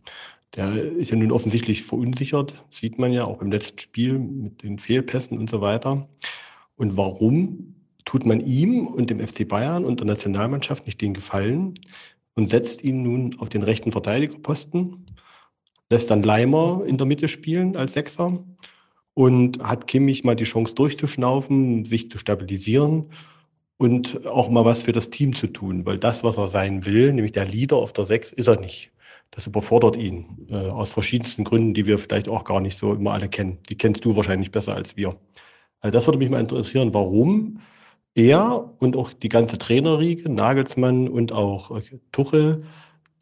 Der 0.57 0.75
ist 0.75 1.11
ja 1.11 1.17
nun 1.17 1.31
offensichtlich 1.31 1.85
verunsichert, 1.85 2.65
sieht 2.73 2.99
man 2.99 3.13
ja 3.13 3.25
auch 3.25 3.41
im 3.41 3.53
letzten 3.53 3.79
Spiel 3.79 4.19
mit 4.19 4.63
den 4.65 4.81
Fehlpässen 4.81 5.39
und 5.39 5.49
so 5.49 5.61
weiter. 5.61 6.09
Und 6.77 6.97
warum 6.97 7.77
tut 8.05 8.27
man 8.27 8.45
ihm 8.45 8.89
und 8.89 9.11
dem 9.11 9.21
FC 9.21 9.47
Bayern 9.47 9.85
und 9.85 10.01
der 10.01 10.07
Nationalmannschaft 10.07 10.87
nicht 10.87 11.01
den 11.01 11.15
Gefallen 11.15 11.75
und 12.35 12.51
setzt 12.51 12.83
ihn 12.83 13.03
nun 13.03 13.39
auf 13.39 13.49
den 13.49 13.63
rechten 13.63 13.93
Verteidigerposten, 13.93 15.07
lässt 15.89 16.11
dann 16.11 16.25
Leimer 16.25 16.83
in 16.85 16.99
der 16.99 17.07
Mitte 17.07 17.29
spielen 17.29 17.77
als 17.77 17.93
Sechser 17.93 18.45
und 19.15 19.63
hat 19.63 19.87
Kimmich 19.87 20.25
mal 20.25 20.35
die 20.35 20.45
Chance 20.45 20.75
durchzuschnaufen, 20.75 21.85
sich 21.85 22.11
zu 22.11 22.19
stabilisieren 22.19 23.13
und 23.77 24.27
auch 24.27 24.51
mal 24.51 24.65
was 24.65 24.83
für 24.83 24.93
das 24.93 25.11
Team 25.11 25.37
zu 25.37 25.47
tun, 25.47 25.87
weil 25.87 25.99
das, 25.99 26.25
was 26.25 26.39
er 26.39 26.49
sein 26.49 26.87
will, 26.87 27.13
nämlich 27.13 27.33
der 27.33 27.45
Leader 27.45 27.77
auf 27.77 27.93
der 27.93 28.07
Sechs, 28.07 28.33
ist 28.33 28.49
er 28.49 28.59
nicht 28.59 28.91
das 29.31 29.47
überfordert 29.47 29.97
ihn 29.97 30.47
äh, 30.51 30.55
aus 30.55 30.91
verschiedensten 30.91 31.45
Gründen, 31.45 31.75
die 31.75 31.87
wir 31.87 31.99
vielleicht 31.99 32.29
auch 32.29 32.45
gar 32.45 32.61
nicht 32.61 32.79
so 32.79 32.95
immer 32.95 33.13
alle 33.13 33.29
kennen. 33.29 33.59
Die 33.69 33.77
kennst 33.77 34.05
du 34.05 34.17
wahrscheinlich 34.17 34.51
besser 34.51 34.75
als 34.75 34.97
wir. 34.97 35.17
Also 35.81 35.93
das 35.93 36.07
würde 36.07 36.19
mich 36.19 36.31
mal 36.31 36.41
interessieren, 36.41 36.93
warum 36.93 37.61
er 38.15 38.75
und 38.79 38.97
auch 38.97 39.13
die 39.13 39.29
ganze 39.29 39.59
Trainerriege, 39.59 40.29
Nagelsmann 40.29 41.09
und 41.09 41.33
auch 41.33 41.77
äh, 41.77 41.83
Tuchel, 42.13 42.65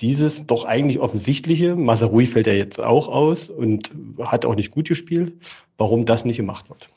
dieses 0.00 0.46
doch 0.46 0.64
eigentlich 0.64 1.00
offensichtliche, 1.00 1.74
Masarui 1.74 2.26
fällt 2.26 2.46
ja 2.46 2.52
jetzt 2.52 2.80
auch 2.80 3.08
aus 3.08 3.50
und 3.50 3.90
hat 4.20 4.44
auch 4.44 4.54
nicht 4.54 4.70
gut 4.70 4.88
gespielt, 4.88 5.34
warum 5.76 6.06
das 6.06 6.24
nicht 6.24 6.36
gemacht 6.36 6.70
wird. 6.70 6.88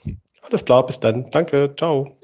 Alles 0.41 0.65
klar, 0.65 0.85
bis 0.85 0.99
dann. 0.99 1.29
Danke, 1.31 1.73
ciao. 1.77 2.15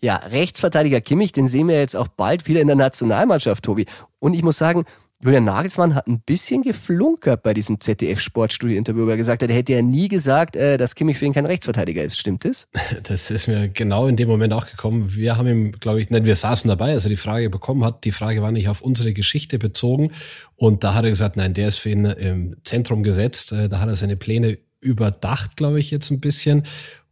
Ja, 0.00 0.16
Rechtsverteidiger 0.16 1.00
Kimmich, 1.00 1.32
den 1.32 1.46
sehen 1.46 1.68
wir 1.68 1.78
jetzt 1.78 1.94
auch 1.94 2.08
bald 2.08 2.48
wieder 2.48 2.60
in 2.60 2.66
der 2.66 2.76
Nationalmannschaft, 2.76 3.64
Tobi. 3.64 3.86
Und 4.18 4.34
ich 4.34 4.42
muss 4.42 4.58
sagen, 4.58 4.84
Julian 5.24 5.44
Nagelsmann 5.44 5.94
hat 5.94 6.08
ein 6.08 6.20
bisschen 6.20 6.62
geflunkert 6.62 7.44
bei 7.44 7.54
diesem 7.54 7.80
ZDF-Sportstudio-Interview, 7.80 9.06
wo 9.06 9.10
er 9.10 9.16
gesagt 9.16 9.44
hat, 9.44 9.50
er 9.50 9.54
hätte 9.54 9.72
ja 9.72 9.80
nie 9.80 10.08
gesagt, 10.08 10.56
äh, 10.56 10.76
dass 10.76 10.96
Kimmich 10.96 11.16
für 11.16 11.26
ihn 11.26 11.32
kein 11.32 11.46
Rechtsverteidiger 11.46 12.02
ist. 12.02 12.18
Stimmt 12.18 12.44
das? 12.44 12.66
Das 13.04 13.30
ist 13.30 13.46
mir 13.46 13.68
genau 13.68 14.08
in 14.08 14.16
dem 14.16 14.28
Moment 14.28 14.52
auch 14.52 14.66
gekommen. 14.66 15.14
Wir 15.14 15.36
haben 15.36 15.46
ihm, 15.46 15.72
glaube 15.72 16.00
ich, 16.00 16.10
nein, 16.10 16.24
wir 16.24 16.34
saßen 16.34 16.66
dabei, 16.66 16.92
als 16.92 17.04
er 17.04 17.10
die 17.10 17.16
Frage 17.16 17.50
bekommen 17.50 17.84
hat. 17.84 18.04
Die 18.04 18.10
Frage 18.10 18.42
war 18.42 18.50
nicht 18.50 18.68
auf 18.68 18.80
unsere 18.80 19.12
Geschichte 19.12 19.60
bezogen. 19.60 20.10
Und 20.56 20.82
da 20.82 20.94
hat 20.94 21.04
er 21.04 21.10
gesagt, 21.10 21.36
nein, 21.36 21.54
der 21.54 21.68
ist 21.68 21.76
für 21.76 21.90
ihn 21.90 22.04
im 22.04 22.56
Zentrum 22.64 23.04
gesetzt. 23.04 23.52
Äh, 23.52 23.68
da 23.68 23.78
hat 23.78 23.88
er 23.88 23.94
seine 23.94 24.16
Pläne 24.16 24.58
überdacht, 24.80 25.56
glaube 25.56 25.78
ich, 25.78 25.92
jetzt 25.92 26.10
ein 26.10 26.20
bisschen. 26.20 26.64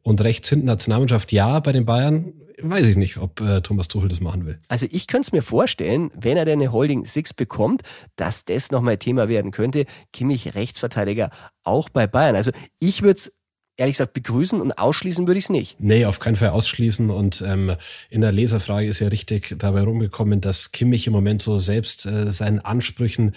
Und 0.03 0.23
rechts 0.23 0.49
hinten 0.49 0.67
Nationalmannschaft, 0.67 1.33
ja, 1.33 1.61
bei 1.61 1.73
den 1.73 1.85
Bayern 1.85 2.33
weiß 2.63 2.87
ich 2.87 2.97
nicht, 2.97 3.17
ob 3.17 3.41
äh, 3.41 3.61
Thomas 3.63 3.89
Tuchel 3.89 4.09
das 4.09 4.21
machen 4.21 4.47
will. 4.47 4.59
Also 4.69 4.87
ich 4.91 5.07
könnte 5.07 5.29
es 5.29 5.33
mir 5.33 5.43
vorstellen, 5.43 6.11
wenn 6.15 6.37
er 6.37 6.45
denn 6.45 6.61
eine 6.61 6.73
Holding 6.73 7.05
Six 7.05 7.35
bekommt, 7.35 7.83
dass 8.17 8.45
das 8.45 8.71
nochmal 8.71 8.99
Thema 8.99 9.29
werden 9.29 9.51
könnte. 9.51 9.87
Kimmich 10.13 10.55
Rechtsverteidiger 10.55 11.31
auch 11.65 11.89
bei 11.89 12.07
Bayern. 12.07 12.37
Also 12.37 12.51
ich 12.79 13.03
würde 13.03 13.17
es 13.17 13.33
ehrlich 13.77 13.95
gesagt 13.95 14.13
begrüßen 14.13 14.61
und 14.61 14.73
ausschließen 14.73 15.27
würde 15.27 15.39
ich 15.39 15.45
es 15.45 15.51
nicht. 15.51 15.81
Nee, 15.81 16.05
auf 16.05 16.19
keinen 16.19 16.37
Fall 16.37 16.51
ausschließen. 16.51 17.11
Und 17.11 17.43
ähm, 17.47 17.77
in 18.11 18.21
der 18.21 18.33
Leserfrage 18.33 18.87
ist 18.87 19.01
ja 19.01 19.09
richtig 19.09 19.55
dabei 19.59 19.83
rumgekommen, 19.83 20.41
dass 20.41 20.73
Kimmich 20.73 21.07
im 21.07 21.15
Moment 21.15 21.41
so 21.41 21.59
selbst 21.59 22.05
äh, 22.05 22.31
seinen 22.31 22.61
Ansprüchen 22.61 23.33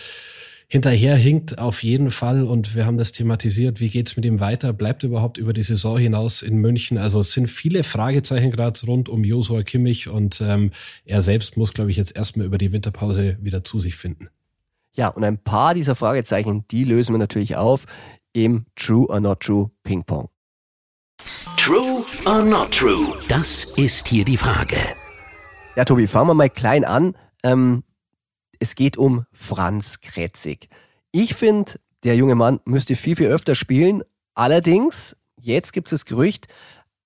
hinterherhinkt 0.74 1.60
auf 1.60 1.84
jeden 1.84 2.10
Fall 2.10 2.46
und 2.46 2.74
wir 2.74 2.88
haben 2.88 2.98
das 2.98 3.12
thematisiert, 3.12 3.80
wie 3.80 3.90
geht's 3.90 4.16
mit 4.16 4.26
ihm 4.26 4.40
weiter, 4.40 4.74
bleibt 4.74 5.04
überhaupt 5.04 5.38
über 5.38 5.54
die 5.54 5.62
Saison 5.62 6.00
hinaus 6.00 6.42
in 6.42 6.58
München, 6.58 6.98
also 6.98 7.20
es 7.20 7.32
sind 7.32 7.48
viele 7.48 7.84
Fragezeichen 7.84 8.50
gerade 8.50 8.84
rund 8.88 9.08
um 9.08 9.24
Josua 9.24 9.62
Kimmich 9.62 10.10
und 10.10 10.42
ähm, 10.42 10.72
er 11.06 11.22
selbst 11.22 11.58
muss, 11.58 11.74
glaube 11.74 11.92
ich, 11.92 11.98
jetzt 11.98 12.16
erstmal 12.16 12.48
über 12.48 12.58
die 12.58 12.72
Winterpause 12.72 13.38
wieder 13.40 13.64
zu 13.64 13.78
sich 13.78 13.96
finden. 13.96 14.30
Ja, 14.96 15.10
und 15.10 15.24
ein 15.24 15.38
paar 15.38 15.76
dieser 15.76 15.94
Fragezeichen, 15.94 16.66
die 16.72 16.86
lösen 16.86 17.14
wir 17.14 17.20
natürlich 17.20 17.56
auf 17.56 17.86
im 18.34 18.66
True 18.76 19.06
or 19.10 19.20
Not 19.20 19.42
True 19.42 19.70
Ping 19.84 20.04
Pong. 20.04 20.28
True 21.56 22.04
or 22.26 22.44
Not 22.44 22.72
True? 22.72 23.14
Das 23.28 23.68
ist 23.76 24.08
hier 24.08 24.26
die 24.26 24.38
Frage. 24.38 24.78
Ja, 25.76 25.86
Tobi, 25.86 26.08
fangen 26.08 26.30
wir 26.30 26.34
mal 26.34 26.50
klein 26.50 26.84
an. 26.84 27.16
Ähm, 27.44 27.84
es 28.64 28.76
geht 28.76 28.96
um 28.96 29.26
Franz 29.34 30.00
Kretzig. 30.00 30.70
Ich 31.12 31.36
finde, 31.36 31.74
der 32.06 32.16
junge 32.16 32.36
Mann 32.36 32.62
müsste 32.64 32.96
viel, 32.96 33.18
viel 33.18 33.28
öfter 33.28 33.56
spielen. 33.56 34.04
Allerdings, 34.36 35.18
jetzt 35.42 35.74
gibt 35.74 35.90
es 35.90 35.92
das 36.00 36.06
Gerücht, 36.06 36.48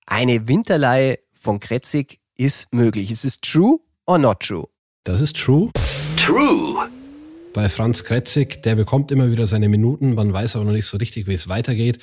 eine 0.06 0.46
Winterleihe 0.46 1.18
von 1.32 1.58
Kretzig 1.58 2.20
ist 2.36 2.72
möglich. 2.72 3.10
Ist 3.10 3.24
es 3.24 3.40
true 3.40 3.80
or 4.06 4.18
not 4.18 4.38
true? 4.38 4.68
Das 5.02 5.20
ist 5.20 5.36
true. 5.36 5.70
True. 6.16 6.88
Bei 7.52 7.68
Franz 7.68 8.04
Kretzig, 8.04 8.62
der 8.62 8.76
bekommt 8.76 9.10
immer 9.10 9.32
wieder 9.32 9.46
seine 9.46 9.68
Minuten, 9.68 10.14
man 10.14 10.32
weiß 10.32 10.54
aber 10.54 10.64
noch 10.64 10.72
nicht 10.72 10.86
so 10.86 10.96
richtig, 10.96 11.26
wie 11.26 11.32
es 11.32 11.48
weitergeht. 11.48 11.98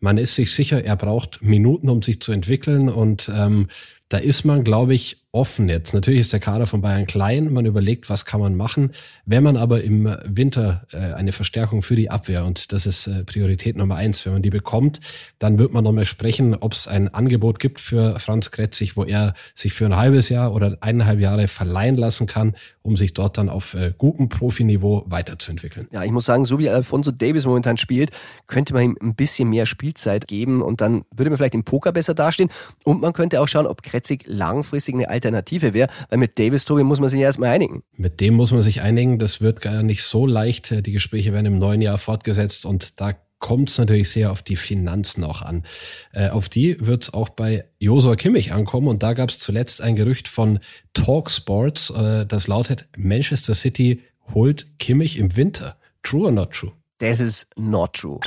Man 0.00 0.18
ist 0.18 0.34
sich 0.34 0.52
sicher, 0.52 0.84
er 0.84 0.96
braucht 0.96 1.40
Minuten, 1.40 1.88
um 1.88 2.02
sich 2.02 2.20
zu 2.20 2.32
entwickeln 2.32 2.90
und 2.90 3.30
ähm, 3.34 3.68
da 4.10 4.18
ist 4.18 4.44
man, 4.44 4.64
glaube 4.64 4.94
ich, 4.94 5.27
offen 5.32 5.68
jetzt. 5.68 5.92
Natürlich 5.92 6.20
ist 6.20 6.32
der 6.32 6.40
Kader 6.40 6.66
von 6.66 6.80
Bayern 6.80 7.06
klein, 7.06 7.52
man 7.52 7.66
überlegt, 7.66 8.08
was 8.08 8.24
kann 8.24 8.40
man 8.40 8.56
machen. 8.56 8.92
Wenn 9.26 9.42
man 9.42 9.58
aber 9.58 9.84
im 9.84 10.16
Winter 10.24 10.86
äh, 10.90 10.96
eine 10.96 11.32
Verstärkung 11.32 11.82
für 11.82 11.96
die 11.96 12.10
Abwehr, 12.10 12.46
und 12.46 12.72
das 12.72 12.86
ist 12.86 13.06
äh, 13.06 13.24
Priorität 13.24 13.76
Nummer 13.76 13.96
eins, 13.96 14.24
wenn 14.24 14.32
man 14.32 14.42
die 14.42 14.48
bekommt, 14.50 15.00
dann 15.38 15.58
wird 15.58 15.74
man 15.74 15.84
nochmal 15.84 16.06
sprechen, 16.06 16.54
ob 16.54 16.72
es 16.72 16.88
ein 16.88 17.12
Angebot 17.12 17.58
gibt 17.58 17.78
für 17.78 18.18
Franz 18.18 18.50
Kretzig, 18.50 18.96
wo 18.96 19.04
er 19.04 19.34
sich 19.54 19.74
für 19.74 19.84
ein 19.84 19.96
halbes 19.96 20.30
Jahr 20.30 20.54
oder 20.54 20.78
eineinhalb 20.80 21.20
Jahre 21.20 21.46
verleihen 21.46 21.96
lassen 21.96 22.26
kann, 22.26 22.56
um 22.80 22.96
sich 22.96 23.12
dort 23.12 23.36
dann 23.36 23.50
auf 23.50 23.74
äh, 23.74 23.92
gutem 23.98 24.30
Profiniveau 24.30 25.04
weiterzuentwickeln. 25.08 25.88
Ja, 25.92 26.04
ich 26.04 26.10
muss 26.10 26.24
sagen, 26.24 26.46
so 26.46 26.58
wie 26.58 26.70
Alfonso 26.70 27.10
Davis 27.10 27.44
momentan 27.44 27.76
spielt, 27.76 28.12
könnte 28.46 28.72
man 28.72 28.82
ihm 28.82 28.98
ein 29.02 29.14
bisschen 29.14 29.50
mehr 29.50 29.66
Spielzeit 29.66 30.26
geben 30.26 30.62
und 30.62 30.80
dann 30.80 31.04
würde 31.14 31.28
man 31.28 31.36
vielleicht 31.36 31.54
im 31.54 31.64
Poker 31.64 31.92
besser 31.92 32.14
dastehen 32.14 32.48
und 32.84 33.02
man 33.02 33.12
könnte 33.12 33.42
auch 33.42 33.48
schauen, 33.48 33.66
ob 33.66 33.82
Kretzig 33.82 34.24
langfristig 34.26 34.94
eine 34.94 35.17
Alternative 35.18 35.74
wäre, 35.74 35.88
weil 36.08 36.18
mit 36.18 36.38
Davis, 36.38 36.64
Tobi, 36.64 36.82
muss 36.82 37.00
man 37.00 37.08
sich 37.08 37.20
erstmal 37.20 37.50
einigen. 37.50 37.82
Mit 37.96 38.20
dem 38.20 38.34
muss 38.34 38.52
man 38.52 38.62
sich 38.62 38.80
einigen, 38.80 39.18
das 39.18 39.40
wird 39.40 39.60
gar 39.60 39.82
nicht 39.82 40.02
so 40.02 40.26
leicht. 40.26 40.86
Die 40.86 40.92
Gespräche 40.92 41.32
werden 41.32 41.46
im 41.46 41.58
neuen 41.58 41.82
Jahr 41.82 41.98
fortgesetzt 41.98 42.64
und 42.64 43.00
da 43.00 43.14
kommt 43.38 43.70
es 43.70 43.78
natürlich 43.78 44.10
sehr 44.10 44.32
auf 44.32 44.42
die 44.42 44.56
Finanzen 44.56 45.24
auch 45.24 45.42
an. 45.42 45.64
Äh, 46.12 46.28
auf 46.30 46.48
die 46.48 46.84
wird 46.84 47.04
es 47.04 47.14
auch 47.14 47.28
bei 47.28 47.64
Josua 47.78 48.16
Kimmich 48.16 48.52
ankommen 48.52 48.88
und 48.88 49.02
da 49.02 49.12
gab 49.12 49.30
es 49.30 49.38
zuletzt 49.38 49.80
ein 49.80 49.96
Gerücht 49.96 50.28
von 50.28 50.58
Talk 50.92 51.30
Sports, 51.30 51.90
äh, 51.90 52.26
das 52.26 52.46
lautet, 52.46 52.88
Manchester 52.96 53.54
City 53.54 54.02
holt 54.34 54.78
Kimmich 54.78 55.18
im 55.18 55.36
Winter. 55.36 55.76
True 56.02 56.26
or 56.26 56.32
not 56.32 56.52
true? 56.52 56.72
Das 56.98 57.20
ist 57.20 57.48
not 57.56 57.92
true. 57.92 58.18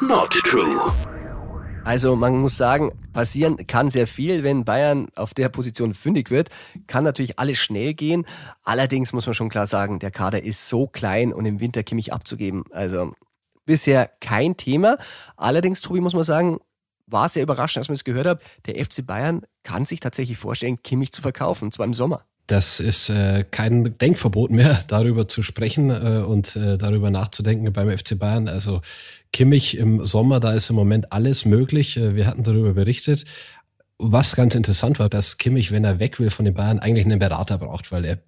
Not 0.00 0.30
true. 0.30 0.92
Also 1.84 2.14
man 2.14 2.38
muss 2.38 2.56
sagen, 2.56 2.92
passieren 3.12 3.66
kann 3.66 3.90
sehr 3.90 4.06
viel, 4.06 4.44
wenn 4.44 4.64
Bayern 4.64 5.08
auf 5.16 5.34
der 5.34 5.48
Position 5.48 5.94
fündig 5.94 6.30
wird. 6.30 6.48
Kann 6.86 7.02
natürlich 7.02 7.38
alles 7.40 7.58
schnell 7.58 7.92
gehen. 7.94 8.24
Allerdings 8.62 9.12
muss 9.12 9.26
man 9.26 9.34
schon 9.34 9.48
klar 9.48 9.66
sagen, 9.66 9.98
der 9.98 10.12
Kader 10.12 10.44
ist 10.44 10.68
so 10.68 10.86
klein 10.86 11.32
und 11.32 11.44
im 11.44 11.58
Winter 11.58 11.82
Kimmich 11.82 12.12
abzugeben. 12.12 12.64
Also 12.70 13.12
bisher 13.64 14.10
kein 14.20 14.56
Thema. 14.56 14.96
Allerdings, 15.36 15.80
Tobi, 15.80 16.00
muss 16.00 16.14
man 16.14 16.22
sagen, 16.22 16.58
war 17.06 17.28
sehr 17.28 17.42
überraschend, 17.42 17.78
als 17.78 17.88
man 17.88 17.94
es 17.94 18.04
gehört 18.04 18.26
hat. 18.26 18.42
Der 18.66 18.82
FC 18.82 19.04
Bayern 19.04 19.42
kann 19.64 19.84
sich 19.84 19.98
tatsächlich 20.00 20.38
vorstellen, 20.38 20.82
Kimmich 20.82 21.12
zu 21.12 21.20
verkaufen, 21.20 21.66
und 21.66 21.72
zwar 21.72 21.86
im 21.86 21.94
Sommer. 21.94 22.24
Das 22.46 22.80
ist 22.80 23.08
äh, 23.08 23.44
kein 23.50 23.96
Denkverbot 23.98 24.50
mehr, 24.50 24.80
darüber 24.88 25.28
zu 25.28 25.42
sprechen 25.42 25.90
äh, 25.90 26.22
und 26.24 26.56
äh, 26.56 26.76
darüber 26.76 27.10
nachzudenken 27.10 27.72
beim 27.72 27.96
FC 27.96 28.18
Bayern. 28.18 28.48
Also 28.48 28.80
Kimmich 29.32 29.76
im 29.76 30.04
Sommer, 30.04 30.40
da 30.40 30.52
ist 30.52 30.68
im 30.70 30.76
Moment 30.76 31.12
alles 31.12 31.44
möglich. 31.44 31.96
Äh, 31.96 32.14
wir 32.14 32.26
hatten 32.26 32.42
darüber 32.42 32.74
berichtet. 32.74 33.24
Was 33.98 34.34
ganz 34.34 34.54
interessant 34.56 34.98
war, 34.98 35.08
dass 35.08 35.38
Kimmich, 35.38 35.70
wenn 35.70 35.84
er 35.84 36.00
weg 36.00 36.18
will 36.18 36.30
von 36.30 36.44
den 36.44 36.54
Bayern, 36.54 36.80
eigentlich 36.80 37.04
einen 37.04 37.20
Berater 37.20 37.58
braucht, 37.58 37.92
weil 37.92 38.04
er 38.04 38.18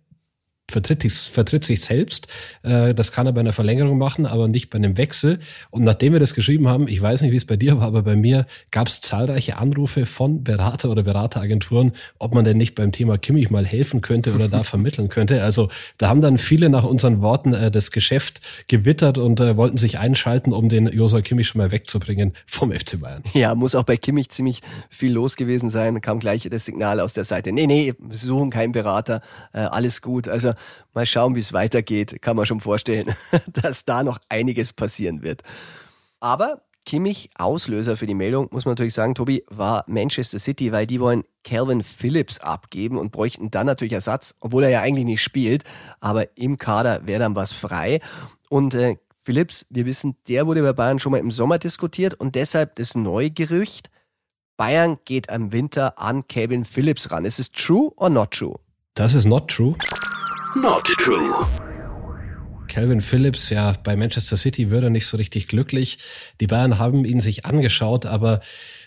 vertritt, 0.71 1.11
vertritt 1.11 1.65
sich 1.65 1.81
selbst. 1.81 2.29
Äh, 2.63 2.95
das 2.95 3.13
kann 3.13 3.27
er 3.27 3.33
bei 3.33 3.41
einer 3.41 3.53
Verlängerung 3.53 3.99
machen, 3.99 4.27
aber 4.27 4.49
nicht 4.49 4.71
bei 4.71 4.77
einem 4.77 4.97
Wechsel. 4.97 5.39
Und 5.71 5.85
nachdem 5.85 6.13
wir 6.13 6.21
das 6.21 6.35
geschrieben 6.35 6.69
haben, 6.69 6.89
ich 6.89 7.01
weiß 7.01 7.23
nicht, 7.23 7.33
wie 7.33 7.37
es 7.37 7.45
bei 7.45 7.57
dir 7.57 7.79
war, 7.79 7.87
aber 7.87 8.03
bei 8.03 8.17
mir 8.17 8.47
gab 8.71 8.89
es 8.89 9.01
zahlreiche 9.01 9.59
Anrufe 9.59 10.07
von 10.07 10.43
Berater 10.43 10.91
oder 10.91 11.03
Berateragenturen, 11.03 11.93
ob 12.19 12.35
man 12.35 12.45
denn 12.45 12.57
nicht 12.57 12.75
beim 12.75 12.93
Thema 12.93 13.19
Kimmich 13.19 13.51
mal 13.51 13.67
helfen 13.67 14.01
könnte 14.01 14.35
oder 14.35 14.49
da 14.49 14.63
vermitteln 14.65 15.09
könnte. 15.09 15.43
Also 15.43 15.69
da 15.99 16.09
haben 16.09 16.21
dann 16.21 16.39
viele 16.39 16.69
nach 16.71 16.85
unseren 16.85 17.21
Worten 17.21 17.53
äh, 17.53 17.71
das 17.71 17.91
Geschäft 17.91 18.41
gewittert 18.69 19.19
und 19.19 19.41
äh, 19.41 19.57
wollten 19.57 19.77
sich 19.77 19.99
einschalten, 19.99 20.53
um 20.53 20.69
den 20.69 20.87
Josua 20.87 21.21
Kimmich 21.21 21.49
schon 21.49 21.61
mal 21.61 21.71
wegzubringen 21.71 22.33
vom 22.47 22.73
FC 22.73 23.01
Bayern. 23.01 23.23
Ja, 23.35 23.55
muss 23.55 23.75
auch 23.75 23.85
bei 23.85 23.97
Kimmich 23.97 24.31
ziemlich 24.31 24.61
viel 24.89 25.13
los 25.13 25.37
gewesen 25.37 25.71
sein. 25.71 26.01
Kam 26.01 26.19
gleich 26.19 26.49
das 26.51 26.65
Signal 26.65 27.01
aus 27.01 27.13
der 27.13 27.25
Seite. 27.25 27.53
Nee, 27.53 27.67
nee, 27.67 27.95
wir 27.99 28.17
suchen 28.17 28.51
keinen 28.51 28.73
Berater. 28.73 29.21
Äh, 29.53 29.59
alles 29.59 30.03
gut. 30.03 30.29
Also 30.29 30.55
mal 30.93 31.07
schauen, 31.07 31.35
wie 31.35 31.41
es 31.41 31.53
weitergeht. 31.53 32.21
Kann 32.23 32.37
man 32.37 32.47
schon 32.47 32.61
vorstellen, 32.61 33.15
dass 33.47 33.85
da 33.85 34.03
noch 34.03 34.19
einiges 34.29 34.73
passieren 34.73 35.23
wird. 35.23 35.43
Aber 36.21 36.63
Kimmich 36.87 37.31
Auslöser 37.37 37.97
für 37.97 38.07
die 38.07 38.15
Meldung, 38.15 38.49
muss 38.51 38.67
man 38.67 38.73
natürlich 38.73 38.95
sagen, 38.95 39.15
Tobi, 39.15 39.43
war 39.49 39.85
Manchester 39.87 40.39
City, 40.39 40.71
weil 40.71 40.87
die 40.87 41.01
wollen 41.01 41.25
Calvin 41.43 41.83
Phillips 41.83 42.41
abgeben 42.41 42.99
und 42.99 43.11
bräuchten 43.11 43.51
dann 43.51 43.67
natürlich 43.67 43.95
Ersatz, 43.95 44.35
obwohl 44.41 44.65
er 44.65 44.71
ja 44.71 44.81
eigentlich 44.83 45.07
nicht 45.07 45.23
spielt. 45.23 45.65
Aber 46.01 46.37
im 46.37 46.59
Kader 46.59 47.07
wäre 47.07 47.21
dann 47.21 47.35
was 47.35 47.53
frei. 47.53 48.01
Und 48.51 48.75
äh, 48.75 48.97
Phillips, 49.23 49.67
wir 49.71 49.87
wissen, 49.87 50.17
der 50.29 50.47
wurde 50.47 50.63
bei 50.63 50.75
Bayern 50.75 50.99
schon 50.99 51.13
mal 51.13 51.19
im 51.19 51.31
Sommer 51.31 51.59
diskutiert 51.59 52.15
und 52.15 52.35
deshalb 52.35 52.75
das 52.77 52.95
neue 52.95 53.31
Gerücht, 53.31 53.91
Bayern 54.57 54.99
geht 55.05 55.31
am 55.31 55.53
Winter 55.53 55.99
an 55.99 56.29
Calvin 56.29 56.65
Phillips 56.65 57.11
ran. 57.11 57.25
Ist 57.25 57.41
es 57.41 57.51
true 57.51 57.91
or 57.97 58.11
not 58.11 58.33
true? 58.33 58.59
Das 58.93 59.15
ist 59.15 59.25
not 59.25 59.49
true. 59.49 59.75
Not 60.55 60.85
true. 60.85 61.47
Calvin 62.69 63.01
Phillips, 63.01 63.51
ja, 63.51 63.75
bei 63.83 63.97
Manchester 63.97 64.37
City 64.37 64.71
wird 64.71 64.85
er 64.85 64.91
nicht 64.91 65.07
so 65.07 65.17
richtig 65.17 65.49
glücklich. 65.49 65.99
Die 66.41 66.47
Bayern 66.47 66.79
haben 66.79 67.05
ihn 67.05 67.19
sich 67.19 67.45
angeschaut, 67.45 68.07
aber 68.07 68.41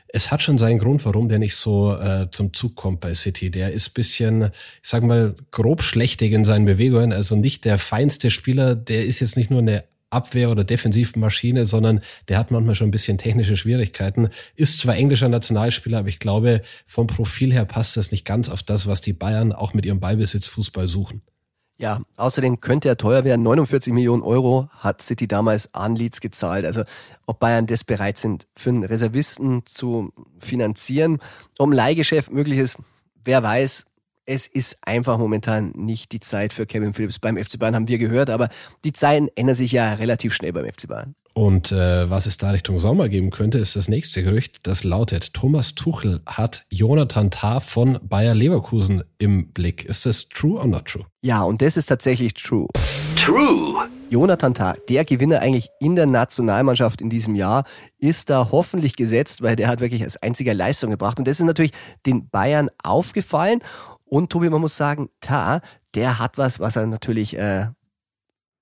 es 0.07 0.31
hat 0.31 0.41
schon 0.41 0.57
seinen 0.57 0.79
Grund, 0.79 1.03
warum 1.05 1.27
der 1.27 1.39
nicht 1.39 1.55
so 1.55 1.93
äh, 1.93 2.29
zum 2.31 2.53
Zug 2.53 2.75
kommt 2.75 3.01
bei 3.01 3.13
City. 3.13 3.51
Der 3.51 3.73
ist 3.73 3.93
bisschen, 3.93 4.51
ich 4.81 4.89
sag 4.89 5.03
mal, 5.03 5.35
grob 5.51 5.83
schlechtig 5.83 6.31
in 6.31 6.45
seinen 6.45 6.65
Bewegungen, 6.65 7.11
also 7.11 7.35
nicht 7.35 7.65
der 7.65 7.79
feinste 7.79 8.31
Spieler. 8.31 8.75
Der 8.75 9.05
ist 9.05 9.19
jetzt 9.19 9.35
nicht 9.35 9.49
nur 9.49 9.59
eine 9.59 9.83
Abwehr- 10.09 10.51
oder 10.51 10.63
Defensivmaschine, 10.63 11.65
sondern 11.65 12.01
der 12.29 12.37
hat 12.37 12.49
manchmal 12.49 12.75
schon 12.75 12.87
ein 12.87 12.91
bisschen 12.91 13.17
technische 13.17 13.57
Schwierigkeiten. 13.57 14.29
Ist 14.55 14.79
zwar 14.79 14.95
englischer 14.95 15.27
Nationalspieler, 15.27 15.99
aber 15.99 16.07
ich 16.07 16.19
glaube, 16.19 16.61
vom 16.85 17.07
Profil 17.07 17.51
her 17.51 17.65
passt 17.65 17.97
das 17.97 18.11
nicht 18.11 18.23
ganz 18.23 18.47
auf 18.47 18.63
das, 18.63 18.87
was 18.87 19.01
die 19.01 19.13
Bayern 19.13 19.51
auch 19.51 19.73
mit 19.73 19.85
ihrem 19.85 19.99
Ballbesitzfußball 19.99 20.87
suchen. 20.87 21.23
Ja, 21.79 22.01
außerdem 22.17 22.59
könnte 22.59 22.89
er 22.89 22.97
teuer 22.97 23.23
werden. 23.23 23.43
49 23.43 23.93
Millionen 23.93 24.23
Euro 24.23 24.67
hat 24.79 25.01
City 25.01 25.27
damals 25.27 25.73
an 25.75 25.95
Leeds 25.95 26.21
gezahlt. 26.21 26.65
Also 26.65 26.83
ob 27.27 27.39
Bayern 27.39 27.67
das 27.67 27.83
bereit 27.83 28.17
sind, 28.17 28.47
für 28.55 28.69
einen 28.69 28.83
Reservisten 28.83 29.63
zu 29.65 30.11
finanzieren, 30.39 31.19
um 31.59 31.71
Leihgeschäft 31.71 32.31
möglich 32.31 32.57
ist, 32.57 32.77
wer 33.23 33.43
weiß. 33.43 33.85
Es 34.29 34.45
ist 34.45 34.77
einfach 34.81 35.17
momentan 35.17 35.71
nicht 35.73 36.11
die 36.11 36.19
Zeit 36.19 36.51
für 36.51 36.65
Kevin 36.65 36.93
Phillips 36.93 37.17
beim 37.17 37.37
FC 37.37 37.57
Bayern, 37.57 37.75
haben 37.75 37.87
wir 37.87 37.97
gehört, 37.97 38.29
aber 38.29 38.49
die 38.83 38.91
Zeiten 38.91 39.29
ändern 39.35 39.55
sich 39.55 39.71
ja 39.71 39.93
relativ 39.93 40.33
schnell 40.33 40.51
beim 40.51 40.65
FC 40.65 40.89
Bayern. 40.89 41.15
Und 41.33 41.71
äh, 41.71 42.09
was 42.09 42.25
es 42.25 42.35
da 42.35 42.49
Richtung 42.49 42.77
Sommer 42.77 43.07
geben 43.07 43.29
könnte, 43.29 43.57
ist 43.57 43.77
das 43.77 43.87
nächste 43.87 44.23
Gerücht, 44.23 44.57
das 44.63 44.83
lautet, 44.83 45.33
Thomas 45.33 45.75
Tuchel 45.75 46.19
hat 46.25 46.65
Jonathan 46.69 47.31
Tah 47.31 47.61
von 47.61 47.99
Bayer 48.03 48.35
Leverkusen 48.35 49.01
im 49.17 49.53
Blick. 49.53 49.85
Ist 49.85 50.05
das 50.05 50.27
true 50.27 50.59
or 50.59 50.67
not 50.67 50.85
true? 50.87 51.05
Ja, 51.21 51.43
und 51.43 51.61
das 51.61 51.77
ist 51.77 51.85
tatsächlich 51.85 52.33
true. 52.33 52.67
True. 53.15 53.87
Jonathan 54.09 54.53
Tah, 54.53 54.73
der 54.89 55.05
Gewinner 55.05 55.39
eigentlich 55.39 55.69
in 55.79 55.95
der 55.95 56.05
Nationalmannschaft 56.05 56.99
in 57.01 57.09
diesem 57.09 57.35
Jahr, 57.35 57.63
ist 57.97 58.29
da 58.29 58.49
hoffentlich 58.51 58.95
gesetzt, 58.95 59.41
weil 59.41 59.55
der 59.55 59.67
hat 59.67 59.79
wirklich 59.79 60.03
als 60.03 60.17
einziger 60.17 60.53
Leistung 60.53 60.91
gebracht. 60.91 61.17
Und 61.17 61.27
das 61.27 61.39
ist 61.39 61.45
natürlich 61.45 61.71
den 62.05 62.29
Bayern 62.29 62.69
aufgefallen. 62.83 63.59
Und 64.09 64.31
Tobi, 64.31 64.49
man 64.49 64.61
muss 64.61 64.77
sagen, 64.77 65.09
Tah, 65.19 65.61
der 65.93 66.19
hat 66.19 66.37
was, 66.37 66.59
was 66.59 66.75
er 66.75 66.87
natürlich 66.87 67.37
äh, 67.37 67.67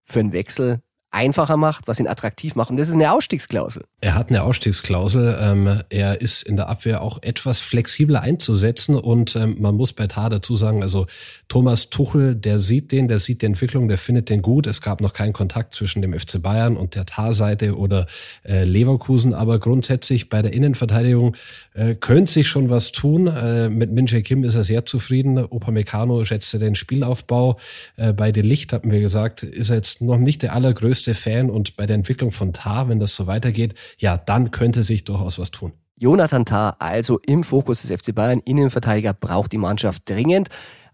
für 0.02 0.20
einen 0.20 0.34
Wechsel 0.34 0.82
einfacher 1.16 1.57
macht, 1.57 1.88
was 1.88 1.99
ihn 1.99 2.07
attraktiv 2.07 2.55
macht. 2.55 2.70
Und 2.70 2.78
das 2.78 2.89
ist 2.89 2.93
eine 2.93 3.11
Ausstiegsklausel. 3.11 3.86
Er 4.01 4.16
hat 4.16 4.30
eine 4.30 4.43
Ausstiegsklausel. 4.43 5.38
Ähm, 5.41 5.82
er 5.89 6.22
ist 6.22 6.43
in 6.43 6.57
der 6.57 6.68
Abwehr 6.68 7.01
auch 7.01 7.24
etwas 7.24 7.59
flexibler 7.59 8.22
einzusetzen. 8.22 8.95
Und 8.95 9.36
ähm, 9.36 9.55
man 9.59 9.76
muss 9.76 9.93
bei 9.93 10.07
Tar 10.07 10.30
dazu 10.30 10.55
sagen, 10.55 10.84
also 10.84 11.07
Thomas 11.47 11.89
Tuchel, 11.89 12.36
der 12.36 12.59
sieht 12.59 12.91
den, 12.91 13.07
der 13.07 13.20
sieht 13.20 13.41
die 13.41 13.45
Entwicklung, 13.45 13.88
der 13.88 13.97
findet 13.97 14.30
den 14.30 14.41
gut. 14.41 14.68
Es 14.68 14.82
gab 14.82 15.01
noch 15.01 15.13
keinen 15.13 15.34
Kontakt 15.34 15.74
zwischen 15.74 16.01
dem 16.01 16.13
FC 16.13 16.41
Bayern 16.41 16.76
und 16.76 16.95
der 16.95 17.05
Tar-Seite 17.05 17.78
oder 17.78 18.07
äh, 18.43 18.66
Leverkusen. 18.66 19.34
Aber 19.34 19.59
grundsätzlich 19.59 20.30
bei 20.30 20.41
der 20.41 20.53
Innenverteidigung 20.53 21.36
äh, 21.74 21.95
könnte 21.95 22.32
sich 22.32 22.49
schon 22.49 22.70
was 22.70 22.91
tun. 22.91 23.28
Äh, 23.28 23.70
mit 23.70 23.91
Minje 23.91 24.22
Kim 24.22 24.43
ist 24.43 24.55
er 24.55 24.63
sehr 24.63 24.86
zufrieden. 24.86 25.38
Upamecano 25.38 26.26
schätzte 26.26 26.59
den 26.59 26.76
Spielaufbau. 26.76 27.57
Äh, 27.95 28.11
bei 28.11 28.34
De 28.34 28.43
Licht 28.43 28.74
hatten 28.74 28.91
wir 28.91 28.99
gesagt, 28.99 29.43
ist 29.43 29.70
er 29.70 29.78
jetzt 29.78 30.01
noch 30.01 30.18
nicht 30.18 30.43
der 30.43 30.53
allergrößte 30.53 31.05
größte 31.06 31.14
Fan 31.14 31.49
und 31.49 31.78
bei 31.78 31.86
der 31.86 31.95
Entwicklung 31.95 32.32
von 32.32 32.53
Tar, 32.53 32.89
wenn 32.89 32.99
das 32.99 33.16
so 33.16 33.28
weitergeht, 33.28 33.76
ja, 33.97 34.18
dann 34.18 34.51
könnte 34.51 34.84
sich 34.84 35.03
durchaus 35.03 35.38
was 35.38 35.51
tun. 35.51 35.74
Jonathan 35.97 36.45
Tar, 36.45 36.76
also 36.80 37.20
im 37.20 37.43
Fokus 37.43 37.82
des 37.82 37.91
FC 37.91 38.14
Bayern, 38.14 38.39
Innenverteidiger, 38.39 39.14
braucht 39.14 39.51
die 39.51 39.58
Mannschaft 39.58 40.10
dringend. 40.10 40.49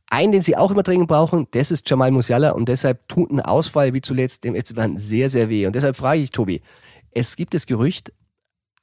Einen, 0.10 0.34
den 0.34 0.42
sie 0.42 0.58
auch 0.58 0.72
immer 0.72 0.84
dringend 0.84 1.08
brauchen, 1.08 1.48
das 1.52 1.72
ist 1.72 1.90
Jamal 1.90 2.12
Musiala 2.12 2.52
und 2.52 2.68
deshalb 2.68 3.08
tut 3.08 3.32
ein 3.32 3.40
Ausfall 3.40 3.94
wie 3.94 4.02
zuletzt 4.02 4.44
dem 4.44 4.56
FC 4.56 4.76
Bayern 4.76 4.98
sehr, 4.98 5.30
sehr 5.30 5.50
weh. 5.50 5.66
Und 5.66 5.76
deshalb 5.76 5.96
frage 5.96 6.22
ich 6.22 6.32
Tobi, 6.32 6.62
es 7.12 7.38
gibt 7.38 7.54
das 7.54 7.66
Gerücht, 7.66 8.12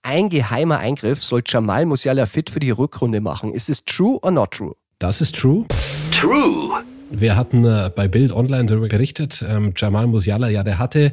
ein 0.02 0.30
geheimer 0.30 0.78
Eingriff 0.78 1.22
soll 1.22 1.42
Jamal 1.46 1.84
Musiala 1.84 2.24
fit 2.24 2.48
für 2.48 2.60
die 2.60 2.70
Rückrunde 2.70 3.20
machen. 3.20 3.52
Ist 3.52 3.68
es 3.68 3.84
true 3.84 4.18
or 4.22 4.30
not 4.30 4.52
true? 4.52 4.74
Das 4.98 5.20
ist 5.20 5.36
true. 5.36 5.66
True. 6.10 6.82
Wir 7.10 7.36
hatten 7.36 7.64
äh, 7.64 7.90
bei 7.94 8.06
Bild 8.08 8.32
Online 8.32 8.66
darüber 8.66 8.88
gerichtet. 8.88 9.44
Ähm, 9.46 9.72
Jamal 9.76 10.06
Musiala, 10.06 10.48
ja, 10.48 10.62
der 10.62 10.78
hatte 10.78 11.12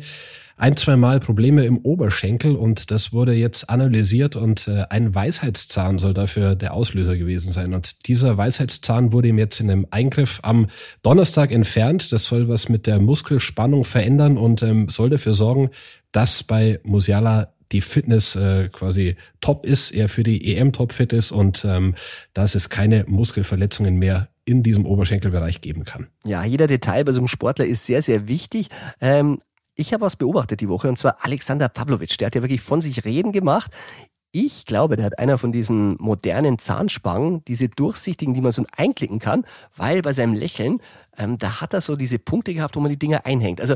ein, 0.58 0.78
zwei 0.78 0.96
Mal 0.96 1.20
Probleme 1.20 1.66
im 1.66 1.78
Oberschenkel 1.78 2.56
und 2.56 2.92
das 2.92 3.12
wurde 3.12 3.34
jetzt 3.34 3.70
analysiert 3.70 4.36
und 4.36 4.68
äh, 4.68 4.86
ein 4.90 5.14
Weisheitszahn 5.14 5.98
soll 5.98 6.14
dafür 6.14 6.56
der 6.56 6.74
Auslöser 6.74 7.18
gewesen 7.18 7.52
sein. 7.52 7.74
Und 7.74 8.08
dieser 8.08 8.38
Weisheitszahn 8.38 9.12
wurde 9.12 9.30
ihm 9.30 9.38
jetzt 9.38 9.60
in 9.60 9.70
einem 9.70 9.88
Eingriff 9.92 10.40
am 10.44 10.68
Donnerstag 11.02 11.52
entfernt. 11.52 12.12
Das 12.12 12.26
soll 12.26 12.48
was 12.48 12.70
mit 12.70 12.88
der 12.88 13.00
Muskelspannung 13.00 13.84
verändern 13.84 14.38
und 14.38 14.64
ähm, 14.64 14.88
soll 14.90 15.10
dafür 15.10 15.34
sorgen, 15.34 15.72
dass 16.12 16.44
bei 16.44 16.80
Musiala 16.84 17.54
die 17.72 17.82
Fitness 17.82 18.36
äh, 18.36 18.70
quasi 18.72 19.16
top 19.42 19.66
ist, 19.66 19.92
er 19.92 20.08
für 20.08 20.24
die 20.24 20.56
EM 20.56 20.72
topfit 20.72 21.12
ist 21.14 21.32
und 21.32 21.66
ähm, 21.66 21.96
dass 22.34 22.56
es 22.56 22.70
keine 22.70 23.04
Muskelverletzungen 23.08 23.98
mehr 23.98 24.30
in 24.46 24.64
diesem 24.64 24.86
Oberschenkelbereich 24.86 25.62
geben 25.62 25.84
kann. 25.84 26.08
Ja, 26.24 26.44
jeder 26.44 26.68
Detail 26.68 27.04
bei 27.04 27.12
so 27.12 27.20
einem 27.20 27.28
Sportler 27.28 27.66
ist 27.66 27.86
sehr, 27.86 28.02
sehr 28.02 28.28
wichtig. 28.28 28.70
Ähm, 29.02 29.40
ich 29.74 29.94
habe 29.94 30.06
was 30.06 30.16
beobachtet 30.16 30.62
die 30.62 30.70
Woche 30.70 30.88
und 30.88 30.98
zwar 30.98 31.18
Alexander 31.22 31.68
Pavlovic. 31.68 32.18
Der 32.18 32.28
hat 32.28 32.36
ja 32.36 32.42
wirklich 32.42 32.62
von 32.62 32.82
sich 32.82 33.04
reden 33.04 33.32
gemacht. 33.32 33.72
Ich 34.32 34.66
glaube, 34.66 34.98
der 34.98 35.06
hat 35.06 35.20
einer 35.20 35.38
von 35.38 35.52
diesen 35.52 35.96
modernen 36.00 36.60
Zahnspangen, 36.60 37.44
diese 37.46 37.70
durchsichtigen, 37.70 38.34
die 38.34 38.42
man 38.42 38.52
so 38.52 38.66
einklicken 38.76 39.20
kann, 39.20 39.46
weil 39.76 40.02
bei 40.02 40.14
seinem 40.14 40.34
Lächeln, 40.34 40.82
ähm, 41.18 41.38
da 41.38 41.62
hat 41.62 41.74
er 41.74 41.82
so 41.82 41.96
diese 41.96 42.20
Punkte 42.20 42.54
gehabt, 42.54 42.76
wo 42.76 42.82
man 42.82 42.92
die 42.92 43.00
Dinger 43.00 43.26
einhängt. 43.26 43.62
Also 43.62 43.76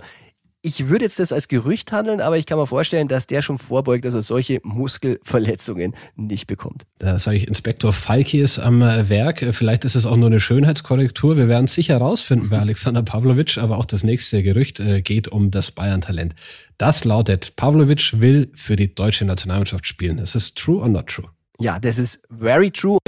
ich 0.61 0.90
würde 0.90 1.06
jetzt 1.06 1.19
das 1.19 1.31
als 1.31 1.48
Gerücht 1.48 1.91
handeln, 1.91 2.19
aber 2.19 2.38
ich 2.38 2.45
kann 2.45 2.57
mir 2.57 2.68
vorstellen, 2.68 3.07
dass 3.07 3.27
der 3.27 3.41
schon 3.41 3.57
vorbeugt, 3.57 4.03
dass 4.03 4.14
er 4.14 4.22
solche 4.22 4.60
Muskelverletzungen 4.64 5.95
nicht 6.15 6.48
bekommt. 6.48 6.84
Da 6.98 7.18
sage 7.18 7.38
ich, 7.38 7.48
Inspektor 7.48 7.94
Falki 7.94 8.41
ist 8.41 8.60
am 8.60 8.81
äh, 8.81 9.07
Werk. 9.10 9.45
Vielleicht 9.52 9.86
ist 9.86 9.95
es 9.95 10.06
auch 10.06 10.18
nur 10.18 10.27
eine 10.27 10.40
Schönheitskorrektur. 10.40 11.38
Wir 11.38 11.48
werden 11.48 11.65
es 11.65 11.76
sicher 11.76 11.94
herausfinden 11.94 12.49
bei 12.49 12.60
Alexander 12.60 13.03
Pavlovic, 13.03 13.57
aber 13.57 13.77
auch 13.77 13.86
das 13.86 14.03
nächste 14.03 14.44
Gerücht 14.44 14.80
äh, 14.80 15.02
geht 15.02 15.30
um 15.30 15.49
das 15.49 15.72
Bayern-Talent. 15.72 16.36
Das 16.77 17.06
lautet, 17.06 17.56
Pavlovic 17.56 18.19
will 18.19 18.52
für 18.53 18.76
die 18.76 18.94
deutsche 18.94 19.26
Nationalmannschaft 19.26 19.86
spielen. 19.86 20.18
Ist 20.18 20.36
es 20.36 20.53
true 20.53 20.81
or 20.81 20.90
not 20.90 21.07
true? 21.07 21.26
Ja, 21.60 21.80
das 21.80 21.98
ist 21.98 22.22
very 22.30 22.72
true. 22.72 22.99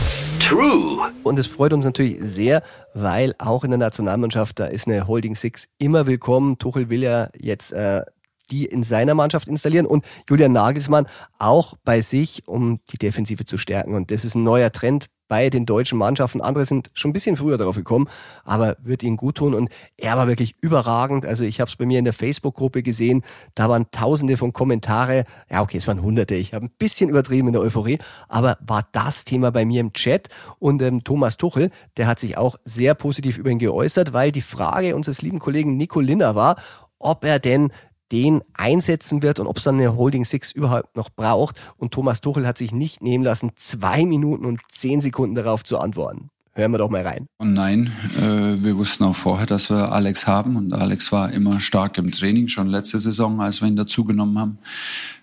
True. 0.51 1.13
Und 1.23 1.39
es 1.39 1.47
freut 1.47 1.71
uns 1.71 1.85
natürlich 1.85 2.17
sehr, 2.19 2.61
weil 2.93 3.33
auch 3.37 3.63
in 3.63 3.71
der 3.71 3.77
Nationalmannschaft, 3.77 4.59
da 4.59 4.65
ist 4.65 4.85
eine 4.85 5.07
Holding 5.07 5.33
Six 5.33 5.69
immer 5.77 6.07
willkommen. 6.07 6.57
Tuchel 6.57 6.89
will 6.89 7.03
ja 7.03 7.29
jetzt 7.39 7.71
äh, 7.71 8.01
die 8.51 8.65
in 8.65 8.83
seiner 8.83 9.13
Mannschaft 9.13 9.47
installieren 9.47 9.85
und 9.85 10.03
Julian 10.29 10.51
Nagelsmann 10.51 11.07
auch 11.39 11.75
bei 11.85 12.01
sich, 12.01 12.49
um 12.49 12.81
die 12.91 12.97
Defensive 12.97 13.45
zu 13.45 13.57
stärken. 13.57 13.95
Und 13.95 14.11
das 14.11 14.25
ist 14.25 14.35
ein 14.35 14.43
neuer 14.43 14.73
Trend 14.73 15.05
bei 15.31 15.49
den 15.49 15.65
deutschen 15.65 15.97
Mannschaften. 15.97 16.41
Andere 16.41 16.65
sind 16.65 16.91
schon 16.93 17.11
ein 17.11 17.13
bisschen 17.13 17.37
früher 17.37 17.57
darauf 17.57 17.77
gekommen, 17.77 18.09
aber 18.43 18.75
wird 18.81 19.01
ihnen 19.01 19.15
gut 19.15 19.35
tun. 19.35 19.53
Und 19.53 19.69
er 19.95 20.17
war 20.17 20.27
wirklich 20.27 20.57
überragend. 20.59 21.25
Also 21.25 21.45
ich 21.45 21.61
habe 21.61 21.69
es 21.69 21.77
bei 21.77 21.85
mir 21.85 21.99
in 21.99 22.03
der 22.03 22.13
Facebook-Gruppe 22.13 22.83
gesehen. 22.83 23.23
Da 23.55 23.69
waren 23.69 23.89
tausende 23.91 24.35
von 24.35 24.51
Kommentare. 24.51 25.23
Ja, 25.49 25.61
okay, 25.61 25.77
es 25.77 25.87
waren 25.87 26.01
hunderte. 26.01 26.35
Ich 26.35 26.53
habe 26.53 26.65
ein 26.65 26.71
bisschen 26.77 27.09
übertrieben 27.09 27.47
in 27.47 27.53
der 27.53 27.61
Euphorie, 27.61 27.97
aber 28.27 28.57
war 28.59 28.85
das 28.91 29.23
Thema 29.23 29.53
bei 29.53 29.63
mir 29.63 29.79
im 29.79 29.93
Chat. 29.93 30.27
Und 30.59 30.81
ähm, 30.81 31.05
Thomas 31.05 31.37
Tuchel, 31.37 31.71
der 31.95 32.07
hat 32.07 32.19
sich 32.19 32.37
auch 32.37 32.57
sehr 32.65 32.93
positiv 32.93 33.37
über 33.37 33.51
ihn 33.51 33.59
geäußert, 33.59 34.11
weil 34.11 34.33
die 34.33 34.41
Frage 34.41 34.97
unseres 34.97 35.21
lieben 35.21 35.39
Kollegen 35.39 35.77
Nico 35.77 36.01
Linner 36.01 36.35
war, 36.35 36.57
ob 36.99 37.23
er 37.23 37.39
denn 37.39 37.71
den 38.11 38.41
einsetzen 38.53 39.23
wird 39.23 39.39
und 39.39 39.47
ob 39.47 39.57
es 39.57 39.63
dann 39.63 39.75
eine 39.75 39.95
Holding 39.95 40.25
Six 40.25 40.51
überhaupt 40.51 40.95
noch 40.95 41.09
braucht. 41.09 41.61
Und 41.77 41.93
Thomas 41.93 42.21
Tuchel 42.21 42.45
hat 42.45 42.57
sich 42.57 42.71
nicht 42.71 43.01
nehmen 43.01 43.23
lassen, 43.23 43.51
zwei 43.55 44.05
Minuten 44.05 44.45
und 44.45 44.61
zehn 44.69 45.01
Sekunden 45.01 45.35
darauf 45.35 45.63
zu 45.63 45.79
antworten. 45.79 46.29
Hören 46.53 46.71
wir 46.73 46.79
doch 46.79 46.89
mal 46.89 47.01
rein. 47.01 47.27
Und 47.37 47.53
nein, 47.53 47.91
äh, 48.17 48.61
wir 48.61 48.77
wussten 48.77 49.05
auch 49.05 49.15
vorher, 49.15 49.45
dass 49.45 49.69
wir 49.69 49.93
Alex 49.93 50.27
haben. 50.27 50.57
Und 50.57 50.73
Alex 50.73 51.13
war 51.13 51.31
immer 51.31 51.61
stark 51.61 51.97
im 51.97 52.11
Training, 52.11 52.49
schon 52.49 52.67
letzte 52.67 52.99
Saison, 52.99 53.39
als 53.39 53.61
wir 53.61 53.69
ihn 53.69 53.77
dazugenommen 53.77 54.37
haben. 54.37 54.57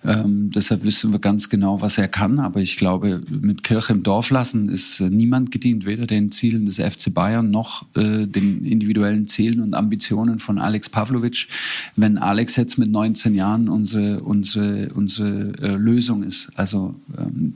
Ähm, 0.06 0.50
deshalb 0.54 0.84
wissen 0.84 1.12
wir 1.12 1.18
ganz 1.18 1.50
genau, 1.50 1.82
was 1.82 1.98
er 1.98 2.08
kann. 2.08 2.38
Aber 2.38 2.60
ich 2.60 2.78
glaube, 2.78 3.20
mit 3.28 3.62
Kirche 3.62 3.92
im 3.92 4.02
Dorf 4.02 4.30
lassen 4.30 4.70
ist 4.70 5.00
äh, 5.00 5.10
niemand 5.10 5.50
gedient, 5.50 5.84
weder 5.84 6.06
den 6.06 6.32
Zielen 6.32 6.64
des 6.64 6.76
FC 6.78 7.12
Bayern 7.12 7.50
noch 7.50 7.82
äh, 7.94 8.26
den 8.26 8.64
individuellen 8.64 9.28
Zielen 9.28 9.60
und 9.60 9.74
Ambitionen 9.74 10.38
von 10.38 10.58
Alex 10.58 10.88
Pavlovic. 10.88 11.48
Wenn 11.94 12.16
Alex 12.16 12.56
jetzt 12.56 12.78
mit 12.78 12.90
19 12.90 13.34
Jahren 13.34 13.68
unsere, 13.68 14.22
unsere, 14.22 14.88
unsere 14.94 15.52
äh, 15.60 15.74
Lösung 15.74 16.22
ist. 16.22 16.48
Also 16.54 16.94
ähm, 17.18 17.54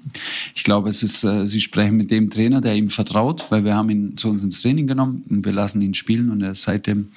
ich 0.55 0.65
glaube, 0.65 0.90
es 0.90 1.03
ist, 1.03 1.24
äh, 1.24 1.47
Sie 1.47 1.61
sprechen 1.61 1.97
mit 1.97 2.11
dem 2.11 2.28
Trainer, 2.28 2.61
der 2.61 2.74
ihm 2.74 2.89
vertraut, 2.89 3.47
weil 3.51 3.61
wir 3.64 3.76
haben 3.76 3.90
ihn 3.90 4.16
zu 4.16 4.28
uns 4.28 4.43
ins 4.43 4.62
Training 4.62 4.86
genommen 4.86 5.24
und 5.28 5.44
wir 5.44 5.52
lassen 5.52 5.80
ihn 5.80 5.94
spielen 5.94 6.30
und 6.30 6.43
er 6.43 6.52
ist 6.52 6.62
seitdem 6.62 7.09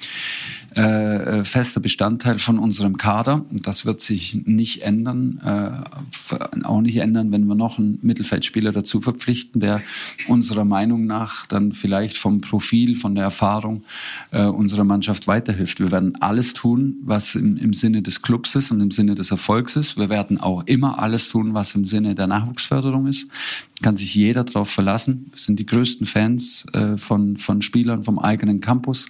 äh, 0.76 1.42
fester 1.44 1.80
Bestandteil 1.80 2.38
von 2.38 2.58
unserem 2.58 2.98
Kader. 2.98 3.44
Und 3.50 3.66
das 3.66 3.86
wird 3.86 4.02
sich 4.02 4.42
nicht 4.44 4.82
ändern, 4.82 5.40
äh, 5.44 6.64
auch 6.64 6.82
nicht 6.82 6.98
ändern, 6.98 7.32
wenn 7.32 7.46
wir 7.46 7.54
noch 7.54 7.78
einen 7.78 7.98
Mittelfeldspieler 8.02 8.72
dazu 8.72 9.00
verpflichten, 9.00 9.60
der 9.60 9.80
unserer 10.28 10.66
Meinung 10.66 11.06
nach 11.06 11.46
dann 11.46 11.72
vielleicht 11.72 12.18
vom 12.18 12.42
Profil, 12.42 12.94
von 12.94 13.14
der 13.14 13.24
Erfahrung 13.24 13.84
äh, 14.32 14.44
unserer 14.44 14.84
Mannschaft 14.84 15.26
weiterhilft. 15.26 15.80
Wir 15.80 15.90
werden 15.90 16.20
alles 16.20 16.52
tun, 16.52 16.96
was 17.02 17.34
im, 17.36 17.56
im 17.56 17.72
Sinne 17.72 18.02
des 18.02 18.20
Clubs 18.20 18.54
ist 18.54 18.70
und 18.70 18.80
im 18.80 18.90
Sinne 18.90 19.14
des 19.14 19.30
Erfolgs 19.30 19.76
ist. 19.76 19.96
Wir 19.96 20.10
werden 20.10 20.38
auch 20.38 20.62
immer 20.66 20.98
alles 20.98 21.30
tun, 21.30 21.54
was 21.54 21.74
im 21.74 21.86
Sinne 21.86 22.14
der 22.14 22.26
Nachwuchsförderung 22.26 23.06
ist. 23.06 23.28
Kann 23.82 23.96
sich 23.96 24.14
jeder 24.14 24.44
darauf 24.44 24.70
verlassen. 24.70 25.26
Wir 25.30 25.38
sind 25.38 25.58
die 25.58 25.66
größten 25.66 26.06
Fans 26.06 26.64
äh, 26.72 26.96
von, 26.96 27.36
von 27.36 27.60
Spielern 27.60 28.04
vom 28.04 28.18
eigenen 28.18 28.60
Campus. 28.60 29.06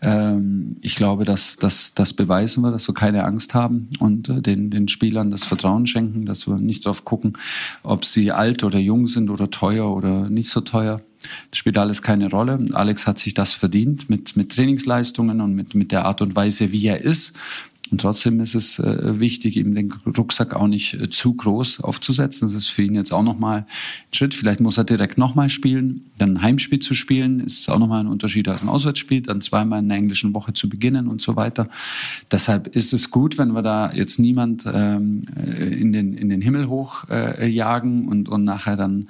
Ähm, 0.00 0.76
ich 0.80 0.94
glaube, 0.94 1.24
dass, 1.24 1.56
dass 1.56 1.94
das 1.94 2.12
beweisen 2.12 2.62
wir, 2.62 2.70
dass 2.70 2.88
wir 2.88 2.94
keine 2.94 3.24
Angst 3.24 3.54
haben 3.54 3.88
und 3.98 4.28
äh, 4.28 4.40
den, 4.40 4.70
den 4.70 4.86
Spielern 4.86 5.30
das 5.30 5.44
Vertrauen 5.44 5.86
schenken, 5.86 6.26
dass 6.26 6.46
wir 6.46 6.56
nicht 6.56 6.86
darauf 6.86 7.04
gucken, 7.04 7.32
ob 7.82 8.04
sie 8.04 8.30
alt 8.30 8.62
oder 8.62 8.78
jung 8.78 9.08
sind 9.08 9.30
oder 9.30 9.50
teuer 9.50 9.90
oder 9.90 10.30
nicht 10.30 10.48
so 10.48 10.60
teuer. 10.60 11.00
Das 11.50 11.58
spielt 11.58 11.76
alles 11.78 12.02
keine 12.02 12.30
Rolle. 12.30 12.64
Alex 12.72 13.06
hat 13.06 13.18
sich 13.18 13.34
das 13.34 13.52
verdient 13.52 14.08
mit, 14.08 14.36
mit 14.36 14.54
Trainingsleistungen 14.54 15.40
und 15.40 15.54
mit, 15.54 15.74
mit 15.74 15.90
der 15.90 16.04
Art 16.04 16.22
und 16.22 16.36
Weise, 16.36 16.70
wie 16.70 16.86
er 16.86 17.00
ist. 17.00 17.32
Und 17.90 18.00
trotzdem 18.00 18.40
ist 18.40 18.54
es 18.54 18.78
äh, 18.78 19.20
wichtig, 19.20 19.56
ihm 19.56 19.74
den 19.74 19.92
Rucksack 20.16 20.54
auch 20.54 20.66
nicht 20.66 20.94
äh, 20.94 21.08
zu 21.08 21.34
groß 21.34 21.80
aufzusetzen. 21.80 22.46
Das 22.46 22.54
ist 22.54 22.68
für 22.68 22.82
ihn 22.82 22.94
jetzt 22.94 23.12
auch 23.12 23.22
nochmal 23.22 23.60
ein 23.60 24.14
Schritt. 24.14 24.34
Vielleicht 24.34 24.60
muss 24.60 24.78
er 24.78 24.84
direkt 24.84 25.18
nochmal 25.18 25.48
spielen. 25.48 26.10
Dann 26.18 26.34
ein 26.34 26.42
Heimspiel 26.42 26.80
zu 26.80 26.94
spielen, 26.94 27.40
ist 27.40 27.68
auch 27.70 27.78
nochmal 27.78 28.00
ein 28.00 28.06
Unterschied 28.06 28.48
als 28.48 28.62
ein 28.62 28.68
Auswärtsspiel. 28.68 29.22
Dann 29.22 29.40
zweimal 29.40 29.80
in 29.80 29.88
der 29.88 29.98
englischen 29.98 30.34
Woche 30.34 30.52
zu 30.52 30.68
beginnen 30.68 31.08
und 31.08 31.20
so 31.20 31.36
weiter. 31.36 31.68
Deshalb 32.30 32.66
ist 32.68 32.92
es 32.92 33.10
gut, 33.10 33.38
wenn 33.38 33.52
wir 33.52 33.62
da 33.62 33.92
jetzt 33.92 34.18
niemand 34.18 34.64
ähm, 34.66 35.24
äh, 35.36 35.74
in, 35.74 35.92
den, 35.92 36.14
in 36.14 36.28
den 36.28 36.42
Himmel 36.42 36.68
hoch 36.68 37.08
äh, 37.08 37.48
jagen 37.48 38.08
und, 38.08 38.28
und 38.28 38.44
nachher 38.44 38.76
dann 38.76 39.08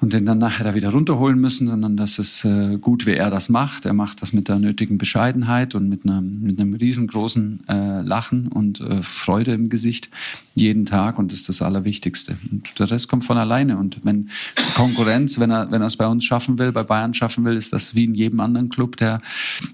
und 0.00 0.12
den 0.12 0.24
dann 0.24 0.38
nachher 0.38 0.64
da 0.64 0.74
wieder 0.74 0.90
runterholen 0.90 1.40
müssen, 1.40 1.66
sondern 1.66 1.96
das 1.96 2.18
ist 2.18 2.44
äh, 2.44 2.78
gut, 2.78 3.04
wie 3.04 3.14
er 3.14 3.30
das 3.30 3.48
macht. 3.48 3.84
Er 3.84 3.94
macht 3.94 4.22
das 4.22 4.32
mit 4.32 4.48
der 4.48 4.58
nötigen 4.58 4.96
Bescheidenheit 4.96 5.74
und 5.74 5.88
mit 5.88 6.06
einem, 6.06 6.40
mit 6.40 6.60
einem 6.60 6.74
riesengroßen 6.74 7.68
äh, 7.68 8.00
Lachen 8.02 8.48
und 8.48 8.80
äh, 8.80 9.02
Freude 9.02 9.52
im 9.52 9.68
Gesicht 9.68 10.08
jeden 10.54 10.84
Tag 10.84 11.18
und 11.18 11.32
das 11.32 11.40
ist 11.40 11.48
das 11.48 11.62
Allerwichtigste. 11.62 12.38
Und 12.50 12.78
der 12.78 12.90
Rest 12.90 13.08
kommt 13.08 13.24
von 13.24 13.38
alleine. 13.38 13.76
Und 13.76 13.98
wenn 14.04 14.28
Konkurrenz, 14.74 15.40
wenn 15.40 15.50
er, 15.50 15.70
wenn 15.72 15.82
er 15.82 15.86
es 15.86 15.96
bei 15.96 16.06
uns 16.06 16.24
schaffen 16.24 16.58
will, 16.58 16.70
bei 16.70 16.84
Bayern 16.84 17.14
schaffen 17.14 17.44
will, 17.44 17.56
ist 17.56 17.72
das 17.72 17.94
wie 17.96 18.04
in 18.04 18.14
jedem 18.14 18.40
anderen 18.40 18.68
Club, 18.68 18.96
der 18.98 19.20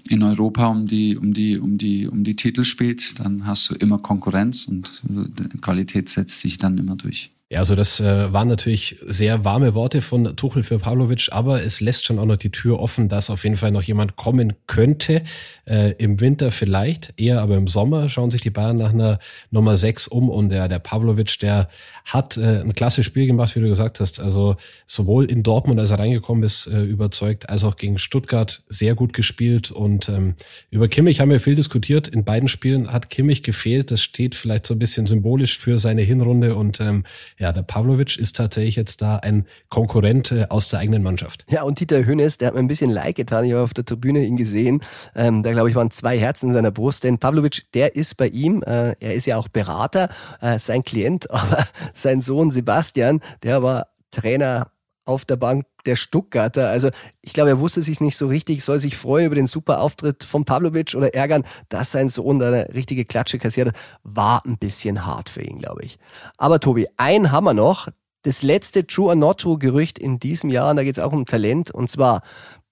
in 0.09 0.23
Europa 0.23 0.65
um 0.67 0.87
die, 0.87 1.17
um 1.17 1.33
die, 1.33 1.59
um 1.59 1.77
die, 1.77 2.07
um 2.07 2.23
die 2.23 2.35
Titel 2.35 2.63
spielt, 2.63 3.19
dann 3.19 3.45
hast 3.45 3.69
du 3.69 3.75
immer 3.75 3.99
Konkurrenz 3.99 4.65
und 4.65 5.03
äh, 5.07 5.57
Qualität 5.59 6.09
setzt 6.09 6.39
sich 6.39 6.57
dann 6.57 6.77
immer 6.79 6.95
durch. 6.95 7.34
Ja, 7.51 7.59
also 7.59 7.75
das 7.75 7.99
äh, 7.99 8.33
waren 8.33 8.47
natürlich 8.47 8.97
sehr 9.05 9.45
warme 9.45 9.75
Worte 9.75 10.01
von 10.01 10.35
Tuchel 10.35 10.63
für 10.63 10.79
Pavlovic, 10.79 11.29
aber 11.31 11.63
es 11.63 11.79
lässt 11.79 12.05
schon 12.05 12.17
auch 12.17 12.25
noch 12.25 12.37
die 12.37 12.49
Tür 12.49 12.79
offen, 12.79 13.07
dass 13.07 13.29
auf 13.29 13.43
jeden 13.43 13.55
Fall 13.55 13.69
noch 13.69 13.83
jemand 13.83 14.15
kommen 14.15 14.53
könnte. 14.65 15.21
Äh, 15.65 15.91
Im 15.99 16.19
Winter 16.19 16.51
vielleicht, 16.51 17.13
eher 17.17 17.41
aber 17.41 17.55
im 17.55 17.67
Sommer 17.67 18.09
schauen 18.09 18.31
sich 18.31 18.41
die 18.41 18.49
Bayern 18.49 18.77
nach 18.77 18.93
einer 18.93 19.19
Nummer 19.51 19.77
6 19.77 20.07
um 20.07 20.31
und 20.31 20.49
der, 20.49 20.67
der 20.67 20.79
Pavlovic, 20.79 21.37
der 21.37 21.69
hat 22.03 22.35
äh, 22.37 22.61
ein 22.61 22.73
klasse 22.73 23.03
Spiel 23.03 23.27
gemacht, 23.27 23.55
wie 23.55 23.59
du 23.59 23.67
gesagt 23.67 23.99
hast. 23.99 24.19
Also 24.19 24.55
sowohl 24.87 25.25
in 25.25 25.43
Dortmund, 25.43 25.79
als 25.79 25.91
er 25.91 25.99
reingekommen 25.99 26.43
ist, 26.43 26.65
äh, 26.65 26.81
überzeugt, 26.81 27.49
als 27.49 27.63
auch 27.63 27.77
gegen 27.77 27.99
Stuttgart 27.99 28.63
sehr 28.69 28.95
gut 28.95 29.13
gespielt. 29.13 29.69
Und 29.69 30.09
ähm, 30.09 30.33
über 30.71 30.87
Kimmich 30.87 31.19
haben 31.19 31.29
wir 31.29 31.39
viel 31.39 31.55
diskutiert. 31.55 32.07
In 32.07 32.23
beiden 32.23 32.47
Spielen 32.47 32.91
hat 32.91 33.11
Kimmich 33.11 33.43
gefehlt. 33.43 33.91
Das 33.91 34.01
steht 34.01 34.33
vielleicht 34.33 34.65
so 34.65 34.73
ein 34.73 34.79
bisschen 34.79 35.05
symbolisch 35.05 35.59
für 35.59 35.77
seine 35.77 36.01
Hinrunde 36.01 36.55
und 36.55 36.79
ähm, 36.79 37.03
ja, 37.37 37.51
der 37.51 37.63
Pavlovic 37.63 38.17
ist 38.17 38.35
tatsächlich 38.35 38.75
jetzt 38.75 39.01
da 39.01 39.17
ein 39.17 39.45
Konkurrent 39.69 40.31
äh, 40.31 40.45
aus 40.49 40.69
der 40.69 40.79
eigenen 40.79 41.03
Mannschaft. 41.03 41.45
Ja, 41.49 41.63
und 41.63 41.79
Dieter 41.79 42.05
Hönes, 42.05 42.37
der 42.37 42.47
hat 42.47 42.55
mir 42.55 42.61
ein 42.61 42.67
bisschen 42.67 42.91
leid 42.91 43.15
getan. 43.15 43.43
Ich 43.45 43.51
habe 43.51 43.63
auf 43.63 43.73
der 43.73 43.85
Tribüne 43.85 44.23
ihn 44.23 44.37
gesehen. 44.37 44.81
Ähm, 45.15 45.43
da, 45.43 45.51
glaube 45.51 45.69
ich, 45.69 45.75
waren 45.75 45.91
zwei 45.91 46.17
Herzen 46.17 46.49
in 46.49 46.53
seiner 46.53 46.71
Brust. 46.71 47.03
Denn 47.03 47.17
Pavlovic, 47.17 47.71
der 47.73 47.95
ist 47.95 48.15
bei 48.15 48.27
ihm, 48.27 48.63
äh, 48.63 48.95
er 48.99 49.13
ist 49.13 49.25
ja 49.25 49.37
auch 49.37 49.49
Berater, 49.49 50.09
äh, 50.41 50.59
sein 50.59 50.83
Klient, 50.83 51.29
aber 51.35 51.65
sein 51.93 52.21
Sohn 52.21 52.51
Sebastian, 52.51 53.19
der 53.43 53.61
war 53.61 53.87
Trainer 54.11 54.71
auf 55.05 55.25
der 55.25 55.35
Bank 55.35 55.65
der 55.85 55.95
Stuttgarter. 55.95 56.69
Also 56.69 56.89
ich 57.21 57.33
glaube, 57.33 57.51
er 57.51 57.59
wusste 57.59 57.81
sich 57.81 58.01
nicht 58.01 58.17
so 58.17 58.27
richtig, 58.27 58.63
soll 58.63 58.79
sich 58.79 58.97
freuen 58.97 59.27
über 59.27 59.35
den 59.35 59.47
super 59.47 59.79
Auftritt 59.79 60.23
von 60.23 60.45
Pavlovic 60.45 60.95
oder 60.95 61.13
ärgern, 61.13 61.45
dass 61.69 61.91
sein 61.91 62.09
Sohn 62.09 62.39
da 62.39 62.47
eine 62.47 62.73
richtige 62.73 63.05
Klatsche 63.05 63.37
kassiert 63.37 63.69
hat. 63.69 63.75
War 64.03 64.45
ein 64.45 64.57
bisschen 64.57 65.05
hart 65.05 65.29
für 65.29 65.41
ihn, 65.41 65.59
glaube 65.59 65.83
ich. 65.83 65.97
Aber 66.37 66.59
Tobi, 66.59 66.87
haben 66.97 67.45
wir 67.45 67.53
noch. 67.53 67.87
Das 68.23 68.41
letzte 68.41 68.87
True 68.87 69.09
or 69.09 69.15
Not 69.15 69.41
True 69.41 69.59
Gerücht 69.59 69.99
in 69.99 70.17
diesem 70.17 70.49
Jahr, 70.49 70.71
und 70.71 70.77
da 70.77 70.83
geht 70.83 70.97
es 70.97 71.03
auch 71.03 71.13
um 71.13 71.27
Talent, 71.27 71.69
und 71.69 71.91
zwar 71.91 72.23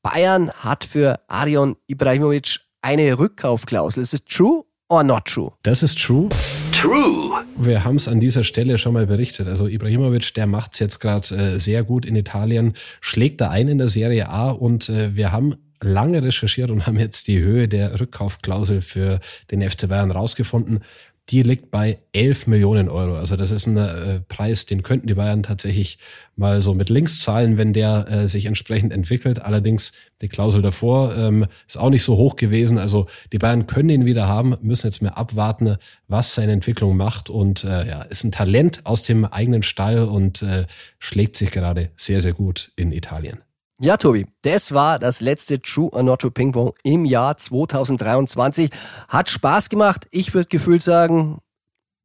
Bayern 0.01 0.51
hat 0.51 0.83
für 0.83 1.19
Arion 1.27 1.75
Ibrahimovic 1.87 2.59
eine 2.81 3.17
Rückkaufklausel. 3.17 4.01
Ist 4.01 4.13
es 4.13 4.25
true 4.25 4.65
or 4.93 5.03
not 5.03 5.25
true? 5.25 5.51
Das 5.63 5.81
ist 5.81 5.99
true. 5.99 6.29
True. 6.71 7.43
Wir 7.57 7.83
haben 7.83 7.95
es 7.95 8.07
an 8.07 8.19
dieser 8.19 8.43
Stelle 8.43 8.77
schon 8.77 8.93
mal 8.93 9.07
berichtet. 9.07 9.47
Also 9.47 9.67
Ibrahimovic, 9.67 10.33
der 10.35 10.45
macht 10.45 10.73
es 10.73 10.79
jetzt 10.79 10.99
gerade 10.99 11.35
äh, 11.35 11.57
sehr 11.57 11.83
gut 11.83 12.05
in 12.05 12.15
Italien, 12.15 12.73
schlägt 13.01 13.41
da 13.41 13.49
ein 13.49 13.67
in 13.67 13.79
der 13.79 13.89
Serie 13.89 14.29
A 14.29 14.51
und 14.51 14.89
äh, 14.89 15.15
wir 15.15 15.31
haben 15.31 15.55
lange 15.81 16.23
recherchiert 16.23 16.69
und 16.69 16.85
haben 16.85 16.99
jetzt 16.99 17.27
die 17.27 17.39
Höhe 17.39 17.67
der 17.67 17.99
Rückkaufklausel 17.99 18.81
für 18.81 19.19
den 19.49 19.67
FC 19.67 19.89
Bayern 19.89 20.11
rausgefunden 20.11 20.83
die 21.29 21.41
liegt 21.41 21.71
bei 21.71 21.99
11 22.11 22.47
Millionen 22.47 22.89
Euro. 22.89 23.15
Also 23.15 23.37
das 23.37 23.51
ist 23.51 23.65
ein 23.65 23.77
äh, 23.77 24.19
Preis, 24.27 24.65
den 24.65 24.83
könnten 24.83 25.07
die 25.07 25.13
Bayern 25.13 25.41
tatsächlich 25.41 25.97
mal 26.35 26.61
so 26.61 26.73
mit 26.73 26.89
links 26.89 27.21
zahlen, 27.21 27.57
wenn 27.57 27.71
der 27.71 28.07
äh, 28.09 28.27
sich 28.27 28.45
entsprechend 28.45 28.91
entwickelt. 28.91 29.41
Allerdings 29.41 29.93
die 30.21 30.27
Klausel 30.27 30.61
davor 30.61 31.15
ähm, 31.15 31.45
ist 31.65 31.77
auch 31.77 31.89
nicht 31.89 32.03
so 32.03 32.17
hoch 32.17 32.35
gewesen. 32.35 32.77
Also 32.77 33.07
die 33.31 33.37
Bayern 33.37 33.67
können 33.67 33.89
ihn 33.89 34.05
wieder 34.05 34.27
haben, 34.27 34.57
müssen 34.61 34.87
jetzt 34.87 35.01
mehr 35.01 35.17
abwarten, 35.17 35.77
was 36.09 36.35
seine 36.35 36.51
Entwicklung 36.51 36.97
macht. 36.97 37.29
Und 37.29 37.63
äh, 37.63 37.87
ja, 37.87 38.01
ist 38.01 38.25
ein 38.25 38.31
Talent 38.33 38.85
aus 38.85 39.03
dem 39.03 39.23
eigenen 39.23 39.63
Stall 39.63 40.03
und 40.03 40.41
äh, 40.41 40.65
schlägt 40.99 41.37
sich 41.37 41.51
gerade 41.51 41.91
sehr, 41.95 42.19
sehr 42.19 42.33
gut 42.33 42.71
in 42.75 42.91
Italien. 42.91 43.39
Ja, 43.83 43.97
Tobi, 43.97 44.25
das 44.43 44.73
war 44.73 44.97
das 44.97 45.19
letzte 45.19 45.61
True 45.61 45.89
or 45.91 46.03
Not 46.03 46.21
True 46.21 46.31
Ping 46.31 46.53
Pong 46.53 46.71
im 46.83 47.03
Jahr 47.03 47.35
2023. 47.35 48.69
Hat 49.09 49.29
Spaß 49.29 49.67
gemacht. 49.67 50.07
Ich 50.09 50.33
würde 50.33 50.47
gefühlt 50.47 50.81
sagen, 50.81 51.39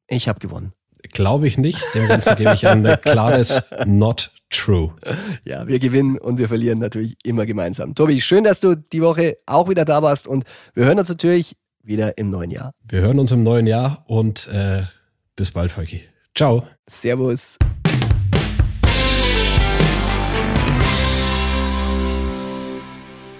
ich 0.08 0.28
habe 0.28 0.40
gewonnen. 0.40 0.72
Glaube 1.12 1.46
ich 1.46 1.56
nicht. 1.56 1.80
Dem 1.94 2.08
Ganzen 2.08 2.34
gebe 2.34 2.52
ich 2.52 2.66
ein 2.66 2.82
klares 3.02 3.62
Not 3.86 4.32
True. 4.50 4.92
Ja, 5.44 5.68
wir 5.68 5.78
gewinnen 5.78 6.18
und 6.18 6.38
wir 6.38 6.48
verlieren 6.48 6.80
natürlich 6.80 7.16
immer 7.22 7.46
gemeinsam. 7.46 7.94
Tobi, 7.94 8.20
schön, 8.20 8.42
dass 8.42 8.58
du 8.58 8.74
die 8.74 9.00
Woche 9.00 9.36
auch 9.46 9.68
wieder 9.68 9.84
da 9.84 10.02
warst 10.02 10.26
und 10.26 10.42
wir 10.74 10.84
hören 10.84 10.98
uns 10.98 11.10
natürlich 11.10 11.54
wieder 11.84 12.18
im 12.18 12.28
neuen 12.28 12.50
Jahr. 12.50 12.72
Wir 12.88 13.02
hören 13.02 13.20
uns 13.20 13.30
im 13.30 13.44
neuen 13.44 13.68
Jahr 13.68 14.04
und 14.08 14.48
äh, 14.48 14.82
bis 15.36 15.52
bald, 15.52 15.70
Falki. 15.70 16.02
Ciao. 16.34 16.66
Servus. 16.88 17.56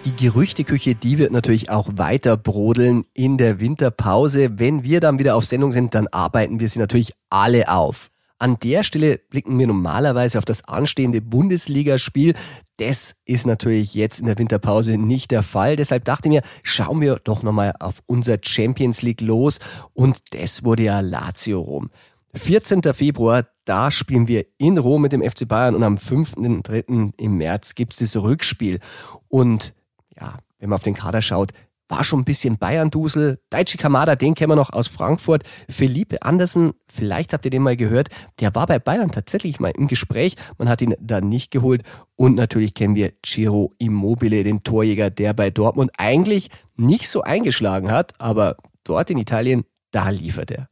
Die 0.04 0.16
Gerüchteküche, 0.16 0.94
die 0.94 1.18
wird 1.18 1.32
natürlich 1.32 1.70
auch 1.70 1.88
weiter 1.92 2.36
brodeln 2.36 3.04
in 3.14 3.36
der 3.36 3.60
Winterpause. 3.60 4.58
Wenn 4.58 4.82
wir 4.82 5.00
dann 5.00 5.18
wieder 5.18 5.36
auf 5.36 5.44
Sendung 5.44 5.72
sind, 5.72 5.94
dann 5.94 6.06
arbeiten 6.08 6.60
wir 6.60 6.68
sie 6.68 6.78
natürlich 6.78 7.12
alle 7.30 7.68
auf. 7.68 8.10
An 8.38 8.56
der 8.62 8.84
Stelle 8.84 9.18
blicken 9.18 9.58
wir 9.58 9.66
normalerweise 9.66 10.38
auf 10.38 10.44
das 10.44 10.64
anstehende 10.64 11.20
Bundesligaspiel. 11.20 12.34
Das 12.76 13.16
ist 13.24 13.46
natürlich 13.46 13.94
jetzt 13.94 14.20
in 14.20 14.26
der 14.26 14.38
Winterpause 14.38 14.96
nicht 14.96 15.32
der 15.32 15.42
Fall. 15.42 15.74
Deshalb 15.74 16.04
dachte 16.04 16.28
ich 16.28 16.34
mir, 16.34 16.42
schauen 16.62 17.00
wir 17.00 17.16
doch 17.16 17.42
nochmal 17.42 17.74
auf 17.80 18.00
unser 18.06 18.38
Champions 18.40 19.02
League 19.02 19.20
los. 19.20 19.58
Und 19.92 20.18
das 20.30 20.62
wurde 20.62 20.84
ja 20.84 21.00
Lazio 21.00 21.60
Rom. 21.60 21.90
14. 22.34 22.82
Februar, 22.94 23.48
da 23.64 23.90
spielen 23.90 24.28
wir 24.28 24.46
in 24.58 24.78
Rom 24.78 25.02
mit 25.02 25.12
dem 25.12 25.22
FC 25.22 25.48
Bayern 25.48 25.74
und 25.74 25.82
am 25.82 25.96
5.3. 25.96 27.12
im 27.16 27.36
März 27.36 27.74
gibt's 27.74 27.98
das 27.98 28.16
Rückspiel. 28.16 28.78
Und 29.26 29.74
ja, 30.20 30.36
wenn 30.58 30.68
man 30.70 30.76
auf 30.76 30.82
den 30.82 30.94
Kader 30.94 31.22
schaut, 31.22 31.52
war 31.88 32.04
schon 32.04 32.20
ein 32.20 32.24
bisschen 32.24 32.58
Bayern-Dusel. 32.58 33.40
Daichi 33.50 33.78
Kamada, 33.78 34.14
den 34.14 34.34
kennen 34.34 34.50
wir 34.50 34.56
noch 34.56 34.72
aus 34.72 34.88
Frankfurt. 34.88 35.42
Felipe 35.70 36.22
Andersen, 36.22 36.72
vielleicht 36.86 37.32
habt 37.32 37.44
ihr 37.44 37.50
den 37.50 37.62
mal 37.62 37.76
gehört, 37.76 38.08
der 38.40 38.54
war 38.54 38.66
bei 38.66 38.78
Bayern 38.78 39.10
tatsächlich 39.10 39.58
mal 39.58 39.72
im 39.76 39.88
Gespräch. 39.88 40.34
Man 40.58 40.68
hat 40.68 40.82
ihn 40.82 40.94
dann 41.00 41.28
nicht 41.28 41.50
geholt. 41.50 41.82
Und 42.16 42.34
natürlich 42.34 42.74
kennen 42.74 42.94
wir 42.94 43.12
Ciro 43.24 43.72
Immobile, 43.78 44.44
den 44.44 44.62
Torjäger, 44.62 45.10
der 45.10 45.32
bei 45.32 45.50
Dortmund 45.50 45.90
eigentlich 45.96 46.50
nicht 46.76 47.08
so 47.08 47.22
eingeschlagen 47.22 47.90
hat, 47.90 48.20
aber 48.20 48.56
dort 48.84 49.10
in 49.10 49.18
Italien, 49.18 49.64
da 49.90 50.10
liefert 50.10 50.50
er. 50.50 50.68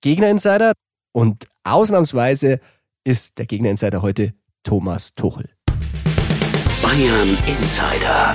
Gegner-Insider 0.00 0.72
und 1.12 1.46
ausnahmsweise 1.64 2.60
ist 3.04 3.38
der 3.38 3.46
Gegner-Insider 3.46 4.02
heute 4.02 4.34
Thomas 4.62 5.14
Tuchel. 5.14 5.50
Bayern 6.88 7.36
Insider. 7.46 8.34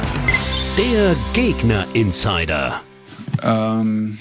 Der 0.78 1.16
Gegner 1.34 1.88
Insider. 1.96 2.82
Ähm, 3.42 4.20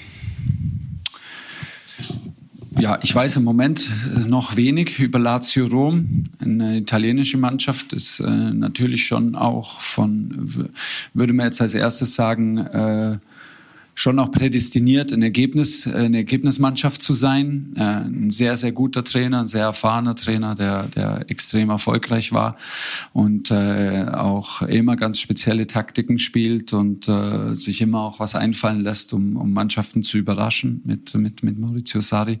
ja, 2.79 2.97
ich 3.03 3.13
weiß 3.13 3.35
im 3.35 3.43
Moment 3.43 3.87
noch 4.27 4.55
wenig 4.55 4.97
über 4.97 5.19
Lazio 5.19 5.67
Rom. 5.67 6.23
Eine 6.39 6.77
italienische 6.77 7.37
Mannschaft 7.37 7.93
ist 7.93 8.21
äh, 8.21 8.25
natürlich 8.25 9.05
schon 9.05 9.35
auch 9.35 9.79
von, 9.79 10.67
würde 11.13 11.33
man 11.33 11.45
jetzt 11.45 11.61
als 11.61 11.75
erstes 11.75 12.15
sagen, 12.15 12.57
äh, 12.57 13.19
schon 13.95 14.19
auch 14.19 14.31
prädestiniert, 14.31 15.11
ein 15.11 15.21
Ergebnis, 15.21 15.87
eine 15.87 16.17
Ergebnismannschaft 16.17 17.01
zu 17.01 17.13
sein. 17.13 17.73
Äh, 17.75 17.81
ein 17.81 18.29
sehr, 18.31 18.57
sehr 18.57 18.71
guter 18.71 19.03
Trainer, 19.03 19.41
ein 19.41 19.47
sehr 19.47 19.63
erfahrener 19.63 20.15
Trainer, 20.15 20.55
der, 20.55 20.83
der 20.87 21.29
extrem 21.29 21.69
erfolgreich 21.69 22.33
war 22.33 22.57
und 23.13 23.51
äh, 23.51 24.05
auch 24.11 24.61
immer 24.63 24.95
ganz 24.95 25.19
spezielle 25.19 25.67
Taktiken 25.67 26.19
spielt 26.19 26.73
und 26.73 27.07
äh, 27.07 27.55
sich 27.55 27.81
immer 27.81 28.01
auch 28.01 28.19
was 28.19 28.35
einfallen 28.35 28.81
lässt, 28.81 29.13
um, 29.13 29.37
um 29.37 29.53
Mannschaften 29.53 30.03
zu 30.03 30.17
überraschen 30.17 30.81
mit, 30.85 31.13
mit, 31.15 31.43
mit 31.43 31.59
Maurizio 31.59 32.01
Sarri. 32.01 32.39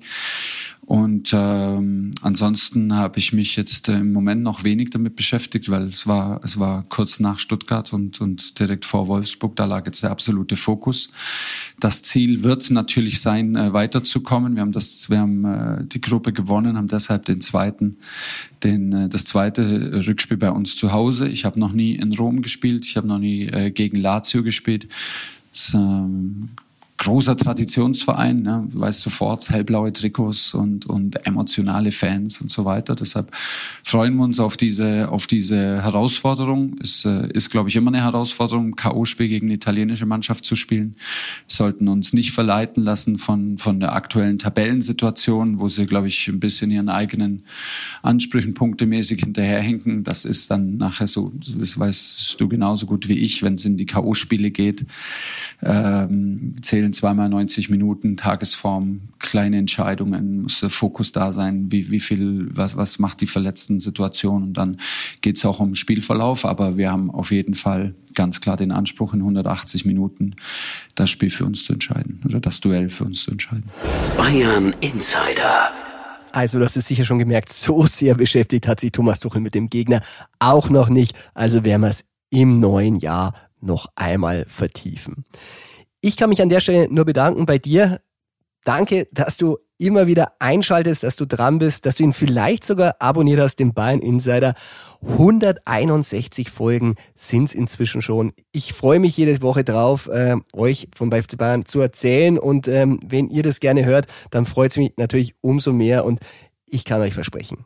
Und 0.85 1.31
ähm, 1.33 2.11
ansonsten 2.21 2.93
habe 2.93 3.17
ich 3.17 3.31
mich 3.31 3.55
jetzt 3.55 3.87
äh, 3.87 3.99
im 3.99 4.11
Moment 4.11 4.43
noch 4.43 4.65
wenig 4.65 4.89
damit 4.89 5.15
beschäftigt, 5.15 5.71
weil 5.71 5.87
es 5.87 6.07
war 6.07 6.41
es 6.43 6.59
war 6.59 6.83
kurz 6.89 7.21
nach 7.21 7.39
Stuttgart 7.39 7.93
und 7.93 8.19
und 8.19 8.59
direkt 8.59 8.85
vor 8.85 9.07
Wolfsburg. 9.07 9.55
Da 9.55 9.63
lag 9.63 9.85
jetzt 9.85 10.03
der 10.03 10.11
absolute 10.11 10.57
Fokus. 10.57 11.09
Das 11.79 12.01
Ziel 12.01 12.43
wird 12.43 12.69
natürlich 12.69 13.21
sein, 13.21 13.55
äh, 13.55 13.71
weiterzukommen. 13.71 14.55
Wir 14.55 14.61
haben 14.61 14.73
das, 14.73 15.09
wir 15.09 15.19
haben 15.19 15.45
äh, 15.45 15.85
die 15.85 16.01
Gruppe 16.01 16.33
gewonnen, 16.33 16.77
haben 16.77 16.89
deshalb 16.89 17.25
den 17.25 17.39
zweiten, 17.39 17.97
den 18.63 18.91
äh, 18.91 19.09
das 19.09 19.23
zweite 19.23 20.05
Rückspiel 20.05 20.37
bei 20.37 20.51
uns 20.51 20.75
zu 20.75 20.91
Hause. 20.91 21.29
Ich 21.29 21.45
habe 21.45 21.61
noch 21.61 21.71
nie 21.71 21.95
in 21.95 22.13
Rom 22.13 22.41
gespielt. 22.41 22.85
Ich 22.85 22.97
habe 22.97 23.07
noch 23.07 23.19
nie 23.19 23.43
äh, 23.47 23.71
gegen 23.71 23.97
Lazio 23.97 24.43
gespielt. 24.43 24.89
Das, 25.53 25.73
ähm, 25.73 26.49
großer 26.97 27.35
Traditionsverein, 27.35 28.43
ne? 28.43 28.67
du 28.71 28.79
weißt 28.79 29.01
sofort, 29.01 29.49
hellblaue 29.49 29.91
Trikots 29.91 30.53
und, 30.53 30.85
und 30.85 31.25
emotionale 31.25 31.91
Fans 31.91 32.39
und 32.39 32.51
so 32.51 32.65
weiter. 32.65 32.95
Deshalb 32.95 33.31
freuen 33.83 34.15
wir 34.15 34.23
uns 34.23 34.39
auf 34.39 34.57
diese, 34.57 35.09
auf 35.09 35.27
diese 35.27 35.81
Herausforderung. 35.81 36.75
Es 36.81 37.03
äh, 37.05 37.27
ist, 37.33 37.49
glaube 37.49 37.69
ich, 37.69 37.75
immer 37.75 37.89
eine 37.89 38.03
Herausforderung, 38.03 38.75
K.O.-Spiel 38.75 39.27
gegen 39.27 39.47
eine 39.47 39.55
italienische 39.55 40.05
Mannschaft 40.05 40.45
zu 40.45 40.55
spielen. 40.55 40.95
Wir 41.47 41.55
sollten 41.55 41.87
uns 41.87 42.13
nicht 42.13 42.31
verleiten 42.31 42.83
lassen 42.83 43.17
von, 43.17 43.57
von 43.57 43.79
der 43.79 43.93
aktuellen 43.93 44.37
Tabellensituation, 44.37 45.59
wo 45.59 45.67
sie, 45.67 45.85
glaube 45.85 46.07
ich, 46.07 46.27
ein 46.27 46.39
bisschen 46.39 46.69
ihren 46.71 46.89
eigenen 46.89 47.43
Ansprüchen 48.01 48.53
punktemäßig 48.53 49.19
hinterherhinken. 49.21 50.03
Das 50.03 50.25
ist 50.25 50.51
dann 50.51 50.77
nachher 50.77 51.07
so, 51.07 51.31
das 51.35 51.77
weißt 51.77 52.39
du 52.39 52.47
genauso 52.47 52.85
gut 52.85 53.07
wie 53.09 53.17
ich, 53.17 53.41
wenn 53.41 53.55
es 53.55 53.65
in 53.65 53.77
die 53.77 53.85
K.O.-Spiele 53.85 54.51
geht, 54.51 54.85
ähm, 55.63 56.55
zählen 56.83 56.91
zweimal 56.93 57.29
90 57.29 57.69
Minuten, 57.69 58.17
Tagesform, 58.17 59.01
kleine 59.19 59.57
Entscheidungen, 59.57 60.41
muss 60.41 60.59
der 60.59 60.69
Fokus 60.69 61.13
da 61.13 61.31
sein, 61.31 61.71
wie, 61.71 61.91
wie 61.91 62.01
viel, 62.01 62.49
was, 62.51 62.75
was 62.75 62.99
macht 62.99 63.21
die 63.21 63.25
verletzten 63.25 63.79
Situation 63.79 64.43
und 64.43 64.53
dann 64.53 64.77
geht 65.21 65.37
es 65.37 65.45
auch 65.45 65.61
um 65.61 65.75
Spielverlauf, 65.75 66.43
aber 66.43 66.75
wir 66.75 66.91
haben 66.91 67.09
auf 67.09 67.31
jeden 67.31 67.53
Fall 67.53 67.95
ganz 68.15 68.41
klar 68.41 68.57
den 68.57 68.73
Anspruch, 68.73 69.13
in 69.13 69.21
180 69.21 69.85
Minuten 69.85 70.35
das 70.95 71.09
Spiel 71.09 71.29
für 71.29 71.45
uns 71.45 71.63
zu 71.63 71.71
entscheiden 71.71 72.19
oder 72.25 72.41
das 72.41 72.59
Duell 72.59 72.89
für 72.89 73.05
uns 73.05 73.23
zu 73.23 73.31
entscheiden. 73.31 73.69
Bayern 74.17 74.75
Insider. 74.81 75.71
Also, 76.33 76.59
das 76.59 76.75
ist 76.75 76.87
sicher 76.87 77.05
schon 77.05 77.19
gemerkt, 77.19 77.53
so 77.53 77.85
sehr 77.85 78.15
beschäftigt 78.15 78.67
hat 78.67 78.79
sich 78.81 78.91
Thomas 78.91 79.21
Tuchel 79.21 79.39
mit 79.39 79.55
dem 79.55 79.69
Gegner 79.69 80.01
auch 80.39 80.69
noch 80.69 80.89
nicht. 80.89 81.15
Also 81.33 81.63
werden 81.63 81.83
wir 81.83 81.89
es 81.89 82.03
im 82.29 82.59
neuen 82.59 82.99
Jahr 82.99 83.35
noch 83.61 83.85
einmal 83.95 84.45
vertiefen. 84.49 85.25
Ich 86.05 86.17
kann 86.17 86.29
mich 86.29 86.41
an 86.41 86.49
der 86.49 86.59
Stelle 86.59 86.93
nur 86.93 87.05
bedanken 87.05 87.45
bei 87.45 87.57
dir. 87.57 88.01
Danke, 88.65 89.07
dass 89.13 89.37
du 89.37 89.57
immer 89.77 90.05
wieder 90.05 90.33
einschaltest, 90.39 91.03
dass 91.03 91.15
du 91.15 91.25
dran 91.25 91.59
bist, 91.59 91.85
dass 91.85 91.95
du 91.95 92.03
ihn 92.03 92.11
vielleicht 92.11 92.65
sogar 92.65 92.97
abonniert 92.99 93.39
hast, 93.39 93.55
den 93.55 93.73
Bayern 93.73 94.01
Insider. 94.01 94.53
161 95.01 96.49
Folgen 96.49 96.95
sind 97.15 97.45
es 97.45 97.53
inzwischen 97.53 98.01
schon. 98.01 98.33
Ich 98.51 98.73
freue 98.73 98.99
mich 98.99 99.15
jede 99.15 99.41
Woche 99.41 99.63
drauf, 99.63 100.09
äh, 100.09 100.35
euch 100.51 100.89
von 100.93 101.09
FC 101.09 101.37
Bayern 101.37 101.65
zu 101.65 101.79
erzählen. 101.79 102.37
Und 102.37 102.67
ähm, 102.67 102.99
wenn 103.07 103.29
ihr 103.29 103.43
das 103.43 103.61
gerne 103.61 103.85
hört, 103.85 104.07
dann 104.29 104.45
freut 104.45 104.71
es 104.71 104.77
mich 104.77 104.91
natürlich 104.97 105.35
umso 105.39 105.71
mehr. 105.71 106.03
Und 106.03 106.19
ich 106.65 106.83
kann 106.83 106.99
euch 106.99 107.13
versprechen, 107.13 107.65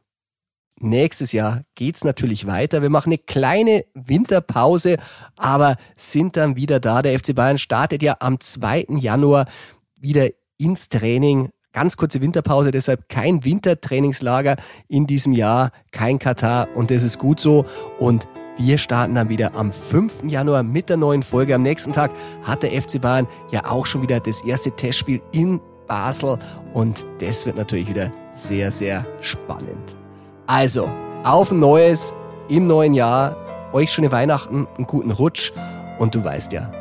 nächstes 0.79 1.31
Jahr 1.31 1.63
geht's 1.75 2.03
natürlich 2.03 2.47
weiter. 2.47 2.81
Wir 2.81 2.89
machen 2.89 3.09
eine 3.09 3.17
kleine 3.17 3.83
Winterpause, 3.93 4.97
aber 5.35 5.77
sind 5.95 6.37
dann 6.37 6.55
wieder 6.55 6.79
da. 6.79 7.01
Der 7.01 7.17
FC 7.17 7.35
Bayern 7.35 7.57
startet 7.57 8.03
ja 8.03 8.17
am 8.19 8.39
2. 8.39 8.85
Januar 8.97 9.45
wieder 9.95 10.29
ins 10.57 10.89
Training. 10.89 11.49
Ganz 11.73 11.97
kurze 11.97 12.21
Winterpause, 12.21 12.71
deshalb 12.71 13.07
kein 13.09 13.43
Wintertrainingslager 13.43 14.55
in 14.87 15.05
diesem 15.05 15.33
Jahr, 15.33 15.71
kein 15.91 16.17
Katar 16.17 16.69
und 16.75 16.89
das 16.89 17.03
ist 17.03 17.19
gut 17.19 17.39
so. 17.39 17.65
Und 17.99 18.27
wir 18.57 18.79
starten 18.79 19.13
dann 19.13 19.29
wieder 19.29 19.53
am 19.53 19.71
5. 19.71 20.23
Januar 20.23 20.63
mit 20.63 20.89
der 20.89 20.97
neuen 20.97 21.21
Folge. 21.21 21.53
Am 21.53 21.61
nächsten 21.61 21.93
Tag 21.93 22.11
hat 22.41 22.63
der 22.63 22.71
FC 22.81 22.99
Bayern 22.99 23.27
ja 23.51 23.65
auch 23.65 23.85
schon 23.85 24.01
wieder 24.01 24.19
das 24.19 24.43
erste 24.43 24.71
Testspiel 24.71 25.21
in 25.31 25.61
Basel 25.87 26.37
und 26.73 27.05
das 27.19 27.45
wird 27.45 27.55
natürlich 27.55 27.87
wieder 27.87 28.11
sehr, 28.31 28.71
sehr 28.71 29.05
spannend. 29.21 29.95
Also, 30.47 30.89
auf 31.25 31.51
ein 31.51 31.59
neues 31.59 32.13
im 32.47 32.67
neuen 32.67 32.93
Jahr. 32.93 33.35
Euch 33.73 33.91
schöne 33.91 34.13
Weihnachten, 34.13 34.65
einen 34.77 34.87
guten 34.87 35.11
Rutsch 35.11 35.51
und 35.99 36.15
du 36.15 36.23
weißt 36.23 36.53
ja, 36.53 36.71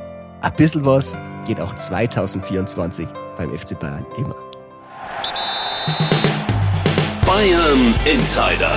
ein 0.40 0.52
bisschen 0.55 0.84
was 0.84 1.16
geht 1.47 1.60
auch 1.60 1.74
2024 1.74 3.09
beim 3.36 3.51
FC 3.51 3.76
Bayern 3.78 4.06
immer. 4.16 4.36
Bayern 7.26 7.94
Insider, 8.05 8.72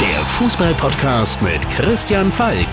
der 0.00 0.24
Fußballpodcast 0.24 1.42
mit 1.42 1.68
Christian 1.70 2.30
Falk. 2.30 2.68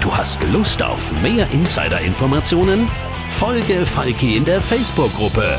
Du 0.00 0.10
hast 0.10 0.42
Lust 0.54 0.82
auf 0.82 1.12
mehr 1.20 1.46
Insider-Informationen? 1.50 2.88
Folge 3.28 3.84
Falki 3.84 4.36
in 4.36 4.46
der 4.46 4.62
Facebook-Gruppe 4.62 5.58